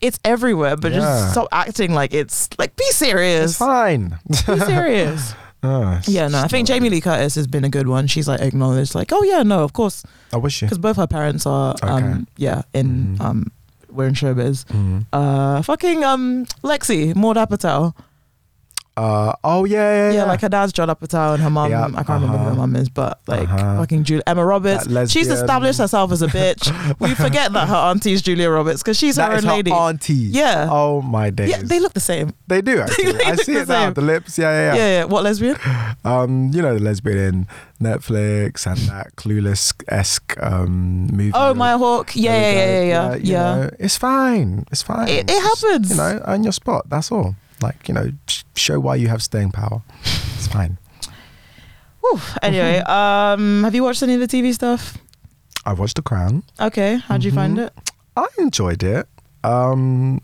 it's 0.02 0.20
everywhere 0.26 0.76
but 0.78 0.92
just 0.94 1.32
stop 1.32 1.48
acting 1.52 1.94
like 1.94 2.12
it's 2.14 2.50
like 2.58 2.76
be 2.76 2.86
serious. 2.92 3.52
It's 3.52 3.58
fine. 3.60 4.18
be 4.28 4.34
serious 4.60 5.34
Oh, 5.64 6.00
yeah 6.08 6.28
no 6.28 6.40
i 6.42 6.48
think 6.48 6.68
jamie 6.68 6.90
lee 6.90 7.02
curtis 7.02 7.36
has 7.36 7.46
been 7.46 7.64
a 7.64 7.70
good 7.70 7.88
one 7.88 8.08
she's 8.08 8.28
like 8.28 8.42
acknowledged 8.42 8.96
like 8.96 9.12
oh 9.14 9.24
yeah 9.24 9.44
no 9.44 9.64
of 9.64 9.74
course 9.74 10.04
I 10.34 10.38
wish 10.38 10.62
you. 10.62 10.66
because 10.68 10.80
both 10.80 10.98
her 10.98 11.06
parents 11.08 11.46
are 11.46 11.76
um 11.84 12.04
Okay. 12.04 12.24
yeah 12.38 12.64
in 12.74 13.18
Mhm. 13.18 13.22
um 13.22 13.52
we're 13.92 14.08
in 14.08 14.16
showbiz 14.16 14.66
Mhm. 14.66 15.06
uh 15.14 15.62
fucking 15.62 16.04
um 16.04 16.46
lexi 16.64 17.14
maude 17.16 17.38
apatow 17.38 17.94
Uh, 19.02 19.34
oh 19.44 19.66
yeah, 19.66 19.78
yeah, 19.78 20.10
yeah, 20.12 20.16
yeah. 20.18 20.24
like 20.26 20.42
her 20.42 20.50
dad's 20.50 20.72
Judd 20.72 20.90
Apatow 20.90 21.34
and 21.34 21.42
her 21.42 21.50
mom. 21.50 21.72
Yeah, 21.72 21.86
I 21.86 22.04
can't 22.04 22.22
remember 22.22 22.38
who 22.38 22.56
her 22.56 22.62
uh-huh. 22.62 22.78
is 22.78 22.90
but 22.90 23.20
like 23.26 23.50
Uh-huh. 23.50 23.78
fucking 23.80 24.04
Julia 24.04 24.22
Emma 24.28 24.46
Roberts 24.46 24.86
she's 25.12 25.28
established 25.28 25.80
herself 25.80 26.12
as 26.12 26.22
a 26.22 26.28
bitch 26.28 26.64
we 27.00 27.16
forget 27.16 27.52
that 27.54 27.68
her 27.68 27.76
auntie's 27.90 28.22
Julia 28.22 28.50
Roberts 28.50 28.84
because 28.84 28.98
she's 28.98 29.16
That 29.16 29.32
her 29.32 29.38
own 29.38 29.44
her 29.44 29.54
lady 29.54 29.72
auntie. 29.72 30.14
Yeah. 30.14 30.68
Oh 30.70 31.02
my 31.02 31.32
days. 31.32 31.50
yeah 31.50 31.62
they 31.64 31.80
look 31.80 31.94
the 31.94 32.00
same 32.00 32.34
They 32.48 32.62
do 32.62 32.80
actually. 32.86 33.14
They 33.14 33.24
I 33.24 33.36
see 33.38 33.54
the 33.54 33.62
it 33.62 33.68
now. 33.68 33.86
same. 33.86 33.94
The 33.94 34.02
lips. 34.02 34.38
Yeah, 34.38 34.52
yeah, 34.52 34.62
yeah 34.62 34.76
yeah. 34.76 34.98
yeah, 35.00 35.04
what 35.06 35.24
lesbian 35.24 35.58
Um, 36.06 36.52
you 36.54 36.62
know 36.62 36.74
the 36.78 36.84
lesbian 36.84 37.18
in 37.18 37.48
Netflix 37.82 38.66
and 38.68 38.78
that 38.90 39.16
clueless 39.16 39.74
esque 39.88 40.38
um 40.42 41.08
movie. 41.08 41.32
oh 41.34 41.54
Maya 41.56 41.78
Hawke 41.78 42.16
yeah 42.16 42.34
yeah 42.40 42.52
yeah 42.52 42.66
yeah 42.66 42.84
yeah, 42.84 43.16
yeah. 43.16 43.56
know, 43.56 43.70
it's 43.80 43.98
fine. 43.98 44.66
It's 44.72 44.84
fine. 44.84 45.08
It- 45.08 45.22
it 45.22 45.28
Just, 45.42 45.64
happens. 45.64 45.90
You 45.92 45.98
know, 45.98 46.22
earn 46.26 46.44
your 46.44 46.54
spot. 46.54 46.90
That's 46.90 47.12
all. 47.12 47.36
Like 47.62 47.88
you 47.88 47.94
know, 47.94 48.12
show 48.56 48.80
why 48.80 48.96
you 48.96 49.08
have 49.08 49.22
staying 49.22 49.52
power. 49.52 49.82
It's 50.04 50.48
fine. 50.48 50.78
Whew. 52.02 52.20
anyway 52.42 52.80
um 52.80 53.64
have 53.64 53.76
you 53.76 53.84
watched 53.84 54.02
any 54.02 54.16
of 54.16 54.20
the 54.20 54.28
TV 54.28 54.54
stuff 54.54 54.98
I 55.66 55.74
watched 55.74 55.96
The 55.98 56.02
Crown. 56.02 56.44
okay 56.60 56.96
how'd 56.98 57.24
you 57.24 57.32
find 57.32 57.58
Mhm. 57.58 57.68
it 57.68 57.74
I 58.18 58.26
enjoyed 58.40 58.82
it. 58.84 59.08
Um, 59.44 60.20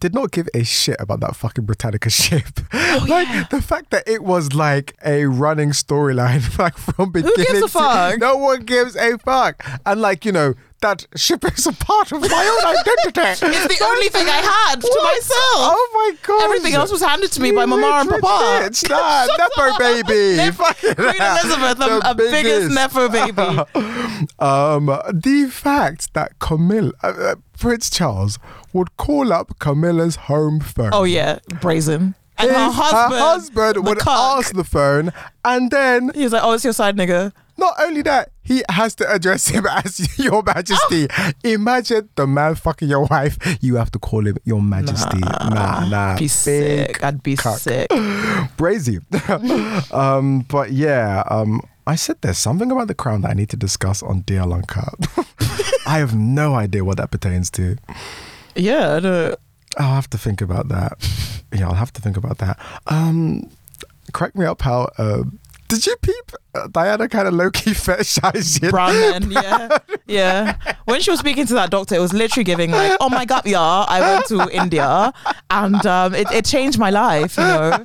did 0.00 0.14
not 0.14 0.30
give 0.32 0.48
a 0.54 0.64
shit 0.64 0.96
about 1.00 1.20
that 1.20 1.36
fucking 1.36 1.64
Britannia 1.64 1.98
ship. 2.10 2.60
Oh, 2.72 3.06
like 3.08 3.50
the 3.50 3.62
fact 3.62 3.90
that 3.90 4.06
it 4.08 4.22
was 4.24 4.52
like 4.52 4.96
a 5.04 5.26
running 5.26 5.70
storyline, 5.70 6.56
like 6.58 6.76
from 6.76 7.10
beginning. 7.12 7.34
Who 7.36 7.44
gives 7.44 7.58
a 7.58 7.62
to- 7.62 7.68
fuck? 7.68 8.18
no 8.18 8.36
one 8.36 8.60
gives 8.64 8.96
a 8.96 9.16
fuck. 9.18 9.64
And 9.86 10.00
like 10.00 10.24
you 10.24 10.32
know 10.32 10.54
that 10.80 11.06
ship 11.16 11.44
is 11.56 11.66
a 11.66 11.72
part 11.72 12.12
of 12.12 12.20
my 12.22 12.26
own 12.28 12.76
identity. 12.76 13.46
it's 13.56 13.78
the 13.78 13.84
only 13.84 14.08
thing 14.08 14.26
I 14.28 14.36
had 14.36 14.80
to 14.80 15.00
myself 15.02 15.58
Oh 15.60 15.90
my 15.94 16.16
god! 16.22 16.44
everything 16.44 16.74
else 16.74 16.92
was 16.92 17.02
handed 17.02 17.32
to 17.32 17.40
me 17.40 17.48
You 17.48 17.54
by 17.56 17.66
mama 17.66 17.86
and 17.86 18.10
rich 18.10 18.20
papa 18.20 18.64
bitch. 18.68 18.88
Nah, 18.88 19.26
Nepo 19.38 19.78
baby. 19.78 20.36
Nep- 20.36 20.54
Queen. 20.54 21.20
Elizabeth, 21.20 21.78
The 21.78 22.00
a 22.04 22.14
biggest 22.14 22.42
biggest. 22.42 22.74
nepo 22.74 23.08
baby. 23.08 24.28
Um, 24.38 24.86
the 25.12 25.48
fact 25.50 26.14
that 26.14 26.38
Camilla, 26.38 26.92
uh, 27.02 27.06
uh, 27.08 27.34
Prince 27.58 27.90
Charles, 27.90 28.38
would 28.72 28.96
call 28.96 29.32
up 29.32 29.58
Camilla's 29.58 30.16
home 30.16 30.60
phone. 30.60 30.90
Oh 30.92 31.04
yeah, 31.04 31.38
brazen. 31.60 32.14
And 32.38 32.50
her 32.50 32.70
husband, 32.70 33.20
husband 33.20 33.86
would 33.86 33.98
cuck. 33.98 34.36
answer 34.38 34.54
the 34.54 34.64
phone, 34.64 35.12
and 35.44 35.70
then 35.70 36.10
He 36.14 36.22
was 36.24 36.32
like, 36.32 36.42
"Oh, 36.44 36.52
it's 36.52 36.64
your 36.64 36.72
side 36.72 36.96
nigga." 36.96 37.32
not 37.58 37.74
only 37.80 38.02
that, 38.02 38.30
he 38.42 38.62
has 38.70 38.94
to 38.94 39.12
address 39.12 39.48
him 39.48 39.66
as 39.70 40.16
Your 40.16 40.42
Majesty. 40.44 41.08
Imagine 41.42 42.08
the 42.14 42.24
man 42.26 42.54
fucking 42.54 42.88
your 42.88 43.04
wife. 43.06 43.36
You 43.60 43.74
have 43.76 43.90
to 43.90 43.98
call 43.98 44.26
him 44.26 44.36
Your 44.44 44.62
Majesty. 44.62 45.18
Nah, 45.18 45.88
nah. 45.88 46.14
Be 46.14 46.20
big 46.20 46.30
sick. 46.30 47.02
I'd 47.02 47.20
be 47.22 47.34
cuck. 47.34 47.58
sick. 47.58 47.88
Brazy. 48.56 49.02
um, 49.92 50.46
but 50.48 50.70
yeah, 50.70 51.24
um, 51.28 51.60
I 51.86 51.96
said 51.96 52.16
there's 52.20 52.38
something 52.38 52.70
about 52.70 52.86
the 52.86 52.94
crown 52.94 53.22
that 53.22 53.30
I 53.30 53.34
need 53.34 53.48
to 53.50 53.56
discuss 53.56 54.02
on 54.04 54.22
DL 54.22 54.54
Uncut. 54.54 54.94
I 55.86 55.98
have 55.98 56.14
no 56.14 56.54
idea 56.54 56.84
what 56.84 56.98
that 56.98 57.10
pertains 57.10 57.50
to. 57.52 57.76
Yeah, 58.54 58.94
I 58.96 59.00
don't- 59.00 59.40
I'll 59.78 59.94
have 59.94 60.10
to 60.10 60.18
think 60.18 60.40
about 60.40 60.68
that. 60.68 60.92
Yeah, 61.52 61.68
I'll 61.68 61.74
have 61.74 61.92
to 61.94 62.00
think 62.00 62.16
about 62.16 62.38
that. 62.38 62.58
Um, 62.88 63.48
crack 64.12 64.34
me 64.34 64.44
up 64.44 64.60
how 64.62 64.90
uh, 64.98 65.22
Did 65.68 65.86
you 65.86 65.96
peep? 66.02 66.32
Uh, 66.54 66.66
Diana 66.68 67.08
kind 67.08 67.28
of 67.28 67.34
low 67.34 67.50
key 67.50 67.70
fetishized 67.86 68.70
brown 68.70 68.92
men. 68.94 69.30
Yeah, 69.30 69.78
yeah. 70.06 70.74
When 70.86 71.00
she 71.00 71.10
was 71.10 71.20
speaking 71.20 71.46
to 71.46 71.54
that 71.54 71.70
doctor, 71.70 71.94
it 71.94 72.00
was 72.00 72.12
literally 72.12 72.44
giving 72.44 72.70
like, 72.70 72.96
"Oh 73.00 73.08
my 73.08 73.24
god, 73.24 73.42
yeah, 73.46 73.60
I 73.60 74.00
went 74.00 74.26
to 74.26 74.48
India 74.50 75.12
and 75.50 75.84
um, 75.86 76.14
it, 76.14 76.30
it 76.32 76.44
changed 76.44 76.78
my 76.78 76.90
life." 76.90 77.36
You 77.36 77.44
know, 77.44 77.84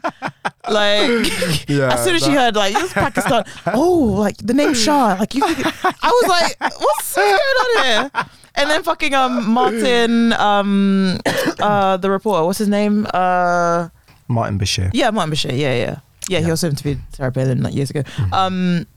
like 0.70 1.10
Yeah, 1.68 1.94
as 1.94 2.04
soon 2.04 2.16
as 2.16 2.24
she 2.24 2.32
heard 2.32 2.56
like 2.56 2.74
this 2.74 2.94
Pakistan, 2.94 3.44
oh, 3.74 4.16
like 4.18 4.38
the 4.38 4.54
name 4.54 4.74
Shah, 4.74 5.18
like 5.20 5.36
you. 5.36 5.42
think- 5.48 5.66
I 5.86 6.10
was 6.10 6.28
like, 6.30 6.60
what's, 6.60 6.80
what's 6.82 7.16
going 7.16 7.34
on 7.34 7.86
here? 7.86 8.12
And 8.56 8.70
then 8.70 8.84
fucking 8.84 9.14
um 9.14 9.50
Martin 9.50 10.34
um 10.34 11.20
uh 11.60 11.98
the 11.98 12.10
reporter, 12.10 12.46
what's 12.46 12.60
his 12.60 12.68
name? 12.70 13.08
Uh 13.14 13.90
Martin 14.28 14.58
Bashir. 14.60 14.90
yeah, 14.94 15.10
Martin 15.12 15.34
Bashir. 15.34 15.52
Yeah, 15.58 15.74
yeah, 15.76 16.00
yeah. 16.30 16.40
He 16.40 16.50
also 16.50 16.70
interviewed 16.70 17.00
Sarah 17.12 17.32
Palin 17.32 17.62
like 17.62 17.74
years 17.76 17.90
ago. 17.90 18.02
Mm-hmm. 18.04 18.34
Um, 18.34 18.88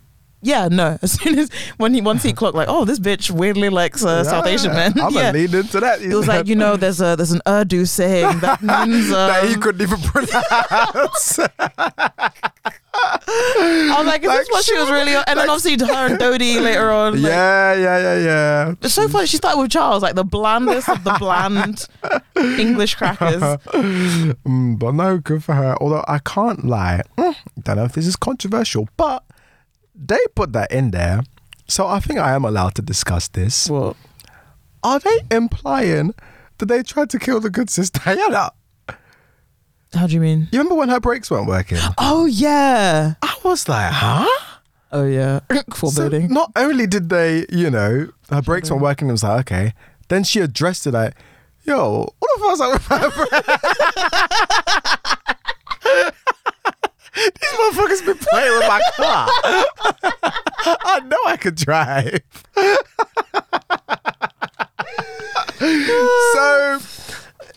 yeah, 0.42 0.68
no. 0.68 0.98
As 1.02 1.12
soon 1.12 1.38
as 1.38 1.50
when 1.76 1.94
he 1.94 2.00
once 2.00 2.22
he 2.22 2.32
clocked 2.32 2.56
like, 2.56 2.68
oh, 2.68 2.84
this 2.84 2.98
bitch 2.98 3.30
weirdly 3.30 3.68
likes 3.68 4.04
uh, 4.04 4.24
South 4.24 4.46
Asian 4.46 4.72
men. 4.72 4.92
I'm 5.00 5.12
yeah. 5.12 5.32
gonna 5.32 5.38
lean 5.38 5.54
into 5.54 5.80
that. 5.80 6.02
It 6.02 6.14
was 6.14 6.28
like 6.28 6.46
you 6.46 6.54
know, 6.54 6.76
there's 6.76 7.00
a 7.00 7.16
there's 7.16 7.32
an 7.32 7.42
Urdu 7.48 7.84
saying 7.86 8.40
that 8.40 8.62
means. 8.86 9.06
Um, 9.06 9.28
that 9.28 9.48
he 9.48 9.56
couldn't 9.56 9.82
even 9.82 10.00
pronounce. 10.00 11.38
I 12.98 13.96
was 13.98 14.06
like, 14.06 14.22
is 14.22 14.28
like, 14.28 14.38
this 14.38 14.48
what 14.50 14.64
she 14.64 14.74
was 14.74 14.90
really? 14.90 15.14
And 15.14 15.38
then 15.38 15.50
obviously 15.50 15.86
her 15.86 16.06
and 16.06 16.18
Dodi 16.18 16.60
later 16.62 16.90
on. 16.90 17.20
like- 17.22 17.30
yeah, 17.30 17.74
yeah, 17.74 17.98
yeah, 17.98 18.18
yeah. 18.24 18.74
It's 18.80 18.94
so 18.94 19.06
funny. 19.08 19.26
She 19.26 19.36
started 19.36 19.60
with 19.60 19.70
Charles, 19.70 20.02
like 20.02 20.14
the 20.14 20.24
blandest 20.24 20.88
of 20.88 21.04
the 21.04 21.14
bland 21.18 21.88
English 22.36 22.94
crackers. 22.94 23.42
Mm, 23.42 24.78
but 24.78 24.92
no, 24.92 25.18
good 25.18 25.44
for 25.44 25.54
her. 25.54 25.76
Although 25.80 26.04
I 26.08 26.18
can't 26.20 26.64
lie, 26.64 27.02
mm, 27.18 27.34
don't 27.62 27.76
know 27.76 27.84
if 27.84 27.92
this 27.92 28.06
is 28.06 28.16
controversial, 28.16 28.88
but 28.96 29.22
they 29.96 30.18
put 30.34 30.52
that 30.52 30.70
in 30.72 30.90
there, 30.90 31.22
so 31.68 31.86
I 31.86 32.00
think 32.00 32.18
I 32.18 32.32
am 32.34 32.44
allowed 32.44 32.74
to 32.76 32.82
discuss 32.82 33.28
this. 33.28 33.68
What? 33.70 33.96
Are 34.82 34.98
they 35.00 35.20
implying 35.30 36.14
that 36.58 36.66
they 36.66 36.82
tried 36.82 37.10
to 37.10 37.18
kill 37.18 37.40
the 37.40 37.50
good 37.50 37.68
sister 37.70 38.00
Diana? 38.04 38.52
How 39.94 40.06
do 40.06 40.14
you 40.14 40.20
mean? 40.20 40.48
You 40.52 40.58
remember 40.58 40.74
when 40.74 40.88
her 40.90 41.00
brakes 41.00 41.30
weren't 41.30 41.46
working? 41.48 41.78
Oh 41.98 42.26
yeah. 42.26 43.14
I 43.22 43.36
was 43.44 43.68
like, 43.68 43.92
huh? 43.92 44.26
Oh 44.92 45.04
yeah. 45.06 45.40
So 45.74 45.90
Foreboding. 45.90 46.28
not 46.28 46.52
only 46.56 46.86
did 46.86 47.08
they, 47.08 47.46
you 47.50 47.70
know, 47.70 48.08
her 48.30 48.42
brakes 48.42 48.70
weren't 48.70 48.82
working, 48.82 49.08
it 49.08 49.12
was 49.12 49.22
like, 49.22 49.40
okay. 49.40 49.72
Then 50.08 50.22
she 50.24 50.40
addressed 50.40 50.86
it 50.86 50.92
like, 50.92 51.14
yo, 51.64 52.12
what 52.18 52.30
the 52.36 52.40
fuck's 52.44 52.60
up 52.60 52.72
with 52.72 52.90
my 52.90 53.08
brakes? 55.84 56.25
These 57.16 57.52
motherfuckers 57.58 58.04
been 58.06 58.18
playing 58.18 58.52
with 58.58 58.68
my 58.68 58.80
car. 58.94 59.28
I 60.84 61.00
know 61.00 61.18
I 61.26 61.36
could 61.36 61.54
drive. 61.54 62.20
so, 65.58 66.78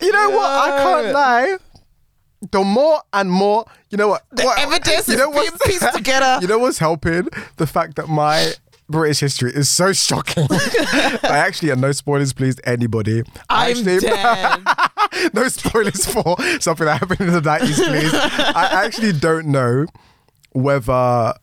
you 0.02 0.11
know 0.11 0.30
what? 0.31 0.49
I 0.49 0.69
can't 0.84 1.14
lie. 1.14 1.57
The 2.52 2.64
more 2.64 3.02
and 3.11 3.30
more, 3.30 3.65
you 3.90 3.98
know 3.98 4.07
what? 4.07 4.23
The 4.31 4.44
what- 4.45 4.60
evidence 4.60 5.10
is 5.10 5.15
being 5.18 5.52
pieced 5.65 5.94
together. 5.94 6.40
You 6.41 6.48
know 6.48 6.60
what's 6.60 6.77
helping? 6.80 7.27
The 7.57 7.68
fact 7.68 7.95
that 7.98 8.07
my 8.07 8.53
British 8.88 9.19
history 9.19 9.52
is 9.53 9.69
so 9.69 9.91
shocking. 9.91 10.48
I 10.52 11.19
actually, 11.45 11.72
and 11.72 11.81
no 11.81 11.91
spoilers, 11.91 12.31
please, 12.34 12.56
anybody. 12.64 13.23
I 13.49 13.65
I'm 13.65 13.72
actually, 13.72 13.99
dead. 13.99 14.64
no 15.34 15.48
spoilers 15.48 16.06
for 16.06 16.36
something 16.60 16.86
that 16.86 16.99
happened 16.99 17.22
in 17.22 17.34
the 17.34 17.41
90s, 17.41 17.76
please. 17.86 18.14
I 18.14 18.69
actually 18.86 19.14
don't 19.14 19.48
know 19.48 19.86
whether. 20.52 21.34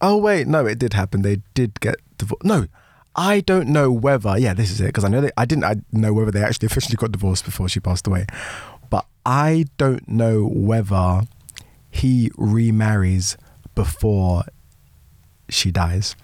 Oh, 0.00 0.16
wait, 0.16 0.46
no, 0.48 0.66
it 0.66 0.78
did 0.78 0.94
happen. 0.94 1.22
They 1.22 1.42
did 1.54 1.78
get 1.80 1.96
divorced. 2.18 2.44
No, 2.44 2.66
I 3.14 3.40
don't 3.40 3.68
know 3.68 3.92
whether. 3.92 4.36
Yeah, 4.38 4.54
this 4.54 4.70
is 4.70 4.80
it, 4.80 4.86
because 4.86 5.04
I 5.04 5.08
know 5.08 5.20
they, 5.20 5.30
I 5.36 5.44
didn't 5.44 5.64
I 5.64 5.76
know 5.92 6.12
whether 6.12 6.30
they 6.30 6.42
actually 6.42 6.66
officially 6.66 6.96
got 6.96 7.12
divorced 7.12 7.44
before 7.44 7.68
she 7.68 7.78
passed 7.80 8.06
away. 8.06 8.26
But 8.90 9.06
I 9.24 9.66
don't 9.78 10.08
know 10.08 10.46
whether 10.46 11.22
he 11.90 12.30
remarries 12.36 13.36
before 13.74 14.44
she 15.48 15.70
dies. 15.70 16.16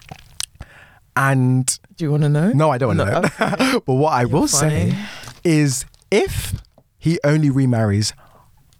And 1.15 1.65
Do 1.95 2.05
you 2.05 2.11
want 2.11 2.23
to 2.23 2.29
know? 2.29 2.51
no, 2.51 2.69
I 2.71 2.77
don't 2.77 2.97
want 2.97 3.09
to 3.09 3.29
No, 3.39 3.55
know. 3.71 3.79
but 3.85 3.93
what 3.93 4.11
I 4.13 4.25
will 4.25 4.47
funny. 4.47 4.91
say 4.91 4.97
is 5.43 5.85
if 6.11 6.53
he 6.99 7.17
only 7.23 7.49
remarries 7.49 8.13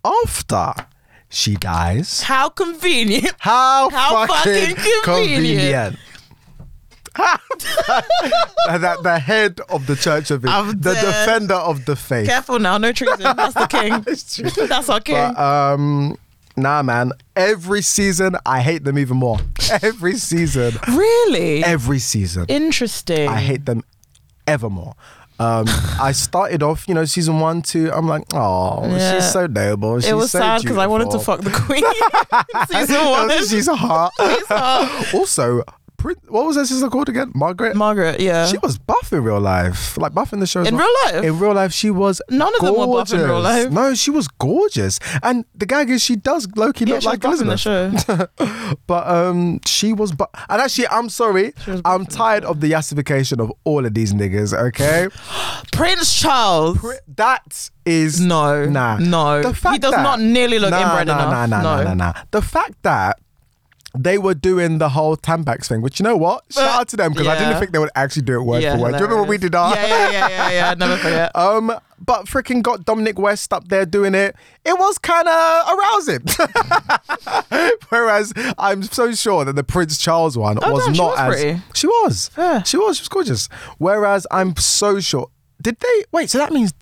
after 0.04 0.74
she 1.30 1.56
dies, 1.56 2.24
How 2.24 2.50
convenient. 2.50 3.34
how, 3.40 3.90
How 3.90 4.28
fucking, 4.28 4.76
fucking 4.76 5.02
convenient. 5.04 5.98
that 7.16 9.00
the 9.04 9.20
head 9.20 9.60
of 9.70 9.88
the 9.88 9.96
Church 9.96 10.32
of 10.32 10.46
it, 10.46 10.50
I'm 10.50 10.80
the 10.80 10.94
defender 10.94 11.56
of 11.56 11.86
the 11.86 11.96
faith. 11.96 12.28
Careful 12.28 12.60
now, 12.60 12.78
no 12.78 12.92
treason. 12.92 13.20
That's 13.20 13.54
the 13.54 13.68
king. 14.58 14.68
That's 14.68 14.90
our 14.90 15.00
king. 15.00 15.16
But 15.16 15.40
um, 15.40 16.18
nah, 16.56 16.82
man. 16.82 17.12
Every 17.36 17.82
season, 17.82 18.36
I 18.46 18.62
hate 18.62 18.84
them 18.84 18.98
even 18.98 19.18
more. 19.18 19.40
Every 19.82 20.16
season, 20.16 20.74
really? 20.90 21.64
every 21.64 22.00
season. 22.00 22.46
Interesting. 22.48 23.30
I 23.30 23.40
hate 23.40 23.66
them 23.66 23.84
ever 24.48 24.70
more. 24.70 24.96
Um, 25.40 25.66
I 26.02 26.12
started 26.12 26.62
off, 26.64 26.86
you 26.88 26.94
know, 26.94 27.06
season 27.06 27.40
one, 27.40 27.62
two. 27.62 27.92
I'm 27.94 28.08
like, 28.08 28.24
oh, 28.34 28.86
Yeah. 28.86 29.16
she's 29.16 29.32
so 29.32 29.48
noble. 29.48 30.00
She's 30.02 30.10
it 30.12 30.14
was 30.14 30.32
so 30.32 30.40
sad 30.40 30.62
because 30.62 30.78
I 30.78 30.86
wanted 30.88 31.12
to 31.12 31.20
fuck 31.20 31.40
the 31.42 31.50
queen. 31.66 31.84
Season 32.68 33.06
one. 33.10 33.30
she's 33.48 33.68
hot. 33.68 34.12
hot. 34.18 35.14
also, 35.14 35.64
what 36.04 36.46
was 36.46 36.56
her 36.56 36.66
sister 36.66 36.90
called 36.90 37.10
again? 37.10 37.32
Margaret. 37.36 37.76
Margaret, 37.76 38.20
yeah. 38.20 38.46
she 38.48 38.58
was 38.60 38.78
buff 38.78 39.12
in 39.12 39.24
real 39.24 39.40
life, 39.40 39.98
like 39.98 40.14
buff 40.14 40.34
in 40.34 40.40
the 40.40 40.48
show. 40.48 40.64
In 40.64 40.76
well. 40.76 40.86
real 40.86 41.14
life? 41.14 41.26
In 41.26 41.40
real 41.40 41.54
life, 41.54 41.74
she 41.74 41.90
was. 41.90 42.22
None 42.30 42.54
of 42.56 42.62
them 42.62 42.76
were 42.78 42.88
buff 42.88 43.14
in 43.14 43.22
real 43.22 43.42
life. 43.42 43.72
No, 43.72 43.94
she 43.94 44.12
was 44.12 44.28
gorgeous, 44.28 45.00
and 45.24 45.46
the 45.56 45.66
gag 45.66 45.90
is 45.90 46.04
she 46.04 46.16
does 46.16 46.48
Loki 46.56 46.86
yeah, 46.86 46.96
look 46.96 47.04
like 47.04 47.22
buff 47.22 47.42
in 47.42 47.48
the 47.48 47.58
show. 47.58 47.92
But 48.88 49.08
um, 49.08 49.60
she 49.66 49.94
was. 49.94 50.12
buff, 50.12 50.30
and 50.50 50.62
actually, 50.62 50.88
I'm 50.88 51.10
sorry. 51.10 51.54
I'm 51.68 51.82
buff 51.82 52.00
in 52.00 52.06
the 52.06 52.12
tired 52.12 52.44
of 52.46 52.60
the 52.62 52.72
yassification 52.72 53.40
of 53.40 53.52
all 53.64 53.86
of 53.86 53.94
these 53.94 54.14
niggas. 54.14 54.54
Okay, 54.54 55.08
Prince 55.72 56.20
Charles. 56.20 56.78
that 57.16 57.70
is 57.86 58.20
no, 58.20 58.66
Nah. 58.66 58.98
no. 58.98 59.42
The 59.42 59.54
fact 59.54 59.74
he 59.74 59.80
does 59.80 59.94
that- 59.94 60.04
not 60.04 60.20
nearly 60.20 60.60
look 60.60 60.72
nah, 60.72 60.82
inbred 60.82 61.08
nah, 61.08 61.14
enough. 61.14 61.32
Nah, 61.32 61.46
nah, 61.46 61.62
no. 61.62 61.84
nah, 61.84 61.94
nah, 61.94 62.12
nah. 62.12 62.24
The 62.32 62.42
fact 62.42 62.82
that 62.84 63.20
they 63.98 64.18
were 64.20 64.36
doing 64.36 64.78
the 64.78 64.90
whole 64.90 65.18
Tampax 65.18 65.68
thing, 65.68 65.82
which 65.82 66.00
you 66.00 66.04
know 66.04 66.16
what? 66.16 66.44
Shout 66.52 66.82
out 66.82 66.88
to 66.90 66.96
them 66.98 67.12
because 67.12 67.28
I 67.28 67.34
didn't 67.36 67.52
Yeah. 67.54 67.60
think 67.60 67.72
they 67.72 67.80
would 67.80 67.90
actually 67.96 68.22
do 68.22 68.40
it 68.40 68.44
word 68.44 68.62
Yeah, 68.62 68.76
for 68.76 68.84
word. 68.84 68.92
Do 68.92 68.98
you 68.98 69.04
remember 69.06 69.22
when 69.24 69.30
we 69.30 69.38
hilarious. 69.38 69.42
did 69.42 69.56
our? 69.56 69.76
Yeah, 69.76 69.88
yeah, 69.88 70.10
yeah, 70.12 70.28
yeah, 70.30 70.50
yeah. 70.52 70.74
Never 70.76 70.98
forget. 70.98 71.32
Um, 71.36 71.74
but 72.00 72.26
freaking 72.28 72.62
got 72.62 72.86
Dominic 72.86 73.18
West 73.20 73.52
up 73.52 73.68
there 73.68 73.86
doing 73.86 74.14
it. 74.16 74.36
It 74.64 74.78
was 74.78 74.98
kind 75.00 75.28
of 75.28 75.78
arousing. 75.78 76.24
Whereas 77.90 78.34
I'm 78.58 78.84
so 78.84 79.12
sure 79.14 79.44
that 79.46 79.56
the 79.56 79.64
Prince 79.64 79.98
Charles 79.98 80.38
one 80.38 80.58
Oh, 80.62 80.74
was 80.74 80.86
damn, 80.86 80.94
she 80.94 81.00
not 81.02 81.10
was 81.12 81.20
as 81.20 81.42
pretty. 81.44 81.62
she 81.74 81.88
was. 81.88 82.32
Yeah. 82.38 82.64
She 82.64 82.78
was. 82.78 82.98
She 82.98 83.02
was 83.02 83.10
gorgeous. 83.10 83.50
Whereas 83.80 84.26
I'm 84.32 84.56
so 84.56 85.00
sure. 85.00 85.30
Did 85.62 85.78
they 85.80 86.04
wait? 86.12 86.30
So 86.30 86.38
that 86.38 86.54
means 86.54 86.74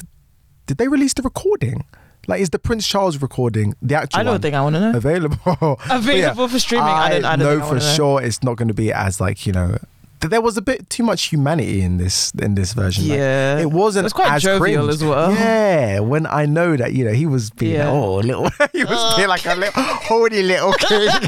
did 0.65 0.77
they 0.77 0.87
release 0.87 1.13
the 1.13 1.21
recording? 1.23 1.85
Like, 2.27 2.41
is 2.41 2.49
the 2.49 2.59
Prince 2.59 2.85
Charles 2.85 3.21
recording 3.21 3.73
the 3.81 3.95
actual? 3.95 4.19
I 4.19 4.23
don't 4.23 4.41
think 4.41 4.53
I 4.53 4.61
want 4.61 4.75
to 4.75 4.79
know. 4.91 4.97
available. 4.97 5.79
Available 5.89 6.47
for 6.49 6.59
streaming? 6.59 6.85
I 6.87 7.09
don't- 7.09 7.25
I 7.25 7.35
don't 7.37 7.59
know 7.59 7.65
for 7.65 7.79
sure 7.79 8.21
it's 8.21 8.43
not 8.43 8.57
going 8.57 8.67
to 8.67 8.73
be 8.73 8.91
as 8.91 9.19
like 9.21 9.45
you 9.45 9.53
know. 9.53 9.77
Th- 10.21 10.29
There 10.31 10.41
was 10.41 10.57
a 10.57 10.61
bit 10.61 10.89
too 10.89 11.03
much 11.03 11.23
humanity 11.25 11.81
in 11.81 11.97
this 11.97 12.31
in 12.41 12.55
this 12.55 12.73
version. 12.73 13.07
Like, 13.07 13.17
Yeah. 13.17 13.59
it 13.59 13.71
wasn't. 13.71 14.03
It 14.03 14.07
was 14.07 14.13
quite 14.13 14.31
as 14.31 14.43
jovial 14.43 14.85
cringe. 14.85 14.95
as 14.95 15.03
well. 15.03 15.31
Yeah, 15.33 15.99
when 15.99 16.25
I 16.27 16.45
know 16.45 16.75
that 16.77 16.93
you 16.93 17.05
know 17.05 17.13
he 17.13 17.25
was 17.25 17.49
being 17.51 17.75
Yeah. 17.75 17.89
oh 17.91 18.15
little, 18.15 18.49
he 18.73 18.83
was 18.83 19.15
being 19.15 19.27
like 19.29 19.45
a 19.45 19.55
little 19.55 19.81
holy 19.83 20.43
little 20.43 20.73
king, 20.73 21.09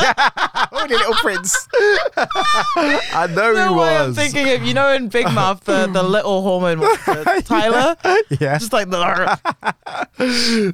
holy 0.71 0.95
little 0.95 1.13
prince. 1.15 1.67
I 1.77 3.27
know 3.35 3.49
he 3.51 3.55
No 3.59 3.81
I'm 3.81 4.07
was. 4.07 4.15
thinking 4.15 4.49
of 4.49 4.63
you 4.63 4.73
know 4.73 4.89
in 4.93 5.07
Big 5.09 5.25
Mouth 5.31 5.63
the, 5.65 5.87
the 5.87 6.03
little 6.03 6.41
hormone 6.41 6.79
Tyler 7.43 7.95
yeah, 8.39 8.57
just 8.57 8.73
like 8.73 8.89
the 8.89 8.99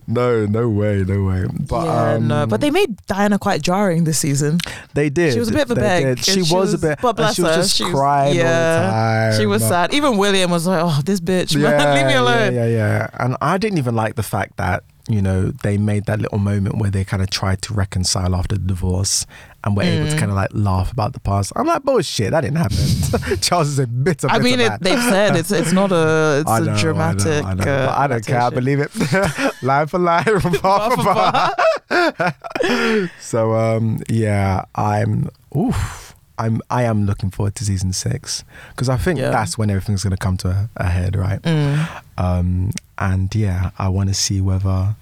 no, 0.08 0.46
no 0.46 0.70
way, 0.70 1.04
no 1.08 1.24
way. 1.24 1.46
But 1.68 1.86
yeah 1.86 2.14
um, 2.16 2.28
no 2.28 2.48
but 2.48 2.62
they 2.62 2.72
made 2.72 2.98
Diana 3.08 3.38
quite 3.40 3.62
jarring 3.62 4.04
this 4.04 4.20
season 4.20 4.60
They 4.94 5.10
did. 5.10 5.34
She 5.34 5.40
was 5.40 5.50
a 5.50 5.54
bit 5.54 5.64
of 5.64 5.72
a 5.72 5.76
beg. 5.76 6.20
She, 6.20 6.44
she 6.44 6.54
was, 6.54 6.74
a 6.74 6.78
bit. 6.78 7.00
but 7.02 7.16
bless 7.16 7.36
she 7.36 7.42
was 7.42 7.52
her, 7.56 7.62
just 7.62 7.76
she 7.76 7.84
was- 7.84 7.94
crying 8.06 8.36
yeah. 8.36 9.38
she 9.38 9.46
was 9.46 9.62
sad 9.72 9.94
even 9.94 10.18
William 10.18 10.50
was 10.52 10.66
like 10.68 10.82
oh 10.84 11.00
this 11.06 11.20
bitch 11.20 11.52
man 11.62 11.96
leave 11.96 12.08
me 12.08 12.14
alone 12.24 12.54
Yeah, 12.54 12.66
yeah, 12.68 12.98
yeah. 12.98 13.10
And 13.24 13.36
I 13.42 13.58
didn't 13.58 13.80
even 13.84 13.96
like 13.96 14.14
the 14.16 14.24
fact 14.36 14.58
that 14.58 14.84
you 15.08 15.22
know, 15.22 15.52
they 15.62 15.78
made 15.78 16.06
that 16.06 16.20
little 16.20 16.40
moment 16.40 16.80
where 16.80 16.90
they 16.90 17.04
kind 17.06 17.22
of 17.22 17.30
tried 17.30 17.62
to 17.62 17.76
reconcile 17.76 18.34
after 18.36 18.56
the 18.56 18.66
divorce 18.74 19.28
and 19.64 19.78
were 19.78 19.84
able 19.84 20.08
to 20.10 20.16
Mm. 20.16 20.20
kind 20.20 20.32
of 20.32 20.36
like 20.36 20.50
laugh 20.52 20.92
about 20.92 21.14
the 21.14 21.20
past. 21.20 21.54
I'm 21.56 21.68
like, 21.68 21.84
bullshit, 21.84 22.32
that 22.32 22.42
didn't 22.42 22.58
happen. 22.58 23.38
Charles 23.46 23.68
is 23.68 23.78
a 23.78 23.86
bitter, 23.86 24.28
I 24.32 24.40
mean, 24.40 24.60
it, 24.60 24.72
they've 24.82 24.98
said 25.14 25.36
it's 25.36 25.52
it's 25.52 25.72
not 25.74 25.92
a 25.92 26.40
it's 26.42 26.50
I 26.56 26.58
a 26.58 26.62
know, 26.62 26.72
I 26.72 26.74
know, 26.74 26.80
dramatic. 26.82 27.46
I, 27.46 27.54
know, 27.54 27.72
uh, 27.72 27.94
I 27.96 28.08
don't 28.08 28.26
care. 28.26 28.42
I 28.42 28.50
believe 28.50 28.80
it. 28.80 28.90
line 29.62 29.86
for 29.86 30.00
line, 30.00 30.24
bar 30.64 30.90
for 30.98 31.04
Bar 31.04 31.54
bar. 31.94 32.36
so 33.20 33.54
um, 33.54 34.00
yeah, 34.10 34.66
I'm 34.74 35.30
oof. 35.56 36.05
I'm 36.38 36.62
I 36.70 36.84
am 36.84 37.06
looking 37.06 37.32
forward 37.32 37.56
to 37.56 37.64
season 37.66 37.94
six 37.94 38.44
because 38.72 38.90
I 38.90 38.98
think 38.98 39.20
Yeah. 39.20 39.30
that's 39.32 39.58
when 39.58 39.70
everything's 39.70 40.04
going 40.04 40.12
to 40.12 40.18
come 40.18 40.38
to 40.38 40.50
a, 40.50 40.70
a 40.78 40.88
head, 40.90 41.16
right? 41.16 41.42
Mm. 41.42 41.88
Um, 42.18 42.72
and 42.98 43.34
yeah, 43.36 43.72
I 43.78 43.90
want 43.90 44.10
to 44.10 44.14
see 44.16 44.42
whether 44.42 44.96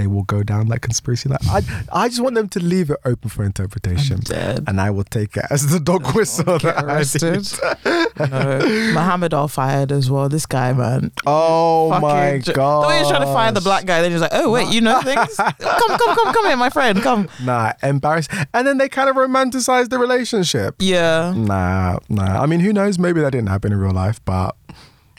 they 0.00 0.06
will 0.06 0.24
go 0.24 0.42
down 0.42 0.68
that 0.68 0.80
conspiracy 0.80 1.28
line. 1.28 1.38
I 1.48 1.60
I 1.92 2.08
just 2.08 2.20
want 2.22 2.34
them 2.34 2.48
to 2.56 2.60
leave 2.60 2.88
it 2.90 2.96
open 3.04 3.28
for 3.28 3.44
interpretation, 3.44 4.20
and 4.66 4.80
I 4.80 4.88
will 4.90 5.04
take 5.04 5.36
it 5.36 5.44
as 5.50 5.66
the 5.68 5.78
dog 5.78 6.02
whistle 6.14 6.58
Get 6.58 6.62
that 6.76 6.84
I 6.88 6.94
arrested. 6.96 7.44
did. 7.44 8.30
no. 8.30 8.92
Mohammed 8.94 9.34
Al 9.34 9.48
fired 9.48 9.92
as 9.92 10.10
well. 10.10 10.28
This 10.28 10.46
guy, 10.46 10.72
man. 10.72 11.12
Oh 11.26 11.90
Fucking 11.90 12.02
my 12.08 12.38
jo- 12.38 12.52
god! 12.54 12.84
The 12.84 12.88
way 12.88 12.98
he's 12.98 13.08
trying 13.08 13.26
to 13.28 13.32
fire 13.32 13.52
the 13.52 13.60
black 13.60 13.84
guy, 13.84 14.00
then 14.00 14.10
he 14.10 14.14
was 14.14 14.22
like, 14.22 14.32
"Oh 14.34 14.50
wait, 14.50 14.68
you 14.72 14.80
know 14.80 15.00
things? 15.02 15.36
come, 15.36 15.54
come, 15.58 16.14
come, 16.16 16.32
come 16.34 16.46
here, 16.46 16.56
my 16.56 16.70
friend, 16.70 17.00
come." 17.02 17.28
Nah, 17.44 17.72
embarrassed. 17.82 18.30
And 18.54 18.66
then 18.66 18.78
they 18.78 18.88
kind 18.88 19.08
of 19.10 19.16
romanticize 19.16 19.88
the 19.90 19.98
relationship. 19.98 20.76
Yeah, 20.80 21.34
Nah, 21.36 21.98
nah. 22.08 22.42
I 22.42 22.46
mean, 22.46 22.60
who 22.60 22.72
knows? 22.72 22.98
Maybe 22.98 23.20
that 23.20 23.32
didn't 23.32 23.48
happen 23.48 23.72
in 23.72 23.78
real 23.78 23.92
life, 23.92 24.20
but 24.24 24.56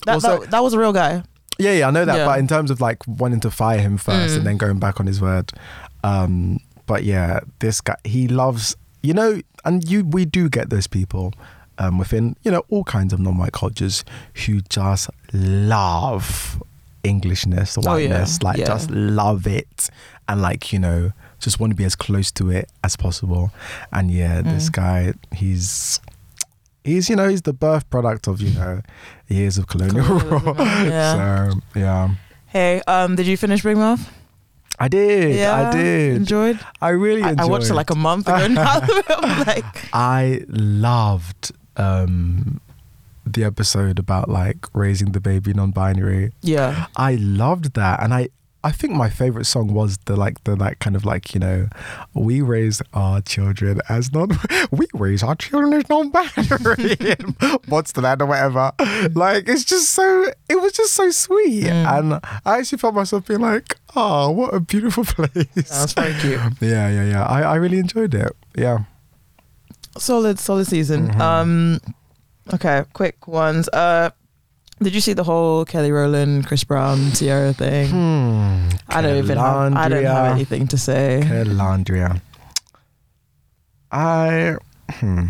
that, 0.06 0.14
Also- 0.16 0.40
that, 0.42 0.52
that 0.52 0.64
was 0.64 0.74
a 0.74 0.80
real 0.80 0.94
guy. 0.94 1.24
Yeah, 1.62 1.74
yeah, 1.74 1.88
I 1.88 1.92
know 1.92 2.06
that. 2.06 2.18
Yeah. 2.18 2.26
But 2.26 2.40
in 2.40 2.48
terms 2.48 2.72
of 2.72 2.82
like 2.82 3.00
wanting 3.08 3.40
to 3.42 3.52
fire 3.52 3.80
him 3.80 3.98
first 3.98 4.34
Mm. 4.34 4.38
and 4.38 4.46
then 4.48 4.58
going 4.58 4.80
back 4.80 5.00
on 5.00 5.06
his 5.08 5.20
word, 5.22 5.52
um, 6.04 6.60
but 6.88 7.04
yeah, 7.04 7.40
this 7.60 7.80
guy 7.82 7.96
he 8.04 8.28
loves 8.28 8.76
you 9.04 9.14
know, 9.14 9.42
and 9.66 9.90
you 9.90 10.04
we 10.06 10.26
do 10.26 10.48
get 10.50 10.70
those 10.70 10.86
people 10.88 11.34
um, 11.80 11.98
within 11.98 12.36
you 12.44 12.52
know 12.52 12.64
all 12.70 12.84
kinds 12.84 13.14
of 13.14 13.20
non-white 13.20 13.52
cultures 13.54 14.04
who 14.46 14.62
just 14.70 15.10
love 15.34 16.62
Englishness, 17.04 17.78
Oh, 17.78 17.82
yeah. 17.82 18.10
whiteness, 18.10 18.44
like 18.44 18.58
Yeah. 18.60 18.66
just 18.68 18.92
love 18.92 19.48
it, 19.48 19.90
and 20.28 20.42
like 20.42 20.72
you 20.72 20.78
know 20.80 21.12
just 21.40 21.60
want 21.60 21.72
to 21.72 21.76
be 21.76 21.84
as 21.86 21.96
close 21.96 22.30
to 22.34 22.52
it 22.52 22.70
as 22.84 22.96
possible. 22.96 23.52
And 23.92 24.12
yeah, 24.12 24.42
this 24.44 24.70
Mm. 24.70 24.74
guy, 24.74 25.14
he's 25.34 26.00
he's 26.84 27.10
you 27.10 27.16
know 27.16 27.28
he's 27.28 27.42
the 27.44 27.54
birth 27.54 27.90
product 27.90 28.28
of 28.28 28.40
you 28.42 28.52
know 28.54 28.82
years 29.32 29.58
of 29.58 29.68
colonial 29.68 30.06
rule. 30.20 30.56
Yeah. 30.58 31.52
So 31.52 31.60
yeah, 31.80 32.10
Hey, 32.48 32.82
um, 32.88 33.16
did 33.16 33.28
you 33.28 33.38
finish 33.38 33.64
Big 33.64 33.78
Mouth? 33.78 34.12
I 34.80 34.88
did. 34.88 35.36
Yeah, 35.36 35.70
I 35.70 35.72
did. 35.72 36.16
Enjoyed. 36.16 36.60
I 36.82 36.90
really 36.90 37.22
I, 37.22 37.32
enjoyed. 37.32 37.46
I 37.48 37.50
watched 37.52 37.70
it 37.70 37.76
like 37.76 37.92
a 37.92 37.96
month 37.96 38.28
ago 38.28 38.48
now. 38.48 38.82
Like, 39.46 39.66
I 39.94 40.42
loved 40.50 41.52
um, 41.78 42.60
the 43.26 43.44
episode 43.44 44.00
about 44.00 44.28
like 44.30 44.66
raising 44.74 45.12
the 45.12 45.20
baby 45.22 45.54
non-binary. 45.54 46.32
yeah, 46.42 46.88
I 46.96 47.16
loved 47.16 47.74
that, 47.76 48.02
and 48.02 48.14
I 48.14 48.30
I 48.64 48.72
think 48.72 48.94
my 48.94 49.10
favorite 49.10 49.46
song 49.46 49.74
was 49.74 49.98
the 50.06 50.16
like 50.16 50.44
the 50.44 50.56
like 50.56 50.78
kind 50.80 50.96
of 50.96 51.04
like 51.04 51.34
you 51.34 51.40
know 51.40 51.68
we 52.14 52.42
raise 52.42 52.82
our 52.94 53.20
children 53.22 53.82
as 53.90 54.12
non 54.14 54.30
we 54.72 54.86
raise 54.94 55.24
our 55.24 55.36
children 55.36 55.74
as 55.74 55.90
non-binary 55.90 57.16
what's 57.68 57.94
the 57.94 58.02
land 58.02 58.22
or 58.22 58.28
whatever 58.28 58.72
like 59.16 59.48
it's 59.50 59.64
just 59.66 59.90
so 59.90 60.26
it 60.48 60.62
was 60.62 60.74
just 60.74 60.94
so 60.94 61.10
sweet 61.10 61.64
Mm. 61.64 61.98
and 62.00 62.14
I 62.46 62.60
actually 62.60 62.78
felt 62.78 62.94
myself 62.96 63.26
being 63.28 63.40
like 63.42 63.78
oh 63.96 64.30
what 64.32 64.54
a 64.54 64.60
beautiful 64.60 65.04
place 65.16 65.48
that's 65.56 65.94
very 65.94 66.14
cute. 66.20 66.40
yeah 66.62 66.88
yeah 66.90 67.04
yeah 67.06 67.26
I, 67.26 67.42
I 67.42 67.56
really 67.56 67.80
enjoyed 67.80 68.14
it 68.14 68.36
yeah 68.56 68.80
Solid, 69.98 70.40
solid 70.40 70.68
season. 70.68 71.10
Mhm. 71.10 71.20
Um, 71.20 71.80
okay, 72.54 72.86
quick 72.94 73.28
ones. 73.28 73.68
Uh, 73.74 74.12
did 74.82 74.94
you 74.96 75.02
see 75.02 75.14
the 75.14 75.24
whole 75.24 75.66
Kelly 75.66 75.92
Rowland, 75.92 76.48
Chris 76.48 76.64
Brown, 76.64 77.12
Ciara 77.12 77.54
thing? 77.54 77.90
hmm. 77.90 78.70
I 78.90 79.02
don't 79.02 79.18
even 79.18 79.38
have. 79.38 79.74
I 79.76 79.88
don't 79.90 80.04
have 80.04 80.34
anything 80.36 80.68
to 80.68 80.78
say. 80.78 81.22
Calandria. 81.24 82.22
I 83.92 84.56
hmm. 84.90 85.26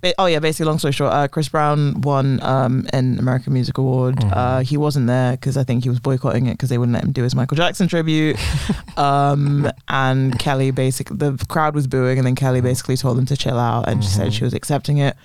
Ba- 0.00 0.14
Oh 0.18 0.26
yeah, 0.26 0.40
basically, 0.40 0.66
long 0.66 0.78
story 0.80 0.92
short, 0.92 1.12
uh, 1.12 1.28
Chris 1.28 1.48
Brown 1.48 2.00
won 2.00 2.42
um, 2.42 2.86
an 2.92 3.18
American 3.20 3.52
Music 3.52 3.78
Award. 3.78 4.16
Mhm. 4.16 4.36
Uh, 4.36 4.60
he 4.60 4.76
wasn't 4.76 5.06
there 5.06 5.32
because 5.32 5.56
I 5.56 5.62
think 5.62 5.84
he 5.84 5.88
was 5.88 6.00
boycotting 6.00 6.46
it 6.46 6.54
because 6.54 6.68
they 6.70 6.78
wouldn't 6.78 6.94
let 6.94 7.04
him 7.04 7.12
do 7.12 7.22
his 7.22 7.34
Michael 7.36 7.56
Jackson 7.56 7.86
tribute. 7.86 8.36
um, 8.96 9.70
and 9.88 10.36
Kelly 10.40 10.72
basically, 10.72 11.16
the 11.16 11.36
crowd 11.48 11.74
was 11.76 11.86
booing, 11.86 12.18
and 12.18 12.26
then 12.26 12.34
Kelly 12.34 12.60
basically 12.60 12.96
told 12.96 13.16
them 13.16 13.26
to 13.26 13.36
chill 13.36 13.58
out, 13.58 13.88
and 13.88 14.02
she 14.02 14.10
said 14.10 14.28
Mhm. 14.28 14.32
she 14.32 14.44
was 14.44 14.54
accepting 14.54 14.98
it 14.98 15.16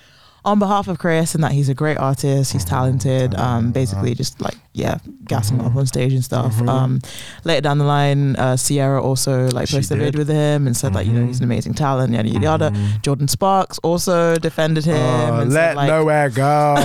on 0.48 0.58
behalf 0.58 0.88
of 0.88 0.98
Chris 0.98 1.34
and 1.34 1.44
that 1.44 1.52
he's 1.52 1.68
a 1.68 1.74
great 1.74 1.98
artist, 1.98 2.52
he's 2.52 2.64
talented. 2.64 3.34
Um, 3.34 3.70
basically, 3.72 4.14
just 4.14 4.40
like 4.40 4.56
yeah, 4.72 4.98
gassing 5.24 5.58
him 5.58 5.66
up 5.66 5.74
on 5.76 5.86
stage 5.86 6.12
and 6.12 6.22
stuff. 6.24 6.54
Mhm. 6.56 6.68
Um, 6.68 7.00
later 7.44 7.60
down 7.62 7.78
the 7.78 7.84
line, 7.84 8.36
uh, 8.36 8.56
Ciara 8.56 9.02
also 9.02 9.48
like 9.48 9.68
posted 9.68 9.98
a 10.00 10.04
vid 10.04 10.16
with 10.16 10.28
him 10.28 10.66
and 10.66 10.76
said 10.76 10.94
like 10.94 11.06
you 11.06 11.12
know 11.12 11.26
he's 11.26 11.38
an 11.38 11.44
amazing 11.44 11.74
talent, 11.74 12.12
yada 12.14 12.28
yada 12.28 12.44
yada. 12.44 12.70
Mhm. 12.70 13.02
Jordin 13.02 13.28
Sparks 13.30 13.78
also 13.80 14.36
defended 14.36 14.84
him. 14.84 14.96
Oh, 14.96 15.40
and 15.40 15.52
let 15.52 15.70
said, 15.70 15.76
like, 15.76 15.88
nowhere 15.88 16.30
go, 16.44 16.76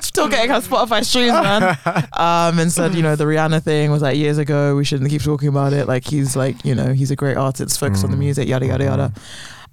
still 0.00 0.28
getting 0.28 0.50
her 0.50 0.60
Spotify 0.60 1.04
streams, 1.04 1.32
man. 1.32 1.76
Um, 2.12 2.58
and 2.58 2.70
said, 2.72 2.94
you 2.94 3.02
know, 3.02 3.16
the 3.16 3.24
Rihanna 3.24 3.62
thing 3.62 3.90
was 3.90 4.02
like 4.02 4.16
years 4.16 4.38
ago. 4.38 4.76
We 4.76 4.84
shouldn't 4.84 5.10
keep 5.10 5.22
talking 5.22 5.48
about 5.48 5.72
it. 5.72 5.86
Like 5.88 6.04
he's 6.04 6.36
like, 6.36 6.64
you 6.64 6.74
know, 6.74 6.92
he's 6.92 7.10
a 7.10 7.16
great 7.16 7.36
artist, 7.36 7.78
focused 7.80 8.04
on 8.04 8.10
the 8.10 8.16
Mm. 8.16 8.20
music, 8.20 8.48
yada 8.48 8.66
yada 8.66 8.84
yada. 8.84 9.12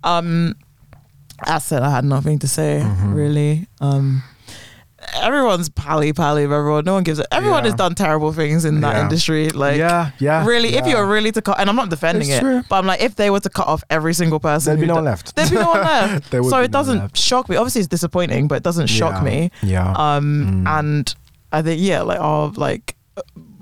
Um, 0.03 0.55
I 1.43 1.57
said 1.59 1.83
I 1.83 1.89
had 1.89 2.05
nothing 2.05 2.39
to 2.39 2.47
say 2.47 2.81
Mhm. 2.83 3.13
really. 3.15 3.67
Um, 3.81 4.23
everyone's 5.21 5.69
pally 5.69 6.11
pally 6.13 6.43
of 6.43 6.51
everyone. 6.51 6.83
No 6.85 6.93
one 6.93 7.03
gives 7.03 7.19
it. 7.19 7.27
Everyone 7.31 7.63
Yeah. 7.63 7.71
has 7.71 7.75
done 7.75 7.95
terrible 7.95 8.31
things 8.33 8.65
in 8.65 8.81
that 8.81 8.95
Yeah. 8.95 9.01
industry. 9.03 9.49
Like. 9.49 9.77
yeah, 9.77 10.11
yeah. 10.19 10.45
Really, 10.45 10.75
if 10.75 10.85
you 10.85 10.97
were 10.97 11.07
really 11.07 11.31
to 11.31 11.41
cut, 11.41 11.59
and 11.59 11.69
I'm 11.69 11.75
not 11.75 11.89
defending 11.89 12.29
It's 12.29 12.37
it, 12.37 12.41
true. 12.41 12.63
but 12.69 12.75
I'm 12.77 12.85
like, 12.85 13.01
if 13.01 13.15
they 13.15 13.29
were 13.29 13.39
to 13.39 13.49
cut 13.49 13.67
off 13.67 13.83
every 13.89 14.13
single 14.13 14.39
person, 14.39 14.71
there'd 14.71 14.81
be 14.81 14.87
no 14.87 14.95
one 14.95 15.05
left. 15.05 15.35
There'd 15.35 15.49
be 15.49 15.55
no 15.55 15.69
one 15.69 15.81
left. 15.81 16.31
So 16.49 16.61
it 16.61 16.71
doesn't 16.71 16.99
left. 16.99 17.17
shock 17.17 17.49
me. 17.49 17.55
Obviously, 17.55 17.79
it's 17.79 17.87
disappointing, 17.87 18.47
but 18.47 18.55
it 18.55 18.63
doesn't 18.63 18.87
shock 18.87 19.15
Yeah. 19.15 19.21
me. 19.23 19.51
Yeah. 19.63 19.91
Um, 19.93 20.63
Mm. 20.65 20.79
and 20.79 21.15
I 21.51 21.61
think 21.61 21.81
yeah, 21.81 22.01
like 22.01 22.19
our 22.19 22.51
like 22.55 22.95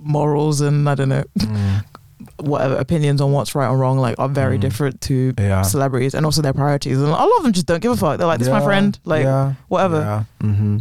morals 0.02 0.62
and 0.62 0.90
I 0.90 0.96
don't 0.96 1.10
know 1.10 1.24
Mm. 1.40 1.84
whatever 2.40 2.76
opinions 2.76 3.20
on 3.22 3.32
what's 3.32 3.56
right 3.56 3.68
or 3.68 3.78
wrong 3.78 3.98
like 3.98 4.16
are 4.20 4.30
very 4.30 4.58
Mm. 4.58 4.62
different 4.62 5.02
to 5.02 5.34
Yeah. 5.40 5.64
celebrities 5.64 6.14
and 6.14 6.26
also 6.26 6.42
their 6.42 6.54
priorities. 6.54 6.98
And 6.98 7.08
a 7.08 7.12
lot 7.12 7.30
of 7.38 7.44
them 7.44 7.52
just 7.54 7.66
don't 7.66 7.82
give 7.82 7.92
a 7.92 7.98
fuck. 7.98 8.18
They're 8.18 8.28
like, 8.28 8.40
"This 8.40 8.48
is 8.48 8.52
my 8.54 8.62
friend," 8.64 8.98
like 9.06 9.24
yeah. 9.24 9.54
whatever. 9.70 10.00
Yeah. 10.00 10.24
hmm 10.48 10.78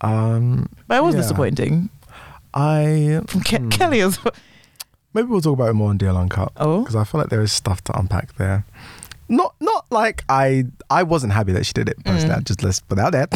Um, 0.00 0.68
But 0.86 0.98
it 0.98 1.02
was 1.04 1.14
Yeah. 1.14 1.22
disappointing 1.22 1.88
I 2.54 3.20
from 3.26 3.40
Ke- 3.42 3.58
Hmm. 3.58 3.68
Kelly 3.68 4.00
as 4.00 4.22
well. 4.24 4.32
maybe 5.14 5.26
we'll 5.28 5.40
talk 5.40 5.54
about 5.54 5.70
it 5.70 5.74
more 5.74 5.90
in 5.90 5.98
DL 5.98 6.16
Uncut. 6.16 6.52
Oh, 6.56 6.80
because 6.80 6.94
I 6.96 7.04
feel 7.04 7.20
like 7.20 7.30
there 7.30 7.42
is 7.42 7.52
stuff 7.52 7.82
to 7.84 7.98
unpack 7.98 8.36
there. 8.36 8.64
Not 9.28 9.54
not 9.60 9.84
like 9.90 10.24
I 10.30 10.64
I 10.88 11.02
wasn't 11.02 11.34
happy 11.34 11.52
that 11.52 11.66
she 11.66 11.72
did 11.74 11.88
it 11.88 12.02
personally. 12.04 12.36
Mm. 12.36 12.44
Just 12.44 12.62
let's 12.62 12.80
put 12.80 12.98
out 12.98 13.12
there. 13.12 13.26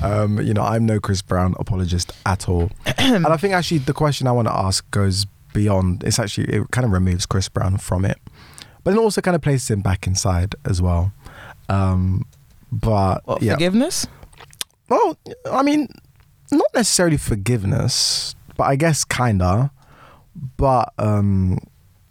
um, 0.02 0.40
you 0.40 0.52
know, 0.54 0.62
I'm 0.62 0.86
no 0.86 0.98
Chris 0.98 1.22
Brown 1.22 1.54
apologist 1.60 2.12
at 2.26 2.48
all. 2.48 2.70
and 2.98 3.26
I 3.26 3.36
think 3.36 3.54
actually 3.54 3.78
the 3.78 3.92
question 3.92 4.26
I 4.26 4.32
want 4.32 4.48
to 4.48 4.54
ask 4.56 4.90
goes 4.90 5.26
beyond. 5.52 6.04
It's 6.04 6.18
actually 6.18 6.48
it 6.48 6.70
kind 6.70 6.84
of 6.84 6.92
removes 6.92 7.26
Chris 7.26 7.48
Brown 7.48 7.78
from 7.78 8.04
it, 8.04 8.18
but 8.84 8.94
it 8.94 8.98
also 8.98 9.20
kind 9.20 9.34
of 9.34 9.42
places 9.42 9.70
him 9.70 9.80
back 9.80 10.06
inside 10.06 10.54
as 10.64 10.80
well. 10.80 11.12
Um, 11.68 12.26
but 12.72 13.26
what 13.26 13.42
yeah, 13.42 13.54
forgiveness? 13.54 14.06
well, 14.88 15.16
I 15.50 15.62
mean, 15.62 15.88
not 16.52 16.66
necessarily 16.74 17.16
forgiveness, 17.16 18.34
but 18.56 18.64
I 18.64 18.76
guess 18.76 19.04
kinda. 19.04 19.70
But 20.56 20.92
um, 20.98 21.58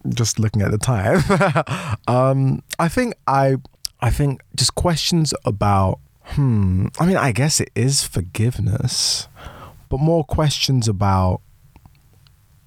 just 0.10 0.40
looking 0.40 0.62
at 0.62 0.72
the 0.72 0.78
time, 0.78 1.24
um, 2.08 2.62
I 2.78 2.88
think 2.88 3.16
I, 3.28 3.56
I 4.02 4.10
think 4.10 4.42
just 4.56 4.76
questions 4.76 5.34
about. 5.46 6.00
Hmm. 6.24 6.88
I 7.00 7.08
mean, 7.08 7.18
I 7.18 7.32
guess 7.32 7.60
it 7.60 7.72
is 7.74 8.04
forgiveness, 8.04 9.28
but 9.90 10.00
more 10.00 10.24
questions 10.24 10.88
about 10.88 11.42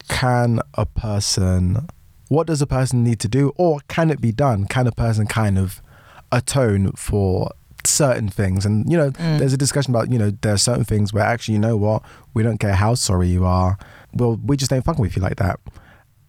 can 0.09 0.61
a 0.75 0.87
person, 0.87 1.87
what 2.29 2.47
does 2.47 2.63
a 2.63 2.67
person 2.67 3.03
need 3.05 3.19
to 3.21 3.29
do, 3.29 3.53
or 3.57 3.81
can 3.89 4.11
it 4.11 4.21
be 4.21 4.33
done? 4.33 4.67
Can 4.67 4.87
a 4.87 4.93
person 4.93 5.27
kind 5.27 5.59
of 5.59 5.81
atone 6.31 6.93
for 6.93 7.51
certain 7.85 8.29
things? 8.29 8.65
And 8.65 8.91
you 8.91 8.97
know, 8.97 9.11
Mm. 9.11 9.39
there's 9.39 9.53
a 9.53 9.57
discussion 9.59 9.93
about 9.95 10.11
you 10.11 10.19
know 10.19 10.31
there 10.43 10.55
are 10.55 10.59
certain 10.59 10.85
things 10.85 11.13
where 11.13 11.25
actually 11.25 11.55
you 11.55 11.61
know 11.61 11.77
what 11.77 12.03
we 12.35 12.43
don't 12.43 12.59
care 12.59 12.75
how 12.75 12.95
sorry 12.95 13.29
you 13.29 13.45
are 13.45 13.77
well 14.15 14.39
we 14.45 14.57
just 14.57 14.73
ain't 14.73 14.85
fucking 14.85 15.03
with 15.03 15.17
you 15.17 15.23
like 15.23 15.37
that 15.37 15.59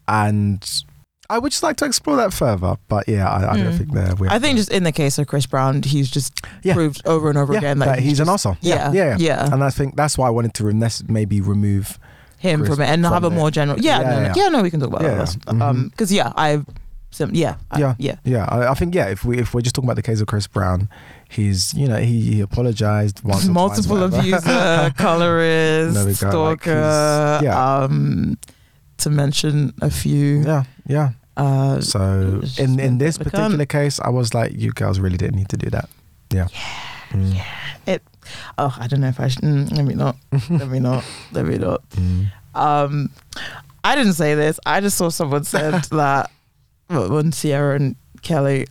and 0.07 0.83
i 1.29 1.37
would 1.39 1.51
just 1.51 1.63
like 1.63 1.77
to 1.77 1.85
explore 1.85 2.15
that 2.17 2.33
further 2.33 2.75
but 2.87 3.07
yeah 3.07 3.29
i, 3.29 3.51
I 3.53 3.57
don't 3.57 3.73
Mm. 3.73 3.77
think 3.77 3.91
there 3.93 4.13
I 4.29 4.39
think 4.39 4.57
just 4.57 4.71
in 4.71 4.83
the 4.83 4.91
case 4.91 5.17
of 5.17 5.27
Chris 5.27 5.45
Brown, 5.45 5.81
he's 5.83 6.09
just 6.11 6.41
Yeah. 6.63 6.73
proved 6.73 7.01
over 7.05 7.29
and 7.29 7.37
over 7.37 7.53
yeah, 7.53 7.59
again 7.59 7.79
that 7.79 7.85
that 7.85 7.99
he's, 7.99 8.19
an 8.19 8.25
just- 8.25 8.45
asshole 8.45 8.57
Yeah, 8.61 8.91
yeah 8.91 9.03
yeah, 9.03 9.17
yeah. 9.19 9.53
and 9.53 9.63
i 9.63 9.69
think 9.69 9.95
that's 9.95 10.17
why 10.17 10.27
i 10.27 10.29
wanted 10.29 10.53
to 10.55 11.03
maybe 11.07 11.39
remove 11.41 11.97
him 12.43 12.59
Chris 12.59 12.69
from 12.75 12.81
it 12.83 12.89
and 12.91 13.03
from 13.03 13.13
have 13.13 13.23
a 13.23 13.29
more 13.29 13.49
general. 13.51 13.79
Yeah, 13.79 13.99
Yeah, 14.01 14.09
no, 14.09 14.15
no, 14.15 14.21
yeah. 14.27 14.33
yeah, 14.35 14.49
no, 14.49 14.61
we 14.61 14.69
can 14.71 14.79
talk 14.79 14.89
about 14.89 15.01
Yeah, 15.03 15.15
that. 15.23 15.35
yeah. 15.47 15.53
Mhm. 15.53 15.61
Um, 15.61 15.87
because 15.89 16.11
yeah, 16.11 16.31
I, 16.35 16.59
some, 17.09 17.31
yeah, 17.33 17.55
I- 17.71 17.79
Yeah. 17.79 17.93
yeah. 17.97 18.15
Yeah, 18.23 18.45
I, 18.45 18.71
I 18.71 18.73
think 18.75 18.93
yeah. 18.95 19.07
If 19.15 19.23
we 19.23 19.39
if 19.39 19.53
we're 19.53 19.61
just 19.61 19.75
talking 19.75 19.87
about 19.89 19.95
the 20.01 20.07
case 20.11 20.19
of 20.21 20.27
Chris 20.27 20.47
Brown, 20.47 20.89
he's 21.29 21.73
you 21.73 21.87
know 21.87 21.97
he, 21.97 22.21
he 22.21 22.41
apologized 22.41 23.23
once, 23.23 23.47
multiple 23.47 23.97
twice, 24.09 24.19
abuser, 24.19 24.93
colorist, 24.97 25.95
There 25.95 26.05
we 26.05 26.13
go, 26.15 26.43
like, 26.43 26.61
stalker. 26.63 27.39
yeah. 27.43 27.55
Um, 27.83 28.37
to 28.97 29.09
mention 29.09 29.73
a 29.81 29.89
few. 29.89 30.43
yeah, 30.45 30.63
yeah. 30.87 31.09
Uh, 31.37 31.81
So 31.81 32.41
in 32.57 32.79
in 32.79 32.97
this 32.99 33.17
particular 33.17 33.65
case, 33.65 33.99
I 34.03 34.09
was 34.09 34.33
like, 34.33 34.51
you 34.57 34.71
girls 34.71 34.99
really 34.99 35.17
didn't 35.17 35.35
need 35.35 35.49
to 35.49 35.57
do 35.57 35.69
that. 35.71 35.89
Yeah. 36.33 36.47
Yeah. 37.13 37.45
Mm. 37.87 37.99
Oh, 38.57 38.75
I 38.79 38.87
don't 38.87 39.01
know 39.01 39.07
if 39.09 39.19
I 39.19 39.27
should. 39.27 39.43
Mm, 39.43 39.71
let 39.75 39.85
me 39.85 39.95
not. 39.95 40.15
let 40.49 40.69
me 40.69 40.79
not. 40.79 41.03
Let 41.31 41.45
me 41.45 41.57
not. 41.57 41.87
Mm. 41.91 42.31
Um, 42.55 43.09
I 43.83 43.95
didn't 43.95 44.13
say 44.13 44.35
this. 44.35 44.59
I 44.65 44.81
just 44.81 44.97
saw 44.97 45.09
someone 45.09 45.43
said 45.43 45.83
that 45.91 46.31
when 46.89 47.31
Ciara 47.31 47.75
and 47.75 47.95
Kelly. 48.21 48.67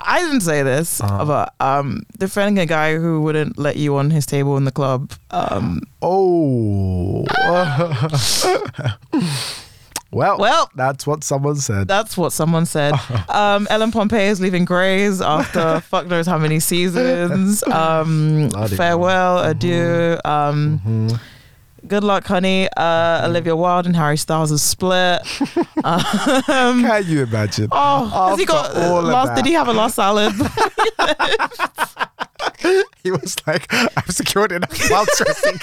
I 0.00 0.20
didn't 0.20 0.42
say 0.42 0.62
this, 0.62 1.00
Uh-huh. 1.00 1.24
but 1.24 1.54
um, 1.58 2.04
defending 2.18 2.60
a 2.60 2.66
guy 2.66 2.96
who 2.96 3.20
wouldn't 3.20 3.58
let 3.58 3.74
you 3.76 3.96
on 3.96 4.10
his 4.10 4.26
table 4.26 4.56
in 4.56 4.64
the 4.64 4.70
club. 4.70 5.10
Um, 5.32 5.80
Oh. 6.00 7.24
well, 10.10 10.38
well, 10.38 10.70
that's 10.74 11.06
what 11.06 11.22
someone 11.24 11.56
said. 11.56 11.86
That's 11.88 12.16
what 12.16 12.32
someone 12.32 12.66
said. 12.66 12.94
Um, 13.28 13.66
Ellen 13.70 13.92
Pompeo 13.92 14.18
is 14.18 14.40
leaving 14.40 14.64
Grey's 14.64 15.20
after 15.20 15.80
fuck 15.90 16.06
knows 16.06 16.26
how 16.26 16.38
many 16.38 16.60
seasons. 16.60 17.62
Um, 17.64 18.48
farewell, 18.68 19.38
adieu. 19.44 20.18
Um, 20.24 20.80
Mhm. 20.86 21.20
Good 21.86 22.04
luck, 22.04 22.26
honey. 22.26 22.68
Uh, 22.76 23.26
Olivia 23.26 23.54
Wilde 23.56 23.86
and 23.86 23.96
Harry 23.96 24.16
Styles 24.16 24.50
is 24.50 24.62
split. 24.62 25.20
um, 25.84 26.82
Can 26.82 27.04
you 27.06 27.22
imagine? 27.22 27.68
oh, 27.72 28.28
has 28.30 28.38
he 28.38 28.44
got 28.44 28.66
After 28.66 28.80
all 28.80 28.98
of 28.98 29.04
last? 29.04 29.28
that. 29.28 29.36
Did 29.36 29.46
he 29.46 29.52
have 29.52 29.68
a 29.68 29.72
last 29.72 29.94
salad? 29.96 30.32
He 33.04 33.10
was 33.12 33.36
like, 33.46 33.72
I've 33.72 34.10
secured 34.10 34.52
enough 34.52 34.90
while 34.90 35.06
dressing. 35.16 35.58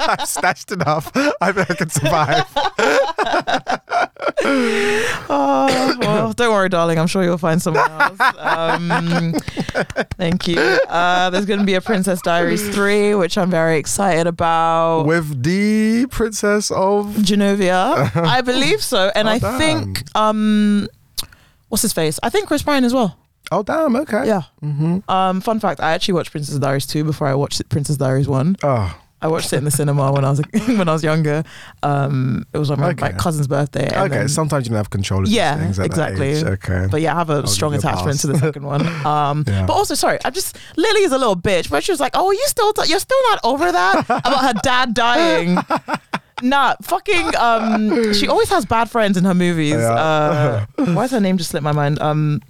I've 0.00 0.26
snatched 0.26 0.72
enough. 0.72 1.12
I 1.40 1.52
think 1.52 1.70
I 1.70 1.74
can 1.74 1.90
survive. 1.90 2.46
Oh, 4.44 5.96
well, 6.00 6.32
don't 6.32 6.52
worry, 6.52 6.68
darling. 6.68 6.98
I'm 6.98 7.06
sure 7.06 7.22
you'll 7.24 7.38
find 7.38 7.60
someone 7.60 7.88
else. 8.00 8.20
Um, 8.38 9.34
thank 10.16 10.46
you. 10.48 10.58
Uh, 10.58 11.30
there's 11.30 11.46
going 11.46 11.60
to 11.60 11.66
be 11.66 11.74
a 11.74 11.80
Princess 11.80 12.20
Diaries 12.22 12.66
3, 12.74 13.14
which 13.14 13.38
I'm 13.38 13.50
very 13.50 13.78
excited 13.78 14.26
about. 14.26 15.04
With 15.06 15.42
the 15.42 16.06
princess 16.10 16.70
of. 16.70 17.06
Genovia. 17.16 18.10
I 18.16 18.40
believe 18.40 18.82
so. 18.82 19.10
And 19.14 19.28
Oh, 19.28 19.32
I 19.32 19.38
damn. 19.38 19.58
think 19.58 20.16
um 20.16 20.88
what's 21.68 21.82
his 21.82 21.92
face? 21.92 22.18
I 22.22 22.28
think 22.30 22.46
Chris 22.48 22.62
Bryan 22.62 22.84
as 22.84 22.92
well. 22.92 23.16
Oh, 23.50 23.62
damn. 23.62 23.96
Okay. 23.96 24.26
Yeah. 24.26 24.42
Mm-hmm. 24.62 25.10
Um 25.10 25.40
fun 25.40 25.60
fact, 25.60 25.80
I 25.80 25.92
actually 25.92 26.14
watched 26.14 26.30
Princess 26.30 26.58
Diaries 26.58 26.86
2 26.86 27.04
before 27.04 27.26
I 27.28 27.34
watched 27.34 27.66
Princess 27.68 27.96
Diaries 27.96 28.28
1. 28.28 28.56
Oh, 28.62 28.98
I 29.22 29.28
watched 29.28 29.52
it 29.52 29.56
in 29.56 29.64
the 29.64 29.70
cinema 29.70 30.12
when 30.12 30.24
I 30.24 30.30
was 30.30 30.40
when 30.66 30.88
I 30.88 30.92
was 30.92 31.02
younger. 31.02 31.42
Um 31.82 32.44
it 32.52 32.58
was 32.58 32.70
on 32.70 32.78
my, 32.80 32.86
my 32.94 33.08
Okay. 33.08 33.12
cousin's 33.18 33.46
birthday. 33.46 33.84
and 33.86 33.96
okay. 34.06 34.08
then- 34.18 34.28
Sometimes 34.28 34.66
you 34.66 34.70
don't 34.70 34.76
have 34.78 34.90
control 34.90 35.22
of 35.22 35.28
Yeah, 35.28 35.56
things 35.58 35.76
that 35.78 35.86
exactly. 35.86 36.36
Okay. 36.44 36.88
but 36.90 37.00
yeah, 37.00 37.14
I 37.14 37.18
have 37.18 37.30
a 37.30 37.40
give 37.42 37.50
strong 37.50 37.74
attachment 37.74 38.20
to 38.20 38.26
the 38.26 38.38
second 38.46 38.64
one. 38.64 38.86
Um, 39.06 39.44
Yeah. 39.46 39.64
but 39.66 39.72
also, 39.74 39.94
sorry, 39.94 40.18
I'm 40.24 40.32
just 40.34 40.58
Lily 40.76 41.02
is 41.02 41.12
a 41.12 41.18
little 41.18 41.36
bitch, 41.36 41.70
but 41.70 41.82
she 41.84 41.92
was 41.92 42.00
like, 42.00 42.12
"Oh, 42.14 42.30
you 42.30 42.44
still 42.46 42.72
you're 42.86 42.98
still 42.98 43.22
not 43.30 43.40
over 43.44 43.70
that 43.72 44.04
about 44.08 44.42
her 44.44 44.54
dad 44.62 44.94
dying." 44.94 45.58
Nah, 46.44 46.74
fucking. 46.82 47.36
Um, 47.36 48.12
she 48.14 48.26
always 48.26 48.48
has 48.48 48.64
bad 48.66 48.90
friends 48.90 49.16
in 49.16 49.22
her 49.24 49.34
movies. 49.34 49.74
Yeah. 49.74 49.92
Uh, 49.92 50.66
why 50.92 51.04
does 51.04 51.12
her 51.12 51.20
name 51.20 51.38
just 51.38 51.50
slip 51.50 51.62
my 51.62 51.70
mind? 51.70 52.00
Um, 52.02 52.42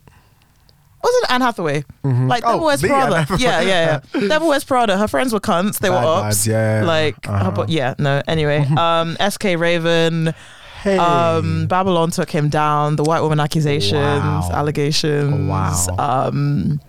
wasn't 1.03 1.24
it 1.24 1.31
Anne 1.33 1.41
Hathaway? 1.41 1.85
Mhm. 2.05 2.29
Like 2.29 2.45
Oh, 2.47 2.53
Devil 2.53 2.66
Wears 2.66 2.81
Prada. 2.83 3.27
Yeah, 3.39 3.61
yeah, 3.61 4.01
yeah. 4.15 4.20
Devil 4.29 4.49
Wears 4.49 4.65
Prada. 4.65 4.97
Her 4.99 5.09
friends 5.09 5.33
were 5.33 5.41
cunts. 5.41 5.79
They 5.79 5.91
were 5.91 5.97
Bad 5.97 6.05
ops. 6.07 6.37
vibes, 6.39 6.47
yeah. 6.47 6.83
Like, 6.85 7.29
Uh-huh. 7.29 7.45
her 7.45 7.51
bo- 7.51 7.66
yeah, 7.69 7.95
no. 7.99 8.23
Anyway, 8.29 8.66
um, 8.77 9.16
S.K. 9.20 9.57
Raven. 9.57 10.35
Hey. 10.83 10.99
Um, 10.99 11.66
Babylon 11.69 12.11
took 12.11 12.29
him 12.29 12.49
down. 12.49 12.97
The 12.97 13.05
white 13.05 13.20
woman 13.20 13.39
accusations, 13.39 13.95
Wow. 14.03 14.51
allegations. 14.53 15.49
Wow. 15.49 15.87
Um, 15.97 16.81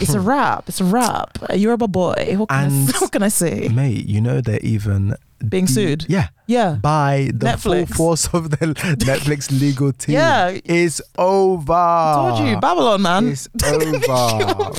it's 0.00 0.14
a 0.14 0.20
rap. 0.32 0.64
It's 0.66 0.80
a 0.80 0.84
rap. 0.84 1.36
You're 1.40 1.50
a 1.50 1.56
Yoruba 1.56 1.88
boy. 1.88 2.34
What 2.38 2.48
can, 2.48 2.88
I, 2.88 2.92
what 3.00 3.12
can 3.12 3.22
I 3.22 3.28
say? 3.28 3.68
Mate, 3.68 4.06
you 4.06 4.22
know 4.22 4.40
they're 4.40 4.60
even 4.60 5.14
Being 5.50 5.66
sued. 5.66 6.06
Yeah, 6.08 6.28
Yeah. 6.46 6.76
by 6.80 7.30
the 7.34 7.56
full 7.56 7.86
force 7.86 8.26
of 8.32 8.50
the 8.50 8.56
Netflix 9.08 9.50
legal 9.60 9.92
team. 9.92 10.14
Yeah. 10.14 10.58
it's 10.64 11.00
over. 11.18 11.72
I 11.72 12.14
Told 12.36 12.48
you, 12.48 12.58
Babylon, 12.60 13.02
man. 13.02 13.28
It's 13.28 13.48
over. 13.64 14.72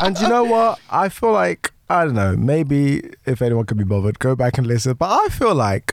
And 0.00 0.18
you 0.18 0.28
know 0.28 0.44
what? 0.44 0.78
I 0.90 1.08
feel 1.08 1.32
like 1.32 1.72
I 1.88 2.04
don't 2.06 2.14
know. 2.14 2.36
Maybe 2.36 3.02
if 3.26 3.42
anyone 3.42 3.66
could 3.66 3.76
be 3.76 3.84
bothered, 3.84 4.18
go 4.18 4.34
back 4.34 4.56
and 4.58 4.66
listen. 4.66 4.94
But 4.94 5.10
I 5.10 5.28
feel 5.28 5.54
like 5.54 5.92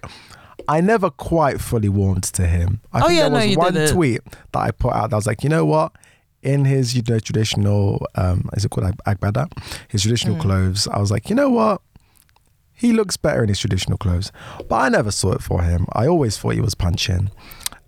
I 0.68 0.80
never 0.82 1.10
quite 1.10 1.60
fully 1.60 1.90
warmed 1.90 2.24
to 2.24 2.48
him. 2.48 2.80
I 2.94 3.00
Oh, 3.02 3.08
think 3.08 3.18
yeah, 3.18 3.24
there 3.24 3.32
no, 3.32 3.36
was 3.38 3.46
you 3.48 3.58
one 3.58 3.74
didn't. 3.74 3.94
tweet 3.96 4.22
that 4.54 4.60
I 4.60 4.72
put 4.72 4.94
out 4.94 5.10
that 5.10 5.16
was 5.16 5.28
like, 5.28 5.44
you 5.44 5.50
know 5.50 5.66
what? 5.66 5.92
In 6.42 6.64
his 6.64 6.96
you 6.96 7.02
know 7.10 7.20
traditional 7.20 8.06
um 8.16 8.50
is 8.54 8.64
it 8.64 8.72
called 8.72 8.88
agbada? 9.06 9.52
His 9.90 10.04
traditional 10.04 10.38
Mm. 10.38 10.42
clothes. 10.42 10.88
I 10.88 11.00
was 11.00 11.12
like, 11.12 11.30
you 11.30 11.36
know 11.36 11.50
what? 11.50 11.82
He 12.80 12.94
looks 12.94 13.18
better 13.18 13.44
in 13.44 13.50
his 13.50 13.60
traditional 13.60 13.98
clothes. 13.98 14.32
But 14.70 14.76
I 14.76 14.90
never 14.90 15.12
saw 15.12 15.34
it 15.34 15.44
for 15.44 15.62
him. 15.62 15.86
I 15.94 16.08
always 16.08 16.38
thought 16.38 16.54
he 16.56 16.62
was 16.62 16.76
punching. 16.76 17.30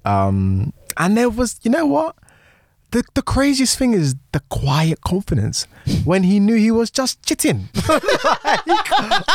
Um 0.06 0.74
and 0.98 1.16
there 1.18 1.30
was 1.30 1.60
you 1.64 1.72
know 1.72 1.86
what? 1.86 2.16
The, 2.92 3.04
the 3.14 3.22
craziest 3.22 3.78
thing 3.78 3.94
is 3.94 4.16
the 4.34 4.42
quiet 4.50 5.00
confidence 5.00 5.66
when 6.04 6.24
he 6.24 6.42
knew 6.42 6.56
he 6.56 6.72
was 6.72 6.92
just 6.92 7.24
chitting. 7.26 7.70
Like, 7.88 8.60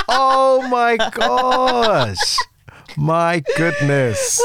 oh 0.08 0.66
my 0.70 0.96
gosh. 1.12 2.36
My 2.97 3.43
goodness. 3.56 4.40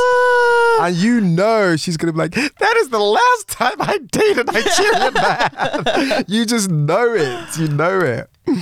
And 0.82 0.96
you 0.96 1.22
know 1.22 1.76
she's 1.78 1.96
gonna 1.98 2.12
be 2.14 2.18
like, 2.20 2.34
that 2.34 2.76
is 2.78 2.90
the 2.90 3.00
last 3.00 3.48
time 3.48 3.76
I 3.80 3.98
dated 4.00 4.50
a 4.50 4.52
Nigerian 4.52 5.14
man. 5.14 6.26
you 6.28 6.46
just 6.46 6.70
know 6.70 7.14
it. 7.14 7.58
You 7.58 7.68
know 7.70 8.00
it. 8.00 8.30
Ooh, 8.48 8.60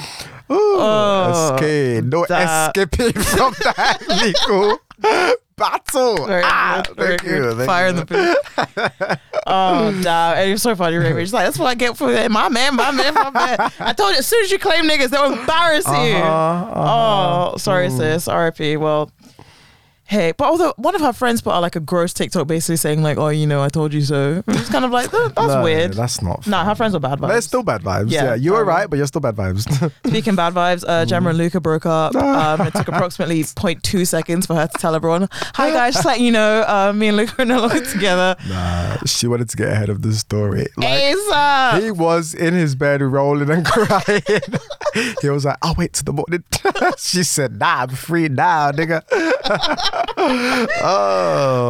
Oh, 0.51 1.53
escape. 1.55 2.03
No 2.05 2.25
that- 2.27 2.75
escaping 2.75 3.13
from 3.21 3.53
that 3.63 3.99
legal 4.23 4.79
battle. 5.55 6.25
Very 6.27 6.41
Ah, 6.45 6.83
good. 6.85 6.95
Very 7.21 7.37
you, 7.37 7.53
thank 7.55 7.65
Fire 7.67 7.87
in 7.87 7.95
the 7.95 8.05
pit. 8.05 8.37
oh, 9.47 9.91
damn. 10.01 10.37
And 10.37 10.49
it 10.49 10.53
was 10.53 10.61
so 10.61 10.75
funny, 10.75 10.97
Ray. 10.97 11.13
She's 11.23 11.33
like, 11.33 11.45
that's 11.45 11.57
what 11.59 11.67
I 11.67 11.75
get 11.75 11.97
for 11.97 12.11
that. 12.11 12.29
my 12.31 12.49
man, 12.49 12.75
my 12.75 12.91
man, 12.91 13.13
my 13.13 13.29
man. 13.29 13.57
I 13.79 13.93
told 13.93 14.11
you, 14.13 14.19
as 14.19 14.27
soon 14.27 14.43
as 14.43 14.51
you 14.51 14.59
claim 14.59 14.85
niggas, 14.85 15.09
they'll 15.09 15.33
embarrass 15.33 15.85
you. 15.87 15.91
Uh-huh, 15.93 16.71
uh-huh. 16.71 17.51
Oh, 17.53 17.57
sorry, 17.57 17.89
sis. 17.89 18.27
RIP. 18.27 18.79
Well, 18.79 19.11
hey, 20.09 20.33
but 20.35 20.45
although 20.49 20.73
one 20.77 20.95
of 20.95 21.01
her 21.01 21.13
friends 21.13 21.39
put 21.41 21.51
out 21.53 21.61
like 21.61 21.75
a 21.75 21.79
gross 21.79 22.13
TikTok 22.13 22.47
basically 22.47 22.77
saying, 22.77 23.03
like, 23.03 23.17
oh, 23.17 23.29
you 23.29 23.45
know, 23.45 23.61
I 23.61 23.69
told 23.69 23.93
you 23.93 24.01
so. 24.01 24.43
It's 24.47 24.69
kind 24.69 24.83
of 24.83 24.91
like, 24.91 25.11
"That- 25.11 25.33
that's 25.35 25.47
No, 25.53 25.63
weird. 25.63 25.93
That's 25.93 26.21
not. 26.21 26.47
Nah, 26.47 26.65
her 26.65 26.73
friends 26.75 26.95
are 26.95 26.99
bad 26.99 27.19
vibes. 27.19 27.27
They're 27.29 27.41
still 27.41 27.63
bad 27.63 27.81
vibes. 27.83 28.09
Yeah, 28.11 28.23
Yeah, 28.25 28.33
you 28.35 28.53
were 28.53 28.61
um, 28.63 28.67
right, 28.67 28.89
but 28.89 28.97
you're 28.97 29.07
still 29.07 29.21
bad 29.21 29.35
vibes. 29.35 29.63
Speaking 30.07 30.35
bad 30.35 30.53
vibes, 30.53 30.83
uh, 30.87 31.05
Gemma 31.05 31.29
and 31.29 31.37
Luca 31.37 31.59
broke 31.59 31.85
up. 31.85 32.15
Um, 32.15 32.61
it 32.67 32.73
took 32.73 32.87
approximately 32.93 33.43
0.2 33.43 34.07
seconds 34.07 34.45
for 34.47 34.55
her 34.55 34.67
to 34.67 34.77
tell 34.79 34.95
everyone, 34.95 35.27
hi 35.31 35.69
guys, 35.71 35.93
just 35.93 36.05
letting 36.05 36.25
you 36.25 36.31
know, 36.31 36.63
uh, 36.67 36.91
me 36.93 37.09
and 37.09 37.17
Luca 37.17 37.41
are 37.41 37.45
no 37.45 37.59
longer 37.59 37.85
together. 37.85 38.35
nah, 38.47 38.97
she 39.05 39.27
wanted 39.27 39.49
to 39.49 39.57
get 39.57 39.69
ahead 39.69 39.89
of 39.89 40.01
the 40.01 40.13
story. 40.13 40.67
Like, 40.75 40.87
ASAP. 41.15 41.81
he 41.83 41.91
was 41.91 42.33
in 42.33 42.53
his 42.55 42.73
bed 42.75 43.01
rolling 43.01 43.49
and 43.49 43.63
crying. 43.65 44.21
he 45.21 45.29
was 45.29 45.45
like, 45.45 45.57
I'll 45.61 45.75
wait 45.75 45.93
till 45.93 46.05
the 46.05 46.13
morning. 46.13 46.43
she 46.97 47.23
said, 47.23 47.59
Nah, 47.59 47.83
I'm 47.83 47.89
free 47.89 48.27
now, 48.27 48.71
nigga. 48.71 49.03
Oh. 50.17 50.67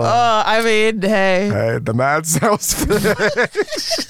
Oh, 0.06 0.44
I 0.46 0.62
mean, 0.64 1.02
hey. 1.02 1.50
Hey, 1.52 1.80
the 1.80 2.22
sells 2.24 2.74
fish. 2.74 4.08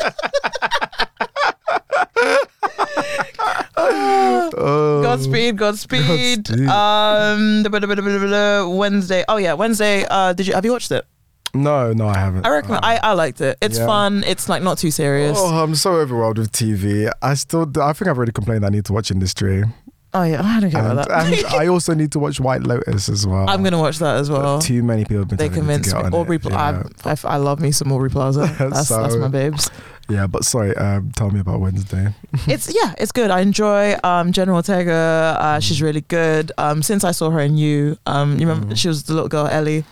oh. 3.78 5.00
Godspeed, 5.04 5.58
Godspeed. 5.58 6.44
Godspeed. 6.46 6.68
Um, 6.70 7.64
da- 7.64 7.70
da- 7.70 7.80
da- 7.80 7.96
da- 7.96 7.96
da- 7.96 8.28
da- 8.28 8.68
Wednesday. 8.70 9.24
Oh 9.28 9.38
yeah, 9.38 9.54
Wednesday. 9.54 10.06
Uh, 10.10 10.34
did 10.34 10.48
you 10.48 10.54
have 10.54 10.66
you 10.66 10.72
watched 10.72 10.92
it? 10.92 11.06
No, 11.54 11.94
no, 11.94 12.08
I 12.08 12.18
haven't. 12.18 12.46
I 12.46 12.50
recommend. 12.50 12.86
I, 12.86 12.98
I 12.98 13.14
liked 13.14 13.42
it. 13.42 13.58
It's 13.62 13.80
Yeah. 13.80 13.86
fun. 13.88 14.24
It's 14.28 14.48
like 14.50 14.62
not 14.62 14.78
too 14.78 14.92
serious. 14.92 15.36
Oh, 15.40 15.64
I'm 15.64 15.74
so 15.74 15.94
overwhelmed 15.94 16.38
with 16.38 16.52
TV. 16.52 17.12
I 17.24 17.34
still, 17.34 17.64
I 17.82 17.94
think 17.94 18.08
I've 18.08 18.18
already 18.18 18.32
complained 18.32 18.64
I 18.66 18.70
need 18.70 18.86
to 18.86 18.94
watch 18.94 19.10
Industry. 19.10 19.64
Oh, 20.12 20.24
yeah, 20.24 20.42
I 20.44 20.60
don't 20.60 20.72
care 20.72 20.82
And, 20.82 20.92
about 20.94 21.08
that. 21.08 21.26
and 21.28 21.46
I 21.54 21.68
also 21.74 21.94
need 21.94 22.12
to 22.14 22.20
watch 22.20 22.40
White 22.40 22.64
Lotus 22.64 23.10
as 23.10 23.28
well. 23.28 23.48
I'm 23.48 23.62
gonna 23.64 23.78
watch 23.78 24.00
that 24.00 24.16
as 24.18 24.30
well. 24.32 24.60
Too 24.60 24.82
many 24.82 25.04
people 25.04 25.20
have 25.20 25.28
been 25.28 25.38
They 25.38 25.50
telling 25.50 25.68
me 25.68 25.74
to 25.78 25.80
convinced 25.84 25.92
get 25.94 26.02
me. 26.02 26.08
on 26.08 26.14
Aubrey, 26.16 26.36
it. 26.38 26.42
Pla-. 26.42 26.58
I, 27.06 27.12
I, 27.12 27.16
I 27.26 27.38
love 27.38 27.60
me 27.60 27.72
some 27.72 27.92
Aubrey 27.92 28.10
Plaza. 28.10 28.42
That's, 28.60 28.90
that's 28.90 29.16
my 29.18 29.28
babes. 29.28 29.70
Yeah, 30.10 30.26
but 30.26 30.44
sorry. 30.46 30.76
Um, 30.76 31.12
tell 31.12 31.30
me 31.30 31.40
about 31.40 31.60
Wednesday. 31.60 32.16
it's 32.48 32.74
yeah, 32.74 32.96
it's 32.98 33.12
good. 33.12 33.30
I 33.30 33.42
enjoy 33.42 33.96
um, 34.04 34.32
Jenna 34.32 34.56
Ortega. 34.56 35.38
Uh, 35.40 35.60
she's 35.60 35.80
really 35.84 36.02
good. 36.02 36.52
Um, 36.58 36.82
since 36.82 37.04
I 37.04 37.12
saw 37.12 37.30
her 37.30 37.40
in 37.42 37.58
You, 37.60 37.96
um, 38.08 38.40
you 38.40 38.48
remember 38.48 38.74
Mm. 38.74 38.78
she 38.78 38.88
was 38.88 39.04
the 39.04 39.14
little 39.14 39.30
girl 39.30 39.46
Ellie. 39.46 39.84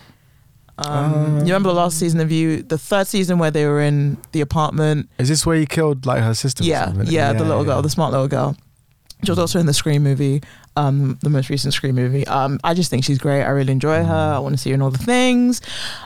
Um, 0.78 1.14
Uh, 1.14 1.38
you 1.38 1.44
remember 1.52 1.68
the 1.68 1.74
last 1.76 1.96
season 1.98 2.18
of 2.18 2.32
You, 2.32 2.62
the 2.62 2.78
third 2.78 3.06
season 3.06 3.38
where 3.38 3.52
they 3.52 3.66
were 3.66 3.80
in 3.80 4.16
the 4.32 4.40
apartment. 4.40 5.08
Is 5.18 5.28
this 5.28 5.46
where 5.46 5.56
you 5.56 5.66
killed 5.66 6.06
like 6.06 6.22
her 6.24 6.34
sister? 6.34 6.64
or 6.64 6.66
Yeah, 6.66 6.86
something? 6.86 7.06
yeah, 7.06 7.32
the 7.32 7.44
little 7.44 7.64
girl, 7.64 7.82
the 7.82 7.90
smart 7.90 8.10
little 8.10 8.26
girl. 8.28 8.56
She 9.24 9.30
was 9.32 9.38
also 9.38 9.58
in 9.58 9.66
the 9.66 9.74
Scream 9.74 10.04
movie, 10.04 10.42
um, 10.76 11.18
the 11.22 11.28
most 11.30 11.50
recent 11.50 11.74
Scream 11.74 11.96
movie. 11.96 12.24
Um, 12.28 12.60
I 12.62 12.72
just 12.72 12.88
think 12.88 13.04
she's 13.04 13.18
great. 13.18 13.42
I 13.42 13.48
really 13.48 13.72
enjoy 13.72 14.04
her. 14.04 14.12
Mm. 14.32 14.36
I 14.36 14.38
want 14.38 14.54
to 14.54 14.58
see 14.58 14.70
her 14.70 14.74
in 14.74 14.82
all 14.82 14.92
the 14.92 14.98
things. 14.98 15.60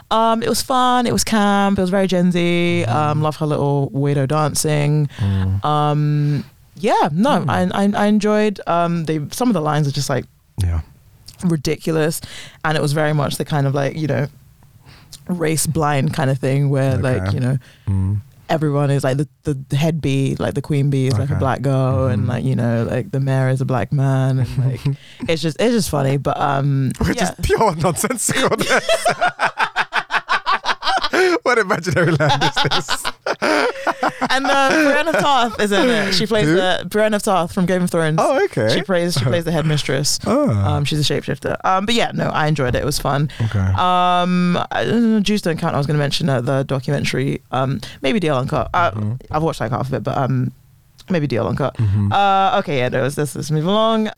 Um, 0.09 0.41
it 0.41 0.49
was 0.49 0.63
fun. 0.63 1.05
It 1.05 1.13
was 1.13 1.23
camp. 1.23 1.77
It 1.77 1.81
was 1.81 1.91
very 1.91 2.07
Gen 2.07 2.31
Z. 2.31 2.85
Um, 2.85 3.21
love 3.21 3.35
her 3.37 3.45
little 3.45 3.91
weirdo 3.93 4.27
dancing. 4.29 5.07
Mm. 5.19 5.63
Um, 5.63 6.43
yeah, 6.75 7.09
no, 7.11 7.41
Mm. 7.45 7.71
I, 7.71 7.83
I 7.83 8.03
I 8.03 8.07
enjoyed. 8.07 8.59
Um, 8.65 9.05
they 9.05 9.19
some 9.31 9.47
of 9.47 9.53
the 9.53 9.61
lines 9.61 9.87
are 9.87 9.91
just 9.91 10.09
like 10.09 10.25
Yeah. 10.57 10.81
ridiculous, 11.43 12.19
and 12.65 12.75
it 12.75 12.81
was 12.81 12.93
very 12.93 13.13
much 13.13 13.35
the 13.37 13.45
kind 13.45 13.67
of 13.67 13.75
like 13.75 13.95
you 13.95 14.07
know 14.07 14.27
race 15.27 15.67
blind 15.67 16.13
kind 16.13 16.29
of 16.29 16.39
thing 16.39 16.69
where 16.71 16.97
like 16.97 17.31
you 17.31 17.39
know 17.39 17.57
Mm. 17.87 18.21
Everyone 18.53 18.91
is 18.91 19.03
like 19.03 19.17
the, 19.17 19.27
the, 19.43 19.75
head 19.75 19.99
bee, 19.99 20.35
like 20.37 20.53
the 20.53 20.61
queen 20.61 20.89
bee 20.91 21.07
is 21.07 21.17
like 21.17 21.31
a 21.31 21.35
black 21.35 21.61
girl, 21.61 22.07
and 22.07 22.23
Mhm. 22.23 22.27
like 22.29 22.43
you 22.45 22.55
know, 22.55 22.83
like 22.89 23.11
the 23.11 23.19
mayor 23.19 23.49
is 23.49 23.61
a 23.61 23.65
black 23.65 23.91
man, 23.91 24.39
and 24.39 24.57
like 24.63 24.81
it's 25.27 25.41
just 25.41 25.57
it's 25.59 25.73
just 25.73 25.89
funny. 25.89 26.17
But 26.17 26.37
um, 26.39 26.91
Which 27.01 27.17
yeah, 27.17 27.31
is 27.31 27.35
pure 27.41 27.75
nonsensical. 27.75 28.55
what 31.43 31.57
imaginary 31.57 32.11
land 32.13 32.43
is 32.43 32.55
this? 32.63 33.03
and 34.29 34.45
uh, 34.45 34.69
Brienne 34.69 35.07
of 35.07 35.15
Tarth 35.15 35.59
is 35.61 35.71
in 35.71 35.89
it. 35.89 36.13
She 36.13 36.25
plays 36.25 36.45
Who? 36.47 36.55
the 36.55 36.85
Brienne 36.89 37.13
of 37.13 37.21
Tarth 37.23 37.53
from 37.53 37.65
Game 37.65 37.83
of 37.83 37.89
Thrones. 37.91 38.17
Oh, 38.19 38.43
okay. 38.45 38.73
She 38.73 38.81
plays 38.81 39.13
she 39.15 39.25
plays 39.25 39.43
the 39.43 39.51
headmistress. 39.51 40.19
oh, 40.25 40.49
Um, 40.49 40.85
she's 40.85 40.99
a 40.99 41.13
shapeshifter. 41.13 41.57
Um, 41.65 41.85
but 41.85 41.95
yeah, 41.95 42.11
no, 42.13 42.29
I 42.29 42.47
enjoyed 42.47 42.75
it. 42.75 42.79
It 42.81 42.85
was 42.85 42.99
fun. 42.99 43.29
okay. 43.41 43.59
Um, 43.59 44.57
I 44.71 44.85
don't 44.85 45.21
don't 45.23 45.57
count. 45.59 45.75
I 45.75 45.77
was 45.77 45.87
going 45.87 45.95
to 45.95 45.99
mention 46.03 46.29
uh, 46.29 46.41
the 46.41 46.63
documentary. 46.63 47.41
Um, 47.51 47.79
maybe 48.01 48.19
DL 48.19 48.39
Uncut. 48.39 48.69
Uh, 48.73 48.91
Mhm. 48.91 49.21
I've 49.31 49.43
watched 49.43 49.59
like 49.59 49.71
half 49.71 49.87
of 49.87 49.93
it, 49.93 50.03
but 50.03 50.17
um, 50.17 50.51
maybe 51.09 51.27
DL 51.27 51.47
Uncut. 51.47 51.75
Mhm. 51.77 52.11
Uh, 52.11 52.59
okay, 52.59 52.77
yeah, 52.79 52.89
no, 52.89 53.01
let's, 53.03 53.17
let's, 53.17 53.35
let's 53.35 53.51
move 53.51 53.65
along. 53.65 54.09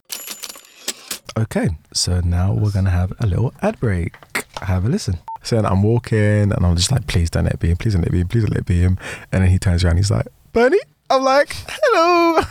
Okay, 1.37 1.69
so 1.93 2.21
now 2.21 2.53
we're 2.53 2.71
gonna 2.71 2.89
have 2.91 3.11
a 3.19 3.27
little 3.27 3.53
ad 3.61 3.77
break. 3.79 4.15
Have 4.61 4.85
a 4.85 4.89
listen. 4.89 5.19
So 5.45 5.59
I'm 5.59 5.83
walking 5.83 6.51
and 6.51 6.65
I'm 6.65 6.75
just 6.75 6.91
like, 6.91 7.05
please 7.07 7.29
don't 7.29 7.43
let 7.43 7.53
it 7.53 7.59
be 7.59 7.69
him, 7.69 7.77
please 7.77 7.93
don't 7.93 8.01
let 8.01 8.09
it 8.09 8.11
be 8.11 8.19
him, 8.21 8.27
please 8.27 8.43
don't 8.43 8.51
let 8.51 8.59
it 8.61 8.65
be 8.65 8.79
him. 8.81 8.97
And 9.31 9.43
then 9.43 9.51
he 9.51 9.59
turns 9.59 9.83
around, 9.83 9.97
he's 9.97 10.09
like, 10.09 10.27
Bernie? 10.53 10.79
I'm 11.11 11.21
like, 11.23 11.55
hello. 11.69 12.41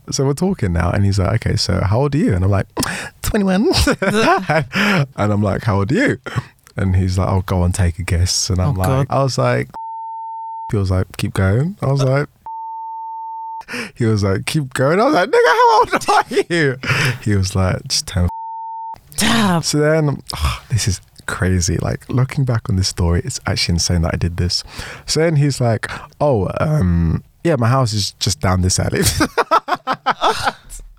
so 0.10 0.26
we're 0.26 0.34
talking 0.34 0.74
now, 0.74 0.90
and 0.90 1.02
he's 1.06 1.18
like, 1.18 1.46
okay, 1.46 1.56
so 1.56 1.80
how 1.80 2.00
old 2.00 2.14
are 2.14 2.18
you? 2.18 2.34
And 2.34 2.44
I'm 2.44 2.50
like, 2.50 2.66
21. 3.22 3.68
and 4.02 5.06
I'm 5.32 5.42
like, 5.42 5.62
how 5.62 5.76
old 5.78 5.90
are 5.90 5.94
you? 5.94 6.20
And 6.76 6.94
he's 6.94 7.16
like, 7.16 7.26
I'll 7.26 7.40
go 7.40 7.62
and 7.64 7.74
take 7.74 7.98
a 7.98 8.02
guess. 8.02 8.50
And 8.50 8.60
I'm 8.60 8.76
Oh, 8.76 8.80
like, 8.80 8.86
God. 8.86 9.06
I 9.08 9.22
was 9.22 9.38
like, 9.38 9.70
he 10.70 10.76
was 10.76 10.90
like, 10.90 11.16
keep 11.16 11.32
going. 11.32 11.78
I 11.80 11.86
was 11.86 12.04
like, 12.04 12.28
he 13.94 14.04
was 14.04 14.22
like, 14.22 14.44
keep 14.44 14.74
going. 14.74 15.00
I 15.00 15.04
was 15.04 15.14
like, 15.14 15.30
nigga, 15.30 15.46
how 15.46 15.78
old 15.78 16.08
are 16.10 16.44
you? 16.54 16.76
He 17.24 17.34
was 17.34 17.56
like, 17.56 17.82
just 17.88 18.06
10 18.08 18.28
Damn. 19.16 19.62
so 19.62 19.78
then, 19.78 20.20
this 20.68 20.86
is 20.86 21.00
crazy. 21.26 21.76
Like 21.78 22.08
looking 22.08 22.44
back 22.44 22.68
on 22.68 22.76
this 22.76 22.88
story, 22.88 23.22
it's 23.24 23.40
actually 23.46 23.74
insane 23.74 24.02
that 24.02 24.14
I 24.14 24.16
did 24.16 24.36
this. 24.36 24.64
So 25.06 25.20
then 25.20 25.36
he's 25.36 25.60
like, 25.60 25.86
"Oh, 26.20 26.50
um, 26.60 27.22
yeah, 27.44 27.56
my 27.56 27.68
house 27.68 27.92
is 27.92 28.12
just 28.12 28.40
down 28.40 28.62
this 28.62 28.78
alley." 28.78 29.00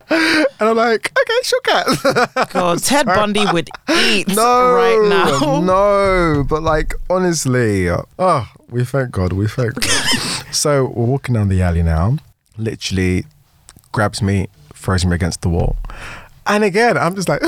and 0.10 0.70
I'm 0.70 0.78
like, 0.78 1.12
"Okay, 1.20 1.40
sure, 1.44 1.62
cat." 1.62 2.49
God, 2.54 2.84
Ted 2.84 3.06
Bundy 3.06 3.45
would 3.52 3.70
eat 3.90 4.28
no, 4.30 4.74
right 4.74 5.10
now. 5.10 5.60
no, 5.62 6.44
but 6.48 6.64
like 6.64 6.94
honestly, 7.10 7.90
oh, 7.90 8.52
we 8.70 8.84
thank 8.84 9.12
God, 9.12 9.34
we 9.34 9.48
thank 9.48 9.74
God. 9.76 10.45
so 10.52 10.86
we're 10.86 11.06
walking 11.06 11.36
down 11.36 11.49
the 11.49 11.62
alley 11.62 11.84
now. 11.84 12.18
Literally, 12.58 13.26
grabs 13.91 14.22
me, 14.22 14.48
throws 14.74 15.06
me 15.06 15.16
against 15.16 15.41
the 15.41 15.49
wall. 15.49 15.76
And 16.48 16.64
again, 16.64 16.98
I'm 16.98 17.14
just 17.14 17.28
like, 17.28 17.41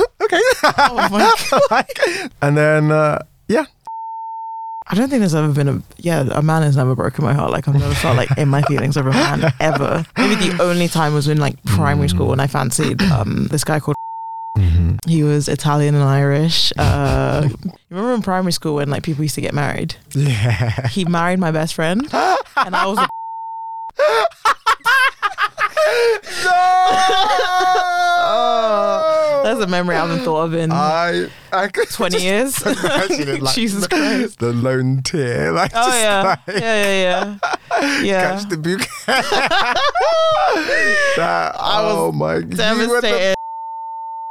"Oh. 0.62 0.72
Oh 0.90 1.08
my 1.10 1.34
God. 1.50 1.60
Like, 1.70 1.98
and 2.42 2.56
then, 2.56 2.92
uh, 2.92 3.18
yeah, 3.48 3.64
I 4.86 4.94
don't 4.94 5.08
think 5.08 5.20
there's 5.20 5.34
ever 5.34 5.52
been 5.52 5.68
a 5.68 5.82
yeah 5.98 6.24
a 6.32 6.42
man 6.42 6.62
has 6.62 6.76
never 6.76 6.94
broken 6.96 7.24
my 7.24 7.32
heart. 7.32 7.50
Like 7.52 7.68
I've 7.68 7.74
never 7.78 7.94
felt 7.94 8.16
like 8.16 8.30
in 8.36 8.48
my 8.48 8.62
feelings 8.62 8.96
over 8.96 9.10
a 9.10 9.12
man 9.12 9.52
ever. 9.60 10.04
Maybe 10.16 10.34
the 10.34 10.62
only 10.62 10.88
time 10.88 11.14
was 11.14 11.28
in 11.28 11.38
like 11.38 11.62
primary 11.64 12.08
school 12.08 12.26
when 12.28 12.40
I 12.40 12.46
fancied 12.48 13.00
um 13.02 13.46
this 13.48 13.62
guy 13.64 13.78
called. 13.80 13.94
Mhm. 14.58 14.98
He 15.06 15.22
was 15.22 15.48
Italian 15.48 15.94
and 15.94 16.02
Irish. 16.04 16.72
Uh, 16.76 17.48
you 17.48 17.72
remember 17.90 18.14
in 18.14 18.22
primary 18.22 18.52
school 18.52 18.74
when 18.76 18.90
like 18.90 19.02
people 19.04 19.22
used 19.22 19.36
to 19.36 19.40
get 19.40 19.54
married? 19.54 19.94
yeah. 20.14 20.88
He 20.88 21.04
married 21.04 21.38
my 21.38 21.52
best 21.52 21.74
friend, 21.74 22.02
and 22.12 22.74
I 22.76 22.86
was 22.86 22.98
a 22.98 23.08
no! 28.00 29.09
That's 29.44 29.60
a 29.60 29.66
memory 29.66 29.96
I 29.96 30.06
haven't 30.06 30.24
thought 30.24 30.44
of 30.44 30.54
in 30.54 30.70
I, 30.72 31.28
I 31.52 31.68
could 31.68 31.88
20 31.92 32.12
just 32.18 32.24
years. 32.24 32.62
imagine 32.84 33.28
it, 33.28 33.42
like, 33.42 33.54
Jesus 33.54 33.86
Christ. 33.86 34.38
The 34.38 34.52
lone 34.52 35.02
tear. 35.02 35.52
Like, 35.60 35.72
Oh, 35.74 35.86
just 35.86 35.98
yeah. 36.00 36.22
like, 36.22 36.38
Yeah, 36.48 36.84
yeah, 36.84 37.36
yeah. 37.80 38.00
Yeah. 38.02 38.22
Catch 38.38 38.48
the 38.48 38.56
bouquet. 38.56 38.86
that, 41.16 41.54
I 41.58 41.82
was 41.84 41.94
oh 41.96 42.12
my 42.12 42.36
you 42.36 42.42
Devastated. 42.44 43.34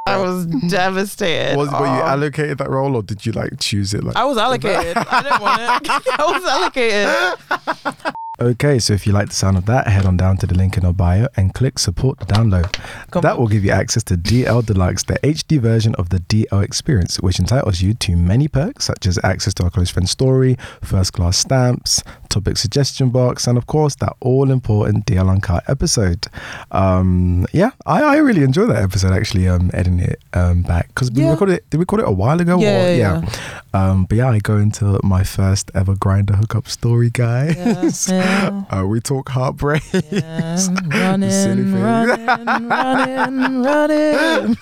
I 0.05 0.17
was 0.17 0.45
devastated. 0.47 1.55
Was, 1.57 1.69
were 1.71 1.85
you 1.85 2.01
Oh. 2.01 2.07
allocated 2.07 2.57
that 2.57 2.69
role 2.69 2.95
or 2.95 3.03
did 3.03 3.25
you 3.25 3.31
like 3.31 3.59
choose 3.59 3.93
it? 3.93 4.03
Like, 4.03 4.15
I 4.15 4.25
was 4.25 4.37
allocated. 4.37 4.97
I 4.97 5.21
didn't 5.23 5.41
want 5.41 5.61
it. 5.61 5.89
I 6.19 6.25
was 6.31 6.43
allocated. 6.45 8.15
Okay, 8.41 8.79
so 8.79 8.93
if 8.93 9.05
you 9.05 9.11
like 9.11 9.27
the 9.27 9.35
sound 9.35 9.57
of 9.57 9.65
that, 9.65 9.85
head 9.87 10.05
on 10.05 10.15
down 10.15 10.37
to 10.37 10.47
the 10.47 10.55
link 10.55 10.77
in 10.77 10.85
our 10.85 10.93
bio 10.93 11.27
and 11.35 11.53
click 11.53 11.77
support 11.77 12.19
the 12.19 12.25
download. 12.25 12.71
Come 13.11 13.21
that 13.21 13.33
on. 13.33 13.39
will 13.41 13.47
give 13.49 13.65
you 13.65 13.71
access 13.71 14.01
to 14.03 14.15
DL 14.15 14.65
Deluxe, 14.65 15.03
the 15.03 15.15
HD 15.15 15.59
version 15.59 15.93
of 15.95 16.07
the 16.07 16.19
DL 16.21 16.63
experience, 16.63 17.17
which 17.19 17.37
entitles 17.37 17.81
you 17.81 17.93
to 17.95 18.15
many 18.15 18.47
perks 18.47 18.85
such 18.85 19.05
as 19.07 19.19
access 19.25 19.53
to 19.55 19.63
our 19.63 19.69
close 19.69 19.89
friend 19.89 20.07
story, 20.07 20.57
first 20.81 21.11
class 21.11 21.37
stamps, 21.37 22.01
topic 22.29 22.55
suggestion 22.55 23.09
box, 23.09 23.45
and 23.45 23.57
of 23.57 23.67
course 23.67 23.95
that 23.95 24.13
all 24.21 24.51
important 24.51 25.05
DL 25.05 25.29
Uncut 25.29 25.65
episode. 25.67 26.25
Um, 26.71 27.45
yeah, 27.51 27.71
I, 27.85 28.03
I 28.03 28.17
really 28.17 28.43
enjoyed 28.43 28.69
that 28.69 28.81
episode 28.83 29.11
actually, 29.11 29.49
um, 29.49 29.69
editing 29.73 29.99
it 29.99 30.21
um, 30.33 30.61
back 30.61 30.87
because 30.87 31.11
we 31.11 31.23
Yeah. 31.23 31.31
recorded 31.31 31.55
it. 31.55 31.69
Did 31.71 31.77
we 31.77 31.81
record 31.81 31.99
it 32.03 32.07
a 32.07 32.11
while 32.11 32.39
ago? 32.39 32.57
Yeah, 32.57 32.85
or, 32.85 32.95
yeah, 32.95 33.29
Um, 33.73 34.05
but 34.05 34.15
yeah, 34.17 34.29
I 34.29 34.39
go 34.39 34.55
into 34.57 34.97
my 35.03 35.25
first 35.25 35.71
ever 35.75 35.93
Grindr 35.95 36.35
hookup 36.35 36.69
story, 36.69 37.09
guys. 37.09 38.07
Yeah, 38.09 38.28
yeah. 38.29 38.63
Uh, 38.69 38.85
we 38.85 38.99
talk 38.99 39.29
heartbreak. 39.29 39.81
Yeah, 40.11 40.55
Silly 40.57 41.63
running, 41.63 42.25
running, 42.25 42.67
running, 42.69 43.63
running, 43.63 44.55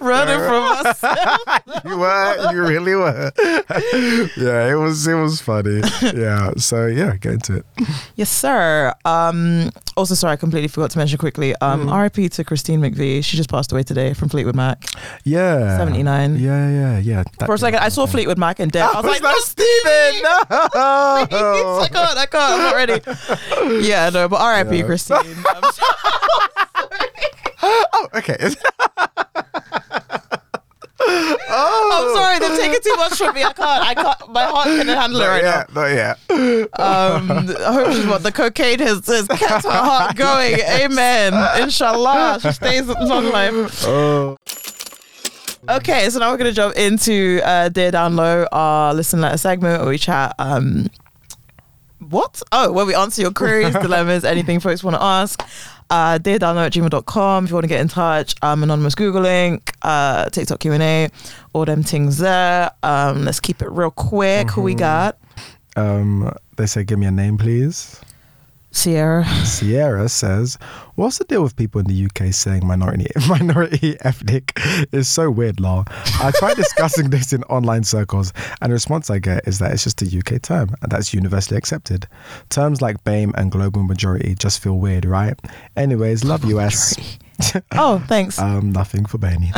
running 0.00 0.40
from 0.40 0.62
us. 0.86 1.02
you 1.84 1.96
were, 1.98 2.52
you 2.52 2.62
really 2.66 2.94
were. 2.94 3.32
yeah, 4.36 4.70
it 4.70 4.74
was, 4.78 5.06
it 5.06 5.14
was 5.14 5.40
funny. 5.40 5.80
Yeah, 6.02 6.52
so 6.58 6.86
yeah, 6.86 7.16
get 7.16 7.32
into 7.34 7.56
it. 7.56 7.66
Yes, 8.16 8.28
sir. 8.30 8.92
Um, 9.04 9.70
also, 9.96 10.14
sorry, 10.14 10.34
I 10.34 10.36
completely 10.36 10.68
forgot 10.68 10.90
to 10.92 10.98
mention 10.98 11.18
quickly. 11.18 11.54
Um, 11.56 11.78
Mm. 11.78 11.92
R.I.P. 11.92 12.28
to 12.30 12.42
Christine 12.44 12.80
McVie. 12.80 13.22
She 13.24 13.36
just 13.36 13.48
passed 13.48 13.70
away 13.72 13.84
today 13.84 14.12
from 14.12 14.28
Fleetwood 14.28 14.56
Mac, 14.56 14.84
Yeah, 15.24 15.78
seventy 15.78 16.02
nine. 16.02 16.36
Yeah, 16.36 16.68
yeah, 16.68 16.98
yeah. 16.98 17.22
That- 17.38 17.46
For 17.46 17.54
a 17.54 17.58
second, 17.58 17.78
I 17.80 17.88
saw 17.88 18.04
Fleetwood 18.06 18.36
Mac 18.36 18.58
and 18.58 18.70
dead. 18.72 18.82
I 18.82 19.00
was 19.00 19.04
like, 19.04 19.22
no, 19.22 19.32
Steven, 19.38 20.22
I 20.50 21.88
can't, 21.90 22.18
I 22.18 22.26
can't, 22.26 22.57
not 22.58 22.74
ready. 22.74 23.86
Yeah, 23.86 24.10
no, 24.10 24.28
but 24.28 24.40
R.I.P. 24.40 24.76
Yeah. 24.78 24.84
Christine. 24.86 25.16
I'm 25.48 25.72
so- 25.72 25.82
oh, 27.62 28.08
okay. 28.14 28.36
oh, 31.00 31.90
I'm 31.94 32.16
sorry, 32.16 32.38
they've 32.38 32.58
taken 32.58 32.82
too 32.82 32.96
much 32.96 33.14
from 33.18 33.34
me. 33.34 33.42
I 33.42 33.52
can't, 33.52 33.86
I 33.88 33.94
can't, 33.94 34.32
my 34.32 34.44
heart 34.44 34.64
can't 34.66 34.88
handle 34.88 35.20
it 35.20 35.24
Not 35.24 35.30
right 35.30 35.44
now. 35.44 35.50
yet, 35.58 35.74
not 35.74 35.86
yet. 35.86 36.18
Um, 36.80 37.30
I 37.66 37.72
hope 37.72 37.92
she's 37.92 38.06
what 38.06 38.22
the 38.22 38.32
cocaine 38.32 38.78
has, 38.80 39.06
has 39.06 39.26
kept 39.28 39.64
her 39.64 39.70
heart 39.70 40.16
going. 40.16 40.58
Amen. 40.68 41.34
Inshallah, 41.62 42.40
she 42.42 42.52
stays 42.52 42.86
long 42.88 43.30
life. 43.30 43.84
Oh. 43.86 44.36
Okay, 45.68 46.08
so 46.10 46.18
now 46.18 46.30
we're 46.30 46.38
gonna 46.38 46.52
jump 46.52 46.76
into 46.76 47.40
uh, 47.44 47.68
Dear 47.68 47.90
Down 47.90 48.16
Low, 48.16 48.46
our 48.52 48.94
listen 48.94 49.20
letter 49.20 49.36
segment 49.36 49.80
where 49.82 49.90
we 49.90 49.98
chat. 49.98 50.34
Um, 50.38 50.88
what? 52.10 52.42
Oh, 52.52 52.72
where 52.72 52.86
we 52.86 52.94
answer 52.94 53.22
your 53.22 53.32
queries, 53.32 53.72
dilemmas, 53.82 54.24
anything 54.24 54.60
folks 54.60 54.82
want 54.82 54.96
to 54.96 55.02
ask. 55.02 55.42
Uh, 55.90 56.18
deardownload 56.18 56.66
at 56.66 56.72
gmail.com 56.72 57.44
if 57.44 57.50
you 57.50 57.54
want 57.54 57.64
to 57.64 57.68
get 57.68 57.80
in 57.80 57.88
touch. 57.88 58.34
Um, 58.42 58.62
anonymous 58.62 58.94
Google 58.94 59.22
link, 59.22 59.72
uh, 59.82 60.28
TikTok 60.30 60.60
Q&A, 60.60 61.08
all 61.54 61.64
them 61.64 61.82
things 61.82 62.18
there. 62.18 62.70
Um, 62.82 63.24
let's 63.24 63.40
keep 63.40 63.62
it 63.62 63.70
real 63.70 63.90
quick. 63.90 64.50
Who 64.50 64.62
we 64.62 64.74
got? 64.74 65.18
Um, 65.76 66.32
they 66.56 66.66
say, 66.66 66.84
give 66.84 66.98
me 66.98 67.06
a 67.06 67.10
name, 67.10 67.38
please. 67.38 68.00
Sierra. 68.78 69.24
Sierra 69.44 70.08
says, 70.08 70.56
"What's 70.94 71.18
the 71.18 71.24
deal 71.24 71.42
with 71.42 71.56
people 71.56 71.80
in 71.80 71.88
the 71.88 72.04
UK 72.06 72.32
saying 72.32 72.64
minority 72.64 73.08
minority 73.28 73.96
ethnic 74.02 74.52
is 74.92 75.08
so 75.08 75.32
weird, 75.32 75.58
lol? 75.58 75.84
I 76.22 76.30
tried 76.38 76.54
discussing 76.56 77.10
this 77.10 77.32
in 77.32 77.42
online 77.44 77.82
circles, 77.82 78.32
and 78.60 78.70
the 78.70 78.74
response 78.74 79.10
I 79.10 79.18
get 79.18 79.48
is 79.48 79.58
that 79.58 79.72
it's 79.72 79.82
just 79.82 80.00
a 80.02 80.06
UK 80.06 80.40
term 80.42 80.76
and 80.80 80.92
that's 80.92 81.12
universally 81.12 81.56
accepted. 81.58 82.06
Terms 82.50 82.80
like 82.80 83.02
BAME 83.02 83.32
and 83.36 83.50
global 83.50 83.82
majority 83.82 84.36
just 84.36 84.62
feel 84.62 84.78
weird, 84.78 85.04
right? 85.04 85.34
Anyways, 85.76 86.22
love 86.24 86.44
US. 86.44 86.96
Oh, 87.70 88.02
thanks. 88.08 88.36
um, 88.40 88.72
nothing 88.72 89.04
for 89.06 89.18
Benny. 89.18 89.52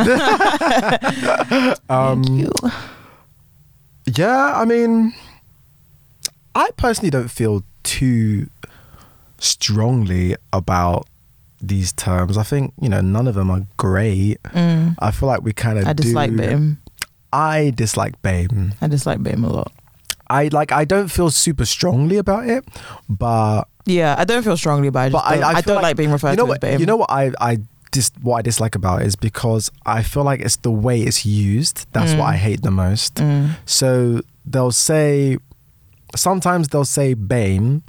um, 1.88 2.22
Thank 2.22 2.28
you. 2.28 2.52
Yeah, 4.04 4.52
I 4.54 4.66
mean, 4.66 5.14
I 6.54 6.68
personally 6.76 7.08
don't 7.08 7.30
feel 7.30 7.62
too 7.82 8.50
strongly 9.40 10.36
about 10.52 11.06
these 11.60 11.92
terms. 11.92 12.38
I 12.38 12.42
think 12.44 12.72
you 12.80 12.88
know 12.88 13.00
none 13.00 13.26
of 13.26 13.34
them 13.34 13.50
are 13.50 13.66
great. 13.76 14.42
Mm. 14.44 14.94
I 15.00 15.10
feel 15.10 15.28
like 15.28 15.42
we 15.42 15.52
kind 15.52 15.78
of 15.78 15.86
I 15.86 15.92
dislike 15.92 16.30
do, 16.30 16.36
BAME. 16.36 16.76
I 17.32 17.72
dislike 17.74 18.20
BAME. 18.22 18.74
I 18.80 18.86
dislike 18.86 19.18
BAME 19.18 19.44
a 19.44 19.48
lot. 19.48 19.72
I 20.28 20.48
like. 20.48 20.70
I 20.72 20.84
don't 20.84 21.08
feel 21.08 21.30
super 21.30 21.64
strongly 21.66 22.16
about 22.16 22.48
it, 22.48 22.64
but 23.08 23.64
Yeah, 23.84 24.14
I 24.16 24.24
don't 24.24 24.42
feel 24.44 24.56
strongly 24.56 24.86
about 24.88 25.08
it. 25.08 25.12
but 25.12 25.24
I, 25.24 25.40
I, 25.40 25.52
I, 25.54 25.60
don't 25.60 25.82
like, 25.82 25.96
being 25.96 26.12
referred 26.12 26.30
you 26.30 26.36
know 26.36 26.44
to 26.44 26.50
what, 26.50 26.64
as 26.64 26.76
BAME. 26.76 26.80
You 26.80 26.86
know 26.86 26.96
what 26.96 27.10
I 27.10 27.32
I 27.40 27.58
dis, 27.90 28.12
what 28.22 28.36
I 28.36 28.42
dislike 28.42 28.74
about 28.76 29.02
it 29.02 29.06
is 29.08 29.16
because 29.16 29.70
I 29.84 30.02
feel 30.02 30.22
like 30.22 30.40
it's 30.40 30.56
the 30.56 30.70
way 30.70 31.00
it's 31.02 31.26
used. 31.26 31.86
That's 31.92 32.12
what 32.12 32.26
Mm. 32.26 32.32
I 32.34 32.36
hate 32.36 32.62
the 32.62 32.70
most. 32.70 33.16
Mm. 33.16 33.56
So 33.66 34.20
they'll 34.46 34.70
say, 34.72 35.36
sometimes 36.16 36.68
they'll 36.68 36.84
say 36.84 37.14
BAME, 37.14 37.82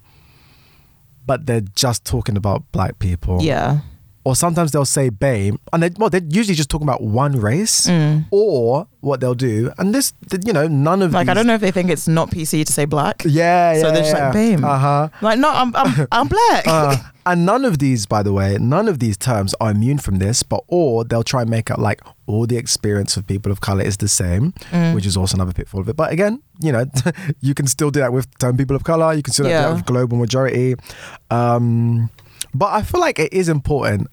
but 1.32 1.46
they're 1.46 1.62
just 1.62 2.04
talking 2.04 2.36
about 2.36 2.70
black 2.74 3.00
people. 3.00 3.42
Yeah. 3.42 3.80
Or 4.24 4.36
sometimes 4.36 4.72
they'll 4.72 4.86
say 4.86 5.10
BAME, 5.10 5.58
and 5.74 5.82
they, 5.82 5.90
well, 5.98 6.12
they're 6.12 6.22
usually 6.30 6.54
just 6.54 6.70
talking 6.70 6.88
about 6.88 7.02
one 7.02 7.40
race. 7.40 7.88
Mm. 7.88 8.26
Or 8.30 8.88
what 9.00 9.20
they'll 9.20 9.34
do, 9.34 9.72
and 9.80 9.96
this, 9.96 10.14
you 10.46 10.54
know, 10.54 10.68
none 10.68 11.02
of 11.02 11.12
Like 11.12 11.28
I 11.28 11.34
don't 11.34 11.48
know 11.48 11.56
if 11.56 11.62
they 11.62 11.72
think 11.72 11.90
it's 11.90 12.08
not 12.08 12.30
PC 12.30 12.64
to 12.66 12.72
say 12.72 12.86
black. 12.86 13.24
Yeah, 13.26 13.74
yeah. 13.74 13.82
So 13.82 13.92
they're 13.92 14.04
just 14.04 14.14
like, 14.14 14.32
BAME. 14.34 14.64
Uh 14.64 14.78
huh. 14.78 15.10
Like 15.22 15.40
no, 15.40 15.50
I'm 15.50 15.76
I'm 15.76 16.08
I'm 16.12 16.28
black. 16.28 16.68
Uh, 16.68 16.98
and 17.26 17.48
none 17.48 17.66
of 17.66 17.80
these, 17.80 18.06
by 18.06 18.22
the 18.22 18.32
way, 18.32 18.58
none 18.60 18.88
of 18.88 19.00
these 19.00 19.18
terms 19.18 19.56
are 19.60 19.72
immune 19.72 19.98
from 19.98 20.20
this, 20.20 20.44
but 20.44 20.64
or 20.68 21.04
they'll 21.04 21.24
try 21.24 21.42
and 21.42 21.50
make 21.50 21.72
out 21.72 21.80
like 21.80 22.02
all 22.28 22.46
the 22.46 22.58
experience 22.58 23.18
of 23.18 23.26
people 23.26 23.52
of 23.52 23.60
color 23.62 23.84
is 23.84 23.98
the 23.98 24.08
same, 24.08 24.54
Mm. 24.72 24.94
which 24.94 25.08
is 25.08 25.18
also 25.18 25.36
another 25.36 25.52
pitfall 25.54 25.82
of 25.82 25.90
it. 25.90 25.96
But 25.96 26.12
again, 26.14 26.44
you 26.62 26.72
know, 26.72 26.86
you 27.42 27.56
can 27.56 27.66
still 27.66 27.90
do 27.90 28.02
that 28.02 28.14
with 28.14 28.28
term 28.38 28.56
people 28.56 28.76
of 28.76 28.84
color. 28.84 29.14
You 29.16 29.24
can 29.24 29.34
still 29.34 29.46
do 29.46 29.50
Yeah. 29.50 29.62
that 29.70 29.74
with 29.74 29.86
global 29.88 30.18
majority. 30.18 30.76
Um, 31.32 32.12
but 32.54 32.74
I 32.74 32.82
feel 32.84 33.00
like 33.00 33.20
it 33.20 33.34
is 33.34 33.50
important 33.50 34.08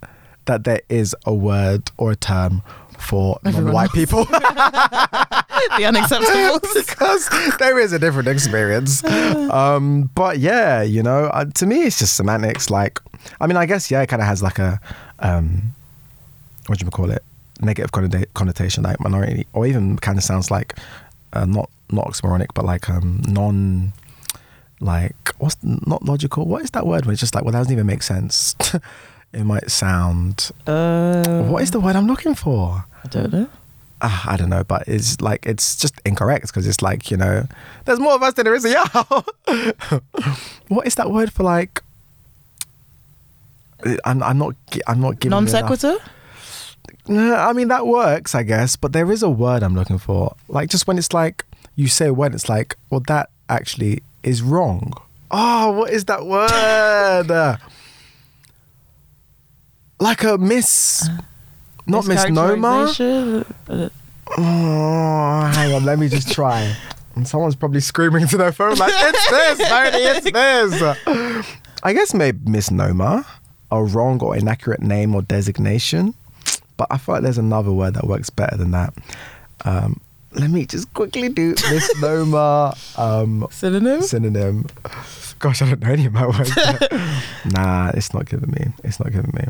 that 0.46 0.64
there 0.64 0.80
is 0.88 1.14
a 1.26 1.34
word 1.34 1.90
or 1.96 2.12
a 2.12 2.16
term 2.16 2.62
for 2.98 3.38
non-white 3.44 3.92
people 3.92 4.24
the 5.76 5.84
unacceptable. 5.84 6.60
because 6.74 7.28
there 7.58 7.78
is 7.78 7.92
a 7.92 7.98
different 7.98 8.28
experience. 8.28 9.02
Um, 9.48 10.10
but 10.14 10.38
yeah, 10.40 10.82
you 10.82 11.02
know, 11.02 11.24
uh, 11.26 11.46
to 11.54 11.64
me, 11.64 11.84
it's 11.84 11.98
just 11.98 12.16
semantics. 12.16 12.68
Like, 12.68 13.00
I 13.40 13.46
mean, 13.46 13.56
I 13.56 13.64
guess 13.64 13.90
yeah, 13.90 14.02
it 14.02 14.08
kind 14.08 14.20
of 14.20 14.28
has 14.28 14.42
like 14.42 14.58
a 14.58 14.78
um, 15.20 15.74
what 16.66 16.78
do 16.78 16.84
you 16.84 16.90
call 16.90 17.10
it? 17.10 17.22
Negative 17.62 17.90
connota- 17.90 18.26
connotation, 18.34 18.84
like 18.84 19.00
minority, 19.00 19.46
or 19.54 19.66
even 19.66 19.96
kind 19.96 20.18
of 20.18 20.24
sounds 20.24 20.50
like 20.50 20.74
uh, 21.32 21.46
not 21.46 21.70
not 21.90 22.06
oxymoronic, 22.06 22.48
but 22.54 22.66
like 22.66 22.90
um, 22.90 23.22
non. 23.26 23.92
Like 24.80 25.34
what's 25.38 25.56
not 25.62 26.04
logical? 26.04 26.44
What 26.46 26.62
is 26.62 26.70
that 26.72 26.86
word? 26.86 27.06
Where 27.06 27.12
it's 27.12 27.20
just 27.20 27.34
like 27.34 27.44
well, 27.44 27.52
that 27.52 27.58
doesn't 27.58 27.72
even 27.72 27.86
make 27.86 28.02
sense. 28.02 28.54
it 29.32 29.44
might 29.44 29.70
sound. 29.70 30.50
Uh, 30.66 31.42
What 31.42 31.62
is 31.62 31.70
the 31.70 31.80
word 31.80 31.96
I'm 31.96 32.06
looking 32.06 32.34
for? 32.34 32.84
I 33.04 33.08
don't 33.08 33.32
know. 33.32 33.48
uh, 34.00 34.22
I 34.26 34.36
don't 34.36 34.48
know, 34.50 34.64
but 34.64 34.84
it's 34.86 35.20
like 35.20 35.44
it's 35.46 35.76
just 35.76 35.94
incorrect 36.04 36.46
because 36.48 36.66
it's 36.66 36.80
like 36.82 37.10
you 37.10 37.16
know, 37.16 37.46
there's 37.84 37.98
more 38.00 38.14
of 38.14 38.22
us 38.22 38.34
than 38.34 38.44
there 38.44 38.54
is 38.54 38.64
of 38.64 38.70
y'all. 38.72 39.24
what 40.68 40.86
is 40.86 40.94
that 40.96 41.10
word 41.10 41.32
for 41.32 41.42
like? 41.42 41.82
I'm 44.04 44.22
I'm 44.22 44.38
not 44.38 44.54
I'm 44.86 45.00
not 45.00 45.20
giving 45.20 45.30
Non 45.30 45.46
sequitur. 45.48 45.96
I 47.08 47.52
mean 47.52 47.68
that 47.68 47.86
works, 47.86 48.34
I 48.34 48.42
guess, 48.42 48.76
but 48.76 48.92
there 48.92 49.10
is 49.10 49.22
a 49.22 49.30
word 49.30 49.62
I'm 49.62 49.74
looking 49.74 49.98
for. 49.98 50.34
Like 50.48 50.68
just 50.68 50.86
when 50.86 50.98
it's 50.98 51.12
like 51.12 51.44
you 51.76 51.88
say 51.88 52.10
when 52.10 52.34
it's 52.34 52.48
like, 52.48 52.76
well, 52.90 53.00
that 53.06 53.30
actually 53.48 54.02
is 54.22 54.42
wrong. 54.42 54.92
Oh, 55.30 55.72
what 55.72 55.90
is 55.92 56.04
that 56.06 56.24
word? 56.26 57.30
Uh, 57.30 57.56
like 60.00 60.22
a 60.24 60.38
miss, 60.38 61.08
not 61.86 62.06
misnomer. 62.06 62.86
Mischaracterization? 62.86 63.52
Uh, 63.68 63.88
Oh, 64.36 65.50
hang 65.54 65.72
on, 65.72 65.86
let 65.86 65.98
me 65.98 66.06
just 66.06 66.30
try. 66.30 66.76
And 67.14 67.26
someone's 67.26 67.56
probably 67.56 67.80
screaming 67.80 68.20
into 68.22 68.36
their 68.36 68.52
phone 68.52 68.76
like, 68.76 68.92
"It's 68.94 69.30
this, 69.30 69.68
Tony, 69.68 69.96
it's 69.96 70.30
this." 70.30 71.46
I 71.82 71.92
guess 71.94 72.12
maybe 72.12 72.38
misnomer, 72.44 73.24
a 73.70 73.82
wrong 73.82 74.20
or 74.22 74.36
inaccurate 74.36 74.82
name 74.82 75.14
or 75.14 75.22
designation, 75.22 76.12
but 76.76 76.88
I 76.90 76.98
feel 76.98 77.14
like 77.14 77.22
there's 77.22 77.38
another 77.38 77.72
word 77.72 77.94
that 77.94 78.06
works 78.06 78.28
better 78.28 78.58
than 78.58 78.72
that. 78.72 78.92
Um, 79.64 79.98
let 80.32 80.50
me 80.50 80.66
just 80.66 80.92
quickly 80.94 81.28
do 81.28 81.50
misnomer 81.70 82.72
um, 82.96 83.46
Synonym. 83.50 84.02
synonym. 84.02 84.66
Gosh, 85.38 85.62
I 85.62 85.66
don't 85.68 85.80
know 85.82 85.90
any 85.90 86.06
of 86.06 86.12
my 86.12 86.26
words. 86.26 86.50
nah, 87.46 87.90
it's 87.94 88.12
not 88.12 88.26
giving 88.26 88.50
me. 88.50 88.72
It's 88.84 88.98
not 89.00 89.12
giving 89.12 89.30
me. 89.34 89.44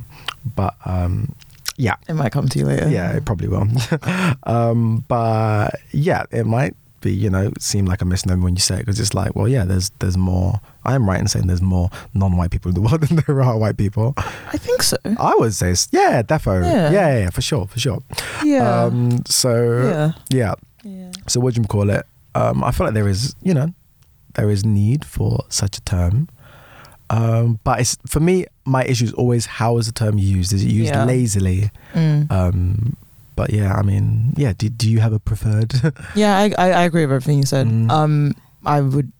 But 0.55 0.75
um, 0.85 1.35
yeah, 1.77 1.95
It 2.09 2.15
might 2.15 2.33
come 2.33 2.49
to 2.49 2.59
you 2.59 2.67
later. 2.67 2.89
yeah, 2.91 3.13
it 3.17 3.25
probably 3.25 3.49
will. 3.49 3.67
um, 4.45 5.05
but 5.09 5.71
yeah, 5.93 6.25
it 6.31 6.45
might 6.45 6.75
be, 7.01 7.13
you 7.13 7.31
know, 7.31 7.53
seem 7.59 7.87
like 7.87 8.03
a 8.03 8.05
misnomer 8.05 8.43
when 8.45 8.55
you 8.57 8.61
say 8.61 8.77
it 8.77 8.81
because 8.81 8.99
it's 9.01 9.15
like, 9.15 9.35
well, 9.37 9.49
yeah, 9.49 9.65
there's 9.65 9.91
there's 10.01 10.17
more. 10.19 10.61
I 10.85 10.95
am 10.95 11.09
right 11.09 11.21
in 11.21 11.29
saying 11.29 11.47
there's 11.47 11.63
more 11.63 11.91
non-white 12.15 12.51
people 12.51 12.71
in 12.71 12.75
the 12.75 12.81
world 12.83 13.03
than 13.03 13.17
there 13.27 13.41
are 13.43 13.57
white 13.57 13.77
people. 13.77 14.15
I 14.17 14.57
think 14.59 14.83
so. 14.83 14.97
I 15.19 15.35
would 15.39 15.55
say, 15.55 15.75
yeah, 15.93 16.23
defo, 16.23 16.63
yeah, 16.63 16.91
Yeah. 16.91 16.91
yeah, 16.91 17.19
yeah, 17.21 17.31
for 17.31 17.41
sure, 17.41 17.67
for 17.67 17.79
sure. 17.79 18.03
Yeah. 18.45 18.83
Um, 18.85 19.23
so 19.27 19.83
yeah. 19.83 20.13
yeah, 20.31 20.55
Yeah. 20.89 21.11
so 21.27 21.41
what 21.41 21.55
do 21.55 21.61
you 21.61 21.67
call 21.69 21.91
it? 21.91 22.05
Um, 22.35 22.63
I 22.65 22.71
feel 22.73 22.87
like 22.87 22.95
there 22.95 23.09
is, 23.09 23.35
you 23.43 23.55
know, 23.55 23.73
there 24.35 24.51
is 24.51 24.65
need 24.65 25.05
for 25.05 25.45
such 25.49 25.77
a 25.79 25.81
term. 25.83 26.29
Um, 27.11 27.59
but 27.65 27.81
it's 27.81 27.97
for 28.07 28.21
me, 28.21 28.47
my 28.65 28.85
issue 28.85 29.05
is 29.07 29.13
always 29.15 29.47
how 29.47 29.79
is 29.79 29.87
the 29.87 29.93
term 29.93 30.19
used? 30.19 30.53
Is 30.53 30.63
it 30.63 30.69
used 30.71 30.93
Yeah. 30.93 31.05
lazily? 31.05 31.71
Mm. 31.95 32.31
Um, 32.31 32.97
but 33.35 33.51
yeah, 33.51 33.75
I 33.75 33.83
mean, 33.83 34.35
yeah. 34.37 34.53
Do, 34.57 34.69
do 34.69 34.91
you 34.91 35.01
have 35.01 35.13
a 35.13 35.19
preferred? 35.19 35.73
yeah, 36.15 36.37
I, 36.37 36.53
I 36.59 36.71
I 36.73 36.83
agree 36.83 37.07
with 37.07 37.15
everything 37.15 37.39
you 37.39 37.47
said. 37.47 37.67
Mm. 37.67 37.91
Um, 37.91 38.35
I 38.67 38.81
would. 38.83 39.11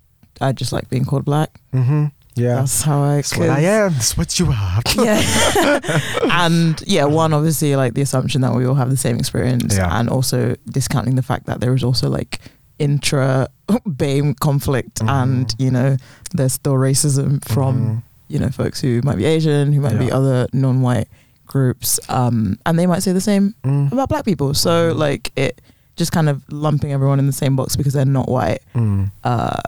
I 0.41 0.53
just 0.53 0.73
like 0.73 0.89
being 0.91 1.05
called 1.05 1.25
black. 1.25 1.61
mm-hmm. 1.73 2.07
Yeah, 2.39 2.57
That's 2.57 2.83
how 2.83 3.03
I. 3.03 3.17
that's 3.17 3.37
what 3.37 3.49
I 3.51 3.61
am. 3.61 3.93
That's 3.93 4.17
what 4.17 4.39
you 4.39 4.47
are. 4.51 4.81
Yeah. 4.97 5.81
and 6.31 6.83
yeah, 6.87 7.05
one 7.05 7.33
obviously 7.33 7.77
like 7.77 7.95
the 7.95 8.03
assumption 8.03 8.41
that 8.43 8.55
we 8.55 8.65
all 8.67 8.75
have 8.75 8.91
the 8.91 8.97
same 8.97 9.17
experience, 9.19 9.77
Yeah. 9.77 9.99
and 9.99 10.09
also 10.09 10.55
discounting 10.71 11.15
the 11.17 11.23
fact 11.23 11.47
that 11.47 11.61
there 11.61 11.75
is 11.75 11.83
also 11.85 12.09
like 12.09 12.41
intra 12.79 13.49
BAME 13.87 14.39
conflict, 14.41 15.01
Mhm. 15.01 15.23
and 15.23 15.55
you 15.59 15.71
know 15.71 15.97
there's 16.33 16.53
still 16.53 16.75
racism 16.75 17.45
from 17.45 17.75
Mhm. 17.77 18.03
you 18.29 18.39
know 18.39 18.49
folks 18.51 18.81
who 18.81 19.01
might 19.05 19.17
be 19.17 19.25
Asian, 19.25 19.73
who 19.73 19.81
might 19.81 19.99
be 19.99 20.11
other 20.13 20.47
non-white 20.53 21.09
groups, 21.47 21.99
um, 22.09 22.59
and 22.67 22.79
they 22.79 22.87
might 22.87 23.03
say 23.03 23.13
the 23.13 23.21
same 23.21 23.55
Mm. 23.65 23.91
about 23.93 24.09
black 24.09 24.25
people. 24.25 24.55
So 24.55 24.93
Mhm. 24.93 24.99
like 24.99 25.33
it 25.37 25.61
just 25.97 26.13
kind 26.13 26.29
of 26.29 26.43
lumping 26.51 26.93
everyone 26.93 27.19
in 27.19 27.27
the 27.27 27.33
same 27.33 27.57
box 27.57 27.75
because 27.75 27.93
they're 27.95 28.05
not 28.05 28.29
white 28.29 28.61
Mm. 28.77 29.11
uh, 29.25 29.61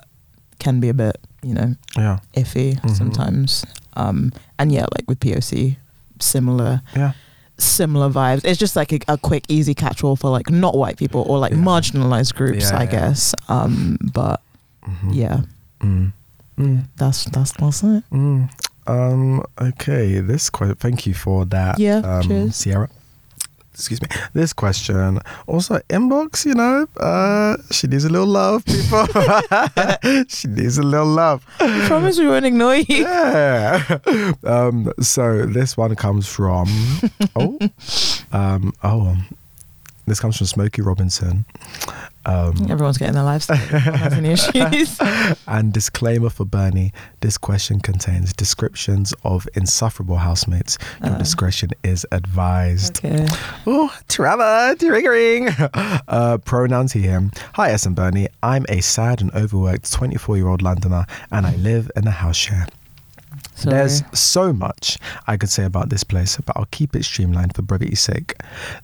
can 0.61 0.78
be 0.81 0.89
a 0.89 0.95
bit 0.95 1.16
you 1.43 1.55
know 1.55 1.74
Yeah, 1.97 2.19
iffy 2.37 2.78
Mhm. 2.81 2.97
sometimes. 2.97 3.65
Um, 3.95 4.32
and 4.59 4.70
yeah, 4.70 4.87
like 4.97 5.09
with 5.09 5.19
POC, 5.20 5.77
similar 6.20 6.82
yeah, 6.95 7.12
similar 7.59 8.09
vibes. 8.09 8.45
It's 8.45 8.59
just 8.59 8.77
like 8.77 8.93
a, 8.93 9.01
a 9.09 9.19
quick, 9.19 9.45
easy 9.49 9.74
catch-all 9.74 10.16
for 10.16 10.31
like 10.31 10.49
not 10.51 10.77
white 10.77 10.97
people 10.97 11.23
or 11.28 11.39
like 11.39 11.53
Yeah. 11.53 11.59
marginalized 11.59 12.35
groups, 12.35 12.70
Yeah, 12.70 12.78
I 12.78 12.82
yeah. 12.85 12.91
guess. 12.91 13.35
Um, 13.49 13.99
but 14.15 14.41
Mhm. 14.87 15.15
yeah, 15.15 15.41
Mm. 15.82 16.12
Mm. 16.59 16.85
that's 16.97 17.24
that's 17.24 17.53
that's 17.59 17.82
it. 17.82 18.05
Mm. 18.12 18.49
Um, 18.87 19.43
okay, 19.61 20.20
this 20.20 20.51
question. 20.51 20.77
Thank 20.77 21.07
you 21.07 21.15
for 21.15 21.45
that. 21.47 21.78
Yeah, 21.78 21.99
um, 22.05 22.23
cheers. 22.23 22.59
Ciara. 22.62 22.89
Excuse 23.75 24.03
me. 24.03 24.09
This 24.35 24.53
question 24.53 25.21
also 25.47 25.79
inbox. 25.89 26.45
You 26.45 26.55
know, 26.55 26.87
uh, 26.99 27.57
she 27.71 27.87
needs 27.87 28.05
a 28.05 28.09
little 28.11 28.27
love, 28.27 28.65
people. 28.65 29.07
she 30.29 30.49
needs 30.49 30.77
a 30.79 30.83
little 30.83 31.07
love. 31.07 31.45
I 31.61 31.87
promise 31.87 32.19
we 32.19 32.27
won't 32.27 32.45
ignore 32.45 32.77
you. 32.77 33.05
Yeah. 33.05 33.99
Um, 34.45 34.93
so 35.01 35.47
this 35.47 35.77
one 35.77 35.95
comes 35.97 36.27
from. 36.27 36.67
oh. 37.37 37.59
Um. 38.33 38.73
Oh. 38.83 39.17
This 40.07 40.19
comes 40.19 40.37
from 40.39 40.47
Smokey 40.47 40.83
Robinson. 40.83 41.45
Um, 42.27 42.67
Everyone's 42.71 42.99
getting 42.99 43.15
their 43.15 43.25
lives 43.25 43.45
started. 43.45 43.73
No 43.73 43.79
one 43.79 43.95
has 44.01 44.13
any 44.13 44.31
issues. 44.33 44.99
and 45.47 45.73
disclaimer 45.73 46.29
for 46.31 46.45
Bernie: 46.45 46.93
This 47.21 47.39
question 47.39 47.81
contains 47.81 48.33
descriptions 48.33 49.15
of 49.25 49.49
insufferable 49.55 50.17
housemates. 50.19 50.77
Your 51.03 51.15
Uh. 51.15 51.19
discretion 51.19 51.71
is 51.83 52.07
advised. 52.13 52.99
okay. 53.05 53.27
Oh, 53.67 53.93
trauma, 54.09 54.75
triggering. 54.79 55.49
Uh, 56.09 56.39
pronouns 56.39 56.93
he, 56.93 57.03
him. 57.03 57.31
Hi, 57.55 57.71
S 57.71 57.87
and 57.87 57.95
Bernie. 57.97 58.29
I'm 58.43 58.67
a 58.69 58.81
sad 58.81 59.21
and 59.21 59.33
overworked 59.35 59.91
24 59.93 60.37
year 60.37 60.49
old 60.49 60.61
Londoner 60.63 61.07
and 61.31 61.47
I 61.47 61.55
live 61.57 61.91
in 61.97 62.07
a 62.07 62.11
house 62.11 62.37
share. 62.37 62.67
Sorry. 63.61 63.77
There's 63.77 64.03
so 64.19 64.53
much 64.53 64.99
I 65.27 65.37
could 65.37 65.51
say 65.51 65.65
about 65.65 65.89
this 65.91 66.05
place, 66.05 66.37
but 66.45 66.57
I'll 66.57 66.69
keep 66.70 66.97
it 66.97 67.05
streamlined 67.05 67.55
for 67.55 67.62
brevity's 67.62 68.01
sake. 68.01 68.35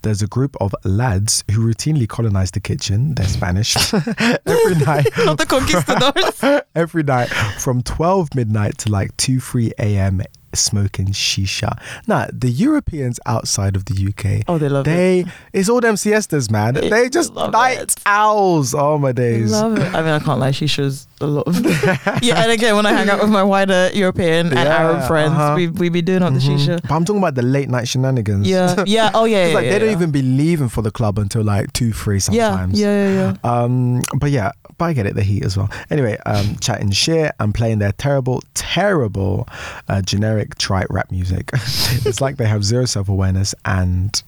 There's 0.03 0.23
a 0.23 0.27
group 0.27 0.57
of 0.61 0.75
lads 0.85 1.45
who 1.51 1.61
routinely 1.67 2.09
colonize 2.09 2.51
the 2.53 2.61
kitchen. 2.61 3.15
They're 3.15 3.27
Spanish 3.29 3.77
every 3.95 4.75
night. 4.85 5.09
Not 5.25 5.39
the 5.39 5.47
conquistadors. 5.47 6.63
every 6.75 7.03
night 7.03 7.29
from 7.59 7.83
12 7.83 8.35
midnight 8.35 8.79
to 8.79 8.91
like 8.91 9.17
2 9.17 9.41
3 9.41 9.73
a.m 9.79 10.23
smoking 10.55 11.09
shisha 11.09 11.79
now 12.07 12.27
the 12.33 12.49
europeans 12.49 13.21
outside 13.27 13.77
of 13.77 13.85
the 13.87 14.07
uk 14.09 14.43
Oh, 14.49 14.57
they 14.57 14.71
love 14.71 14.87
they 14.87 15.27
it's 15.53 15.69
all 15.69 15.83
them 15.83 15.97
siestas 15.97 16.51
man 16.51 16.75
They 16.75 16.89
they 16.89 17.09
just 17.11 17.35
night 17.35 17.79
it. 17.79 17.95
owls 18.07 18.75
oh 18.75 18.97
my 18.97 19.13
days 19.13 19.53
love 19.53 19.77
it. 19.79 19.95
I 19.95 20.01
mean, 20.01 20.13
I 20.13 20.19
can't 20.19 20.41
lie. 20.41 20.53
She 20.53 20.67
shows 20.67 21.07
a 21.21 21.27
lot 21.27 21.47
of. 21.47 21.59
yeah, 22.23 22.43
and 22.43 22.53
again, 22.53 22.77
when 22.77 22.85
I 22.87 22.93
hang 22.93 23.09
out 23.09 23.21
with 23.21 23.31
my 23.31 23.43
wider 23.43 23.91
European 23.95 24.49
and 24.49 24.55
Yeah, 24.55 24.77
Arab 24.77 25.07
friends, 25.07 25.33
uh-huh. 25.33 25.55
we 25.57 25.69
we 25.69 25.89
be 25.89 26.03
doing 26.03 26.23
up 26.23 26.33
the 26.35 26.39
Mhm. 26.41 26.59
shisha. 26.59 26.83
but 26.83 26.91
i'm 26.93 27.05
talking 27.05 27.23
about 27.23 27.35
the 27.35 27.43
late 27.43 27.69
night 27.69 27.89
shenanigans 27.89 28.47
Yeah, 28.47 28.85
yeah. 28.87 29.11
Oh 29.15 29.25
yeah, 29.25 29.39
It's 29.45 29.49
yeah. 29.51 29.55
like 29.55 29.65
yeah, 29.65 29.71
they 29.73 29.79
don't 29.79 29.91
even 29.91 30.11
be 30.11 30.23
leaving 30.23 30.69
for 30.69 30.83
the 30.83 30.91
club 30.91 31.19
until 31.19 31.43
like 31.43 31.73
2 31.73 31.93
3 31.93 32.15
Yeah, 32.17 32.21
sometimes 32.21 32.79
yeah, 32.81 33.09
yeah, 33.09 33.35
yeah. 33.45 33.51
Um, 33.51 34.03
but 34.19 34.31
yeah, 34.31 34.53
but 34.79 34.85
I 34.87 34.93
get 34.93 35.07
it, 35.07 35.15
the 35.15 35.23
heat 35.23 35.45
as 35.45 35.57
well. 35.57 35.71
Anyway, 35.91 36.19
um, 36.27 36.57
chatting 36.61 36.91
shit 36.91 37.33
and 37.41 37.55
playing 37.55 37.79
their 37.79 37.93
terrible, 37.93 38.43
terrible, 38.53 39.49
uh, 39.89 40.03
generic 40.03 40.59
trite 40.59 40.87
rap 40.91 41.11
music. 41.11 41.51
it's 42.05 42.21
like 42.21 42.37
they 42.37 42.47
have 42.47 42.63
zero 42.63 42.85
self 42.85 43.09
awareness 43.09 43.55
and 43.65 44.23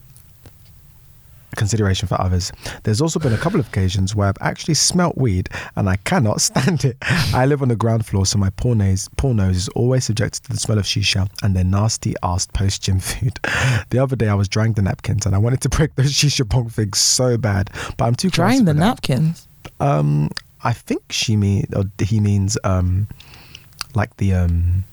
consideration 1.56 2.06
for 2.08 2.20
others. 2.20 2.52
There's 2.84 3.00
also 3.00 3.18
been 3.18 3.32
a 3.32 3.38
couple 3.38 3.58
of 3.60 3.68
occasions 3.68 4.14
where 4.14 4.28
I've 4.28 4.36
actually 4.40 4.74
smelt 4.74 5.16
weed 5.16 5.48
and 5.76 5.88
I 5.88 5.96
cannot 5.96 6.40
stand 6.48 6.84
it. 6.84 6.96
I 7.34 7.46
live 7.46 7.62
on 7.62 7.68
the 7.68 7.76
ground 7.76 8.06
floor, 8.06 8.26
so 8.26 8.38
my 8.38 8.50
poor 8.50 8.74
nose, 8.74 9.08
poor 9.16 9.34
nose 9.34 9.56
is 9.56 9.68
always 9.70 10.04
subjected 10.04 10.44
to 10.44 10.50
the 10.50 10.58
smell 10.58 10.78
of 10.78 10.84
shisha 10.84 11.28
and 11.42 11.56
their 11.56 11.64
nasty 11.64 12.14
ass 12.22 12.46
post 12.46 12.82
gym 12.82 13.00
food. 13.00 13.38
The 13.90 13.98
other 13.98 14.16
day 14.16 14.28
I 14.28 14.34
was 14.34 14.48
drying 14.48 14.74
the 14.74 14.82
napkins 14.82 15.26
and 15.26 15.34
I 15.34 15.38
wanted 15.38 15.60
to 15.62 15.68
break 15.68 15.94
those 15.94 16.12
shisha 16.12 16.48
bong 16.48 16.68
figs 16.68 16.98
so 16.98 17.36
bad, 17.38 17.70
but 17.96 18.04
I'm 18.04 18.14
too 18.14 18.30
Drying 18.30 18.64
the 18.66 18.74
napkins. 18.74 19.48
Um, 19.80 20.30
I 20.62 20.72
think 20.72 21.02
she 21.10 21.36
mean 21.36 21.66
or 21.74 21.84
he 21.98 22.20
means 22.20 22.58
um, 22.64 23.08
like 23.94 24.16
the 24.18 24.34
um, 24.34 24.84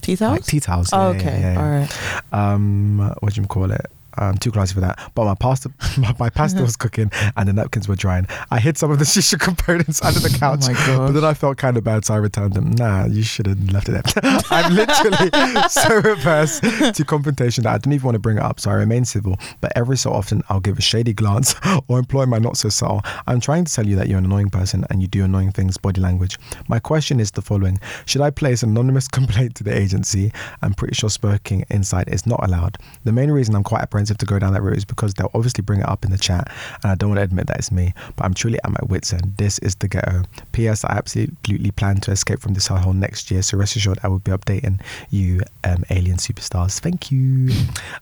Tea 0.00 0.16
towels. 0.16 0.32
like 0.32 0.44
tea 0.44 0.60
towels. 0.60 0.90
oh, 0.92 1.12
Yeah, 1.12 1.18
okay. 1.18 1.40
yeah, 1.40 1.52
yeah. 1.54 1.62
All 1.62 1.70
right. 1.70 2.32
Um, 2.32 3.14
what 3.20 3.32
do 3.34 3.40
you 3.40 3.46
call 3.46 3.70
it? 3.70 3.86
I'm 4.16 4.36
too 4.38 4.50
classy 4.50 4.74
for 4.74 4.80
that. 4.80 4.98
But 5.14 5.24
my 5.24 5.34
pasta, 5.34 5.70
my, 5.98 6.14
my 6.18 6.30
pasta 6.30 6.62
was 6.62 6.76
cooking 6.76 7.10
and 7.36 7.48
the 7.48 7.52
napkins 7.52 7.88
were 7.88 7.96
drying. 7.96 8.26
I 8.50 8.60
hid 8.60 8.78
some 8.78 8.90
of 8.90 8.98
the 8.98 9.04
shisha 9.14 9.38
components 9.38 10.02
under 10.02 10.20
the 10.20 10.28
oh 10.34 10.38
couch, 10.38 10.64
Oh 10.68 11.06
but 11.06 11.12
then. 11.12 11.24
I 11.24 11.34
felt 11.34 11.56
kind 11.56 11.76
of 11.76 11.84
bad, 11.84 12.04
so 12.04 12.14
I 12.14 12.18
returned 12.18 12.54
them. 12.54 12.70
Nah, 12.72 13.06
you 13.06 13.22
should 13.22 13.46
have 13.46 13.70
left 13.70 13.88
it 13.88 14.04
there. 14.14 14.40
I'm 14.50 14.74
literally 14.74 15.30
so 15.68 15.96
reverse 16.00 16.60
to 16.60 17.04
confrontation 17.04 17.64
that 17.64 17.74
I 17.74 17.78
didn't 17.78 17.94
even 17.94 18.04
want 18.04 18.14
to 18.16 18.20
bring 18.20 18.36
it 18.36 18.42
up, 18.42 18.60
so 18.60 18.70
I 18.70 18.74
remain 18.74 19.04
civil. 19.04 19.38
But 19.60 19.72
every 19.76 19.96
so 19.96 20.12
often, 20.12 20.42
I'll 20.48 20.60
give 20.60 20.78
a 20.78 20.82
shady 20.82 21.12
glance 21.12 21.54
or 21.88 21.98
employ 21.98 22.26
my 22.26 22.38
not 22.38 22.56
so 22.56 22.68
subtle. 22.68 23.02
I'm 23.26 23.40
trying 23.40 23.64
to 23.64 23.72
tell 23.72 23.86
you 23.86 23.96
that 23.96 24.08
you're 24.08 24.18
an 24.18 24.24
annoying 24.24 24.50
person 24.50 24.84
and 24.90 25.00
you 25.00 25.08
do 25.08 25.24
annoying 25.24 25.52
things, 25.52 25.76
body 25.76 26.00
language. 26.00 26.38
My 26.68 26.78
question 26.78 27.20
is 27.20 27.30
the 27.30 27.42
following 27.42 27.78
Should 28.06 28.20
I 28.20 28.30
place 28.30 28.62
an 28.62 28.70
anonymous 28.70 29.08
complaint 29.08 29.54
to 29.56 29.64
the 29.64 29.76
agency? 29.76 30.32
I'm 30.62 30.74
pretty 30.74 30.94
sure 30.94 31.10
smoking 31.10 31.64
inside 31.70 32.08
is 32.08 32.26
not 32.26 32.44
allowed. 32.44 32.78
The 33.04 33.12
main 33.12 33.30
reason 33.30 33.54
I'm 33.54 33.64
quite 33.64 33.82
apprehensive 33.82 34.03
to 34.12 34.26
go 34.26 34.38
down 34.38 34.52
that 34.52 34.62
route 34.62 34.76
is 34.76 34.84
because 34.84 35.14
they'll 35.14 35.30
obviously 35.34 35.62
bring 35.62 35.80
it 35.80 35.88
up 35.88 36.04
in 36.04 36.10
the 36.10 36.18
chat, 36.18 36.50
and 36.82 36.92
I 36.92 36.94
don't 36.94 37.10
want 37.10 37.18
to 37.18 37.22
admit 37.24 37.46
that 37.46 37.56
it's 37.58 37.72
me, 37.72 37.94
but 38.16 38.24
I'm 38.24 38.34
truly 38.34 38.58
at 38.64 38.70
my 38.70 38.80
wits' 38.88 39.12
end. 39.12 39.34
This 39.38 39.58
is 39.60 39.76
the 39.76 39.88
ghetto. 39.88 40.24
P.S. 40.52 40.84
I 40.84 40.92
absolutely 40.96 41.70
plan 41.70 41.96
to 42.02 42.10
escape 42.10 42.40
from 42.40 42.54
this 42.54 42.66
hole 42.66 42.92
next 42.92 43.30
year, 43.30 43.42
so 43.42 43.56
rest 43.56 43.76
assured 43.76 43.98
I 44.02 44.08
will 44.08 44.18
be 44.18 44.30
updating 44.32 44.80
you, 45.10 45.40
um, 45.64 45.84
alien 45.90 46.16
superstars. 46.18 46.78
Thank 46.80 47.10
you. 47.10 47.50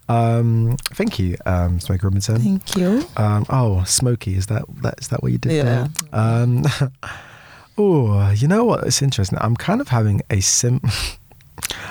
Um, 0.09 0.75
thank 0.93 1.19
you, 1.19 1.37
um, 1.45 1.79
Smokey 1.79 2.01
Robinson. 2.03 2.39
Thank 2.39 2.75
you. 2.75 3.05
Um, 3.17 3.45
oh, 3.49 3.83
Smokey, 3.85 4.35
is 4.35 4.47
that, 4.47 4.63
that 4.81 4.99
is 4.99 5.07
that 5.09 5.21
what 5.23 5.31
you 5.31 5.37
did 5.37 5.51
Yeah. 5.53 5.63
there? 5.63 5.89
Um, 6.19 6.65
oh, 7.77 8.31
you 8.31 8.47
know 8.47 8.63
what? 8.63 8.85
It's 8.85 9.01
interesting. 9.01 9.37
I'm 9.41 9.55
kind 9.55 9.81
of 9.81 9.87
having 9.89 10.21
a 10.29 10.39
sim 10.41 10.81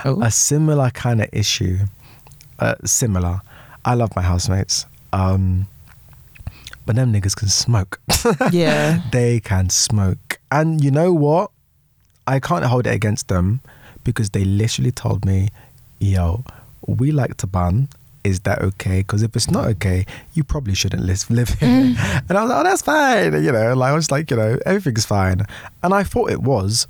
Oh. 0.04 0.20
a 0.20 0.30
similar 0.30 0.90
kind 0.90 1.20
of 1.22 1.28
issue. 1.32 1.78
Uh, 2.58 2.74
similar. 2.84 3.40
I 3.84 3.94
love 3.94 4.14
my 4.14 4.22
housemates. 4.22 4.86
Um, 5.12 5.66
but 6.86 6.96
them 6.96 7.12
niggas 7.12 7.36
can 7.36 7.48
smoke. 7.48 8.00
yeah. 8.52 9.02
they 9.12 9.40
can 9.40 9.70
smoke. 9.70 10.38
And 10.50 10.82
you 10.82 10.90
know 10.90 11.12
what? 11.12 11.50
I 12.26 12.40
can't 12.40 12.64
hold 12.64 12.86
it 12.86 12.94
against 12.94 13.28
them 13.28 13.60
because 14.04 14.30
they 14.30 14.44
literally 14.44 14.92
told 14.92 15.24
me, 15.24 15.48
yo, 15.98 16.44
we 16.86 17.12
like 17.12 17.36
to 17.38 17.46
ban. 17.46 17.88
Is 18.24 18.40
that 18.40 18.62
okay? 18.62 19.00
Because 19.00 19.22
if 19.22 19.34
it's 19.34 19.50
not 19.50 19.66
okay, 19.66 20.06
you 20.34 20.44
probably 20.44 20.74
shouldn't 20.74 21.02
live, 21.02 21.28
live 21.28 21.48
here. 21.50 21.96
And 22.28 22.38
I 22.38 22.42
was 22.42 22.50
like, 22.50 22.60
oh, 22.60 22.64
that's 22.64 22.82
fine. 22.82 23.44
You 23.44 23.50
know, 23.50 23.74
like 23.74 23.90
I 23.90 23.94
was 23.94 24.10
like, 24.12 24.30
you 24.30 24.36
know, 24.36 24.58
everything's 24.64 25.04
fine. 25.04 25.44
And 25.82 25.92
I 25.92 26.04
thought 26.04 26.30
it 26.30 26.42
was. 26.42 26.86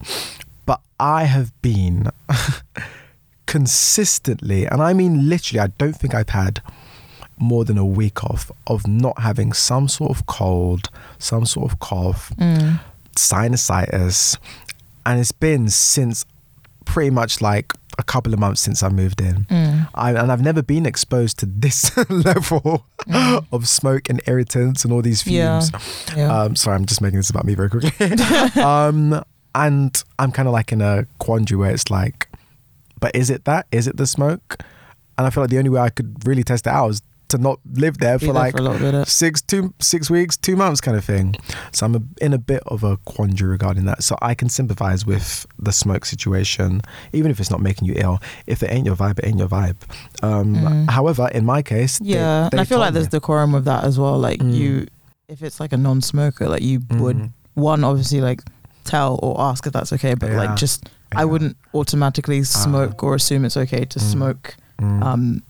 But 0.67 0.81
I 1.01 1.25
have 1.25 1.51
been 1.63 2.11
consistently, 3.47 4.67
and 4.67 4.83
I 4.83 4.93
mean 4.93 5.29
literally, 5.29 5.61
I 5.61 5.69
don't 5.79 5.95
think 5.95 6.15
I've 6.15 6.29
had 6.29 6.63
more 7.43 7.65
than 7.65 7.77
a 7.77 7.85
week 7.85 8.23
off 8.25 8.51
of 8.67 8.87
not 8.87 9.19
having 9.21 9.53
some 9.53 9.89
sort 9.89 10.11
of 10.11 10.25
cold, 10.27 10.89
some 11.19 11.45
sort 11.45 11.71
of 11.73 11.79
cough, 11.81 12.33
Mm. 12.39 12.81
sinusitis, 13.17 14.37
and 15.05 15.21
it's 15.21 15.33
been 15.33 15.69
since 15.69 16.25
pretty 16.85 17.11
much 17.11 17.41
like 17.41 17.73
a 17.99 18.03
couple 18.03 18.33
of 18.33 18.39
months 18.39 18.61
since 18.61 18.83
I 18.83 18.89
moved 18.89 19.21
in. 19.21 19.45
Mm. 19.51 19.89
I, 19.95 20.11
and 20.11 20.33
I've 20.33 20.41
never 20.43 20.63
been 20.63 20.87
exposed 20.87 21.39
to 21.41 21.47
this 21.47 21.95
level 22.11 22.87
of 23.53 23.69
smoke 23.69 24.09
and 24.09 24.21
irritants 24.27 24.85
and 24.85 24.93
all 24.93 25.03
these 25.03 25.27
Yeah. 25.27 25.61
fumes. 25.61 25.73
Yeah. 26.17 26.33
Um, 26.43 26.57
sorry, 26.57 26.77
I'm 26.77 26.87
just 26.87 27.01
making 27.03 27.19
this 27.19 27.29
about 27.31 27.45
me 27.45 27.55
very 27.55 27.69
quickly. 27.69 27.93
um, 28.63 29.23
and 29.55 30.03
I'm 30.19 30.33
kind 30.33 30.49
of 30.49 30.53
like 30.55 30.73
in 30.73 30.81
a 30.81 31.07
quandary 31.19 31.59
where 31.59 31.71
it's 31.71 31.91
like, 31.91 32.29
but 33.01 33.15
is 33.15 33.29
it 33.31 33.45
that? 33.45 33.67
Is 33.73 33.87
it 33.87 33.97
the 33.99 34.07
smoke? 34.07 34.57
And 35.19 35.27
I 35.27 35.31
feel 35.31 35.43
like 35.43 35.51
the 35.51 35.59
only 35.59 35.71
way 35.71 35.81
I 35.81 35.91
could 35.91 36.27
really 36.27 36.43
test 36.45 36.67
it 36.67 36.71
out 36.71 36.89
is 36.89 37.03
to 37.33 37.39
not 37.39 37.59
live 37.75 37.99
there 37.99 38.19
Be 38.19 38.27
for 38.27 38.33
there 38.33 38.43
like 38.43 38.57
for 38.57 38.79
bit. 38.79 38.95
uh, 38.95 39.05
six 39.05 39.43
two 39.43 39.75
six 39.81 40.09
weeks, 40.09 40.37
two 40.37 40.57
months 40.57 40.81
kind 40.81 40.97
of 40.97 41.05
thing. 41.05 41.35
So 41.73 41.85
I'm 41.87 41.95
a, 41.97 42.03
in 42.25 42.33
a 42.33 42.39
bit 42.39 42.63
of 42.67 42.83
a 42.85 42.97
quandary 42.99 43.51
regarding 43.51 43.85
that. 43.87 44.03
So 44.03 44.17
I 44.23 44.35
can 44.35 44.49
sympathize 44.49 45.05
with 45.05 45.47
the 45.59 45.73
smoke 45.73 46.05
situation, 46.07 46.81
even 47.13 47.31
if 47.31 47.41
it's 47.41 47.51
not 47.51 47.61
making 47.61 47.89
you 47.89 47.95
ill. 47.97 48.21
If 48.47 48.63
it 48.63 48.71
ain't 48.71 48.87
your 48.87 48.97
vibe, 48.97 49.19
it 49.19 49.27
ain't 49.27 49.39
your 49.39 49.49
vibe. 49.49 49.77
Um, 50.23 50.55
Mm. 50.57 50.91
However, 50.91 51.29
in 51.35 51.45
my 51.45 51.63
case, 51.63 51.99
Yeah, 52.03 52.49
they 52.51 52.57
and 52.57 52.61
I 52.61 52.65
feel 52.65 52.79
like 52.79 52.93
there's 52.95 53.07
me. 53.13 53.19
decorum 53.19 53.53
with 53.53 53.65
that 53.65 53.85
as 53.85 53.99
well. 53.99 54.19
Like 54.19 54.41
Mm. 54.41 54.55
you, 54.55 54.87
if 55.29 55.43
it's 55.43 55.59
like 55.61 55.73
a 55.73 55.77
non-smoker, 55.77 56.49
like 56.49 56.63
you 56.63 56.83
would 56.91 57.17
Mhm. 57.17 57.31
one 57.55 57.85
obviously 57.85 58.21
like 58.21 58.43
tell 58.85 59.19
or 59.23 59.41
ask 59.41 59.67
if 59.67 59.73
that's 59.73 59.93
okay, 59.93 60.15
but 60.15 60.31
Yeah. 60.31 60.37
like 60.39 60.57
just 60.57 60.89
I 61.15 61.25
wouldn't 61.25 61.57
automatically 61.75 62.43
smoke 62.45 63.03
or 63.03 63.15
assume 63.15 63.45
it's 63.45 63.57
okay 63.57 63.85
to 63.85 63.99
Mm. 63.99 64.03
smoke 64.13 64.57
Mm. 64.81 65.03
um 65.05 65.43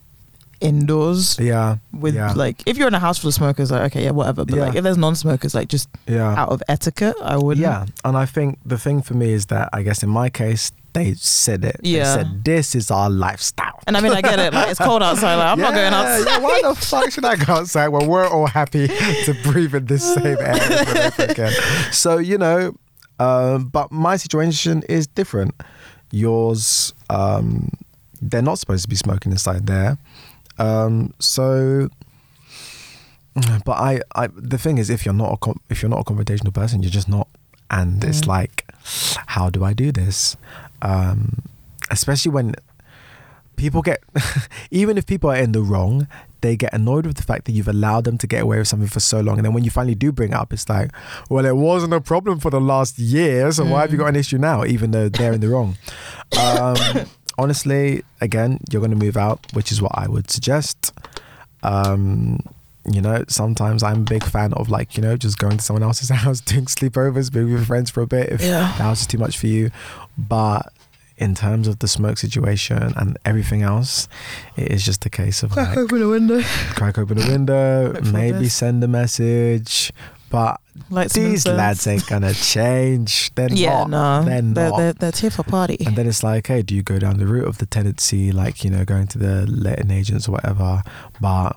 indoors 0.63 1.39
yeah, 1.39 1.77
with 1.93 2.15
yeah. 2.15 2.33
like 2.35 2.63
if 2.67 2.79
you're 2.79 2.89
in 2.89 2.95
a 2.95 2.99
house 3.01 3.19
full 3.19 3.29
of 3.29 3.35
smokers 3.35 3.71
like 3.71 3.83
okay 3.83 4.05
yeah 4.05 4.11
whatever 4.11 4.45
but 4.45 4.55
Yeah. 4.55 4.67
like 4.67 4.75
if 4.77 4.83
there's 4.85 4.97
non-smokers 4.97 5.55
like 5.55 5.69
just 5.69 5.89
yeah. 6.07 6.35
out 6.41 6.51
of 6.51 6.63
etiquette 6.69 7.17
I 7.23 7.37
would 7.37 7.59
Yeah, 7.59 7.87
and 8.05 8.17
I 8.17 8.27
think 8.27 8.59
the 8.65 8.79
thing 8.79 9.03
for 9.03 9.15
me 9.15 9.33
is 9.33 9.47
that 9.47 9.69
I 9.73 9.83
guess 9.83 10.03
in 10.03 10.09
my 10.09 10.31
case 10.31 10.71
they 10.95 11.15
said 11.15 11.65
it. 11.65 11.77
Yeah. 11.83 12.05
They 12.17 12.23
said 12.23 12.45
this 12.45 12.75
is 12.75 12.91
our 12.91 13.09
lifestyle. 13.11 13.81
and 13.87 13.97
I 13.97 14.01
mean 14.01 14.13
I 14.13 14.21
get 14.23 14.39
it 14.39 14.53
like 14.55 14.71
it's 14.71 14.79
cold 14.81 15.03
outside 15.03 15.37
like 15.37 15.49
I'm 15.53 15.59
not 15.61 15.75
going 15.75 15.93
outside 15.93 16.27
Yeah, 16.31 16.39
why 16.39 16.61
the 16.63 16.75
fuck 16.75 17.11
should 17.11 17.25
I 17.25 17.37
go 17.37 17.55
outside 17.55 17.89
when 17.89 18.07
we're 18.09 18.29
all 18.29 18.47
happy 18.47 18.87
to 18.89 19.35
breathe 19.43 19.75
in 19.75 19.87
this 19.87 20.05
same 20.15 20.39
air 20.39 20.55
over 20.55 20.91
and 20.91 20.99
over 20.99 21.23
again? 21.33 21.53
So 21.93 22.19
you 22.19 22.39
know, 22.39 22.75
um, 23.19 23.69
but 23.69 23.91
my 23.91 24.17
situation 24.17 24.83
is 24.89 25.07
different. 25.07 25.55
Yours, 26.11 26.93
um, 27.09 27.71
they're 28.21 28.43
not 28.43 28.59
supposed 28.59 28.83
to 28.83 28.89
be 28.89 28.97
smoking 28.97 29.33
inside 29.33 29.67
there. 29.67 29.97
Um, 30.63 31.13
so, 31.19 31.89
but 33.65 33.73
I, 33.73 34.01
I, 34.15 34.29
the 34.35 34.59
thing 34.59 34.79
is, 34.79 34.91
if 34.91 35.05
you're 35.05 35.15
not 35.15 35.33
a 35.33 35.37
com- 35.39 35.61
if 35.71 35.83
you're 35.83 35.89
not 35.91 36.01
a 36.01 36.05
confrontational 36.05 36.53
person, 36.55 36.83
you're 36.83 36.91
just 36.91 37.09
not, 37.09 37.29
and 37.71 38.03
it's 38.05 38.23
Mm. 38.23 38.27
like, 38.29 38.65
how 39.27 39.51
do 39.51 39.65
I 39.65 39.73
do 39.73 39.91
this? 39.93 40.37
Um, 40.83 41.43
especially 41.91 42.33
when 42.33 42.55
people 43.57 43.83
get, 43.83 44.03
even 44.71 44.99
if 44.99 45.07
people 45.07 45.31
are 45.31 45.37
in 45.37 45.53
the 45.53 45.63
wrong, 45.63 46.07
they 46.43 46.57
get 46.57 46.73
annoyed 46.75 47.07
with 47.07 47.17
the 47.17 47.23
fact 47.23 47.45
that 47.47 47.53
you've 47.53 47.69
allowed 47.69 48.05
them 48.05 48.19
to 48.19 48.27
get 48.27 48.43
away 48.43 48.59
with 48.59 48.67
something 48.69 48.89
for 48.89 48.99
so 49.01 49.21
long. 49.21 49.39
And 49.39 49.45
then 49.47 49.53
when 49.55 49.63
you 49.65 49.71
finally 49.71 49.95
do 49.95 50.11
bring 50.11 50.31
it 50.33 50.35
up, 50.35 50.53
it's 50.53 50.69
like, 50.69 50.91
well, 51.31 51.47
it 51.47 51.55
wasn't 51.57 51.95
a 51.95 52.01
problem 52.01 52.41
for 52.41 52.51
the 52.51 52.61
last 52.61 52.99
year. 52.99 53.53
So 53.53 53.65
why 53.65 53.83
have 53.83 53.93
you 53.93 53.99
got 53.99 54.09
an 54.09 54.17
issue 54.17 54.39
now, 54.39 54.65
even 54.65 54.91
though 54.91 55.09
they're 55.09 55.33
in 55.33 55.41
the 55.41 55.49
wrong? 55.49 55.77
Um, 56.41 56.77
honestly, 57.39 58.03
again, 58.21 58.59
you're 58.71 58.81
going 58.81 58.91
to 58.99 59.05
move 59.05 59.17
out, 59.17 59.41
which 59.53 59.73
is 59.73 59.81
what 59.83 59.93
I 59.95 60.09
would 60.09 60.31
suggest. 60.31 60.93
Um, 61.63 62.41
you 62.91 63.01
know, 63.01 63.25
sometimes 63.29 63.83
I'm 63.83 64.01
a 64.01 64.05
big 64.05 64.25
fan 64.25 64.53
of 64.55 64.69
like, 64.69 64.97
you 64.97 65.03
know, 65.03 65.17
just 65.17 65.39
going 65.39 65.59
to 65.59 65.63
someone 65.63 65.83
else's 65.83 66.09
house, 66.25 66.41
doing 66.41 66.65
sleepovers, 66.67 67.33
being 67.33 67.53
with 67.53 67.67
friends 67.67 67.91
for 67.91 68.01
a 68.03 68.07
bit 68.07 68.31
if 68.31 68.41
Yeah. 68.43 68.61
the 68.77 68.83
house 68.85 69.03
is 69.03 69.07
too 69.07 69.19
much 69.19 69.39
for 69.39 69.47
you. 69.47 69.71
But 70.19 70.73
in 71.19 71.35
terms 71.37 71.69
of 71.69 71.79
the 71.79 71.87
smoke 71.87 72.19
situation 72.19 72.93
and 72.97 73.17
everything 73.25 73.63
else, 73.63 74.09
it 74.57 74.73
is 74.73 74.85
just 74.85 75.07
a 75.07 75.11
case 75.11 75.43
of 75.45 75.57
like 75.57 75.77
open 75.77 76.03
a 76.03 76.09
window. 76.09 76.43
crack 76.75 76.99
open 76.99 77.23
a 77.23 77.27
window, 77.29 77.87
Hope 77.93 77.97
for 77.99 78.03
the 78.03 78.13
maybe 78.13 78.49
send 78.49 78.83
a 78.83 78.89
message. 78.89 79.93
But 80.31 80.61
Like 80.93 81.11
these 81.11 81.47
lads 81.47 81.87
ain't 81.87 82.07
gonna 82.07 82.35
change. 82.35 83.35
They're 83.35 83.49
Yeah, 83.53 83.85
not. 83.85 84.25
no. 84.25 84.31
They're 84.31 84.43
They're, 84.43 84.71
not. 84.71 84.77
they're, 84.77 84.93
they're 84.93 85.11
here 85.13 85.31
for 85.31 85.43
party. 85.43 85.79
And 85.87 85.97
then 85.97 86.07
it's 86.07 86.23
like, 86.23 86.47
hey, 86.47 86.63
do 86.63 86.75
you 86.75 86.83
go 86.83 86.99
down 86.99 87.19
the 87.19 87.27
route 87.27 87.49
of 87.49 87.59
the 87.59 87.67
tenancy, 87.67 88.31
like, 88.31 88.63
you 88.65 88.71
know, 88.71 88.85
going 88.85 89.07
to 89.09 89.19
the 89.19 89.47
letting 89.47 89.91
agents 89.91 90.29
or 90.29 90.33
whatever? 90.33 90.83
But 91.21 91.57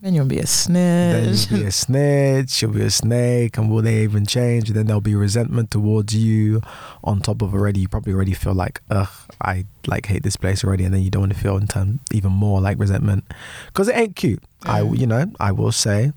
Then 0.00 0.14
you'll 0.14 0.24
be 0.24 0.38
a 0.38 0.46
snitch. 0.46 1.46
then 1.48 1.56
you'll 1.58 1.60
be 1.64 1.68
a 1.68 1.72
snitch, 1.72 2.62
you'll 2.62 2.72
be 2.72 2.80
a 2.82 2.90
snake, 2.90 3.58
and 3.58 3.70
will 3.70 3.82
they 3.82 4.02
even 4.02 4.24
change? 4.24 4.70
And 4.70 4.76
Then 4.78 4.86
there'll 4.86 5.02
be 5.02 5.14
resentment 5.14 5.70
towards 5.70 6.14
you 6.14 6.62
on 7.04 7.20
top 7.20 7.42
of 7.42 7.52
already, 7.52 7.80
you 7.80 7.88
probably 7.88 8.14
already 8.14 8.32
feel 8.32 8.54
like, 8.54 8.80
ugh, 8.90 9.10
I 9.42 9.66
like 9.86 10.06
hate 10.06 10.22
this 10.22 10.36
place 10.36 10.64
already. 10.64 10.84
And 10.84 10.94
then 10.94 11.02
you 11.02 11.10
don't 11.10 11.22
want 11.22 11.34
to 11.34 11.38
feel 11.38 11.58
in 11.58 11.66
turn 11.66 12.00
even 12.12 12.32
more 12.32 12.62
like 12.62 12.78
resentment 12.78 13.24
because 13.66 13.88
it 13.88 13.96
ain't 13.96 14.16
cute. 14.16 14.42
I, 14.64 14.80
you 14.82 15.06
know, 15.06 15.26
I 15.38 15.52
will 15.52 15.72
say. 15.72 16.12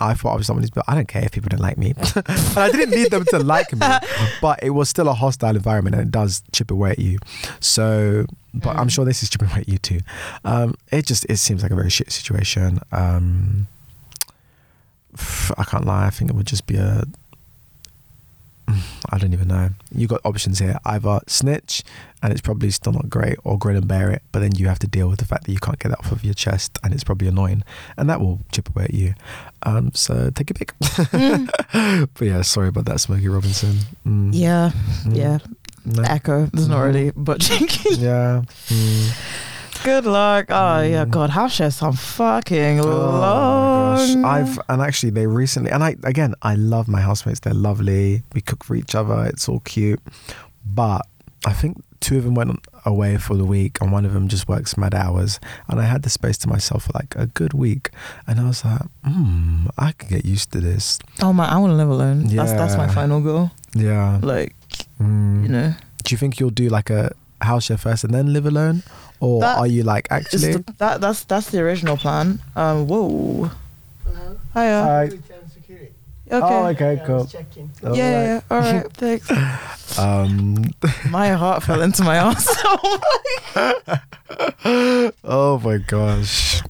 I 0.00 0.14
thought 0.14 0.32
I 0.32 0.36
was 0.36 0.46
somebody's, 0.46 0.70
but 0.70 0.84
I 0.88 0.94
don't 0.94 1.08
care 1.08 1.22
if 1.24 1.32
people 1.32 1.48
don't 1.50 1.60
like 1.60 1.76
me. 1.78 1.94
and 2.16 2.56
I 2.56 2.70
didn't 2.70 2.90
need 2.94 3.10
them 3.10 3.24
to 3.26 3.38
like 3.38 3.72
me, 3.72 3.86
but 4.40 4.58
it 4.62 4.70
was 4.70 4.88
still 4.88 5.08
a 5.08 5.14
hostile 5.14 5.54
environment 5.54 5.94
and 5.96 6.04
it 6.06 6.10
does 6.10 6.42
chip 6.52 6.70
away 6.70 6.90
at 6.92 6.98
you. 6.98 7.18
So, 7.60 8.26
but 8.54 8.76
I'm 8.76 8.86
Mm. 8.88 8.92
sure 8.92 9.04
this 9.04 9.22
is 9.22 9.28
chipping 9.30 9.48
away 9.50 9.60
at 9.60 9.68
you 9.68 9.78
too. 9.78 10.00
Um, 10.44 10.74
it 10.90 11.06
just, 11.06 11.26
it 11.28 11.36
seems 11.38 11.62
like 11.62 11.72
a 11.72 11.74
very 11.76 11.90
shit 11.90 12.10
situation. 12.10 12.80
Um, 12.90 13.66
I 15.58 15.64
can't 15.64 15.84
lie. 15.84 16.06
I 16.06 16.10
think 16.10 16.30
it 16.30 16.34
would 16.36 16.46
just 16.46 16.66
be 16.66 16.76
a. 16.76 17.04
I 19.10 19.18
don't 19.18 19.32
even 19.32 19.48
know. 19.48 19.70
You've 19.94 20.10
got 20.10 20.20
options 20.24 20.58
here: 20.58 20.78
either 20.84 21.20
snitch, 21.26 21.82
and 22.22 22.32
it's 22.32 22.40
probably 22.40 22.70
still 22.70 22.92
not 22.92 23.10
great, 23.10 23.36
or 23.44 23.58
grin 23.58 23.76
and 23.76 23.86
bear 23.88 24.10
it. 24.10 24.22
But 24.32 24.40
then 24.40 24.54
you 24.56 24.68
have 24.68 24.78
to 24.80 24.86
deal 24.86 25.08
with 25.08 25.18
the 25.18 25.24
fact 25.24 25.44
that 25.44 25.52
you 25.52 25.58
can't 25.58 25.78
get 25.78 25.88
that 25.90 25.98
off 26.00 26.12
of 26.12 26.24
your 26.24 26.34
chest, 26.34 26.78
and 26.82 26.94
it's 26.94 27.04
probably 27.04 27.28
annoying, 27.28 27.64
and 27.96 28.08
that 28.08 28.20
will 28.20 28.40
chip 28.52 28.68
away 28.70 28.84
at 28.84 28.94
you. 28.94 29.14
Um, 29.64 29.90
so 29.94 30.30
take 30.30 30.50
a 30.50 30.54
pick. 30.54 30.74
but 30.80 32.20
yeah, 32.24 32.42
sorry 32.42 32.68
about 32.68 32.86
that, 32.86 33.00
Smokey 33.00 33.28
Robinson. 33.28 33.76
Mm, 34.06 34.30
Yeah, 34.32 34.70
mm, 35.04 35.16
yeah. 35.16 35.38
no, 35.84 36.02
Echo. 36.02 36.46
There's 36.46 36.68
not 36.68 36.78
Mhm. 36.78 36.84
really 36.86 37.10
butt 37.10 37.40
cheeky. 37.40 37.94
yeah. 37.96 38.42
Good 39.84 40.04
luck. 40.06 40.46
Oh 40.50 40.80
yeah, 40.82 41.04
Mm. 41.04 41.10
God, 41.10 41.30
house 41.30 41.52
shares 41.54 41.76
sound 41.76 41.98
fucking 41.98 42.80
Oh 42.80 42.86
long. 42.86 44.24
I've 44.24 44.58
and 44.68 44.80
actually 44.80 45.10
they 45.10 45.26
recently 45.26 45.70
and 45.70 45.82
I 45.82 45.96
again 46.04 46.34
I 46.42 46.54
love 46.54 46.86
my 46.88 47.00
housemates. 47.00 47.40
They're 47.40 47.54
lovely. 47.54 48.22
We 48.34 48.40
cook 48.40 48.64
for 48.64 48.74
each 48.76 48.94
other. 48.94 49.24
It's 49.26 49.48
all 49.48 49.60
cute. 49.60 50.00
But 50.64 51.02
I 51.44 51.52
think 51.52 51.82
two 52.00 52.18
of 52.18 52.24
them 52.24 52.34
went 52.34 52.60
away 52.84 53.16
for 53.16 53.36
the 53.36 53.44
week 53.44 53.78
and 53.80 53.90
one 53.92 54.04
of 54.04 54.12
them 54.12 54.28
just 54.28 54.48
works 54.48 54.76
mad 54.76 54.94
hours. 54.94 55.40
And 55.68 55.80
I 55.80 55.84
had 55.84 56.02
the 56.02 56.10
space 56.10 56.38
to 56.38 56.48
myself 56.48 56.84
for 56.84 56.92
like 56.94 57.14
a 57.16 57.26
good 57.26 57.52
week. 57.52 57.90
And 58.26 58.38
I 58.40 58.44
was 58.46 58.64
like, 58.64 58.82
hmm, 59.04 59.66
I 59.78 59.92
can 59.92 60.08
get 60.08 60.24
used 60.24 60.52
to 60.52 60.60
this. 60.60 60.98
Oh 61.20 61.32
my, 61.32 61.46
I 61.48 61.56
want 61.58 61.72
to 61.72 61.76
live 61.76 61.88
alone. 61.90 62.26
That's 62.26 62.52
that's 62.52 62.76
my 62.76 62.86
final 62.88 63.20
goal. 63.20 63.50
Yeah. 63.74 64.20
Like 64.22 64.54
Mm. 65.00 65.42
you 65.42 65.48
know, 65.48 65.74
Do 66.04 66.12
you 66.14 66.18
think 66.18 66.38
you'll 66.38 66.50
do 66.50 66.68
like 66.68 66.90
a 66.90 67.12
house 67.40 67.64
share 67.64 67.76
first 67.76 68.04
and 68.04 68.14
then 68.14 68.32
live 68.32 68.46
alone? 68.46 68.82
Or 69.22 69.40
That 69.40 69.58
are 69.58 69.68
you 69.68 69.84
like 69.84 70.08
actually 70.10 70.54
the, 70.58 70.74
that 70.78 71.00
that's 71.00 71.22
that's 71.30 71.50
the 71.50 71.60
original 71.62 71.96
plan. 71.96 72.40
Um, 72.56 72.88
whoa. 72.88 73.50
Hello? 74.04 74.36
Hiya. 74.52 74.82
Hi. 74.82 75.04
Okay. 75.06 75.18
Oh, 76.32 76.66
okay, 76.68 76.94
Yeah, 76.96 77.02
I 77.02 77.06
cool. 77.06 77.16
was 77.18 77.32
checking. 77.32 77.70
All 77.84 77.96
yeah, 77.96 78.16
right. 78.16 78.24
yeah. 78.24 78.40
All 78.50 78.58
right. 78.60 78.92
Thanks. 78.98 79.30
Um 79.98 80.64
My 81.10 81.28
heart 81.38 81.62
fell 81.62 81.82
into 81.82 82.02
my 82.02 82.16
ass. 82.26 82.48
oh 85.24 85.60
my 85.62 85.78
gosh. 85.78 86.60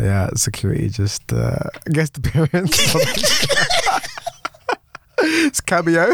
Yeah, 0.00 0.30
security 0.34 0.88
just 0.88 1.32
uh 1.32 1.68
guest 1.92 2.16
appearance. 2.18 2.74
It's 5.22 5.60
cameo. 5.60 6.12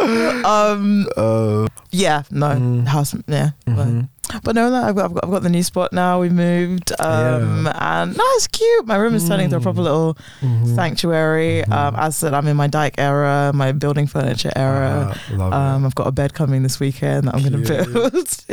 um. 0.44 1.06
Uh, 1.16 1.66
Yeah. 1.90 2.22
No. 2.30 2.48
Mm. 2.50 2.86
House. 2.86 3.14
Yeah. 3.26 3.50
but- 3.66 3.74
mhm. 3.88 4.08
But 4.44 4.54
no, 4.54 4.70
no, 4.70 4.76
I've 4.84 4.94
got, 4.94 5.06
I've 5.06 5.14
got, 5.14 5.24
I've 5.24 5.30
got 5.32 5.42
the 5.42 5.48
new 5.48 5.64
spot 5.64 5.92
now. 5.92 6.20
We 6.20 6.28
moved, 6.28 6.92
um, 7.00 7.66
and 7.66 8.16
no, 8.16 8.22
it's 8.36 8.46
cute. 8.46 8.86
My 8.86 8.94
room 8.94 9.12
is 9.16 9.26
turning 9.26 9.46
into 9.46 9.56
a 9.56 9.60
proper 9.60 9.80
Mm. 9.80 9.82
little 9.82 10.16
Mhm. 10.40 10.74
sanctuary. 10.76 11.64
Um, 11.64 11.94
Mhm. 11.94 11.98
as 11.98 12.14
I 12.14 12.16
said, 12.16 12.34
I'm 12.34 12.46
in 12.46 12.56
my 12.56 12.68
dyke 12.68 12.94
era, 12.98 13.50
my 13.52 13.72
building 13.72 14.06
furniture 14.06 14.52
era. 14.54 15.16
Ah, 15.36 15.74
Um, 15.74 15.82
it. 15.82 15.86
I've 15.88 15.94
got 15.96 16.06
a 16.06 16.12
bed 16.12 16.32
coming 16.32 16.62
this 16.62 16.78
weekend 16.78 17.26
that 17.26 17.34
I'm 17.34 17.40
going 17.42 17.60
to 17.60 17.66
build. 17.90 18.12
it's, 18.14 18.46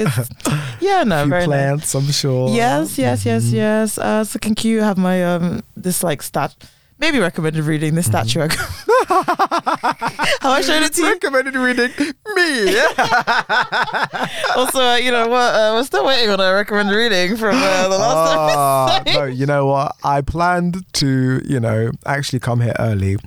yeah, 0.81 1.03
no, 1.03 1.25
very 1.27 1.41
nice. 1.45 1.45
plants, 1.45 1.93
I'm 1.93 2.09
sure. 2.11 2.49
Yes, 2.55 2.97
yes, 2.97 3.23
yes, 3.23 3.43
Mhm. 3.43 3.51
yes. 3.53 3.97
Uh, 3.99 4.21
it's 4.25 4.33
looking 4.33 4.55
cute. 4.55 4.81
I 4.81 4.85
have 4.87 4.97
my 4.97 5.23
um 5.23 5.61
this 5.75 6.01
like 6.01 6.23
stat 6.23 6.55
maybe 6.99 7.19
recommended 7.19 7.63
reading 7.63 7.95
this 7.95 8.07
Mhm. 8.07 8.27
statue. 8.27 8.39
Have 8.41 8.51
I 10.43 10.61
shown 10.65 10.83
it 10.83 10.93
to 10.93 11.01
you? 11.01 11.11
Recommended 11.13 11.55
reading 11.55 11.91
me. 12.35 12.75
Also, 14.55 14.79
uh, 14.81 14.95
you 14.95 15.11
know 15.11 15.27
what? 15.27 15.53
Uh, 15.53 15.71
we're 15.75 15.83
still 15.83 16.05
waiting 16.05 16.29
on 16.29 16.39
a 16.39 16.53
recommended 16.53 16.95
reading 16.95 17.37
from 17.37 17.55
uh, 17.55 17.83
the 17.83 17.97
last 17.97 18.55
Ah, 18.57 18.95
episode. 18.97 19.19
no, 19.19 19.25
you 19.25 19.45
know 19.45 19.65
what? 19.67 19.95
I 20.03 20.21
planned 20.21 20.83
to, 20.93 21.41
you 21.45 21.59
know, 21.59 21.91
actually 22.05 22.39
come 22.39 22.61
here 22.61 22.73
early 22.79 23.17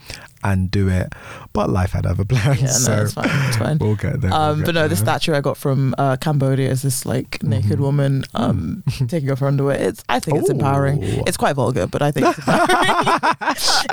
and 0.42 0.70
do 0.70 0.88
it, 0.88 1.12
but 1.52 1.68
life 1.70 1.92
had 1.92 2.06
other 2.06 2.24
plans. 2.28 2.60
Yeah, 2.60 2.66
no, 2.68 2.72
so 2.72 3.02
it's 3.02 3.12
fine. 3.14 3.28
It's 3.48 3.56
fine. 3.56 3.78
we'll 3.78 3.96
get 3.96 4.20
there. 4.20 4.30
we'll 4.30 4.40
Um, 4.40 4.58
get 4.58 4.66
but 4.66 4.74
no, 4.74 4.88
the 4.88 4.96
statue 4.96 5.34
I 5.34 5.40
got 5.40 5.56
from 5.56 5.94
uh, 5.98 6.16
Cambodia 6.16 6.70
is 6.70 6.82
this 6.82 7.04
like 7.06 7.42
naked 7.42 7.78
Mhm. 7.78 7.82
woman 7.82 8.24
um, 8.34 8.82
taking 9.08 9.30
off 9.30 9.40
her 9.40 9.46
underwear. 9.48 9.76
It's 9.78 10.02
I 10.08 10.18
think 10.20 10.38
it's 10.38 10.50
empowering. 10.50 10.98
It's 11.26 11.36
quite 11.36 11.54
vulgar, 11.56 11.86
but 11.86 12.02
I 12.02 12.10
think 12.10 12.26
it's 12.28 12.38
empowering. 12.38 13.36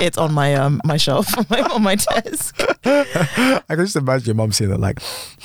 it's 0.00 0.18
on 0.18 0.32
my 0.32 0.54
um 0.54 0.80
my 0.84 0.96
shelf 0.96 1.36
on 1.38 1.46
my, 1.50 1.60
on 1.62 1.82
my 1.82 1.94
desk. 1.96 2.54
I 2.84 3.62
can 3.68 3.78
just 3.84 3.96
imagine 3.96 4.26
your 4.26 4.34
mum 4.36 4.52
seeing 4.52 4.70
it 4.72 4.80
like, 4.80 5.00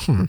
hmm. 0.06 0.26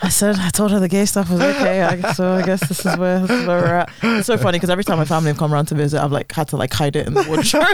I 0.00 0.10
said 0.10 0.36
I 0.38 0.50
told 0.50 0.70
her 0.70 0.78
the 0.78 0.88
gay 0.88 1.04
stuff 1.06 1.28
was 1.30 1.40
okay. 1.40 1.82
I, 1.82 2.12
so 2.14 2.32
I 2.34 2.42
guess 2.42 2.66
this 2.68 2.86
is 2.86 2.96
where 2.96 3.18
this 3.20 3.30
is 3.30 3.46
where 3.46 3.60
we're 3.60 3.74
at. 3.74 3.90
It's 4.02 4.26
so 4.26 4.36
funny 4.38 4.56
because 4.56 4.70
every 4.70 4.84
time 4.84 4.98
my 4.98 5.04
family 5.04 5.28
have 5.28 5.38
come 5.38 5.52
around 5.52 5.66
to 5.66 5.74
visit, 5.74 6.02
I've 6.02 6.12
like 6.12 6.30
had 6.32 6.48
to 6.48 6.56
like 6.56 6.72
hide 6.72 6.94
it 6.96 7.06
in 7.06 7.14
the 7.14 7.24
wardrobe 7.24 7.66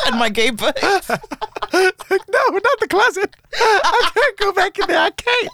and 0.06 0.18
my 0.18 0.28
gay 0.28 0.50
book. 0.50 0.82
like, 0.82 1.12
no, 1.72 2.48
not 2.50 2.80
the 2.80 2.88
closet. 2.88 3.36
I 3.56 4.10
can't 4.14 4.36
go 4.38 4.52
back 4.52 4.78
in 4.78 4.86
there. 4.88 4.98
I 5.00 5.10
can't. 5.10 5.50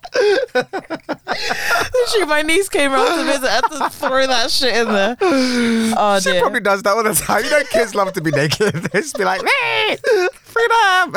My 2.29 2.43
niece 2.43 2.69
came 2.69 2.93
around 2.93 3.19
to 3.19 3.25
visit. 3.25 3.45
I 3.45 3.55
had 3.57 3.65
to 3.71 3.91
throw 3.91 4.27
that 4.27 4.51
shit 4.51 4.75
in 4.75 4.89
there. 4.89 5.17
Oh 5.21 6.19
she 6.21 6.31
dear. 6.33 6.41
probably 6.41 6.61
does 6.61 6.83
that 6.83 6.91
all 6.97 7.03
the 7.03 7.13
time. 7.15 7.45
You 7.45 7.51
know, 7.51 7.63
kids 7.65 7.95
love 7.95 8.13
to 8.15 8.21
be 8.23 8.31
naked. 8.31 8.73
They 8.75 9.01
just 9.01 9.17
be 9.19 9.25
like, 9.25 9.43
hey, 9.43 9.99
freedom. 10.33 11.15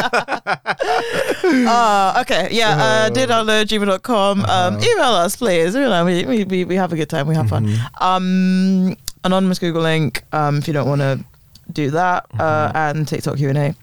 Uh, 1.68 2.22
okay, 2.22 2.48
yeah. 2.52 2.76
Uh, 2.78 3.10
did 3.10 3.30
download 3.30 3.66
gmail.com. 3.66 4.46
Um, 4.46 4.73
Uh-huh. 4.76 4.91
email 4.91 5.14
us, 5.14 5.36
please. 5.36 5.76
You 5.76 5.82
know, 5.82 6.06
we, 6.06 6.44
we, 6.45 6.66
we, 6.66 6.76
have 6.76 6.91
a 6.94 6.95
good 6.95 7.10
time. 7.10 7.28
We 7.28 7.36
have 7.36 7.50
fun. 7.50 7.68
Mm-hmm. 7.68 8.04
Um, 8.04 8.95
anonymous 9.24 9.60
Google 9.60 9.82
link. 9.84 10.24
Um, 10.32 10.58
if 10.58 10.68
you 10.68 10.74
don't 10.74 10.88
want 10.88 11.02
to 11.02 11.24
do 11.72 11.91
that, 11.91 12.26
uh, 12.40 12.68
Mm-hmm. 12.70 12.78
and 12.78 13.08
TikTok 13.08 13.38
Q 13.38 13.50
and 13.50 13.58
A. 13.58 13.76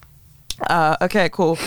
Uh, 0.70 0.96
okay, 1.02 1.28
cool. 1.32 1.58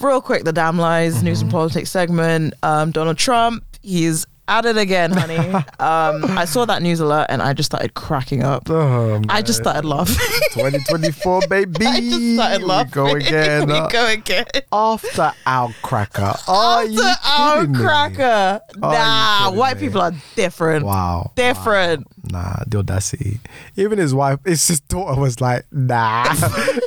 Real 0.00 0.20
quick, 0.22 0.44
the 0.44 0.52
damn 0.52 0.78
lies 0.78 1.22
news 1.22 1.38
Mm-hmm. 1.38 1.44
and 1.46 1.52
politics 1.52 1.90
segment. 1.90 2.54
Um, 2.62 2.90
Donald 2.90 3.18
Trump, 3.18 3.64
he's 3.82 4.26
at 4.50 4.66
it 4.66 4.76
again, 4.76 5.12
honey. 5.12 5.38
um, 5.78 6.24
I 6.36 6.44
saw 6.44 6.64
that 6.66 6.82
news 6.82 7.00
alert 7.00 7.26
and 7.30 7.40
I 7.40 7.52
just 7.54 7.66
started 7.70 7.94
cracking 7.94 8.42
up. 8.42 8.68
Oh, 8.68 9.22
I 9.28 9.40
just 9.42 9.60
started 9.60 9.84
laughing. 9.86 10.16
2024, 10.52 11.42
baby. 11.48 11.86
I 11.86 12.00
just 12.00 12.34
started 12.34 12.62
laughing. 12.66 12.90
We 13.04 13.10
go 13.10 13.14
again. 13.28 13.66
we 13.68 13.74
Uh, 13.74 13.88
go 13.88 14.06
again. 14.08 14.44
After 14.72 15.32
our 15.46 15.72
cracker. 15.82 16.34
Are 16.48 16.84
you 16.84 17.00
After 17.00 17.30
our 17.30 17.56
kidding 17.60 17.72
me? 17.72 17.78
cracker. 17.78 18.60
Are 18.82 18.92
Nah, 18.92 19.50
white 19.52 19.76
me? 19.76 19.86
people 19.86 20.00
are 20.02 20.12
different. 20.36 20.84
Wow. 20.84 21.32
Different. 21.36 22.06
Nah, 22.30 22.56
the 22.66 22.78
audacity. 22.78 23.40
Even 23.76 23.98
his 23.98 24.14
wife, 24.14 24.40
his 24.44 24.80
daughter 24.88 25.18
was 25.18 25.40
like, 25.40 25.64
nah, 25.72 26.34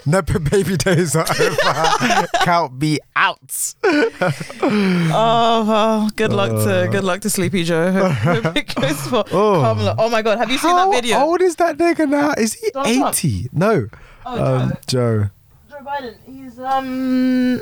never 0.06 0.38
baby 0.40 0.78
days 0.78 1.16
are 1.16 1.26
over. 1.40 2.28
Count 2.44 2.80
me 2.80 3.00
out. 3.16 3.74
Oh 3.84 5.66
well, 5.68 6.10
good 6.16 6.32
luck 6.34 6.50
to 6.52 6.88
good 6.92 7.04
luck 7.04 7.22
to 7.22 7.30
Sleepy 7.54 7.64
Joe. 7.66 7.92
Hope 8.10 8.54
goes 8.76 9.08
for 9.08 9.24
Oh. 9.32 9.62
Kamala. 9.62 9.96
Oh 10.00 10.10
my 10.10 10.22
god, 10.24 10.40
have 10.40 10.50
you 10.50 10.58
seen 10.58 10.72
How 10.72 10.90
that 10.90 10.96
video? 10.96 11.18
How 11.20 11.28
old 11.28 11.42
is 11.42 11.56
that 11.58 11.78
nigga 11.78 12.10
now? 12.10 12.32
Is 12.34 12.54
he 12.54 12.72
Donald 12.72 12.96
Trump. 12.96 13.16
80? 13.16 13.50
No. 13.54 13.88
Oh, 14.26 14.56
um, 14.56 14.74
Joe. 14.88 15.26
Joe 15.70 15.78
Biden. 15.86 16.16
He's 16.26 16.58
um, 16.60 17.60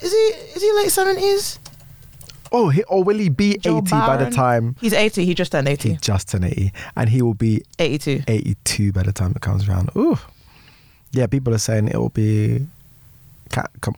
is 0.00 0.12
he 0.12 0.16
is 0.54 0.62
he 0.62 0.72
late 0.74 0.90
seventies? 0.90 1.58
Oh, 2.54 2.68
he, 2.68 2.82
or 2.84 3.02
will 3.02 3.16
he 3.18 3.30
be 3.30 3.56
Joe 3.58 3.78
80 3.78 3.90
by 3.90 4.16
the 4.18 4.30
time 4.30 4.76
He's 4.80 4.92
eighty. 4.92 5.24
He 5.24 5.34
just 5.34 5.50
turned 5.52 5.66
he 5.68 5.72
eighty. 5.72 5.96
just 6.02 6.28
turned 6.28 6.44
80? 6.44 6.70
And 6.96 7.08
he 7.08 7.22
will 7.22 7.32
be 7.34 7.64
82. 7.78 8.22
82 8.28 8.92
by 8.92 9.02
the 9.04 9.12
time 9.12 9.32
it 9.34 9.40
comes 9.40 9.66
around. 9.68 9.88
Ooh. 9.96 10.18
Yeah, 11.12 11.26
people 11.26 11.54
are 11.54 11.58
saying 11.58 11.88
it 11.88 11.96
will 11.96 12.10
be. 12.10 12.66
Ca- 13.50 13.68
com- 13.80 13.96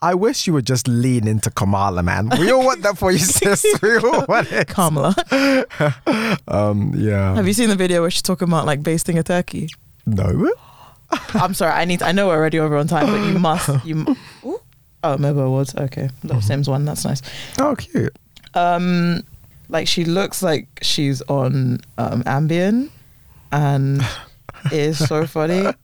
I 0.00 0.14
wish 0.14 0.46
you 0.46 0.52
would 0.52 0.66
just 0.66 0.86
lean 0.86 1.26
into 1.26 1.50
Kamala, 1.50 2.04
man. 2.04 2.28
We 2.38 2.52
all 2.52 2.64
want 2.64 2.82
that 2.82 2.96
for 2.98 3.10
you, 3.10 3.18
sis. 3.36 3.64
We 3.82 3.96
all 3.96 4.24
want 4.28 4.52
it. 4.52 4.68
Kamala. 4.68 5.14
Um, 6.48 6.92
yeah. 6.96 7.34
have 7.34 7.46
you 7.46 7.52
seen 7.52 7.68
the 7.68 7.76
video 7.76 8.00
where 8.02 8.10
she's 8.10 8.22
talking 8.22 8.48
about 8.48 8.66
like 8.66 8.82
basting 8.82 9.18
a 9.18 9.22
turkey? 9.22 9.68
No. 10.06 10.50
I'm 11.34 11.54
sorry. 11.54 11.72
I 11.72 11.84
need. 11.84 12.02
I 12.02 12.12
know 12.12 12.28
we're 12.28 12.36
already 12.36 12.58
over 12.58 12.76
on 12.76 12.86
time, 12.86 13.06
but 13.06 13.26
you 13.32 13.38
must. 13.38 13.84
You. 13.84 14.16
Ooh. 14.44 14.60
Oh, 15.04 15.16
MOBO 15.16 15.46
Awards. 15.46 15.74
Okay, 15.74 16.10
Little 16.22 16.40
Simz 16.42 16.68
one. 16.68 16.84
That's 16.84 17.04
nice. 17.04 17.22
Oh, 17.58 17.74
cute. 17.76 18.14
Um, 18.54 19.22
like 19.68 19.86
she 19.88 20.04
looks 20.04 20.42
like 20.42 20.66
she's 20.82 21.22
on 21.22 21.80
um 21.98 22.22
Ambien, 22.24 22.90
and 23.52 24.00
it 24.66 24.72
is 24.72 24.98
so 25.06 25.26
funny. 25.26 25.58
It's 25.58 25.76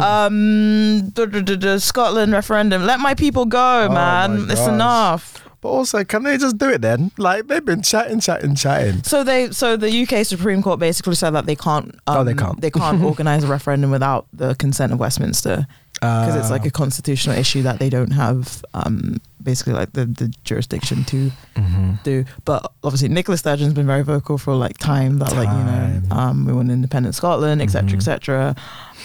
um. 0.00 1.10
duh, 1.10 1.26
duh, 1.26 1.40
duh, 1.42 1.56
duh, 1.56 1.78
Scotland 1.78 2.32
referendum. 2.32 2.86
Let 2.86 3.00
my 3.00 3.14
people 3.14 3.44
go, 3.44 3.88
Oh 3.90 3.92
man. 3.92 4.46
my 4.46 4.52
It's 4.52 4.60
gosh. 4.60 4.68
enough. 4.68 5.47
But 5.60 5.70
also, 5.70 6.04
can 6.04 6.22
they 6.22 6.36
just 6.36 6.56
do 6.56 6.68
it 6.70 6.82
then? 6.82 7.10
Like 7.18 7.48
they've 7.48 7.64
been 7.64 7.82
chatting, 7.82 8.20
chatting, 8.20 8.54
chatting. 8.54 9.02
So 9.02 9.24
they, 9.24 9.50
so 9.50 9.76
the 9.76 9.90
UK 10.02 10.24
Supreme 10.24 10.62
Court 10.62 10.78
basically 10.78 11.16
said 11.16 11.30
that 11.30 11.46
they 11.46 11.56
can't. 11.56 11.94
Um, 12.06 12.18
Oh, 12.18 12.24
they 12.24 12.34
can't. 12.34 12.60
They 12.60 12.70
can't 12.70 13.02
organize 13.10 13.42
a 13.42 13.48
referendum 13.48 13.90
without 13.90 14.26
the 14.32 14.54
consent 14.54 14.92
of 14.92 15.00
Westminster 15.00 15.66
because 15.94 16.36
it's 16.36 16.50
like 16.50 16.64
a 16.64 16.70
constitutional 16.70 17.36
issue 17.36 17.62
that 17.62 17.80
they 17.80 17.90
don't 17.90 18.12
have, 18.12 18.64
um, 18.72 19.16
basically 19.42 19.72
like 19.72 19.92
the, 19.94 20.06
the 20.06 20.32
jurisdiction 20.44 21.02
to 21.06 21.32
Mm-hmm. 21.56 21.94
do. 22.04 22.24
But 22.44 22.70
obviously, 22.84 23.08
Nicola 23.08 23.36
Sturgeon's 23.36 23.74
been 23.74 23.88
very 23.88 24.04
vocal 24.04 24.38
for 24.38 24.54
like 24.54 24.78
time 24.78 25.18
that 25.18 25.32
like 25.34 25.48
you 25.48 25.64
know, 25.64 26.02
um, 26.16 26.44
we 26.46 26.52
want 26.52 26.70
independent 26.70 27.16
Scotland, 27.16 27.60
etc., 27.60 27.82
Mhm. 27.90 27.94
etc. 27.96 28.54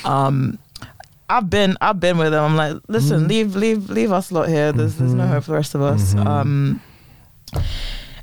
Um, 0.05 0.59
I've 1.35 1.49
been, 1.49 1.77
I've 1.81 1.99
been 1.99 2.17
with 2.17 2.31
them. 2.31 2.43
I'm 2.43 2.55
like, 2.55 2.81
listen, 2.87 3.25
Mhm. 3.25 3.27
leave, 3.29 3.55
leave, 3.55 3.89
leave 3.89 4.11
us 4.11 4.31
lot 4.31 4.47
here. 4.49 4.71
There's, 4.71 4.95
there's 4.95 5.13
no 5.13 5.23
Mhm. 5.23 5.29
hope 5.29 5.43
for 5.45 5.51
the 5.51 5.57
rest 5.57 5.73
of 5.75 5.81
us. 5.81 6.13
Mhm. 6.13 6.25
Um, 6.27 6.81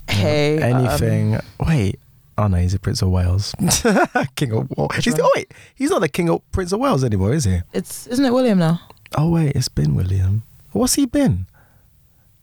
hey, 0.09 0.61
um, 0.63 0.87
anything. 0.87 1.39
wait. 1.67 1.99
Oh 2.39 2.47
no, 2.47 2.57
he's 2.57 2.73
a 2.75 2.79
Prince 2.79 3.03
of 3.03 3.11
Wales. 3.11 3.55
king 4.37 4.53
of 4.53 4.71
Wales. 4.77 5.05
He's, 5.05 5.19
oh 5.19 5.31
wait, 5.37 5.53
he's 5.75 5.91
not 5.91 6.01
the 6.01 6.09
King 6.09 6.31
of 6.31 6.41
Prince 6.53 6.73
of 6.73 6.81
Wales 6.81 7.05
anymore, 7.05 7.35
is 7.35 7.45
he? 7.45 7.61
it's 7.73 8.07
isn't 8.07 8.25
it 8.25 8.33
William 8.33 8.59
now? 8.59 8.81
Oh 9.19 9.29
wait, 9.31 9.55
it's 9.55 9.69
been 9.69 9.95
William. 9.95 10.43
What's 10.73 10.95
he 10.95 11.05
been? 11.05 11.47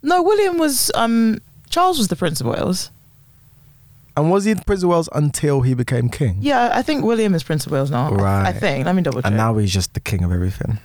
No, 0.04 0.22
William 0.22 0.58
was 0.58 0.92
um 0.94 1.40
Charles 1.70 1.98
was 1.98 2.10
the 2.10 2.16
Prince 2.16 2.42
of 2.42 2.48
Wales. 2.48 2.92
And 4.18 4.32
was 4.32 4.46
he 4.46 4.56
Prince 4.56 4.82
of 4.82 4.90
Wales 4.90 5.08
until 5.14 5.62
he 5.62 5.76
became 5.76 6.10
king? 6.10 6.38
Yeah, 6.42 6.72
I 6.74 6.82
think 6.82 7.06
William 7.06 7.36
is 7.36 7.44
Prince 7.44 7.68
of 7.68 7.72
Wales 7.72 7.92
now. 7.92 8.10
Right. 8.10 8.48
I 8.48 8.52
think. 8.52 8.84
Let 8.86 8.96
me 8.96 9.04
double 9.04 9.22
check. 9.22 9.28
And 9.28 9.38
now 9.38 9.56
he's 9.58 9.72
just 9.72 9.94
the 9.94 10.00
king 10.00 10.24
of 10.24 10.32
everything. 10.32 10.80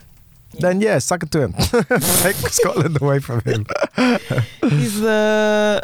Then 0.60 0.82
yeah, 0.82 0.98
suck 0.98 1.22
it 1.22 1.30
to 1.30 1.40
him. 1.40 1.52
Take 2.22 2.36
Scotland 2.36 3.00
away 3.00 3.20
from 3.20 3.40
him. 3.40 3.64
he's 4.60 5.00
the. 5.00 5.82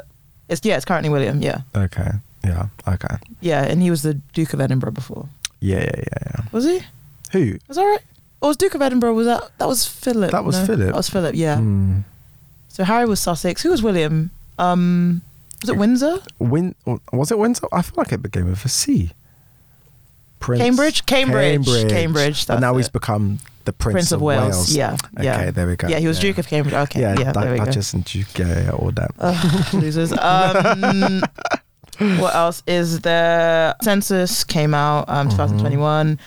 It's 0.51 0.61
yeah, 0.63 0.77
it's 0.77 0.85
currently 0.85 1.09
William. 1.09 1.41
Yeah, 1.41 1.63
Okay. 1.75 2.11
Yeah. 2.45 2.67
Okay. 2.87 3.17
yeah, 3.41 3.65
and 3.65 3.83
he 3.83 3.91
was 3.91 4.03
the 4.03 4.15
Duke 4.15 4.53
of 4.53 4.61
Edinburgh 4.61 4.93
before. 4.93 5.27
Yeah. 5.61 5.81
Yeah. 5.81 5.91
Yeah. 5.97 6.19
Yeah. 6.27 6.45
Was 6.53 6.65
he? 6.67 6.83
Who? 7.33 7.59
Was 7.67 7.79
that 7.79 7.85
right? 7.85 8.03
Or 8.43 8.49
was 8.49 8.57
Duke 8.59 8.75
of 8.75 8.83
Edinburgh? 8.83 9.15
Was 9.15 9.27
that 9.27 9.51
that 9.59 9.67
was 9.69 9.87
Philip? 9.87 10.31
That 10.33 10.45
was 10.45 10.59
no? 10.59 10.67
Philip. 10.67 10.87
That 10.89 10.95
was 10.97 11.09
Philip. 11.09 11.35
Yeah. 11.35 11.57
Hmm. 11.57 12.01
So 12.69 12.85
Harry 12.85 13.07
was 13.07 13.21
Sussex. 13.21 13.63
Who 13.63 13.71
was 13.71 13.83
William? 13.83 14.31
Um, 14.59 15.23
was 15.63 15.71
it 15.71 15.77
Windsor? 15.77 16.19
Win 16.39 16.75
was 17.13 17.31
it 17.31 17.39
Windsor? 17.39 17.67
I 17.73 17.83
feel 17.83 17.95
like 17.97 18.13
it 18.13 18.23
began 18.23 18.49
with 18.49 18.65
a 18.65 18.69
C. 18.69 19.13
Prince. 20.41 20.63
Cambridge? 20.63 21.05
Cambridge. 21.07 21.67
Cambridge, 21.89 22.47
But 22.47 22.55
that's 22.55 22.61
now 22.61 22.77
he's 22.77 22.89
become 22.89 23.39
the 23.65 23.73
Prince, 23.73 23.95
Prince 23.95 24.13
of 24.13 24.23
Wales. 24.23 24.75
Yeah. 24.75 24.97
Yeah. 25.21 25.35
Okay, 25.41 25.51
there 25.51 25.67
we 25.67 25.77
go. 25.77 25.89
Yeah, 25.89 25.99
he 25.99 26.07
was 26.07 26.19
Duke 26.21 26.39
of 26.39 26.47
Cambridge. 26.47 26.75
Okay. 26.75 27.01
Yeah, 27.01 27.17
Yeah. 27.19 27.33
Duck- 27.33 27.43
there 27.43 27.53
we 27.53 27.59
go. 27.59 27.65
Duchess 27.65 27.93
and 27.93 28.05
Duke. 28.05 28.39
Yeah, 28.39 28.63
yeah, 28.65 28.71
all 28.71 28.93
that. 28.93 29.11
Ugh, 29.19 29.75
losers. 29.75 30.13
Um, 30.19 31.23
what 32.21 32.35
else 32.35 32.63
is 32.69 33.01
there? 33.01 33.75
Census 33.83 34.45
came 34.45 34.73
out 34.75 35.09
um, 35.09 35.29
2021. 35.31 36.19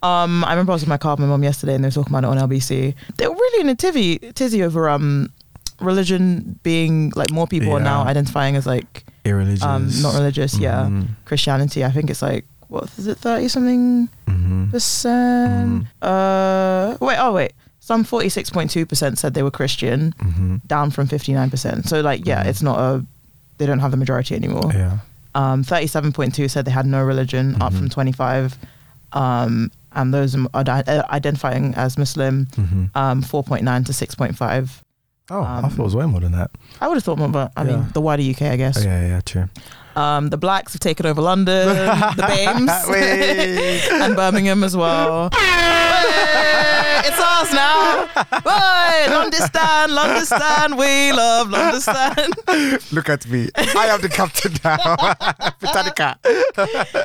Um, 0.00 0.44
I 0.44 0.50
remember 0.52 0.70
I 0.70 0.74
was 0.76 0.84
in 0.84 0.88
my 0.88 0.96
car 0.96 1.14
with 1.14 1.20
my 1.20 1.26
mom 1.26 1.42
yesterday, 1.42 1.74
and 1.74 1.82
they 1.82 1.88
were 1.88 1.92
talking 1.92 2.14
about 2.14 2.22
it 2.22 2.38
on 2.38 2.48
LBC. 2.48 2.94
They 3.16 3.26
were 3.26 3.34
really 3.34 3.60
in 3.62 3.68
a 3.68 3.74
tizzy, 3.74 4.18
tizzy 4.18 4.62
over 4.62 4.88
um, 4.88 5.32
religion 5.80 6.58
being 6.62 7.12
like 7.16 7.30
more 7.30 7.46
people 7.46 7.72
are 7.72 7.80
now 7.80 8.02
Yeah. 8.04 8.10
identifying 8.10 8.56
as 8.56 8.66
like 8.66 9.04
Irreligious. 9.24 9.62
um, 9.62 9.90
not 10.02 10.14
religious. 10.14 10.58
Yeah, 10.58 10.84
Mhm. 10.86 11.08
Christianity. 11.24 11.84
I 11.84 11.90
think 11.90 12.10
it's 12.10 12.22
like 12.22 12.44
what 12.68 12.88
is 12.98 13.06
it, 13.06 13.18
thirty 13.18 13.48
something 13.48 14.08
Mhm. 14.26 14.70
percent? 14.70 15.86
Uh, 16.02 16.96
wait, 17.00 17.16
oh 17.18 17.32
wait, 17.32 17.52
some 17.80 18.04
forty 18.04 18.28
six 18.28 18.50
point 18.50 18.70
two 18.70 18.84
percent 18.86 19.18
said 19.18 19.34
they 19.34 19.42
were 19.42 19.50
Christian 19.50 20.12
Mhm. 20.22 20.60
down 20.66 20.90
from 20.90 21.06
59%. 21.06 21.88
So 21.88 22.00
like 22.00 22.26
yeah, 22.26 22.42
Mhm. 22.44 22.46
it's 22.48 22.62
not 22.62 22.78
a 22.78 23.04
they 23.58 23.66
don't 23.66 23.80
have 23.80 23.90
the 23.90 23.96
majority 23.96 24.34
anymore. 24.36 24.70
Yeah. 24.74 24.98
Um 25.34 25.62
37.2 25.64 26.48
said 26.48 26.64
they 26.64 26.70
had 26.70 26.86
no 26.86 27.02
religion 27.02 27.56
up 27.60 27.72
Mhm. 27.72 27.78
from 27.78 27.88
25 27.88 28.58
um 29.12 29.70
and 29.94 30.12
those 30.12 30.36
are 30.54 30.64
di- 30.64 30.82
uh, 30.86 31.02
identifying 31.10 31.74
as 31.74 31.96
Muslim 31.98 32.46
Mhm. 32.56 32.90
um 32.94 33.22
4.9 33.22 33.84
to 33.84 33.92
6.5. 33.92 34.82
Oh, 35.30 35.42
I 35.42 35.58
Um, 35.58 35.70
thought 35.70 35.78
it 35.78 35.82
was 35.82 35.94
way 35.96 36.06
more 36.06 36.20
than 36.20 36.32
that. 36.32 36.50
I 36.80 36.88
would 36.88 36.94
have 36.96 37.04
thought 37.04 37.18
more 37.18 37.28
but 37.28 37.52
I 37.56 37.62
Yeah. 37.64 37.76
mean 37.76 37.86
the 37.92 38.00
wider 38.00 38.22
UK 38.22 38.42
I 38.50 38.56
guess. 38.56 38.82
Yeah, 38.84 39.06
yeah, 39.06 39.20
true. 39.20 39.48
Um 39.96 40.30
the 40.30 40.36
blacks 40.38 40.72
have 40.72 40.80
taken 40.80 41.04
over 41.06 41.20
London, 41.20 41.68
the 41.68 42.22
BAMEs 42.30 43.90
and 44.02 44.16
Birmingham 44.16 44.62
as 44.64 44.76
well. 44.76 45.28
Hey, 45.34 47.02
it's 47.04 47.18
us 47.20 47.52
now. 47.52 48.06
Hey, 48.16 49.06
Londistan, 49.08 49.88
Londistan, 49.98 50.78
we 50.78 51.12
love 51.12 51.48
Londistan. 51.48 52.92
Look 52.92 53.08
at 53.08 53.26
me. 53.28 53.48
I 53.56 53.86
am 53.88 54.00
the 54.00 54.08
captain 54.08 54.52
now. 54.64 54.78
Britannia. 55.60 56.18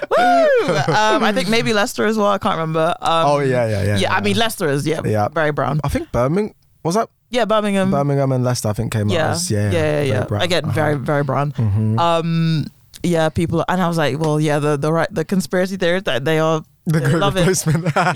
Woo! 0.09 0.75
Um, 0.93 1.23
I 1.23 1.31
think 1.33 1.49
maybe 1.49 1.73
Leicester 1.73 2.05
as 2.05 2.17
well. 2.17 2.27
I 2.27 2.37
can't 2.37 2.55
remember. 2.55 2.95
Um, 3.01 3.25
Oh, 3.27 3.39
yeah, 3.39 3.67
yeah, 3.67 3.83
yeah, 3.83 3.97
Yeah, 3.97 4.13
I 4.13 4.21
mean 4.21 4.37
Leicester 4.37 4.67
is 4.69 4.85
yeah, 4.87 5.01
Yeah. 5.03 5.27
very 5.29 5.51
brown. 5.51 5.79
I 5.83 5.89
think 5.89 6.11
Birmingham 6.11 6.55
was 6.83 6.95
that 6.95 7.09
Yeah, 7.33 7.45
Birmingham. 7.45 7.89
Birmingham 7.89 8.31
and 8.31 8.43
Leicester. 8.45 8.69
I 8.69 8.73
think 8.73 8.93
came 8.93 9.09
out 9.09 9.13
yeah, 9.17 9.31
as 9.31 9.49
yeah, 9.49 9.71
yeah, 9.71 9.81
yeah, 9.81 10.01
yeah. 10.13 10.23
brown. 10.29 10.41
Again, 10.45 10.63
Uh-huh. 10.65 10.73
very, 10.77 10.95
very 11.01 11.23
brown. 11.25 11.51
Mhm. 11.57 11.97
Um, 11.97 12.65
yeah, 13.01 13.27
people, 13.33 13.65
and 13.67 13.81
I 13.81 13.87
was 13.89 13.97
like, 13.97 14.19
well, 14.21 14.39
yeah, 14.39 14.59
the 14.59 14.77
the 14.77 14.93
right, 14.93 15.09
the 15.09 15.25
conspiracy 15.25 15.75
theories 15.75 16.03
that 16.03 16.23
they 16.25 16.37
are 16.37 16.61
The 16.85 16.99
They 16.99 17.15
love 17.15 17.37
it. 17.37 17.47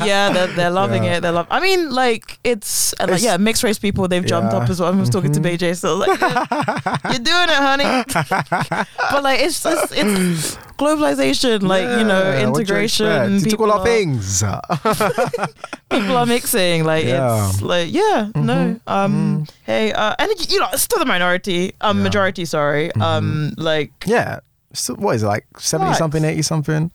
yeah, 0.05 0.29
they're, 0.29 0.47
they're 0.47 0.69
loving 0.69 1.05
Yeah. 1.05 1.17
it. 1.17 1.21
They're 1.21 1.31
love. 1.31 1.47
I 1.49 1.61
mean, 1.61 1.89
like 1.89 2.37
it's, 2.43 2.91
and 2.99 3.09
like, 3.09 3.19
It's- 3.21 3.23
yeah, 3.23 3.37
mixed 3.37 3.63
race 3.63 3.79
people. 3.79 4.09
They've 4.09 4.25
jumped 4.25 4.51
Yeah. 4.51 4.59
up 4.59 4.69
as 4.69 4.81
well. 4.81 4.91
I 4.93 4.95
was 4.99 5.09
talking 5.09 5.31
to 5.31 5.39
Mhm. 5.39 5.55
BJ, 5.57 5.73
so 5.77 5.95
like, 5.95 6.19
yeah, 6.19 6.97
you're 7.11 7.23
doing 7.23 7.47
it, 7.47 7.61
honey. 7.69 8.03
but 9.11 9.23
like, 9.23 9.39
it's 9.39 9.63
just 9.63 9.93
it's 9.95 10.57
globalization, 10.77 11.61
like 11.63 11.87
you 11.97 12.03
know, 12.03 12.33
integration. 12.37 13.39
You 13.39 13.45
people 13.45 13.71
all 13.71 13.85
things. 13.85 14.43
people 15.89 16.17
are 16.17 16.25
mixing 16.25 16.83
like 16.83 17.05
it's 17.05 17.61
like 17.61 17.91
yeah 17.91 18.29
no 18.35 18.75
Mhm, 18.75 18.79
um 18.87 19.13
mhm. 19.47 19.49
hey 19.65 19.91
uh 19.93 20.13
and 20.19 20.29
you 20.51 20.59
know 20.59 20.67
it's 20.73 20.81
still 20.83 20.99
the 20.99 21.05
minority 21.05 21.73
um. 21.81 21.95
Mm-hmm. 21.97 22.03
majority 22.03 22.45
sorry 22.45 22.91
um 22.95 23.53
like 23.57 23.91
yeah. 24.05 24.39
So 24.73 24.93
what 24.95 25.15
is 25.15 25.23
it 25.23 25.27
like 25.27 25.47
seventy 25.57 25.93
something, 25.95 26.23
eighty 26.23 26.41
something? 26.43 26.91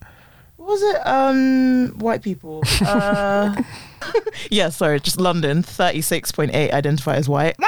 What 0.63 0.71
was 0.79 0.81
it 0.81 1.07
um 1.07 1.93
white 1.99 2.21
people? 2.21 2.63
Uh 2.81 3.61
yeah 4.51 4.67
sorry 4.69 4.99
just 4.99 5.17
london 5.19 5.63
36.8 5.63 6.53
identify 6.73 7.15
as 7.15 7.27
white. 7.29 7.55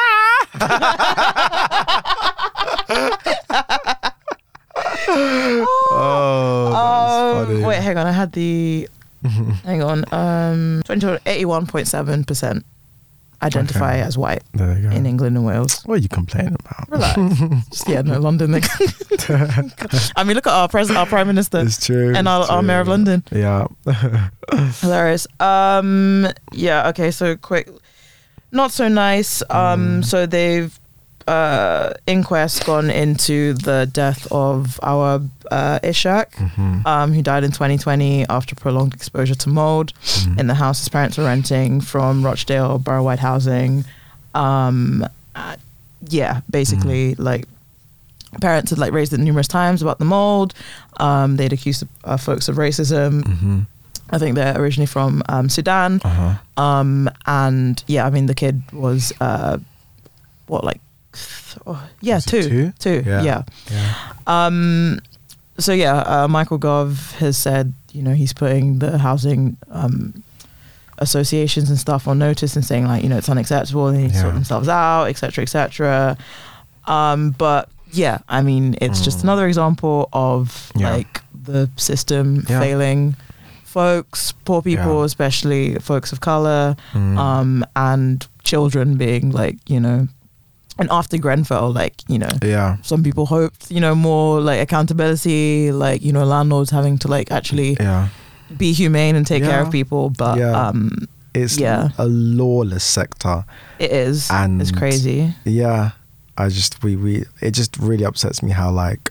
Oh, 5.98 7.46
um, 7.48 7.62
wait 7.64 7.82
hang 7.82 7.98
on 7.98 8.06
i 8.08 8.12
had 8.12 8.32
the 8.34 8.88
hang 9.64 9.82
on 9.82 10.00
um 10.12 10.82
81.7% 10.86 12.64
identify 13.46 13.94
Okay. 13.94 14.02
as 14.02 14.18
white 14.18 14.44
There 14.54 14.76
you 14.78 14.90
go. 14.90 14.96
in 14.96 15.06
england 15.06 15.38
and 15.38 15.46
wales 15.46 15.82
What 15.86 15.96
are 16.00 16.02
you 16.02 16.10
complaining 16.10 16.56
about? 16.60 16.90
Relax. 16.90 17.16
Just, 17.72 17.88
yeah, 17.88 18.02
no, 18.02 18.20
London. 18.20 18.56
I 20.16 20.24
mean, 20.26 20.36
look 20.36 20.48
at 20.48 20.54
our 20.54 20.68
president, 20.68 20.98
our 21.00 21.06
prime 21.06 21.28
minister, 21.28 21.60
It's 21.60 21.86
true. 21.86 22.14
and 22.16 22.28
our, 22.28 22.42
it's 22.42 22.50
our 22.50 22.62
mayor 22.62 22.82
of. 22.82 22.88
London. 22.88 23.24
Yeah. 23.32 23.68
Hilarious. 24.82 25.28
Um, 25.40 26.28
yeah. 26.54 26.90
Okay. 26.90 27.12
So 27.12 27.36
quick. 27.36 27.70
Not 28.52 28.72
so 28.72 28.88
nice. 28.88 29.42
Um, 29.50 30.02
Mm. 30.02 30.06
so 30.06 30.26
they've 30.26 30.78
uh 31.27 31.91
inquest 32.06 32.65
gone 32.65 32.89
into 32.91 33.53
the 33.53 33.89
death 33.91 34.27
of 34.31 34.80
our 34.84 35.22
uh 35.52 35.80
Ishak, 35.84 36.31
Mhm. 36.35 36.85
um, 36.85 37.14
who 37.14 37.22
died 37.22 37.43
in 37.43 37.52
2020 37.52 38.26
after 38.30 38.53
prolonged 38.56 38.93
exposure 38.93 39.35
to 39.35 39.49
mold 39.49 39.93
Mhm. 40.03 40.39
in 40.39 40.47
the 40.47 40.53
house 40.56 40.80
his 40.80 40.89
parents 40.89 41.18
were 41.18 41.23
renting 41.26 41.81
from 41.81 42.23
Rochdale 42.23 42.77
Borough 42.77 43.03
Wide 43.03 43.19
Housing. 43.19 43.85
Um, 44.35 45.06
uh, 45.35 45.56
yeah, 46.10 46.41
basically, 46.49 47.15
like 47.15 47.47
parents 48.41 48.69
had 48.69 48.80
like 48.80 48.91
raised 48.93 49.14
it 49.14 49.19
numerous 49.19 49.47
times 49.47 49.81
about 49.81 49.97
the 49.97 50.06
mold. 50.06 50.53
Um, 50.97 51.38
they'd 51.38 51.53
accused 51.53 51.84
uh, 52.03 52.18
folks 52.18 52.47
of 52.49 52.57
racism. 52.57 53.23
Mhm. 53.23 53.65
I 54.11 54.18
think 54.19 54.35
they're 54.35 54.56
originally 54.61 54.85
from 54.85 55.23
um, 55.30 55.49
Sudan. 55.49 55.99
Uh-huh. 56.03 56.35
Um, 56.64 57.10
and 57.26 57.84
yeah, 57.88 58.06
I 58.06 58.10
mean 58.11 58.27
the 58.27 58.35
kid 58.35 58.61
was 58.72 59.11
uh, 59.19 59.57
what 60.47 60.64
like, 60.64 60.80
th- 61.16 61.78
yeah, 62.02 62.20
two, 62.20 62.42
two? 62.44 62.74
two, 62.80 63.04
Yeah. 63.06 63.22
yeah. 63.24 63.44
Yeah. 63.72 63.94
Um, 64.28 65.00
so 65.58 65.72
yeah, 65.74 65.98
uh, 66.00 66.28
Michael 66.28 66.58
Gove 66.58 67.12
has 67.20 67.38
said, 67.38 67.74
you 67.92 68.02
know, 68.04 68.14
he's 68.14 68.34
putting 68.34 68.80
the 68.80 68.98
housing 68.98 69.56
um, 69.72 70.22
associations 70.98 71.70
and 71.70 71.78
stuff 71.80 72.08
on 72.08 72.20
notice 72.20 72.56
and 72.56 72.64
saying 72.66 72.86
like, 72.86 73.04
you 73.04 73.10
know, 73.10 73.18
it's 73.18 73.30
unacceptable. 73.30 73.92
They 73.92 74.04
need 74.04 74.12
to 74.14 74.20
sort 74.20 74.34
themselves 74.34 74.68
out, 74.68 75.06
etc., 75.06 75.42
etc. 75.44 76.18
Um, 76.88 77.32
but 77.32 77.70
yeah, 77.92 78.20
I 78.30 78.42
mean, 78.42 78.76
it's 78.82 79.02
just 79.02 79.20
Mm. 79.20 79.24
another 79.24 79.48
example 79.48 80.10
of 80.14 80.72
Yeah. 80.76 80.92
like 80.92 81.22
the 81.44 81.70
system 81.78 82.46
Yeah. 82.50 82.60
failing 82.60 83.16
folks, 83.64 84.34
poor 84.46 84.62
people, 84.62 85.00
Yeah. 85.00 85.06
especially 85.06 85.76
folks 85.76 86.12
of 86.12 86.20
color, 86.22 86.76
Mm. 86.94 87.18
um, 87.18 87.66
and 87.76 88.26
children 88.44 88.96
being 88.96 89.32
like, 89.32 89.58
you 89.68 89.80
know, 89.80 90.08
and 90.80 90.89
after 90.91 91.18
Grenfell, 91.18 91.72
like, 91.72 91.95
you 92.07 92.19
know, 92.19 92.30
yeah. 92.43 92.77
some 92.81 93.02
people 93.03 93.26
hoped, 93.26 93.72
you 93.72 93.80
know, 93.80 93.95
more 93.95 94.41
like 94.41 94.60
accountability, 94.60 95.72
like, 95.72 96.02
you 96.03 96.11
know, 96.11 96.26
landlords 96.26 96.69
having 96.72 96.97
to 96.99 97.07
like 97.07 97.31
actually 97.31 97.77
Yeah. 97.80 98.10
be 98.57 98.73
humane 98.73 99.15
and 99.15 99.26
take 99.26 99.43
care 99.43 99.61
of 99.61 99.72
people. 99.72 100.10
But 100.10 100.38
Yeah. 100.39 100.68
um 100.68 101.07
It's 101.34 101.57
Yeah. 101.57 101.89
a 101.97 102.06
lawless 102.07 102.84
sector. 102.84 103.43
it 103.80 103.91
is 103.91 104.30
And- 104.31 104.61
it's 104.61 104.72
crazy. 104.72 105.34
Yeah. 105.43 105.91
I 106.38 106.49
just 106.49 106.84
we 106.84 106.95
we 106.95 107.23
it 107.41 107.52
just 107.52 107.77
really 107.77 108.06
upsets 108.06 108.41
me 108.43 108.52
how 108.52 108.69
like 108.72 109.10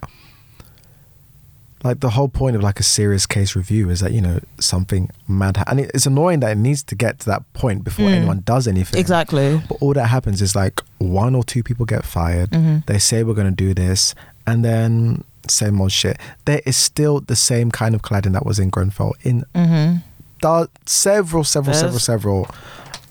like 1.84 2.00
the 2.00 2.10
whole 2.10 2.28
point 2.28 2.56
of 2.56 2.62
like 2.62 2.80
a 2.80 2.82
serious 2.82 3.26
case 3.26 3.54
review 3.54 3.90
is 3.90 4.00
that 4.00 4.12
you 4.12 4.20
know 4.20 4.40
something 4.58 5.10
mad 5.28 5.58
ha- 5.58 5.64
and 5.68 5.78
it's 5.80 6.06
annoying 6.06 6.40
that 6.40 6.50
it 6.52 6.58
needs 6.58 6.82
to 6.82 6.94
get 6.94 7.18
to 7.20 7.26
that 7.26 7.42
point 7.52 7.84
before 7.84 8.06
Mm. 8.08 8.14
anyone 8.14 8.42
does 8.44 8.66
anything 8.66 8.98
Exactly. 8.98 9.62
but 9.68 9.76
all 9.80 9.92
that 9.94 10.06
happens 10.08 10.40
is 10.42 10.56
like 10.56 10.80
one 10.98 11.34
or 11.34 11.44
two 11.44 11.62
people 11.62 11.84
get 11.86 12.04
fired 12.04 12.50
Mhm. 12.50 12.86
they 12.86 12.98
say 12.98 13.22
we're 13.22 13.34
going 13.34 13.54
to 13.54 13.64
do 13.66 13.74
this 13.74 14.14
and 14.46 14.64
then 14.64 15.22
same 15.46 15.78
old 15.80 15.92
shit 15.92 16.16
there 16.46 16.62
is 16.64 16.76
still 16.76 17.20
the 17.20 17.36
same 17.36 17.70
kind 17.70 17.94
of 17.94 18.00
cladding 18.02 18.32
that 18.32 18.46
was 18.46 18.58
in 18.58 18.70
Grenfell 18.70 19.12
in 19.22 19.44
Mhm. 19.54 20.02
da- 20.40 20.66
several 20.86 21.44
several 21.44 21.74
several 21.76 21.98
several 22.00 22.48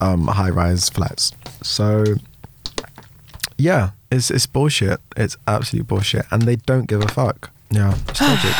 um, 0.01 0.27
high-rise 0.27 0.89
flats 0.89 1.31
so 1.61 2.03
yeah 3.57 3.91
it's 4.11 4.31
it's 4.31 4.45
bullshit 4.47 4.99
it's 5.15 5.37
absolute 5.47 5.87
bullshit 5.87 6.25
and 6.31 6.41
they 6.43 6.55
don't 6.55 6.87
give 6.87 7.01
a 7.03 7.07
fuck 7.07 7.51
yeah 7.73 7.93
it's 8.09 8.19
tragic 8.23 8.55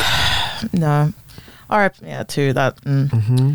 No. 0.72 1.12
All 1.70 1.78
right, 1.78 1.92
yeah, 2.02 2.22
too. 2.24 2.52
That 2.52 2.76
mm. 2.84 3.08
hmm 3.10 3.54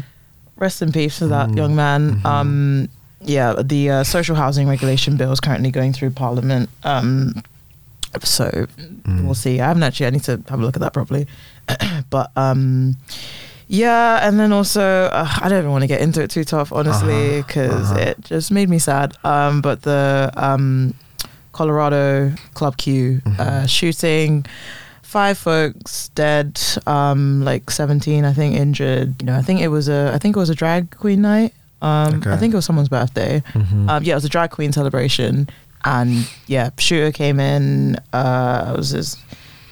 rest 0.58 0.82
in 0.82 0.92
peace 0.92 1.20
to 1.20 1.28
that 1.28 1.50
Mm. 1.50 1.58
young 1.58 1.76
man. 1.76 2.02
Mhm. 2.20 2.26
Um, 2.26 2.90
yeah, 3.22 3.54
the 3.64 3.90
uh, 3.90 4.04
social 4.04 4.36
housing 4.36 4.68
regulation 4.68 5.16
bill 5.16 5.32
is 5.32 5.40
currently 5.40 5.72
going 5.72 5.94
through 5.94 6.12
Parliament. 6.12 6.70
Um, 6.84 7.42
so 8.24 8.46
Mm. 9.08 9.26
we'll 9.26 9.36
see. 9.36 9.62
I 9.62 9.68
haven't 9.68 9.84
actually. 9.84 10.08
I 10.08 10.10
need 10.10 10.24
to 10.24 10.42
have 10.50 10.60
a 10.60 10.66
look 10.66 10.76
at 10.76 10.82
that 10.82 10.94
properly. 10.94 11.28
but 12.10 12.32
um, 12.36 12.98
yeah, 13.68 14.28
and 14.28 14.40
then 14.40 14.52
also 14.52 14.82
uh, 15.14 15.28
I 15.42 15.48
don't 15.50 15.60
even 15.60 15.72
want 15.72 15.84
to 15.84 15.88
get 15.88 16.02
into 16.02 16.22
it 16.22 16.30
too 16.32 16.44
tough, 16.44 16.74
honestly, 16.74 17.40
Uh-huh, 17.40 17.48
because 17.48 17.92
uh-huh. 17.92 18.00
it 18.10 18.22
just 18.26 18.52
made 18.52 18.68
me 18.70 18.80
sad. 18.80 19.14
Um, 19.24 19.62
but 19.62 19.84
the 19.84 20.32
um, 20.36 20.94
Colorado 21.54 22.34
Club 22.54 22.76
Q 22.78 23.22
uh, 23.26 23.30
Mhm. 23.30 23.70
shooting. 23.70 24.46
Five 25.10 25.40
folks 25.40 26.10
dead, 26.14 26.62
um, 26.86 27.44
like 27.44 27.72
seventeen, 27.72 28.26
I 28.26 28.34
think, 28.34 28.56
injured. 28.56 29.16
You 29.20 29.26
know, 29.26 29.36
I 29.36 29.42
think 29.42 29.60
it 29.62 29.70
was 29.70 29.90
a, 29.90 30.12
I 30.14 30.20
think 30.20 30.36
it 30.36 30.40
was 30.40 30.52
a 30.52 30.56
drag 30.56 30.96
queen 30.96 31.22
night. 31.24 31.54
Um, 31.82 32.16
Okay. 32.20 32.32
I 32.32 32.38
think 32.38 32.54
it 32.54 32.58
was 32.58 32.66
someone's 32.66 32.90
birthday. 32.90 33.42
Mhm. 33.54 33.90
Um, 33.90 34.04
yeah, 34.04 34.14
it 34.14 34.20
was 34.22 34.26
a 34.26 34.30
drag 34.30 34.52
queen 34.52 34.72
celebration, 34.72 35.50
and 35.84 36.30
yeah, 36.46 36.70
shooter 36.78 37.12
came 37.12 37.40
in. 37.40 37.98
Uh, 38.14 38.72
it 38.74 38.78
was 38.78 38.92
this 38.92 39.18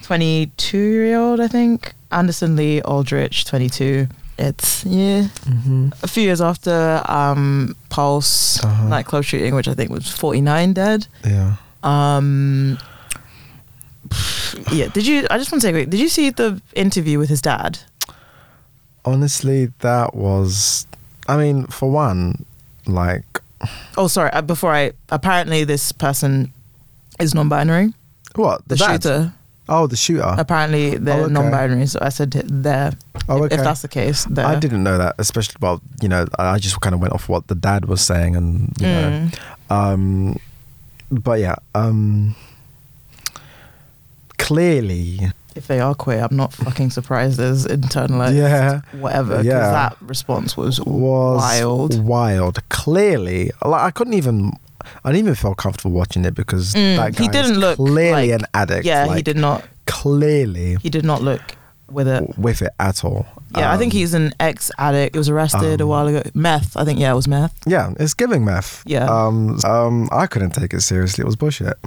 twenty-two-year-old, 0.01 1.39
I 1.39 1.47
think, 1.47 1.93
Anderson 2.11 2.55
Lee 2.55 2.81
Aldrich, 2.81 3.45
twenty-two. 3.45 4.07
It's 4.39 4.85
yeah, 4.85 5.27
Mhm. 5.45 5.93
a 6.03 6.07
few 6.07 6.23
years 6.23 6.41
after 6.41 7.01
um, 7.05 7.75
Pulse 7.89 8.63
Uh-huh. 8.63 8.87
nightclub 8.87 9.23
shooting, 9.23 9.53
which 9.55 9.67
I 9.67 9.73
think 9.73 9.91
was 9.91 10.07
forty-nine 10.09 10.73
dead. 10.73 11.07
yeah 11.25 11.55
Um, 11.83 12.77
yeah, 14.71 14.87
did 14.87 15.05
you? 15.07 15.27
I 15.29 15.37
just 15.37 15.51
want 15.51 15.61
to 15.61 15.67
say, 15.67 15.71
quick, 15.71 15.89
did 15.89 15.99
you 15.99 16.09
see 16.09 16.29
the 16.29 16.61
interview 16.75 17.19
with 17.19 17.29
his 17.29 17.41
dad? 17.41 17.79
honestly 19.05 19.67
that 19.79 20.13
was 20.15 20.85
i 21.29 21.37
mean 21.37 21.65
for 21.67 21.89
one 21.89 22.45
like 22.85 23.23
Oh, 23.97 24.07
sorry. 24.07 24.29
Uh, 24.33 24.43
before 24.43 24.71
I, 24.71 24.91
apparently 25.09 25.63
this 25.63 25.91
person 25.91 26.53
is 27.19 27.33
non-binary. 27.33 27.91
what 28.35 28.61
The, 28.67 28.75
dad? 28.75 29.01
shooter. 29.01 29.33
oh 29.67 29.87
the 29.87 29.95
shooter 29.95 30.35
Apparently 30.37 30.95
they're 30.97 31.21
Oh, 31.21 31.23
okay. 31.23 31.33
non-binary. 31.33 31.87
So 31.87 31.97
I 31.99 32.09
said 32.09 32.31
there. 32.45 32.91
oh 33.27 33.37
if- 33.37 33.43
okay 33.45 33.55
If 33.55 33.63
that's 33.63 33.81
the 33.81 33.87
case, 33.87 34.25
there. 34.25 34.45
I 34.45 34.59
didn't 34.59 34.83
know 34.83 34.99
that, 34.99 35.15
especially 35.17 35.55
well, 35.59 35.81
you 36.03 36.07
know, 36.07 36.27
I 36.37 36.59
just 36.59 36.79
kind 36.81 36.93
of 36.93 37.01
went 37.01 37.13
off 37.13 37.29
what 37.29 37.47
the 37.47 37.55
dad 37.55 37.85
was 37.85 38.01
saying, 38.01 38.35
and 38.35 38.73
you 38.79 38.85
know, 38.85 39.09
Mm. 39.09 39.39
um, 39.71 40.39
but 41.09 41.39
yeah, 41.39 41.55
um, 41.73 42.35
clearly, 44.37 45.31
If 45.55 45.67
they 45.67 45.79
are 45.79 45.95
queer, 45.95 46.27
I'm 46.29 46.35
not 46.37 46.53
fucking 46.53 46.91
surprised. 46.91 47.37
There's 47.37 47.65
internalized 47.65 48.35
yeah, 48.35 48.81
whatever. 48.99 49.37
Because 49.37 49.45
Yeah. 49.45 49.71
that 49.71 49.97
response 50.01 50.55
was, 50.55 50.79
was 50.81 51.39
wild. 51.41 52.03
wild. 52.03 52.59
Clearly, 52.69 53.51
like 53.65 53.81
I 53.81 53.91
couldn't 53.91 54.13
even, 54.13 54.51
I 55.03 55.11
didn't 55.11 55.25
even 55.25 55.35
feel 55.35 55.55
comfortable 55.55 55.91
watching 55.91 56.25
it 56.25 56.35
because 56.35 56.73
Mm, 56.73 56.97
that 56.97 57.15
guy 57.15 57.23
he 57.23 57.29
didn't 57.29 57.57
look 57.59 57.77
clearly 57.77 58.31
like- 58.31 58.41
an 58.41 58.45
addict. 58.53 58.85
Yeah, 58.85 59.13
he 59.15 59.21
did 59.21 59.37
not. 59.37 59.63
clearly 59.87 60.77
He 60.83 60.89
did 60.89 61.05
not 61.05 61.21
look 61.23 61.41
with 61.89 62.07
it. 62.07 62.37
with 62.37 62.61
it 62.61 62.71
at 62.79 63.03
all. 63.03 63.25
Yeah, 63.57 63.71
I 63.73 63.77
think 63.77 63.93
Um, 63.93 63.97
he's 63.97 64.13
an 64.13 64.33
ex-addict. 64.41 65.15
He 65.15 65.17
was 65.17 65.29
arrested 65.29 65.79
a 65.79 65.83
um, 65.85 65.89
while 65.89 66.05
ago. 66.07 66.21
Meth. 66.33 66.75
I 66.75 66.83
think 66.83 66.99
yeah, 66.99 67.11
it 67.11 67.15
was 67.15 67.27
meth. 67.29 67.53
Yeah, 67.65 67.93
it's 67.97 68.13
giving 68.13 68.43
meth. 68.45 68.83
Yeah. 68.85 69.05
Um, 69.05 69.57
um, 69.63 70.09
I 70.11 70.27
couldn't 70.27 70.51
take 70.51 70.73
it 70.73 70.81
seriously. 70.81 71.21
It 71.23 71.25
was 71.25 71.37
bullshit. 71.37 71.77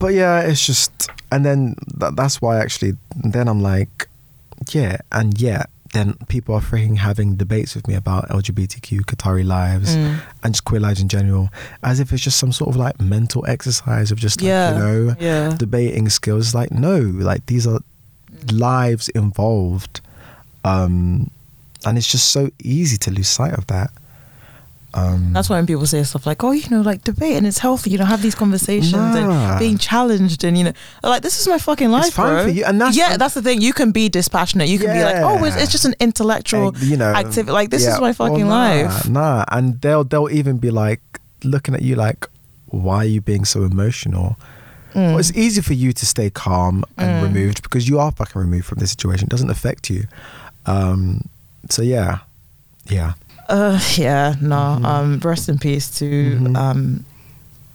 But 0.00 0.14
yeah, 0.14 0.40
it's 0.40 0.64
just, 0.66 0.90
and 1.30 1.44
then 1.46 1.76
th- 2.00 2.14
that's 2.16 2.42
why 2.42 2.58
actually, 2.58 2.96
then 3.14 3.46
I'm 3.48 3.62
like, 3.62 4.08
yeah, 4.72 4.96
and 5.12 5.40
yeah, 5.40 5.64
then 5.92 6.14
people 6.28 6.54
are 6.54 6.60
freaking 6.60 6.96
having 6.98 7.36
debates 7.36 7.74
with 7.74 7.86
me 7.86 7.94
about 7.94 8.28
LGBTQ 8.30 9.00
Qatari 9.02 9.44
lives 9.44 9.94
Mm. 9.96 10.20
and 10.42 10.54
just 10.54 10.64
queer 10.64 10.80
lives 10.80 11.00
in 11.00 11.08
general, 11.08 11.50
as 11.82 12.00
if 12.00 12.12
it's 12.12 12.22
just 12.22 12.38
some 12.38 12.50
sort 12.52 12.70
of 12.70 12.76
like 12.76 13.00
mental 13.00 13.44
exercise 13.46 14.10
of 14.12 14.18
just 14.18 14.40
like, 14.40 14.48
Yeah. 14.48 14.72
you 14.72 14.78
know 14.78 15.16
Yeah. 15.20 15.54
debating 15.56 16.08
skills. 16.08 16.54
Like 16.54 16.70
no, 16.72 16.96
like 16.98 17.44
these 17.46 17.66
are 17.66 17.80
lives 18.52 19.08
involved, 19.10 20.00
um, 20.64 21.30
and 21.84 21.98
it's 21.98 22.06
just 22.10 22.28
so 22.30 22.50
easy 22.62 22.96
to 22.98 23.10
lose 23.10 23.28
sight 23.28 23.54
of 23.54 23.66
that. 23.66 23.90
Um, 24.92 25.32
That's 25.32 25.48
why 25.48 25.56
when 25.56 25.66
people 25.66 25.86
say 25.86 26.02
stuff 26.02 26.26
like, 26.26 26.42
"Oh, 26.42 26.50
you 26.50 26.68
know, 26.68 26.80
like 26.80 27.04
debate 27.04 27.36
and 27.36 27.46
it's 27.46 27.58
healthy, 27.58 27.90
you 27.90 27.98
know, 27.98 28.04
have 28.04 28.22
these 28.22 28.34
conversations 28.34 28.92
Nah. 28.92 29.50
and 29.50 29.58
being 29.60 29.78
challenged 29.78 30.42
and 30.42 30.58
you 30.58 30.64
know, 30.64 30.72
like 31.04 31.22
this 31.22 31.40
is 31.40 31.46
my 31.46 31.58
fucking 31.58 31.90
life, 31.90 32.12
fine 32.14 32.34
bro." 32.34 32.42
for 32.44 32.48
you, 32.50 32.64
and 32.64 32.80
that's- 32.80 32.96
yeah, 32.96 33.16
that's 33.16 33.34
the 33.34 33.42
thing. 33.42 33.60
You 33.60 33.72
can 33.72 33.92
be 33.92 34.08
dispassionate. 34.08 34.68
You 34.68 34.78
can 34.80 34.92
be 34.92 35.02
like, 35.04 35.16
"Oh, 35.22 35.44
it's, 35.44 35.56
it's 35.56 35.70
just 35.70 35.84
an 35.84 35.94
intellectual 36.00 36.76
you 36.78 36.96
know 36.96 37.12
activity." 37.14 37.52
Like 37.52 37.70
this 37.70 37.84
yeah, 37.84 37.94
is 37.94 38.00
my 38.00 38.06
well, 38.06 38.14
fucking 38.14 38.46
nah, 38.48 38.54
life. 38.68 39.08
Nah, 39.08 39.44
and 39.48 39.80
they'll 39.80 40.02
they'll 40.04 40.28
even 40.30 40.58
be 40.58 40.70
like 40.70 41.00
looking 41.44 41.74
at 41.74 41.82
you 41.82 41.94
like, 41.94 42.26
why 42.66 42.96
are 42.96 43.04
you 43.04 43.20
being 43.20 43.44
so 43.44 43.62
emotional? 43.62 44.36
Mm. 44.94 45.10
Well, 45.10 45.18
it's 45.18 45.32
easy 45.36 45.60
for 45.62 45.72
you 45.74 45.92
to 45.92 46.04
stay 46.04 46.30
calm 46.30 46.84
and 46.98 47.10
Mm. 47.10 47.22
removed 47.32 47.62
because 47.62 47.88
you 47.88 48.00
are 48.00 48.10
fucking 48.10 48.40
removed 48.40 48.64
from 48.66 48.78
the 48.80 48.88
situation. 48.88 49.26
It 49.26 49.30
doesn't 49.30 49.50
affect 49.50 49.88
you. 49.88 50.04
Um, 50.66 51.28
so 51.68 51.82
yeah, 51.82 52.18
yeah. 52.88 53.12
Uh, 53.50 53.78
yeah, 53.96 54.34
no. 54.40 54.78
Mhm. 54.80 54.84
Um, 54.84 55.18
rest 55.24 55.48
in 55.48 55.58
peace 55.58 55.90
to 55.98 56.06
Mhm. 56.40 56.56
um, 56.56 57.04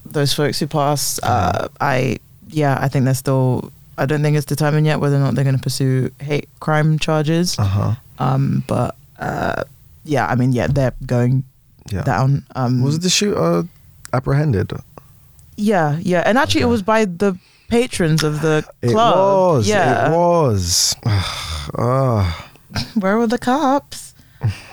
those 0.05 0.33
folks 0.33 0.59
who 0.59 0.67
passed. 0.67 1.19
Uh, 1.23 1.67
I 1.81 2.17
yeah, 2.49 2.77
I 2.79 2.87
think 2.87 3.05
they're 3.05 3.13
still. 3.13 3.71
I 3.97 4.05
don't 4.05 4.21
think 4.21 4.35
it's 4.37 4.45
determined 4.45 4.85
yet 4.85 4.99
whether 4.99 5.15
or 5.15 5.19
not 5.19 5.35
they're 5.35 5.43
going 5.43 5.55
to 5.57 5.61
pursue 5.61 6.11
hate 6.19 6.47
crime 6.59 6.97
charges. 6.99 7.55
Uh 7.59 7.63
huh. 7.63 7.91
Um, 8.19 8.63
but 8.67 8.95
uh, 9.19 9.63
yeah, 10.03 10.27
I 10.27 10.35
mean, 10.35 10.51
yeah, 10.53 10.67
they're 10.67 10.93
going 11.05 11.43
Yeah. 11.91 12.03
down. 12.03 12.43
Um, 12.55 12.81
Was 12.81 12.99
the 12.99 13.09
shooter 13.09 13.67
apprehended? 14.13 14.71
Yeah, 15.57 15.97
yeah, 16.01 16.23
and 16.25 16.37
actually, 16.37 16.61
it 16.61 16.71
was 16.71 16.81
by 16.81 17.05
the 17.05 17.37
patrons 17.69 18.23
of 18.23 18.41
the 18.41 18.63
club. 18.83 19.13
It 19.15 19.55
was. 19.59 19.67
yeah. 19.67 20.07
It 20.07 20.15
was. 20.15 20.95
Ah. 21.77 22.47
Where 22.95 23.17
were 23.17 23.27
the 23.27 23.37
cops? 23.39 24.13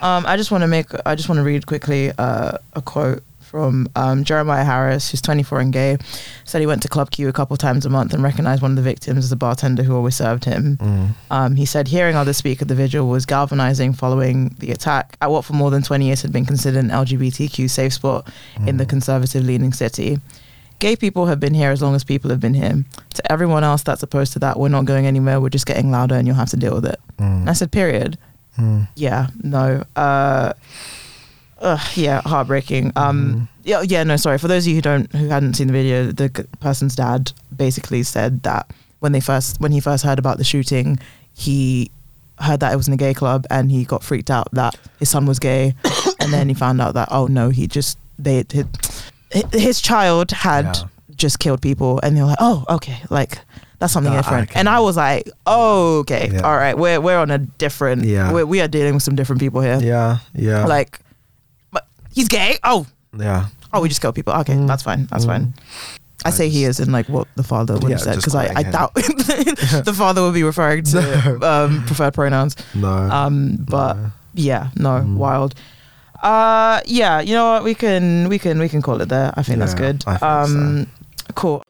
Um, 0.01 0.27
I 0.27 0.37
just 0.37 0.51
want 0.51 0.63
to 0.63 0.69
make. 0.69 0.87
I 1.07 1.15
just 1.15 1.29
want 1.29 1.39
to 1.39 1.45
read 1.45 1.67
quickly 1.67 2.13
uh, 2.19 2.59
a 2.75 2.83
quote 2.83 3.23
from 3.53 3.87
um, 3.97 4.25
Jeremiah 4.25 4.65
Harris, 4.65 5.11
who's 5.11 5.21
24 5.21 5.61
and 5.61 5.73
gay. 5.75 5.99
Said 6.45 6.61
he 6.61 6.67
went 6.67 6.81
to 6.83 6.89
Club 6.89 7.11
Q 7.11 7.29
a 7.29 7.35
couple 7.35 7.55
times 7.59 7.85
a 7.85 7.91
month 7.91 8.15
and 8.15 8.23
recognized 8.23 8.63
one 8.63 8.71
of 8.71 8.77
the 8.77 8.83
victims 8.83 9.27
as 9.27 9.31
a 9.31 9.37
bartender 9.37 9.83
who 9.83 9.95
always 9.95 10.17
served 10.17 10.47
him. 10.47 10.79
Mm. 10.79 11.09
Um, 11.31 11.55
he 11.55 11.67
said 11.67 11.89
hearing 11.89 12.17
others 12.17 12.39
speak 12.39 12.63
at 12.63 12.69
the 12.69 12.75
vigil 12.75 13.09
was 13.09 13.27
galvanizing 13.27 13.93
following 13.93 14.57
the 14.59 14.71
attack 14.71 15.19
at 15.21 15.31
what 15.31 15.45
for 15.45 15.53
more 15.53 15.71
than 15.71 15.83
20 15.83 16.07
years 16.07 16.23
had 16.23 16.33
been 16.33 16.47
considered 16.47 16.83
an 16.83 16.91
LGBTQ 16.91 17.69
safe 17.69 17.93
spot 17.93 18.27
in 18.67 18.79
the 18.79 18.87
conservative 18.87 19.45
leaning 19.45 19.75
city. 19.75 20.19
Gay 20.79 20.97
people 20.97 21.27
have 21.27 21.39
been 21.39 21.55
here 21.55 21.71
as 21.71 21.83
long 21.83 21.95
as 21.95 22.03
people 22.05 22.31
have 22.31 22.41
been 22.41 22.55
here. 22.55 22.85
To 23.15 23.33
everyone 23.33 23.65
else 23.65 23.83
that's 23.83 24.03
opposed 24.03 24.33
to 24.33 24.39
that, 24.39 24.59
we're 24.59 24.69
not 24.69 24.87
going 24.87 25.05
anywhere. 25.05 25.41
We're 25.43 25.51
just 25.51 25.67
getting 25.67 25.91
louder 25.91 26.15
and 26.15 26.27
you'll 26.27 26.37
have 26.37 26.51
to 26.51 26.57
deal 26.57 26.75
with 26.75 26.87
it. 26.87 26.99
Mm. 27.19 27.41
And 27.43 27.51
I 27.51 27.53
said, 27.53 27.71
period. 27.71 28.19
Mm. 28.59 28.89
Yeah, 28.97 29.29
no. 29.43 29.85
Uh, 29.97 30.53
ugh, 31.61 31.81
yeah, 31.97 32.21
heartbreaking. 32.23 32.93
Um, 32.97 33.49
yeah, 33.65 33.83
yeah, 33.83 34.03
no, 34.05 34.17
sorry. 34.17 34.39
For 34.39 34.49
those 34.49 34.65
of 34.65 34.69
you 34.71 34.77
who 34.77 34.83
don't, 34.83 35.13
who 35.15 35.29
hadn't 35.29 35.55
seen 35.55 35.69
the 35.69 35.73
video, 35.73 36.13
the 36.13 36.29
g- 36.29 36.43
person's 36.61 36.95
dad 36.97 37.33
basically 37.57 38.03
said 38.03 38.43
that 38.43 38.71
when 39.01 39.13
they 39.13 39.21
first, 39.21 39.61
when 39.61 39.73
he 39.73 39.81
first 39.81 40.05
heard 40.05 40.19
about 40.19 40.39
the 40.39 40.45
shooting, 40.45 40.99
he 41.35 41.91
heard 42.39 42.61
that 42.61 42.73
it 42.73 42.77
was 42.77 42.89
in 42.89 42.95
a 42.95 42.97
gay 42.97 43.15
club 43.15 43.47
and 43.51 43.71
he 43.71 43.85
got 43.85 44.03
freaked 44.03 44.31
out 44.31 44.49
that 44.53 44.77
his 44.99 45.09
son 45.09 45.27
was 45.27 45.39
gay, 45.39 45.75
and 46.21 46.33
then 46.33 46.49
he 46.49 46.55
found 46.55 46.81
out 46.81 46.95
that 46.95 47.09
oh 47.11 47.27
no, 47.27 47.49
he 47.51 47.67
just 47.67 47.99
they 48.19 48.45
his, 48.51 48.67
his 49.53 49.81
child 49.81 50.31
had 50.31 50.65
Yeah. 50.65 50.85
just 51.17 51.39
killed 51.39 51.63
people, 51.63 52.01
and 52.03 52.17
they 52.17 52.21
were 52.21 52.29
like, 52.29 52.39
oh 52.41 52.65
okay, 52.69 52.99
like. 53.11 53.39
That's 53.83 53.93
something 53.93 54.13
Ah, 54.15 54.23
different, 54.23 54.51
okay. 54.51 54.61
and 54.61 54.69
I 54.69 54.79
was 54.79 54.95
like, 54.97 55.27
"Oh, 55.45 55.99
okay, 56.07 56.31
Yeah. 56.31 56.43
all 56.47 56.55
right, 56.55 56.79
we're 56.79 57.01
we're 57.01 57.19
on 57.19 57.33
a 57.35 57.39
different. 57.59 58.05
Yeah. 58.07 58.31
we're, 58.31 58.47
we 58.47 58.61
are 58.63 58.69
dealing 58.71 58.95
with 58.95 59.03
some 59.03 59.17
different 59.17 59.41
people 59.43 59.61
here. 59.61 59.81
Yeah. 59.83 60.19
Yeah. 60.39 60.67
Like, 60.67 61.01
but 61.73 61.85
he's 62.15 62.29
gay. 62.29 62.59
Oh, 62.63 62.87
yeah. 63.19 63.47
oh, 63.73 63.81
we 63.83 63.89
just 63.89 64.01
kill 64.01 64.13
people. 64.13 64.35
Okay, 64.47 64.55
Mm. 64.55 64.69
that's 64.69 64.85
fine. 64.85 65.09
That's 65.11 65.25
Mm. 65.25 65.35
fine. 65.35 65.55
I 66.25 66.31
say 66.31 66.49
he 66.49 66.63
is 66.63 66.79
in 66.79 66.93
like 66.93 67.09
what 67.11 67.27
the 67.35 67.43
father 67.43 67.75
would 67.75 67.83
Yeah, 67.91 67.99
have 67.99 68.03
said 68.07 68.17
because 68.23 68.37
I, 68.37 68.47
I 68.55 68.63
doubt 68.63 68.95
the 69.91 69.95
father 69.97 70.23
would 70.23 70.35
be 70.35 70.45
referring 70.45 70.85
to 70.95 71.01
um, 71.43 71.83
preferred 71.87 72.15
pronouns. 72.15 72.55
No. 72.79 72.87
Um, 73.11 73.57
but 73.59 73.95
no. 73.99 74.13
yeah, 74.35 74.71
no, 74.77 75.03
Mm. 75.03 75.17
wild. 75.19 75.55
Uh, 76.23 76.79
yeah, 76.87 77.19
you 77.21 77.35
know 77.35 77.51
what? 77.59 77.65
We 77.65 77.75
can 77.75 78.29
we 78.29 78.39
can 78.39 78.61
we 78.63 78.69
can 78.69 78.81
call 78.81 79.03
it 79.03 79.09
there. 79.09 79.35
I 79.37 79.43
think 79.43 79.59
that's 79.59 79.75
good. 79.75 80.05
I 80.07 80.15
um, 80.23 80.87
cool. 81.35 81.65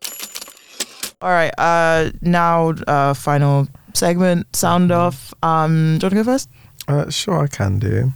All 1.23 1.31
right. 1.31 1.53
Uh, 1.57 2.11
now 2.21 2.71
uh, 2.87 3.15
final 3.15 3.69
segment. 3.95 4.55
Sound 4.57 4.91
Mm-hmm. 4.91 5.01
off. 5.01 5.33
Um, 5.43 5.99
do 5.99 6.07
you 6.07 6.11
want 6.11 6.11
to 6.11 6.15
go 6.17 6.25
first? 6.25 6.49
Uh, 6.89 7.11
sure, 7.11 7.45
I 7.45 7.47
can 7.47 7.79
do. 7.79 8.13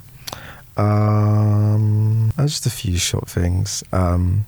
Um, 0.76 2.32
uh, 2.36 2.42
just 2.46 2.66
a 2.66 2.70
few 2.70 2.98
short 2.98 3.28
things. 3.28 3.82
Um, 3.92 4.44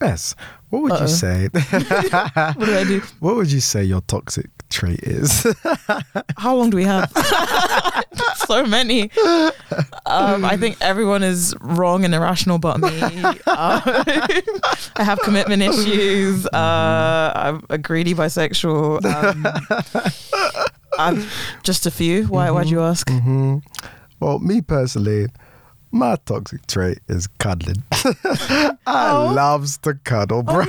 yes. 0.00 0.34
What 0.70 0.82
would 0.82 0.92
Uh-oh. 0.92 1.02
you 1.02 1.08
say? 1.08 1.48
What 1.52 2.58
do 2.66 2.78
I 2.78 2.84
do? 2.84 3.02
what 3.18 3.36
would 3.36 3.50
you 3.50 3.60
say 3.60 3.82
your 3.84 4.00
toxic 4.02 4.48
trait 4.70 5.00
is? 5.02 5.46
How 6.38 6.54
long 6.56 6.70
do 6.70 6.76
we 6.76 6.84
have? 6.84 7.12
so 8.36 8.64
many. 8.64 9.10
Um, 10.06 10.44
I 10.44 10.56
think 10.58 10.76
everyone 10.80 11.22
is 11.22 11.54
wrong 11.60 12.04
and 12.04 12.14
irrational 12.14 12.58
but 12.58 12.78
me. 12.80 12.88
Uh, 13.02 13.32
I 14.96 15.02
have 15.04 15.18
commitment 15.20 15.62
issues. 15.62 16.46
Uh, 16.46 17.32
I'm 17.34 17.64
a 17.68 17.78
greedy 17.78 18.14
bisexual. 18.14 19.04
Um, 19.04 19.46
I'm 20.98 21.24
just 21.62 21.86
a 21.86 21.90
few. 21.90 22.24
Why? 22.24 22.50
Why'd 22.50 22.68
you 22.68 22.80
ask? 22.82 23.08
hmm 23.08 23.58
Well, 24.20 24.38
me 24.38 24.60
personally, 24.60 25.26
my 25.92 26.16
toxic 26.24 26.66
trait 26.66 26.98
is 27.08 27.26
cuddling. 27.38 27.82
I 27.92 28.76
Oh. 28.86 29.32
loves 29.34 29.78
to 29.78 29.94
cuddle, 29.94 30.42
bro. 30.42 30.64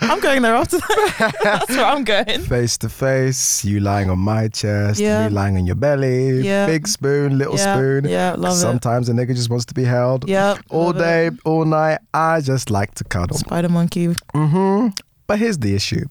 I'm 0.00 0.20
going 0.20 0.42
there 0.42 0.54
after 0.54 0.78
that. 0.78 1.34
That's 1.42 1.68
where 1.70 1.84
I'm 1.84 2.04
going. 2.04 2.40
face 2.42 2.76
to 2.78 2.88
face, 2.88 3.64
you 3.64 3.80
lying 3.80 4.10
on 4.10 4.18
my 4.18 4.48
chest, 4.48 5.00
Yeah. 5.00 5.28
me 5.28 5.34
lying 5.34 5.56
on 5.56 5.66
your 5.66 5.76
belly, 5.76 6.40
Yeah. 6.40 6.66
big 6.66 6.86
spoon, 6.88 7.38
little 7.38 7.56
yeah, 7.56 7.74
spoon. 7.76 8.04
yeah, 8.08 8.34
love 8.36 8.54
Sometimes 8.56 9.08
a 9.08 9.12
nigga 9.12 9.34
just 9.34 9.50
wants 9.50 9.64
to 9.66 9.74
be 9.74 9.84
held. 9.84 10.28
Yeah, 10.28 10.56
All 10.70 10.86
love 10.86 10.96
it. 10.96 10.98
day, 11.00 11.30
all 11.44 11.64
night, 11.64 11.98
I 12.14 12.40
just 12.40 12.70
like 12.70 12.94
to 12.96 13.04
cuddle. 13.04 13.36
Spider 13.36 13.68
monkey. 13.68 14.08
Mm-hmm. 14.34 14.88
But 15.26 15.38
here's 15.38 15.58
the 15.58 15.74
issue 15.74 16.04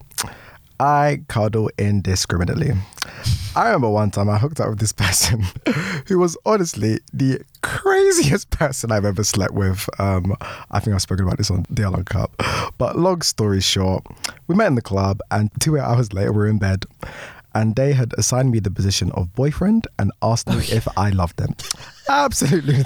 I 0.81 1.21
cuddle 1.27 1.69
indiscriminately. 1.77 2.71
I 3.55 3.65
remember 3.65 3.87
one 3.87 4.09
time 4.09 4.31
I 4.31 4.39
hooked 4.39 4.59
up 4.59 4.69
with 4.69 4.79
this 4.79 4.91
person 4.93 5.43
who 6.07 6.17
was 6.17 6.35
honestly 6.43 7.01
the 7.13 7.41
craziest 7.61 8.49
person 8.49 8.91
I've 8.91 9.05
ever 9.05 9.23
slept 9.23 9.53
with. 9.53 9.87
Um, 9.99 10.35
I 10.71 10.79
think 10.79 10.95
I've 10.95 11.03
spoken 11.03 11.27
about 11.27 11.37
this 11.37 11.51
on 11.51 11.67
the 11.69 11.83
Allen 11.83 12.03
Cup. 12.05 12.33
But 12.79 12.97
long 12.97 13.21
story 13.21 13.61
short, 13.61 14.07
we 14.47 14.55
met 14.55 14.67
in 14.69 14.75
the 14.75 14.81
club, 14.81 15.19
and 15.29 15.51
two 15.59 15.77
hours 15.77 16.13
later, 16.13 16.33
we're 16.33 16.47
in 16.47 16.57
bed. 16.57 16.87
And 17.53 17.75
they 17.75 17.93
had 17.93 18.13
assigned 18.17 18.51
me 18.51 18.59
the 18.59 18.71
position 18.71 19.11
of 19.11 19.33
boyfriend 19.35 19.87
and 19.99 20.11
asked 20.21 20.47
me 20.47 20.55
oh, 20.57 20.75
if 20.75 20.87
I 20.97 21.09
loved 21.09 21.37
them. 21.37 21.55
Absolutely 22.09 22.75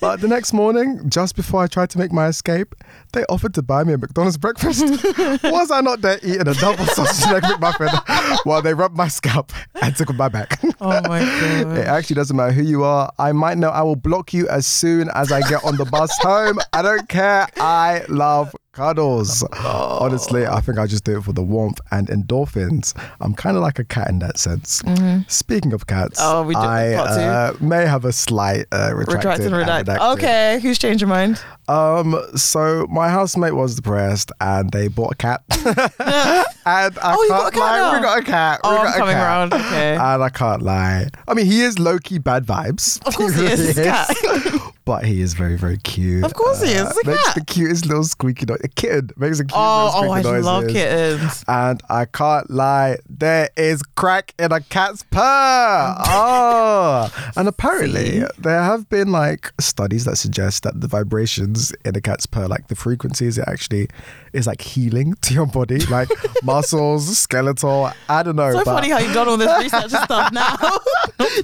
but 0.00 0.20
the 0.20 0.26
next 0.28 0.52
morning, 0.52 1.08
just 1.08 1.36
before 1.36 1.62
I 1.62 1.66
tried 1.66 1.90
to 1.90 1.98
make 1.98 2.12
my 2.12 2.26
escape, 2.26 2.74
they 3.12 3.24
offered 3.24 3.54
to 3.54 3.62
buy 3.62 3.84
me 3.84 3.92
a 3.92 3.98
McDonald's 3.98 4.36
breakfast. 4.36 4.80
Was 5.44 5.70
I 5.70 5.80
not 5.80 6.00
there 6.00 6.18
eating 6.22 6.48
a 6.48 6.54
double 6.54 6.84
sausage 6.86 7.32
egg 7.32 7.42
McMuffin 7.44 8.38
while 8.44 8.62
they 8.62 8.74
rubbed 8.74 8.96
my 8.96 9.08
scalp 9.08 9.52
and 9.80 9.94
took 9.94 10.12
my 10.14 10.28
back? 10.28 10.60
Oh 10.80 11.00
my 11.08 11.20
god. 11.20 11.78
It 11.78 11.86
actually 11.86 12.14
doesn't 12.14 12.36
matter 12.36 12.52
who 12.52 12.62
you 12.62 12.82
are. 12.82 13.12
I 13.18 13.32
might 13.32 13.58
know 13.58 13.68
I 13.68 13.82
will 13.82 13.96
block 13.96 14.32
you 14.32 14.48
as 14.48 14.66
soon 14.66 15.08
as 15.14 15.30
I 15.30 15.40
get 15.42 15.62
on 15.64 15.76
the 15.76 15.84
bus 15.84 16.16
home. 16.18 16.58
I 16.72 16.82
don't 16.82 17.08
care. 17.08 17.46
I 17.58 18.04
love 18.08 18.54
cuddles. 18.80 19.42
Honestly, 19.62 20.46
I 20.46 20.60
think 20.62 20.78
I 20.78 20.86
just 20.86 21.04
do 21.04 21.18
it 21.18 21.24
for 21.24 21.32
the 21.34 21.42
warmth 21.42 21.80
and 21.90 22.08
endorphins. 22.08 22.94
I'm 23.20 23.34
kind 23.34 23.56
of 23.56 23.62
like 23.62 23.78
a 23.78 23.84
cat 23.84 24.08
in 24.08 24.18
that 24.20 24.38
sense. 24.38 24.82
Speaking 25.28 25.72
of 25.74 25.86
cats, 25.86 26.18
Oh, 26.20 26.42
we 26.44 26.54
do- 26.54 26.60
I 26.60 26.94
uh, 26.94 27.52
may 27.60 27.84
have 27.86 28.04
a 28.06 28.12
slight 28.12 28.64
uh, 28.72 28.92
retracted 28.94 29.52
Retract 29.52 29.86
and 29.86 29.86
redacted. 29.88 30.12
Okay, 30.14 30.58
who's 30.62 30.78
changed 30.78 31.02
your 31.02 31.08
mind? 31.08 31.42
Um, 31.68 32.16
so 32.34 32.86
my 32.90 33.08
housemate 33.10 33.54
was 33.54 33.76
depressed 33.76 34.32
and 34.40 34.70
they 34.72 34.88
bought 34.88 35.12
a 35.12 35.16
cat. 35.16 35.42
and 35.60 36.98
I 36.98 37.14
Oh, 37.16 37.22
you 37.22 37.28
can't 37.28 37.28
got 37.28 37.46
a 37.46 37.50
cat 37.52 37.60
lie, 37.60 37.76
now? 37.78 37.96
we 37.96 38.02
got 38.02 38.18
a 38.18 38.22
cat. 38.22 38.60
Oh, 38.64 38.72
we 38.72 38.78
I'm 38.80 38.86
a 38.86 38.92
coming 38.96 39.14
cat. 39.14 39.22
around, 39.26 39.54
okay. 39.54 39.92
And 39.92 40.22
I 40.22 40.28
can't 40.30 40.62
lie. 40.62 41.08
I 41.28 41.34
mean, 41.34 41.46
he 41.46 41.60
is 41.62 41.78
low 41.78 41.98
key 41.98 42.18
bad 42.18 42.44
vibes. 42.46 43.06
Of 43.06 43.14
course 43.16 43.34
he 43.36 43.44
is, 43.52 43.60
really 43.60 43.72
this 43.74 43.84
cat. 43.86 44.69
But 44.90 45.04
he 45.04 45.20
is 45.20 45.34
very, 45.34 45.56
very 45.56 45.76
cute. 45.76 46.24
Of 46.24 46.34
course 46.34 46.60
he 46.60 46.72
is. 46.72 46.80
Uh, 46.82 46.88
it's 46.88 47.06
a 47.06 47.10
makes 47.10 47.24
cat. 47.26 47.34
the 47.36 47.44
cutest 47.44 47.86
little 47.86 48.02
squeaky 48.02 48.44
noise. 48.44 48.58
A 48.64 48.68
kitten 48.68 49.10
makes 49.16 49.38
a 49.38 49.44
cute 49.44 49.52
Oh, 49.54 49.84
little 49.84 50.10
oh, 50.10 50.12
I 50.12 50.20
squeaky 50.22 50.42
love 50.42 50.66
kittens. 50.66 51.44
And 51.46 51.80
I 51.88 52.06
can't 52.06 52.50
lie, 52.50 52.96
there 53.08 53.50
is 53.56 53.84
crack 53.94 54.34
in 54.36 54.50
a 54.50 54.60
cat's 54.60 55.04
purr. 55.04 55.94
oh, 56.06 57.30
and 57.36 57.46
apparently 57.46 58.22
See? 58.22 58.26
there 58.38 58.64
have 58.64 58.88
been 58.88 59.12
like 59.12 59.52
studies 59.60 60.06
that 60.06 60.16
suggest 60.16 60.64
that 60.64 60.80
the 60.80 60.88
vibrations 60.88 61.72
in 61.84 61.94
a 61.94 62.00
cat's 62.00 62.26
purr, 62.26 62.48
like 62.48 62.66
the 62.66 62.74
frequencies, 62.74 63.38
it 63.38 63.44
actually 63.46 63.86
is 64.32 64.48
like 64.48 64.60
healing 64.60 65.14
to 65.22 65.34
your 65.34 65.46
body, 65.46 65.78
like 65.86 66.08
muscles, 66.42 67.16
skeletal. 67.16 67.92
I 68.08 68.24
don't 68.24 68.34
know. 68.34 68.50
So 68.50 68.64
but 68.64 68.64
funny 68.64 68.90
how 68.90 68.98
you've 68.98 69.14
done 69.14 69.28
all 69.28 69.36
this 69.36 69.56
research 69.62 69.92
and 69.92 70.02
stuff 70.02 70.32
now. 70.32 70.56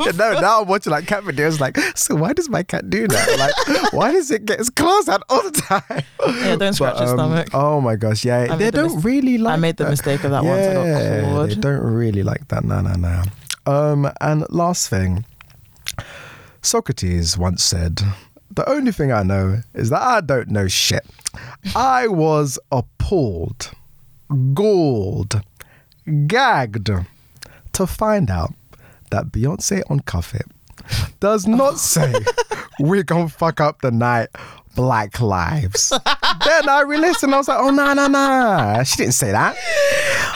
Yeah, 0.01 0.13
no, 0.13 0.41
now 0.41 0.63
I'm 0.63 0.69
watching 0.69 0.91
like 0.91 1.07
cat 1.07 1.23
videos. 1.23 1.61
Like, 1.61 1.77
so 1.97 2.15
why 2.15 2.33
does 2.33 2.49
my 2.49 2.63
cat 2.63 2.89
do 2.91 3.07
that? 3.09 3.36
Like, 3.67 3.93
why 3.93 4.13
does 4.13 4.31
it 4.31 4.45
get 4.47 4.61
its 4.61 4.71
claws 4.71 5.09
out 5.09 5.23
all 5.29 5.43
the 5.43 5.51
time? 5.51 6.03
yeah, 6.39 6.57
don't 6.57 6.73
scratch 6.73 6.99
your 7.01 7.09
um, 7.11 7.17
stomach. 7.17 7.49
Oh 7.55 7.81
my 7.81 7.97
gosh, 7.97 8.25
yeah, 8.25 8.47
I 8.51 8.57
they 8.57 8.67
the 8.67 8.73
don't 8.73 8.95
mis- 8.97 9.05
really 9.05 9.39
like. 9.39 9.55
I 9.55 9.57
made 9.57 9.77
the 9.77 9.85
that. 9.85 9.91
mistake 9.91 10.25
of 10.25 10.31
that 10.31 10.45
once. 10.45 10.67
I 10.67 10.73
Yeah, 10.87 11.21
got 11.23 11.49
they 11.49 11.55
don't 11.57 11.81
really 11.83 12.23
like 12.23 12.49
that. 12.49 12.65
No, 12.65 12.81
no, 12.81 12.95
no. 12.95 13.23
Um, 13.67 14.11
and 14.21 14.45
last 14.51 14.89
thing, 14.89 15.25
Socrates 16.63 17.37
once 17.39 17.63
said, 17.63 18.01
"The 18.51 18.69
only 18.69 18.93
thing 18.93 19.13
I 19.13 19.23
know 19.23 19.63
is 19.75 19.91
that 19.91 20.03
I 20.03 20.21
don't 20.21 20.49
know 20.49 20.69
shit." 20.69 21.05
I 21.75 22.09
was 22.09 22.59
appalled, 22.73 23.71
galled, 24.55 25.43
gagged 26.27 26.91
to 27.73 27.87
find 27.87 28.31
out 28.31 28.55
that 29.11 29.27
Beyonce 29.27 29.83
on 29.91 30.01
Cuff 30.01 30.35
It 30.35 30.47
does 31.21 31.47
not 31.47 31.79
say 31.79 32.13
we're 32.81 33.03
gonna 33.03 33.29
fuck 33.29 33.61
up 33.61 33.81
the 33.83 33.91
night. 33.91 34.29
Black 34.75 35.23
lives. 35.23 35.89
then 36.45 36.69
I 36.69 36.83
re-listened. 36.87 37.35
I 37.35 37.39
was 37.39 37.49
like, 37.49 37.59
"Oh 37.59 37.71
no, 37.71 37.95
no, 37.95 38.09
no!" 38.09 38.83
She 38.85 38.97
didn't 38.97 39.15
say 39.15 39.33
that. 39.33 39.57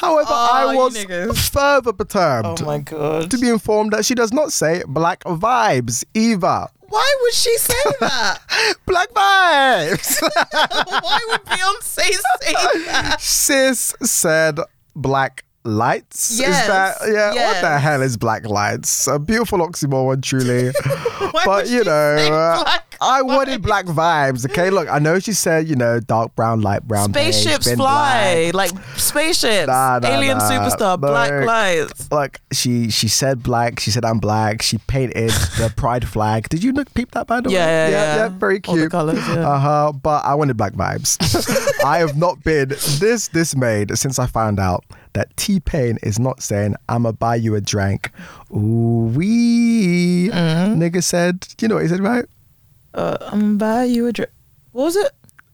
However, 0.01 0.29
Oh, 0.31 0.51
I 0.51 0.75
was 0.75 1.49
further 1.51 1.93
perturbed 1.93 2.63
Oh 2.63 2.65
my 2.65 2.79
god. 2.79 3.31
to 3.31 3.37
be 3.37 3.51
informed 3.51 3.93
that 3.93 4.07
she 4.07 4.15
does 4.15 4.33
not 4.33 4.51
say 4.51 4.83
black 4.89 5.23
vibes 5.25 6.05
either. 6.15 6.69
Why 6.89 7.17
would 7.21 7.35
she 7.35 7.55
say 7.59 7.75
that? 8.01 8.39
Black 8.87 9.11
vibes. 9.11 10.21
Why 11.03 11.21
would 11.29 11.45
Beyonce 11.45 11.83
say 12.01 12.53
that? 12.87 13.17
Sis 13.21 13.95
said 14.03 14.59
black 14.97 15.45
lights. 15.65 16.39
Yes, 16.39 16.63
Is 16.63 16.67
that 16.69 16.97
yeah? 17.13 17.35
What 17.53 17.61
the 17.61 17.79
hell 17.79 18.03
is 18.03 18.17
black 18.17 18.47
lights? 18.47 19.07
A 19.07 19.19
beautiful 19.19 19.59
oxymoron, 19.61 20.23
truly. 20.23 20.73
But 21.45 21.69
you 21.69 21.85
know, 21.85 22.17
uh, 22.17 22.63
black 22.65 22.97
I 23.01 23.23
wanted 23.23 23.63
black 23.63 23.87
vibes. 23.87 24.45
Okay, 24.51 24.69
look, 24.71 24.89
I 24.91 24.99
know 24.99 25.19
she 25.21 25.33
said 25.33 25.69
you 25.69 25.77
know 25.77 26.01
dark 26.01 26.35
brown, 26.35 26.61
light 26.61 26.83
brown. 26.87 27.13
Spaceships 27.13 27.67
then 27.67 27.77
fly 27.77 28.51
like 28.53 28.73
spaceships. 28.97 29.69
Nah, 29.69 30.01
nah, 30.01 30.09
Alien 30.09 30.39
nah. 30.39 30.51
superstar, 30.51 31.01
No. 31.01 31.09
black 31.09 31.45
lights. 31.45 32.11
Like 32.11 32.41
she 32.53 32.91
she 32.91 33.09
said 33.09 33.43
black. 33.43 33.79
She 33.81 33.91
said 33.91 34.05
I'm 34.05 34.19
black. 34.19 34.61
She 34.63 34.79
painted 34.79 35.31
the 35.59 35.73
pride 35.77 36.07
flag. 36.07 36.49
Did 36.49 36.65
you 36.65 36.73
look 36.73 36.93
peep 36.95 37.13
that 37.13 37.27
by 37.27 37.41
the 37.41 37.49
way? 37.51 37.55
Yeah, 37.55 37.89
yeah, 37.89 38.17
yeah. 38.17 38.29
very 38.29 38.61
All 38.67 38.75
the 38.75 38.81
cute. 38.83 38.91
colours, 38.91 39.19
yeah. 39.29 39.49
Uh 39.49 39.59
huh. 39.59 39.93
But 39.93 40.25
I 40.25 40.35
wanted 40.35 40.57
black 40.57 40.73
vibes. 40.73 41.17
I 41.85 41.99
have 41.99 42.17
not 42.17 42.43
been 42.45 42.69
this 42.69 43.29
dismayed 43.29 43.97
since 43.99 44.19
I 44.19 44.27
found 44.27 44.61
out 44.61 44.85
that 45.15 45.35
T 45.37 45.61
Pain 45.61 45.99
is 46.03 46.19
not 46.19 46.43
saying 46.43 46.77
I'ma 46.89 47.13
buy 47.13 47.37
you 47.37 47.55
a 47.55 47.61
drink. 47.61 48.11
Ooh 48.51 49.11
wee. 49.15 50.31
Mm-hmm. 50.33 50.81
Nigga 50.81 51.03
said, 51.03 51.47
you 51.61 51.69
know 51.69 51.77
what 51.77 51.83
he 51.83 51.89
said, 51.89 52.01
right? 52.01 52.27
Uh, 52.93 53.17
I'm 53.21 53.41
gonna 53.41 53.55
buy 53.55 53.85
you 53.85 54.07
a 54.07 54.13
drink. 54.13 54.31
What 54.73 54.85
was 54.85 54.97
it? 54.97 55.13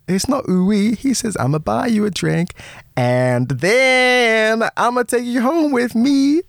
It's 0.08 0.28
not 0.28 0.48
ooh 0.48 0.66
wee. 0.66 0.94
He 0.94 1.14
says, 1.14 1.36
I'ma 1.38 1.58
buy 1.58 1.86
you 1.86 2.04
a 2.06 2.10
drink 2.10 2.50
and 2.96 3.48
then 3.48 4.62
I'ma 4.76 5.04
take 5.04 5.24
you 5.24 5.42
home 5.42 5.70
with 5.72 5.94
me. 5.94 6.42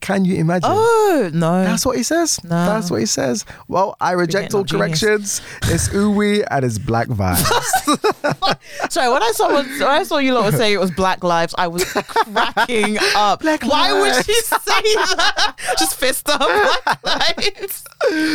Can 0.00 0.24
you 0.24 0.36
imagine? 0.36 0.70
Oh 0.72 1.30
no. 1.34 1.62
That's 1.64 1.84
what 1.84 1.96
he 1.96 2.02
says. 2.02 2.42
No. 2.42 2.48
That's 2.50 2.90
what 2.90 3.00
he 3.00 3.06
says. 3.06 3.44
Well, 3.68 3.96
I 4.00 4.12
reject 4.12 4.54
all 4.54 4.64
genius. 4.64 5.00
corrections. 5.00 5.42
It's 5.64 5.88
ooey 5.90 6.42
and 6.50 6.64
it's 6.64 6.78
black 6.78 7.08
vibes. 7.08 7.44
Sorry, 8.90 9.12
when 9.12 9.22
I 9.22 9.30
saw 9.32 9.52
when 9.52 9.82
I 9.82 10.02
saw 10.04 10.16
you 10.18 10.32
lot 10.34 10.44
were 10.44 10.52
saying 10.56 10.74
it 10.74 10.80
was 10.80 10.90
Black 10.90 11.22
Lives, 11.22 11.54
I 11.58 11.68
was 11.68 11.84
cracking 11.84 12.98
up. 13.16 13.40
Black 13.40 13.62
Why 13.62 13.92
would 13.92 14.24
she 14.24 14.32
say 14.34 14.58
that? 14.58 15.54
Just 15.78 15.96
fist 15.96 16.28
up 16.28 16.40
Black 16.40 17.04
Lives. 17.04 17.84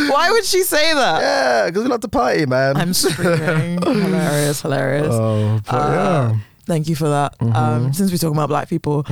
Why 0.10 0.30
would 0.32 0.46
she 0.46 0.62
say 0.64 0.94
that? 0.94 1.22
yeah, 1.22 1.66
because 1.68 1.84
we 1.84 1.90
love 1.90 2.02
to 2.02 2.08
party, 2.08 2.46
man. 2.46 2.78
I'm 2.78 2.94
screaming. 2.94 3.82
hilarious, 3.84 4.62
hilarious. 4.62 5.08
oh, 5.10 5.60
but 5.66 5.74
Uh, 5.76 5.92
yeah. 5.92 6.38
Thank 6.68 6.88
you 6.90 6.96
for 6.96 7.10
that. 7.10 7.36
Um, 7.42 7.94
since 7.94 8.12
we're 8.12 8.18
talking 8.18 8.36
about 8.38 8.50
black 8.50 8.70
people, 8.70 9.06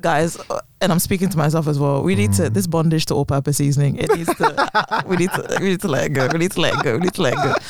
guys, 0.00 0.38
uh, 0.50 0.60
and 0.80 0.92
I'm 0.92 0.98
speaking 0.98 1.28
to 1.30 1.36
myself 1.38 1.66
as 1.68 1.78
well. 1.78 2.02
We 2.02 2.14
need 2.14 2.32
to 2.34 2.50
this 2.50 2.66
bondage 2.66 3.06
to 3.06 3.14
all-purpose 3.14 3.56
seasoning. 3.56 3.96
It 3.96 4.10
needs 4.14 4.34
to. 4.36 5.02
we 5.06 5.16
need 5.16 5.30
to. 5.32 5.58
We 5.60 5.68
need 5.70 5.80
to 5.80 5.88
let 5.88 6.06
it 6.06 6.12
go. 6.12 6.28
We 6.32 6.38
need 6.38 6.52
to 6.52 6.60
let 6.60 6.74
it 6.74 6.82
go. 6.82 6.94
We 6.94 7.00
need 7.04 7.14
to 7.14 7.22
let 7.22 7.32
it 7.34 7.36
go. 7.42 7.54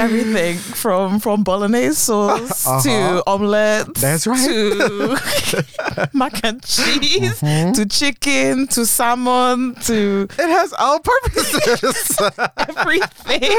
Everything 0.00 0.56
from 0.56 1.18
from 1.18 1.42
bolognese 1.42 1.94
sauce 1.96 2.62
to 2.62 2.70
Uh-huh. 2.90 3.22
omelette. 3.26 3.92
That's 3.96 4.26
right. 4.28 4.46
To 4.48 6.08
mac 6.12 6.44
and 6.44 6.62
cheese 6.62 7.40
Mm-hmm. 7.40 7.72
to 7.72 7.86
chicken 7.86 8.68
to 8.68 8.86
salmon 8.86 9.74
to 9.86 10.28
It 10.38 10.48
has 10.48 10.72
all 10.78 11.00
purposes. 11.00 12.16
everything. 12.68 13.58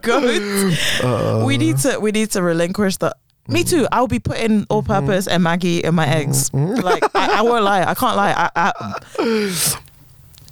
Good. 0.00 0.78
we 1.44 1.58
need 1.58 1.76
to 1.78 1.98
we 2.00 2.12
need 2.12 2.30
to 2.30 2.42
relinquish 2.42 2.96
the. 2.96 3.14
Me 3.48 3.64
mm-hmm. 3.64 3.80
too. 3.80 3.88
I'll 3.90 4.06
be 4.06 4.18
putting 4.18 4.66
all 4.70 4.82
mm-hmm. 4.82 4.92
purpose 4.92 5.26
and 5.26 5.42
Maggi 5.44 5.80
in 5.80 5.94
my 5.94 6.06
eggs. 6.06 6.50
Mm-hmm. 6.50 6.80
Like 6.80 7.02
I, 7.14 7.38
I 7.38 7.42
won't 7.42 7.64
lie. 7.64 7.82
I 7.82 7.94
can't 7.94 8.16
lie. 8.16 8.32
I, 8.32 8.72
I, 9.18 9.76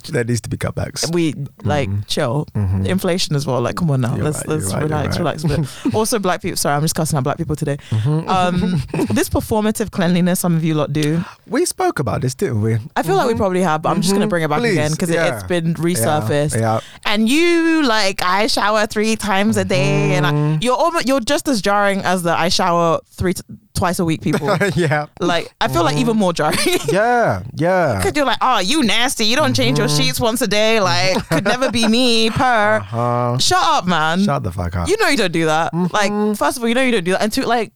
there 0.08 0.24
needs 0.24 0.40
to 0.42 0.48
be 0.48 0.56
cutbacks. 0.56 1.12
we 1.12 1.34
like 1.62 1.88
mm-hmm. 1.88 2.02
chill. 2.06 2.46
Mm-hmm. 2.54 2.86
Inflation 2.86 3.36
as 3.36 3.46
well. 3.46 3.60
Like 3.60 3.76
come 3.76 3.90
on 3.90 4.00
now. 4.00 4.16
You're 4.16 4.24
let's 4.24 4.38
right, 4.38 4.48
let's 4.48 4.72
right, 4.72 4.82
relax, 4.82 5.16
you're 5.16 5.24
relax 5.24 5.94
also, 5.94 6.18
black 6.18 6.42
people. 6.42 6.56
Sorry, 6.56 6.74
I'm 6.74 6.82
just 6.82 6.94
cussing 6.94 7.16
out 7.16 7.24
black 7.24 7.36
people 7.38 7.56
today. 7.56 7.76
Mm-hmm. 7.90 8.28
Um, 8.28 8.82
this 9.14 9.28
performative 9.28 9.90
cleanliness 9.90 10.40
some 10.40 10.56
of 10.56 10.64
you 10.64 10.74
lot 10.74 10.92
do. 10.92 11.24
We 11.46 11.64
spoke 11.64 11.98
about 11.98 12.22
this, 12.22 12.34
didn't 12.34 12.62
we? 12.62 12.78
I 12.96 13.02
feel 13.02 13.16
like 13.16 13.28
we 13.28 13.34
probably 13.34 13.62
have, 13.62 13.82
but 13.82 13.90
I'm 13.90 14.02
just 14.02 14.14
gonna 14.14 14.26
bring 14.26 14.42
it 14.42 14.48
back 14.48 14.60
Please, 14.60 14.72
again 14.72 14.92
because 14.92 15.10
yeah. 15.10 15.26
it, 15.26 15.34
it's 15.34 15.44
been 15.44 15.74
resurfaced. 15.74 16.58
Yeah. 16.58 16.80
And 17.04 17.28
you 17.28 17.82
like 17.82 18.22
I 18.22 18.46
shower 18.46 18.86
three 18.86 19.16
times 19.16 19.56
a 19.56 19.64
day, 19.64 20.14
and 20.14 20.26
I, 20.26 20.58
you're 20.60 20.76
almost 20.76 21.06
you're 21.06 21.20
just 21.20 21.48
as 21.48 21.60
jarring 21.60 22.00
as 22.00 22.22
the 22.22 22.32
I 22.32 22.48
shower 22.48 23.00
three 23.06 23.34
t- 23.34 23.42
twice 23.80 23.98
a 23.98 24.04
week 24.04 24.20
people. 24.20 24.46
yeah. 24.76 25.06
like 25.18 25.52
I 25.60 25.68
feel 25.68 25.82
like 25.82 25.96
even 25.96 26.16
more 26.16 26.32
jarring. 26.32 26.58
Yeah. 26.92 27.42
Yeah. 27.54 27.96
Because 28.00 28.16
you're 28.16 28.26
like, 28.26 28.38
oh, 28.40 28.58
you 28.58 28.82
nasty. 28.82 29.24
You 29.24 29.36
don't 29.36 29.54
change 29.54 29.78
your 29.78 29.88
mm-hmm. 29.88 30.02
sheets 30.02 30.20
once 30.20 30.40
a 30.42 30.46
day. 30.46 30.80
Like, 30.80 31.16
could 31.28 31.44
never 31.44 31.70
be 31.70 31.86
me. 31.88 32.30
Per. 32.30 32.86
Uh, 32.92 33.38
Shut 33.38 33.62
up, 33.62 33.86
man. 33.86 34.24
shut 34.24 34.42
the 34.42 34.52
fuck 34.52 34.76
up. 34.76 34.88
You 34.88 34.96
know 34.98 35.08
you 35.08 35.16
don't 35.16 35.32
do 35.32 35.46
that. 35.46 35.72
Like, 35.74 36.12
mm-hmm. 36.12 36.34
first 36.34 36.56
of 36.56 36.62
all, 36.62 36.68
you 36.68 36.74
know 36.74 36.82
you 36.82 36.92
don't 36.92 37.04
do 37.04 37.12
that. 37.12 37.22
And 37.22 37.32
two, 37.32 37.42
like, 37.42 37.72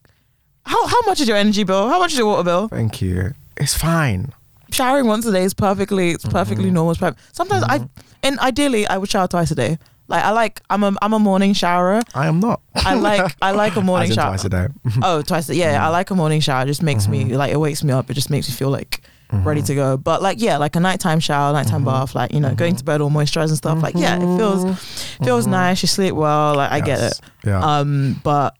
how 0.66 0.86
how 0.86 1.00
much 1.06 1.20
is 1.20 1.28
your 1.28 1.36
energy 1.36 1.64
bill? 1.64 1.88
How 1.88 1.98
much 1.98 2.12
is 2.12 2.18
your 2.18 2.26
water 2.26 2.44
bill? 2.44 2.68
Thank 2.68 3.00
you. 3.00 3.34
It's 3.56 3.74
fine. 3.74 4.32
Showering 4.70 5.06
once 5.06 5.24
a 5.26 5.32
day 5.32 5.44
is 5.44 5.54
perfectly 5.54 6.10
it's 6.10 6.24
perfectly 6.24 6.66
mm-hmm. 6.66 6.74
normal. 6.74 6.92
It's 6.92 7.00
perfect. 7.00 7.20
Sometimes 7.34 7.64
I 7.64 7.88
and 8.22 8.38
ideally 8.40 8.86
I 8.86 8.98
would 8.98 9.10
shower 9.10 9.28
twice 9.28 9.50
a 9.50 9.54
day. 9.54 9.78
Like 10.06 10.24
I 10.24 10.30
like 10.32 10.60
I'm 10.68 10.82
a 10.84 10.94
I'm 11.00 11.12
a 11.14 11.18
morning 11.18 11.54
showerer. 11.54 12.02
I 12.14 12.26
am 12.26 12.40
not. 12.40 12.60
I 12.74 12.94
like 12.94 13.34
I 13.40 13.52
like 13.52 13.76
a 13.76 13.80
morning 13.90 14.12
shower. 14.12 14.30
twice 14.30 14.44
a 14.44 14.48
day. 14.48 14.66
Oh, 15.02 15.22
twice. 15.22 15.48
A, 15.48 15.54
yeah, 15.54 15.78
mm. 15.78 15.80
I 15.80 15.88
like 15.88 16.10
a 16.10 16.14
morning 16.14 16.40
shower. 16.40 16.62
It 16.62 16.66
just 16.66 16.82
makes 16.82 17.08
me 17.08 17.24
mm-hmm. 17.24 17.34
like 17.34 17.52
it 17.52 17.56
wakes 17.56 17.82
me 17.82 17.92
up. 17.92 18.10
It 18.10 18.14
just 18.14 18.30
makes 18.30 18.48
me 18.48 18.54
feel 18.54 18.70
like 18.70 19.00
ready 19.32 19.60
mm-hmm. 19.60 19.66
to 19.68 19.74
go. 19.74 19.96
But 19.96 20.20
like 20.20 20.40
yeah, 20.40 20.58
like 20.58 20.76
a 20.76 20.80
nighttime 20.80 21.20
shower, 21.20 21.52
nighttime 21.52 21.80
mm-hmm. 21.80 21.86
bath, 21.86 22.14
like 22.14 22.32
you 22.32 22.40
know, 22.40 22.54
going 22.54 22.76
to 22.76 22.84
bed 22.84 23.00
all 23.00 23.10
moisturized 23.10 23.48
and 23.48 23.56
stuff. 23.56 23.82
Like 23.82 23.94
yeah, 23.94 24.16
it 24.16 24.38
feels 24.38 24.78
feels 25.24 25.46
nice. 25.46 25.82
You 25.82 25.88
sleep 25.88 26.14
well. 26.14 26.54
Like 26.56 26.70
I 26.70 26.80
get 26.80 27.00
it. 27.00 27.20
Yeah. 27.44 27.60
Um, 27.60 28.20
but 28.22 28.56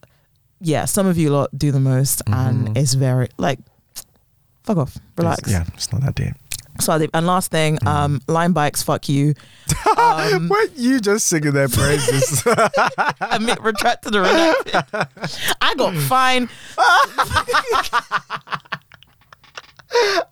yeah, 0.61 0.87
some 0.87 1.07
of 1.07 1.19
you 1.19 1.31
lot 1.31 1.51
do 1.57 1.73
the 1.73 1.81
most, 1.81 2.23
and 2.27 2.77
it's 2.77 2.95
very 2.95 3.29
like 3.37 3.59
fuck 4.63 4.79
off, 4.79 4.97
relax. 5.19 5.41
It's- 5.41 5.53
yeah, 5.53 5.75
it's 5.75 5.93
not 5.93 6.01
that 6.03 6.15
deep. 6.15 6.35
So 6.81 7.07
and 7.15 7.27
last 7.27 7.51
thing, 7.51 7.79
um, 7.87 8.21
Lime 8.27 8.53
bikes, 8.53 8.83
fuck 8.83 9.09
you. 9.09 9.35
Um, 9.97 10.49
Weren't 10.49 10.77
you 10.77 10.99
just 10.99 11.27
singing 11.27 11.53
their 11.53 11.69
praises? 11.69 12.43
admit 13.21 13.61
retracted 13.63 14.13
the 14.13 14.19
redacted. 14.19 15.57
I 15.61 15.75
got 15.77 15.95
fined. 15.95 16.49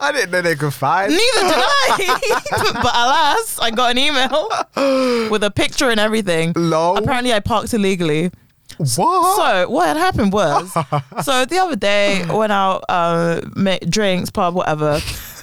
I 0.01 0.11
didn't 0.13 0.31
know 0.33 0.43
they 0.43 0.57
could 0.57 0.75
find. 0.75 1.11
Neither 1.13 1.23
did 1.23 1.55
I. 1.57 2.41
but 2.75 2.93
alas, 2.95 3.59
I 3.61 3.71
got 3.71 3.93
an 3.93 3.99
email 3.99 4.49
with 5.31 5.45
a 5.45 5.51
picture 5.51 5.91
and 5.91 6.01
everything. 6.01 6.53
Lol. 6.57 6.97
Apparently, 6.99 7.33
I 7.33 7.41
parked 7.41 7.73
illegally. 7.73 8.31
What? 8.79 9.37
So 9.37 9.69
what 9.71 9.87
had 9.89 9.97
happened 9.97 10.33
was, 10.33 10.73
so 11.25 11.45
the 11.45 11.59
other 11.59 11.77
day 11.77 12.25
went 12.27 12.53
out, 12.53 12.85
uh, 12.89 13.43
made 13.55 13.89
drinks, 13.91 14.31
pub, 14.31 14.55
whatever. 14.55 15.01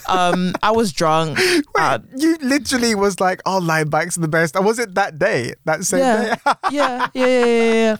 Um, 0.07 0.53
I 0.63 0.71
was 0.71 0.91
drunk. 0.91 1.39
Uh, 1.79 1.99
you 2.17 2.35
literally 2.41 2.93
was 2.93 3.21
like, 3.21 3.41
"Oh, 3.45 3.57
Lime 3.59 3.89
bikes 3.89 4.17
are 4.17 4.21
the 4.21 4.27
best." 4.27 4.55
And 4.57 4.65
was 4.65 4.79
it 4.79 4.95
that 4.95 5.17
day? 5.17 5.53
That 5.63 5.85
same 5.85 5.99
yeah, 5.99 6.35
day? 6.35 6.51
yeah, 6.71 7.07
yeah, 7.13 7.27
yeah, 7.27 7.45
yeah, 7.45 7.73
yeah. 7.73 7.95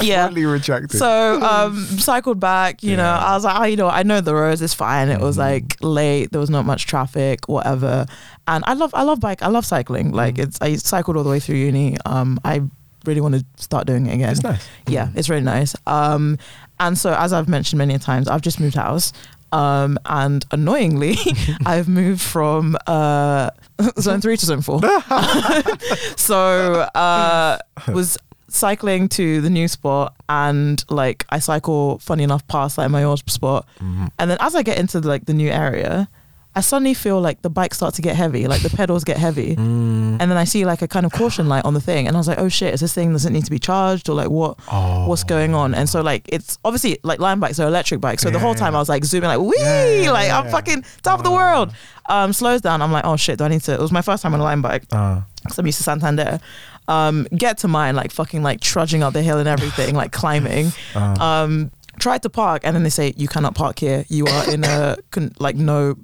Yeah. 0.00 0.30
Retracted. 0.34 0.98
So 0.98 1.42
um 1.42 1.76
cycled 1.98 2.40
back, 2.40 2.82
you 2.82 2.96
know, 2.96 3.02
Yeah. 3.02 3.16
Mm-hmm. 3.18 3.26
I 3.26 3.34
was 3.34 3.44
like, 3.44 3.60
oh, 3.60 3.64
you 3.64 3.76
know, 3.76 3.88
I 3.88 4.02
know 4.02 4.20
the 4.20 4.34
roads 4.34 4.62
is 4.62 4.74
fine. 4.74 5.08
It 5.08 5.20
was 5.20 5.36
like 5.38 5.76
late, 5.80 6.30
there 6.32 6.40
was 6.40 6.50
not 6.50 6.64
much 6.64 6.86
traffic, 6.86 7.48
whatever. 7.48 8.06
And 8.46 8.64
I 8.66 8.74
love 8.74 8.94
I 8.94 9.02
love 9.02 9.20
bike, 9.20 9.42
I 9.42 9.48
love 9.48 9.66
cycling. 9.66 10.06
Mm-hmm. 10.06 10.16
Like 10.16 10.38
it's 10.38 10.58
I 10.60 10.76
cycled 10.76 11.16
all 11.16 11.24
the 11.24 11.30
way 11.30 11.40
through 11.40 11.56
uni. 11.56 11.96
Um 12.06 12.38
I 12.44 12.62
really 13.04 13.20
want 13.20 13.34
to 13.34 13.44
start 13.56 13.86
doing 13.86 14.06
it 14.06 14.14
again. 14.14 14.30
It's 14.30 14.42
nice. 14.42 14.66
Yeah, 14.86 15.08
it's 15.14 15.28
really 15.28 15.42
nice. 15.42 15.74
Um 15.86 16.38
and 16.80 16.98
so 16.98 17.14
as 17.14 17.32
I've 17.32 17.48
mentioned 17.48 17.78
many 17.78 17.98
times, 17.98 18.28
I've 18.28 18.42
just 18.42 18.58
moved 18.58 18.74
house. 18.76 19.12
Um 19.54 19.98
and 20.04 20.44
annoyingly, 20.50 21.14
I've 21.66 21.88
moved 21.88 22.20
from 22.20 22.76
uh 22.86 23.50
zone 24.00 24.20
three 24.20 24.36
to 24.36 24.46
zone 24.46 24.62
four. 24.62 24.80
so 26.16 26.80
uh 26.94 27.58
was 27.88 28.18
cycling 28.48 29.08
to 29.08 29.40
the 29.40 29.50
new 29.50 29.66
spot 29.68 30.14
and 30.28 30.84
like 30.88 31.24
I 31.30 31.38
cycle 31.40 31.98
funny 31.98 32.22
enough 32.22 32.46
past 32.46 32.78
like 32.78 32.90
my 32.90 33.02
old 33.04 33.28
spot 33.30 33.66
Mm-hmm. 33.80 34.06
and 34.18 34.30
then 34.30 34.38
as 34.40 34.54
I 34.54 34.62
get 34.62 34.78
into 34.78 35.00
like 35.00 35.26
the 35.26 35.34
new 35.34 35.50
area 35.50 36.08
I 36.56 36.60
suddenly 36.60 36.94
feel 36.94 37.20
like 37.20 37.42
the 37.42 37.50
bike 37.50 37.74
starts 37.74 37.96
to 37.96 38.02
get 38.02 38.14
heavy 38.16 38.46
like 38.46 38.62
the 38.62 38.70
pedals 38.70 39.02
get 39.04 39.16
heavy 39.16 39.56
Mm. 39.56 40.18
and 40.20 40.30
then 40.30 40.36
I 40.36 40.44
see 40.44 40.64
like 40.64 40.82
a 40.82 40.88
kind 40.88 41.04
of 41.06 41.12
caution 41.12 41.48
light 41.48 41.64
on 41.64 41.74
the 41.74 41.80
thing 41.80 42.06
and 42.06 42.16
I 42.16 42.20
was 42.20 42.28
like 42.28 42.38
oh 42.38 42.48
shit 42.48 42.72
is 42.74 42.80
this 42.80 42.92
thing 42.94 43.12
does 43.12 43.26
it 43.26 43.30
need 43.30 43.44
to 43.44 43.50
be 43.50 43.58
charged 43.58 44.08
or 44.08 44.14
like 44.14 44.30
what 44.30 44.58
Oh. 44.70 45.08
what's 45.08 45.24
going 45.24 45.52
on 45.54 45.74
and 45.74 45.88
so 45.88 46.00
like 46.00 46.22
it's 46.28 46.58
obviously 46.64 46.98
like 47.02 47.18
Lime 47.18 47.40
bikes 47.40 47.58
are 47.58 47.66
electric 47.66 48.00
bikes 48.00 48.22
so 48.22 48.30
the 48.30 48.38
whole 48.38 48.52
Yeah. 48.54 48.58
time 48.64 48.76
I 48.76 48.78
was 48.78 48.88
like 48.88 49.04
zooming 49.04 49.28
like 49.28 49.40
wee 49.40 49.52
Yeah, 49.58 49.94
yeah, 50.04 50.10
like 50.12 50.28
yeah, 50.28 50.38
I'm 50.38 50.44
yeah. 50.46 50.50
fucking 50.52 50.84
top 51.02 51.18
of 51.20 51.24
the 51.24 51.32
world 51.32 51.72
um 52.08 52.32
slows 52.32 52.60
down 52.60 52.82
I'm 52.82 52.92
like 52.92 53.04
oh 53.04 53.16
shit 53.16 53.38
do 53.38 53.44
I 53.44 53.48
need 53.48 53.62
to 53.62 53.72
it 53.74 53.80
was 53.80 53.90
my 53.92 54.02
first 54.02 54.22
time 54.22 54.34
on 54.34 54.40
a 54.40 54.44
Lime 54.44 54.62
bike 54.62 54.84
Uh, 54.92 55.22
because 55.42 55.58
I'm 55.58 55.66
used 55.66 55.78
to 55.78 55.84
Santander. 55.84 56.40
Um, 56.86 57.26
get 57.34 57.58
to 57.58 57.68
mine, 57.68 57.96
like 57.96 58.10
fucking 58.12 58.42
like 58.42 58.60
trudging 58.60 59.02
up 59.02 59.12
the 59.14 59.22
hill 59.22 59.38
and 59.38 59.48
everything, 59.48 59.94
like 59.94 60.12
climbing. 60.12 60.70
uh, 60.94 61.16
Um, 61.18 61.70
tried 61.98 62.22
to 62.22 62.30
park, 62.30 62.60
and 62.64 62.74
then 62.76 62.82
they 62.82 62.90
say 62.90 63.14
you 63.16 63.26
cannot 63.28 63.54
park 63.54 63.78
here. 63.78 64.04
You 64.08 64.26
are 64.26 64.50
in 64.52 64.64
a 64.64 64.96
con- 65.10 65.32
like 65.38 65.56
no 65.56 65.96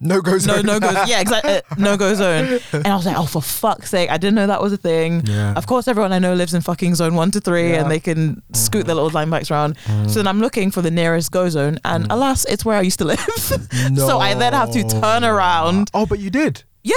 no 0.00 0.20
goes. 0.20 0.46
no 0.46 0.60
no 0.60 0.78
go 0.78 0.92
zone. 0.92 1.04
yeah 1.08 1.20
exactly 1.20 1.52
uh, 1.54 1.60
no 1.78 1.96
go 1.96 2.14
zone. 2.14 2.60
And 2.72 2.86
I 2.86 2.96
was 2.96 3.06
like, 3.06 3.16
oh 3.16 3.26
for 3.26 3.40
fuck's 3.42 3.90
sake, 3.90 4.10
I 4.10 4.18
didn't 4.18 4.34
know 4.34 4.46
that 4.46 4.60
was 4.62 4.72
a 4.72 4.76
thing. 4.76 5.22
Yeah. 5.26 5.54
Of 5.54 5.66
course, 5.66 5.88
everyone 5.88 6.12
I 6.12 6.18
know 6.18 6.34
lives 6.34 6.54
in 6.54 6.60
fucking 6.60 6.94
zone 6.94 7.14
one 7.14 7.30
to 7.32 7.40
three, 7.40 7.70
Yeah. 7.70 7.82
and 7.82 7.90
they 7.90 8.00
can 8.00 8.42
scoot 8.52 8.86
their 8.86 8.94
little 8.94 9.10
Lime 9.10 9.30
bikes 9.30 9.50
around. 9.50 9.76
So 10.08 10.14
then 10.20 10.26
I'm 10.26 10.40
looking 10.40 10.70
for 10.70 10.82
the 10.82 10.90
nearest 10.90 11.30
go 11.32 11.48
zone, 11.48 11.78
and 11.84 12.06
alas, 12.10 12.44
it's 12.46 12.64
where 12.64 12.76
I 12.76 12.82
used 12.82 12.98
to 12.98 13.04
live. 13.04 13.20
so 13.96 14.18
I 14.18 14.34
then 14.34 14.52
have 14.52 14.70
to 14.72 14.82
turn 14.88 15.24
around. 15.24 15.90
Oh, 15.94 16.06
but 16.06 16.18
you 16.18 16.30
did. 16.30 16.62
Yeah, 16.82 16.94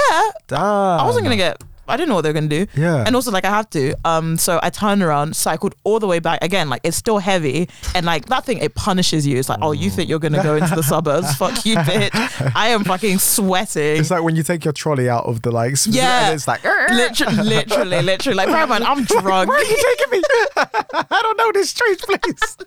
Damn. 0.48 0.60
I 0.60 1.06
wasn't 1.06 1.24
gonna 1.24 1.36
get. 1.38 1.62
I 1.90 1.98
didn't 1.98 2.10
know 2.10 2.16
what 2.16 2.22
they 2.22 2.30
were 2.30 2.34
gonna 2.34 2.48
do. 2.48 2.66
Yeah. 2.76 3.04
And 3.06 3.16
also 3.16 3.32
like 3.32 3.46
I 3.46 3.50
have 3.50 3.70
to. 3.72 3.94
Um 4.06 4.38
so 4.38 4.60
I 4.64 4.70
turned 4.70 5.02
around, 5.02 5.36
cycled 5.36 5.76
all 5.84 6.00
the 6.00 6.08
way 6.08 6.20
back. 6.20 6.44
Again, 6.44 6.70
like 6.70 6.82
it's 6.84 6.98
still 6.98 7.18
heavy. 7.18 7.70
And 7.96 8.06
like 8.06 8.28
that 8.28 8.46
thing 8.46 8.60
it 8.60 8.76
punishes 8.76 9.26
you. 9.28 9.38
It's 9.38 9.50
like, 9.50 9.60
oh, 9.62 9.72
you 9.72 9.90
think 9.90 10.10
you're 10.10 10.20
gonna 10.20 10.44
go 10.44 10.56
into 10.56 10.76
the 10.76 10.84
suburbs. 10.94 11.34
Fuck 11.36 11.66
you, 11.66 11.76
bitch. 11.76 12.52
I 12.56 12.70
am 12.70 12.84
fucking 12.84 13.20
sweating. 13.20 13.98
It's 14.00 14.12
like 14.12 14.24
when 14.24 14.36
you 14.36 14.44
take 14.44 14.64
your 14.66 14.74
trolley 14.74 15.10
out 15.10 15.26
of 15.26 15.42
the 15.42 15.52
like. 15.52 15.76
Yeah. 15.86 16.32
It's 16.32 16.48
like. 16.48 16.64
literally, 16.64 17.44
literally, 17.44 18.02
literally. 18.02 18.36
Like, 18.36 18.50
man, 18.50 18.84
I'm 18.84 19.04
drunk. 19.06 19.50
Where 19.50 19.58
are 19.60 19.64
you 19.64 19.96
taking 19.98 20.12
me? 20.12 20.22
I 20.56 21.20
don't 21.22 21.38
know 21.38 21.52
this 21.52 21.70
street, 21.72 22.00
please. 22.00 22.58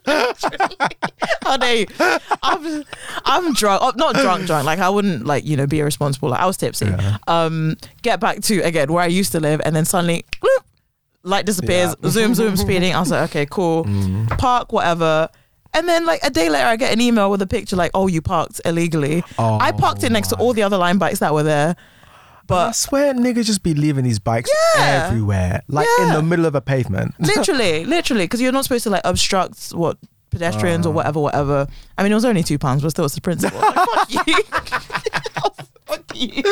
Honey, 1.42 1.86
I'm, 2.42 2.84
I'm 3.24 3.52
drunk. 3.54 3.82
Oh, 3.82 3.92
not 3.96 4.14
drunk, 4.14 4.46
drunk. 4.46 4.64
Like 4.64 4.78
I 4.78 4.88
wouldn't 4.88 5.26
like 5.26 5.44
you 5.44 5.56
know 5.56 5.66
be 5.66 5.80
irresponsible. 5.80 6.30
Like 6.30 6.40
I 6.40 6.46
was 6.46 6.56
tipsy. 6.56 6.86
Yeah. 6.86 7.18
Um, 7.26 7.76
get 8.02 8.20
back 8.20 8.40
to 8.42 8.60
again 8.60 8.92
where 8.92 9.02
I 9.02 9.06
used 9.12 9.32
to 9.32 9.40
live, 9.40 9.60
and 9.64 9.74
then 9.76 9.84
suddenly, 9.84 10.24
bloop, 10.40 10.64
light 11.22 11.46
disappears. 11.46 11.94
Yeah. 12.02 12.10
Zoom, 12.10 12.34
zoom, 12.34 12.56
speeding. 12.56 12.94
I 12.94 13.00
was 13.00 13.10
like, 13.10 13.30
okay, 13.30 13.46
cool. 13.46 13.84
Mm. 13.92 14.28
Park, 14.38 14.72
whatever. 14.72 15.28
And 15.74 15.88
then 15.88 16.04
like 16.04 16.20
a 16.22 16.30
day 16.30 16.48
later, 16.50 16.66
I 16.66 16.76
get 16.76 16.92
an 16.92 17.00
email 17.00 17.30
with 17.30 17.40
a 17.42 17.46
picture 17.46 17.76
like, 17.76 17.90
oh, 17.94 18.06
you 18.06 18.20
parked 18.20 18.60
illegally. 18.64 19.22
Oh, 19.38 19.58
I 19.60 19.72
parked 19.72 20.02
it 20.04 20.12
next 20.12 20.28
to 20.28 20.36
all 20.36 20.52
the 20.52 20.62
other 20.62 20.76
Lime 20.76 20.98
bikes 20.98 21.20
that 21.20 21.32
were 21.32 21.42
there. 21.42 21.76
But 22.46 22.68
I 22.68 22.72
swear, 22.72 23.14
niggas 23.14 23.46
just 23.46 23.62
be 23.62 23.72
leaving 23.72 24.04
these 24.04 24.18
bikes 24.18 24.50
Yeah. 24.76 25.06
everywhere, 25.08 25.62
like 25.68 25.86
in 26.00 26.12
the 26.12 26.22
middle 26.22 26.44
of 26.44 26.54
a 26.54 26.60
pavement. 26.60 27.14
literally, 27.20 27.84
literally, 27.86 28.24
because 28.24 28.40
you're 28.42 28.52
not 28.52 28.64
supposed 28.64 28.84
to 28.84 28.90
like 28.90 29.02
obstruct 29.04 29.70
what 29.70 29.96
pedestrians 30.30 30.84
Ah. 30.84 30.90
or 30.90 30.92
whatever, 30.92 31.20
whatever. 31.20 31.66
I 31.96 32.02
mean, 32.02 32.12
it 32.12 32.16
was 32.16 32.24
only 32.26 32.42
two 32.42 32.58
pounds, 32.58 32.82
but 32.82 32.90
still, 32.90 33.04
it's 33.06 33.14
the 33.14 33.20
principle. 33.22 33.58
Like, 33.60 33.74
fuck 33.74 34.26
you. 34.26 34.34
Fuck 35.92 36.04
you. 36.14 36.42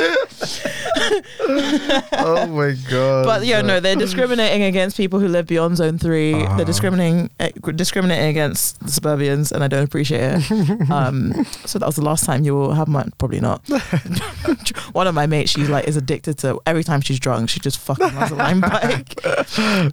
oh 2.12 2.46
my 2.48 2.74
god! 2.90 3.24
But 3.24 3.46
yeah, 3.46 3.62
no, 3.62 3.80
they're 3.80 3.96
discriminating 3.96 4.62
against 4.62 4.96
people 4.96 5.18
who 5.20 5.28
live 5.28 5.46
beyond 5.46 5.76
zone 5.76 5.98
3 5.98 6.34
Uh-huh. 6.34 6.56
They're 6.56 6.66
discriminating 6.66 7.30
eh, 7.40 7.50
discriminating 7.74 8.28
against 8.28 8.78
the 8.80 8.86
suburbians, 8.86 9.52
and 9.52 9.64
I 9.64 9.68
don't 9.68 9.84
appreciate 9.84 10.20
it. 10.50 10.90
um, 10.90 11.44
so 11.64 11.78
that 11.78 11.86
was 11.86 11.96
the 11.96 12.02
last 12.04 12.24
time 12.24 12.44
you 12.44 12.54
will 12.54 12.74
have 12.74 12.88
my 12.88 13.04
probably 13.18 13.40
not. 13.40 13.62
One 14.92 15.06
of 15.06 15.14
my 15.14 15.26
mates, 15.26 15.52
she's 15.52 15.68
like 15.68 15.86
is 15.88 15.96
addicted 15.96 16.38
to 16.38 16.60
every 16.66 16.84
time 16.84 17.00
she's 17.00 17.18
drunk, 17.20 17.48
she 17.50 17.60
just 17.60 17.78
fucking 17.78 18.08
has 18.10 18.30
a 18.30 18.34
Lime 18.36 18.60
bike. 18.60 19.24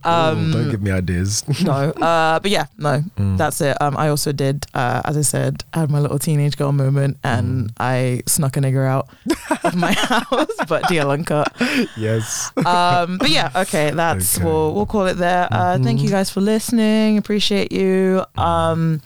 Um, 0.06 0.52
don't 0.52 0.72
give 0.72 0.82
me 0.82 0.92
ideas. 0.92 1.44
no, 1.64 1.92
uh, 1.92 2.40
but 2.40 2.52
yeah, 2.52 2.66
no, 2.78 3.04
Mm. 3.18 3.38
that's 3.38 3.62
it. 3.62 3.80
Um, 3.82 3.96
I 3.98 4.10
also 4.10 4.32
did, 4.32 4.66
uh, 4.74 5.02
as 5.06 5.18
I 5.18 5.22
said, 5.22 5.64
I 5.74 5.80
had 5.80 5.92
my 5.92 6.00
little 6.00 6.20
teenage 6.20 6.58
girl 6.58 6.72
moment, 6.72 7.18
and 7.24 7.48
Mm. 7.48 7.72
I 7.80 8.22
snuck 8.28 8.58
a 8.58 8.60
nigger 8.60 8.86
out 8.88 9.08
of 9.64 9.76
my 9.76 9.92
house, 9.98 10.48
but 10.68 10.92
uncut. 10.92 11.52
yes. 11.98 12.52
Um, 12.66 13.18
but 13.18 13.30
yeah, 13.30 13.52
okay, 13.56 13.92
that's 13.92 14.38
Okay. 14.38 14.46
we'll 14.46 14.74
we'll 14.74 14.86
call 14.86 15.06
it 15.08 15.16
there. 15.16 15.48
Uh, 15.52 15.78
Thank 15.80 16.02
you 16.02 16.10
guys 16.10 16.30
for 16.30 16.42
listening. 16.42 17.18
Appreciate 17.18 17.72
you. 17.72 18.24
Um, 18.38 19.02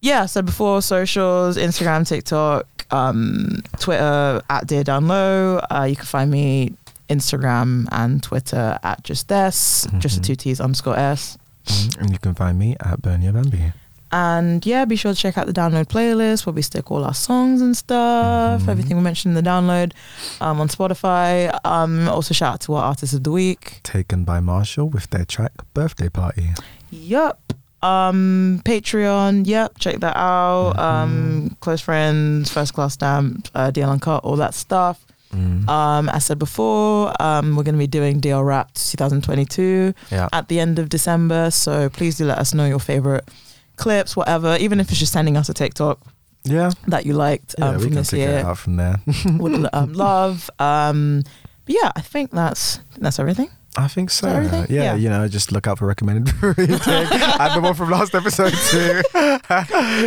yeah, 0.00 0.26
so 0.26 0.42
before 0.42 0.82
socials, 0.82 1.56
Instagram, 1.56 2.06
TikTok, 2.06 2.66
um, 2.92 3.62
Twitter 3.80 4.42
at 4.50 4.66
Dear 4.66 4.84
Down 4.84 5.08
Low. 5.08 5.58
Uh, 5.70 5.84
you 5.88 5.96
can 5.96 6.04
find 6.04 6.30
me 6.30 6.74
Instagram 7.08 7.86
and 7.92 8.22
Twitter 8.22 8.78
at 8.82 9.02
just 9.04 9.30
s, 9.32 9.86
just 9.98 10.18
a 10.18 10.20
two 10.20 10.34
t's 10.36 10.60
underscore 10.60 10.98
s. 10.98 11.38
Mm, 11.66 11.98
and 12.00 12.10
you 12.10 12.18
can 12.18 12.34
find 12.34 12.58
me 12.58 12.76
at 12.84 13.00
Bernie 13.00 13.30
Bambi. 13.30 13.72
And 14.14 14.64
yeah, 14.64 14.84
be 14.84 14.94
sure 14.94 15.12
to 15.12 15.18
check 15.18 15.36
out 15.36 15.46
the 15.48 15.52
download 15.52 15.86
playlist 15.86 16.46
where 16.46 16.52
we 16.52 16.62
stick 16.62 16.88
all 16.92 17.02
our 17.04 17.14
songs 17.14 17.60
and 17.60 17.76
stuff, 17.76 18.62
Mhm. 18.62 18.68
everything 18.68 18.96
we 18.96 19.02
mentioned 19.02 19.36
in 19.36 19.42
the 19.44 19.50
download 19.50 19.90
um, 20.40 20.60
on 20.60 20.68
Spotify. 20.68 21.50
Um, 21.64 22.08
also, 22.08 22.32
shout 22.32 22.54
out 22.54 22.60
to 22.60 22.74
our 22.74 22.84
artist 22.84 23.12
of 23.12 23.24
the 23.24 23.32
week. 23.32 23.80
Taken 23.82 24.22
by 24.22 24.38
Marshall 24.38 24.88
with 24.88 25.10
their 25.10 25.24
track 25.24 25.50
Birthday 25.74 26.08
Party. 26.08 26.50
Yup. 26.90 27.54
Um, 27.82 28.62
Patreon. 28.64 29.48
Yep. 29.48 29.78
Check 29.80 29.98
that 29.98 30.16
out. 30.16 30.78
Um, 30.78 31.56
close 31.58 31.80
friends, 31.80 32.52
first 32.52 32.72
class 32.72 32.94
stamp, 32.94 33.48
uh, 33.52 33.72
uncut, 33.76 34.22
all 34.22 34.36
that 34.36 34.54
stuff. 34.54 35.04
Mm. 35.34 35.68
Um, 35.68 36.08
as 36.08 36.14
I 36.14 36.18
said 36.20 36.38
before, 36.38 37.12
um, 37.20 37.56
we're 37.56 37.64
going 37.64 37.74
to 37.74 37.78
be 37.80 37.88
doing 37.88 38.20
DL 38.20 38.46
Wrapped 38.46 38.76
2022 38.92 39.92
yeah. 40.12 40.28
at 40.32 40.46
the 40.46 40.60
end 40.60 40.78
of 40.78 40.88
December. 40.88 41.50
So 41.50 41.88
please 41.88 42.16
do 42.16 42.26
let 42.26 42.38
us 42.38 42.54
know 42.54 42.66
your 42.66 42.78
favorite 42.78 43.28
clips, 43.76 44.16
whatever, 44.16 44.56
even 44.60 44.80
if 44.80 44.90
it's 44.90 44.98
just 44.98 45.12
sending 45.12 45.36
us 45.36 45.48
a 45.48 45.54
TikTok 45.54 46.00
Yeah. 46.44 46.70
that 46.88 47.06
you 47.06 47.14
liked 47.14 47.54
Yeah, 47.58 47.68
um, 47.68 47.76
we 47.76 47.82
from 47.82 47.90
can 47.90 47.96
this 47.98 48.12
year. 48.12 48.38
out 48.38 48.58
from 48.58 48.76
there. 48.76 48.96
Would 49.26 49.68
um, 49.72 49.92
love. 50.06 50.50
Um, 50.58 51.22
but 51.66 51.74
yeah, 51.74 51.90
I 51.96 52.00
think 52.00 52.30
that's 52.30 52.80
that's 52.98 53.18
everything. 53.18 53.50
I 53.76 53.88
think 53.88 54.10
so. 54.10 54.28
Yeah, 54.28 54.66
Yeah. 54.68 54.94
you 54.94 55.08
know, 55.08 55.26
just 55.26 55.50
look 55.50 55.66
out 55.66 55.78
for 55.78 55.86
recommended 55.86 56.32
reading 56.42 56.78
and 56.86 57.54
the 57.56 57.60
one 57.60 57.74
from 57.74 57.90
last 57.90 58.14
episode 58.14 58.52
too. 58.70 59.02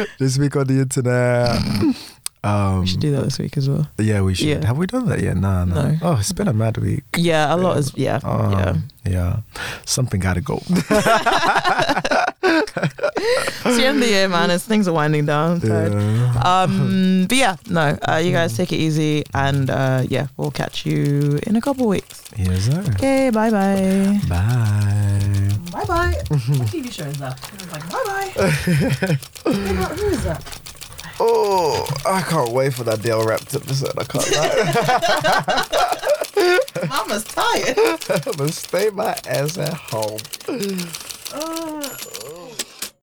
this 0.19 0.37
week 0.37 0.55
on 0.55 0.67
the 0.67 0.79
internet. 0.81 1.95
Um, 2.43 2.79
We 2.81 2.87
should 2.87 3.01
do 3.01 3.11
that 3.11 3.23
this 3.25 3.39
week 3.39 3.57
as 3.57 3.67
well. 3.67 3.89
Yeah, 3.97 4.21
we 4.21 4.35
should. 4.35 4.47
Yeah. 4.47 4.65
Have 4.65 4.77
we 4.77 4.85
done 4.87 5.07
that 5.07 5.19
yet? 5.19 5.35
No, 5.35 5.65
no, 5.65 5.75
No. 5.89 5.97
Oh, 6.01 6.15
it's 6.17 6.31
been 6.31 6.47
a 6.47 6.53
mad 6.53 6.77
week. 6.77 7.03
Yeah, 7.17 7.53
a 7.53 7.57
lot 7.57 7.75
is 7.77 7.91
yeah, 7.97 8.19
Um, 8.23 8.51
yeah. 8.53 8.75
yeah. 9.05 9.37
Something 9.85 10.21
gotta 10.21 10.39
go. 10.41 10.61
It's 12.83 13.77
the 13.77 13.85
end 13.85 13.97
of 13.97 14.03
the 14.03 14.09
year, 14.09 14.29
man. 14.29 14.49
As 14.51 14.63
things 14.65 14.87
are 14.87 14.93
winding 14.93 15.25
down. 15.25 15.59
Yeah. 15.61 16.41
Um, 16.43 17.25
but 17.27 17.37
yeah, 17.37 17.55
no. 17.69 17.97
Uh, 18.07 18.17
you 18.23 18.31
guys 18.31 18.55
take 18.55 18.71
it 18.71 18.77
easy, 18.77 19.23
and 19.33 19.69
uh, 19.69 20.03
yeah, 20.07 20.27
we'll 20.37 20.51
catch 20.51 20.85
you 20.85 21.39
in 21.47 21.55
a 21.55 21.61
couple 21.61 21.87
weeks. 21.87 22.23
Yes, 22.37 22.65
sir. 22.65 22.83
Okay, 22.95 23.29
bye 23.29 23.49
bye. 23.49 24.19
Bye. 24.29 25.49
Bye 25.71 25.85
bye. 25.85 26.13
what 26.29 26.69
TV 26.69 26.91
show 26.91 27.05
is 27.05 27.17
that? 27.19 27.39
Like 27.71 27.89
bye 27.91 28.03
bye. 28.07 29.91
Who 29.95 30.05
is 30.07 30.23
that? 30.23 30.43
Oh, 31.19 31.85
I 32.05 32.21
can't 32.21 32.51
wait 32.51 32.73
for 32.75 32.83
that 32.83 32.99
DL 32.99 33.25
Wrapped 33.25 33.55
episode. 33.55 33.97
I 33.97 34.03
can't 34.03 34.31
lie. 34.31 35.67
Mama's 36.87 37.23
tired. 37.23 37.77
I'm 38.27 38.33
gonna 38.33 38.51
stay 38.51 38.89
my 38.91 39.15
ass 39.25 39.57
at 39.57 39.73
home. 39.73 40.19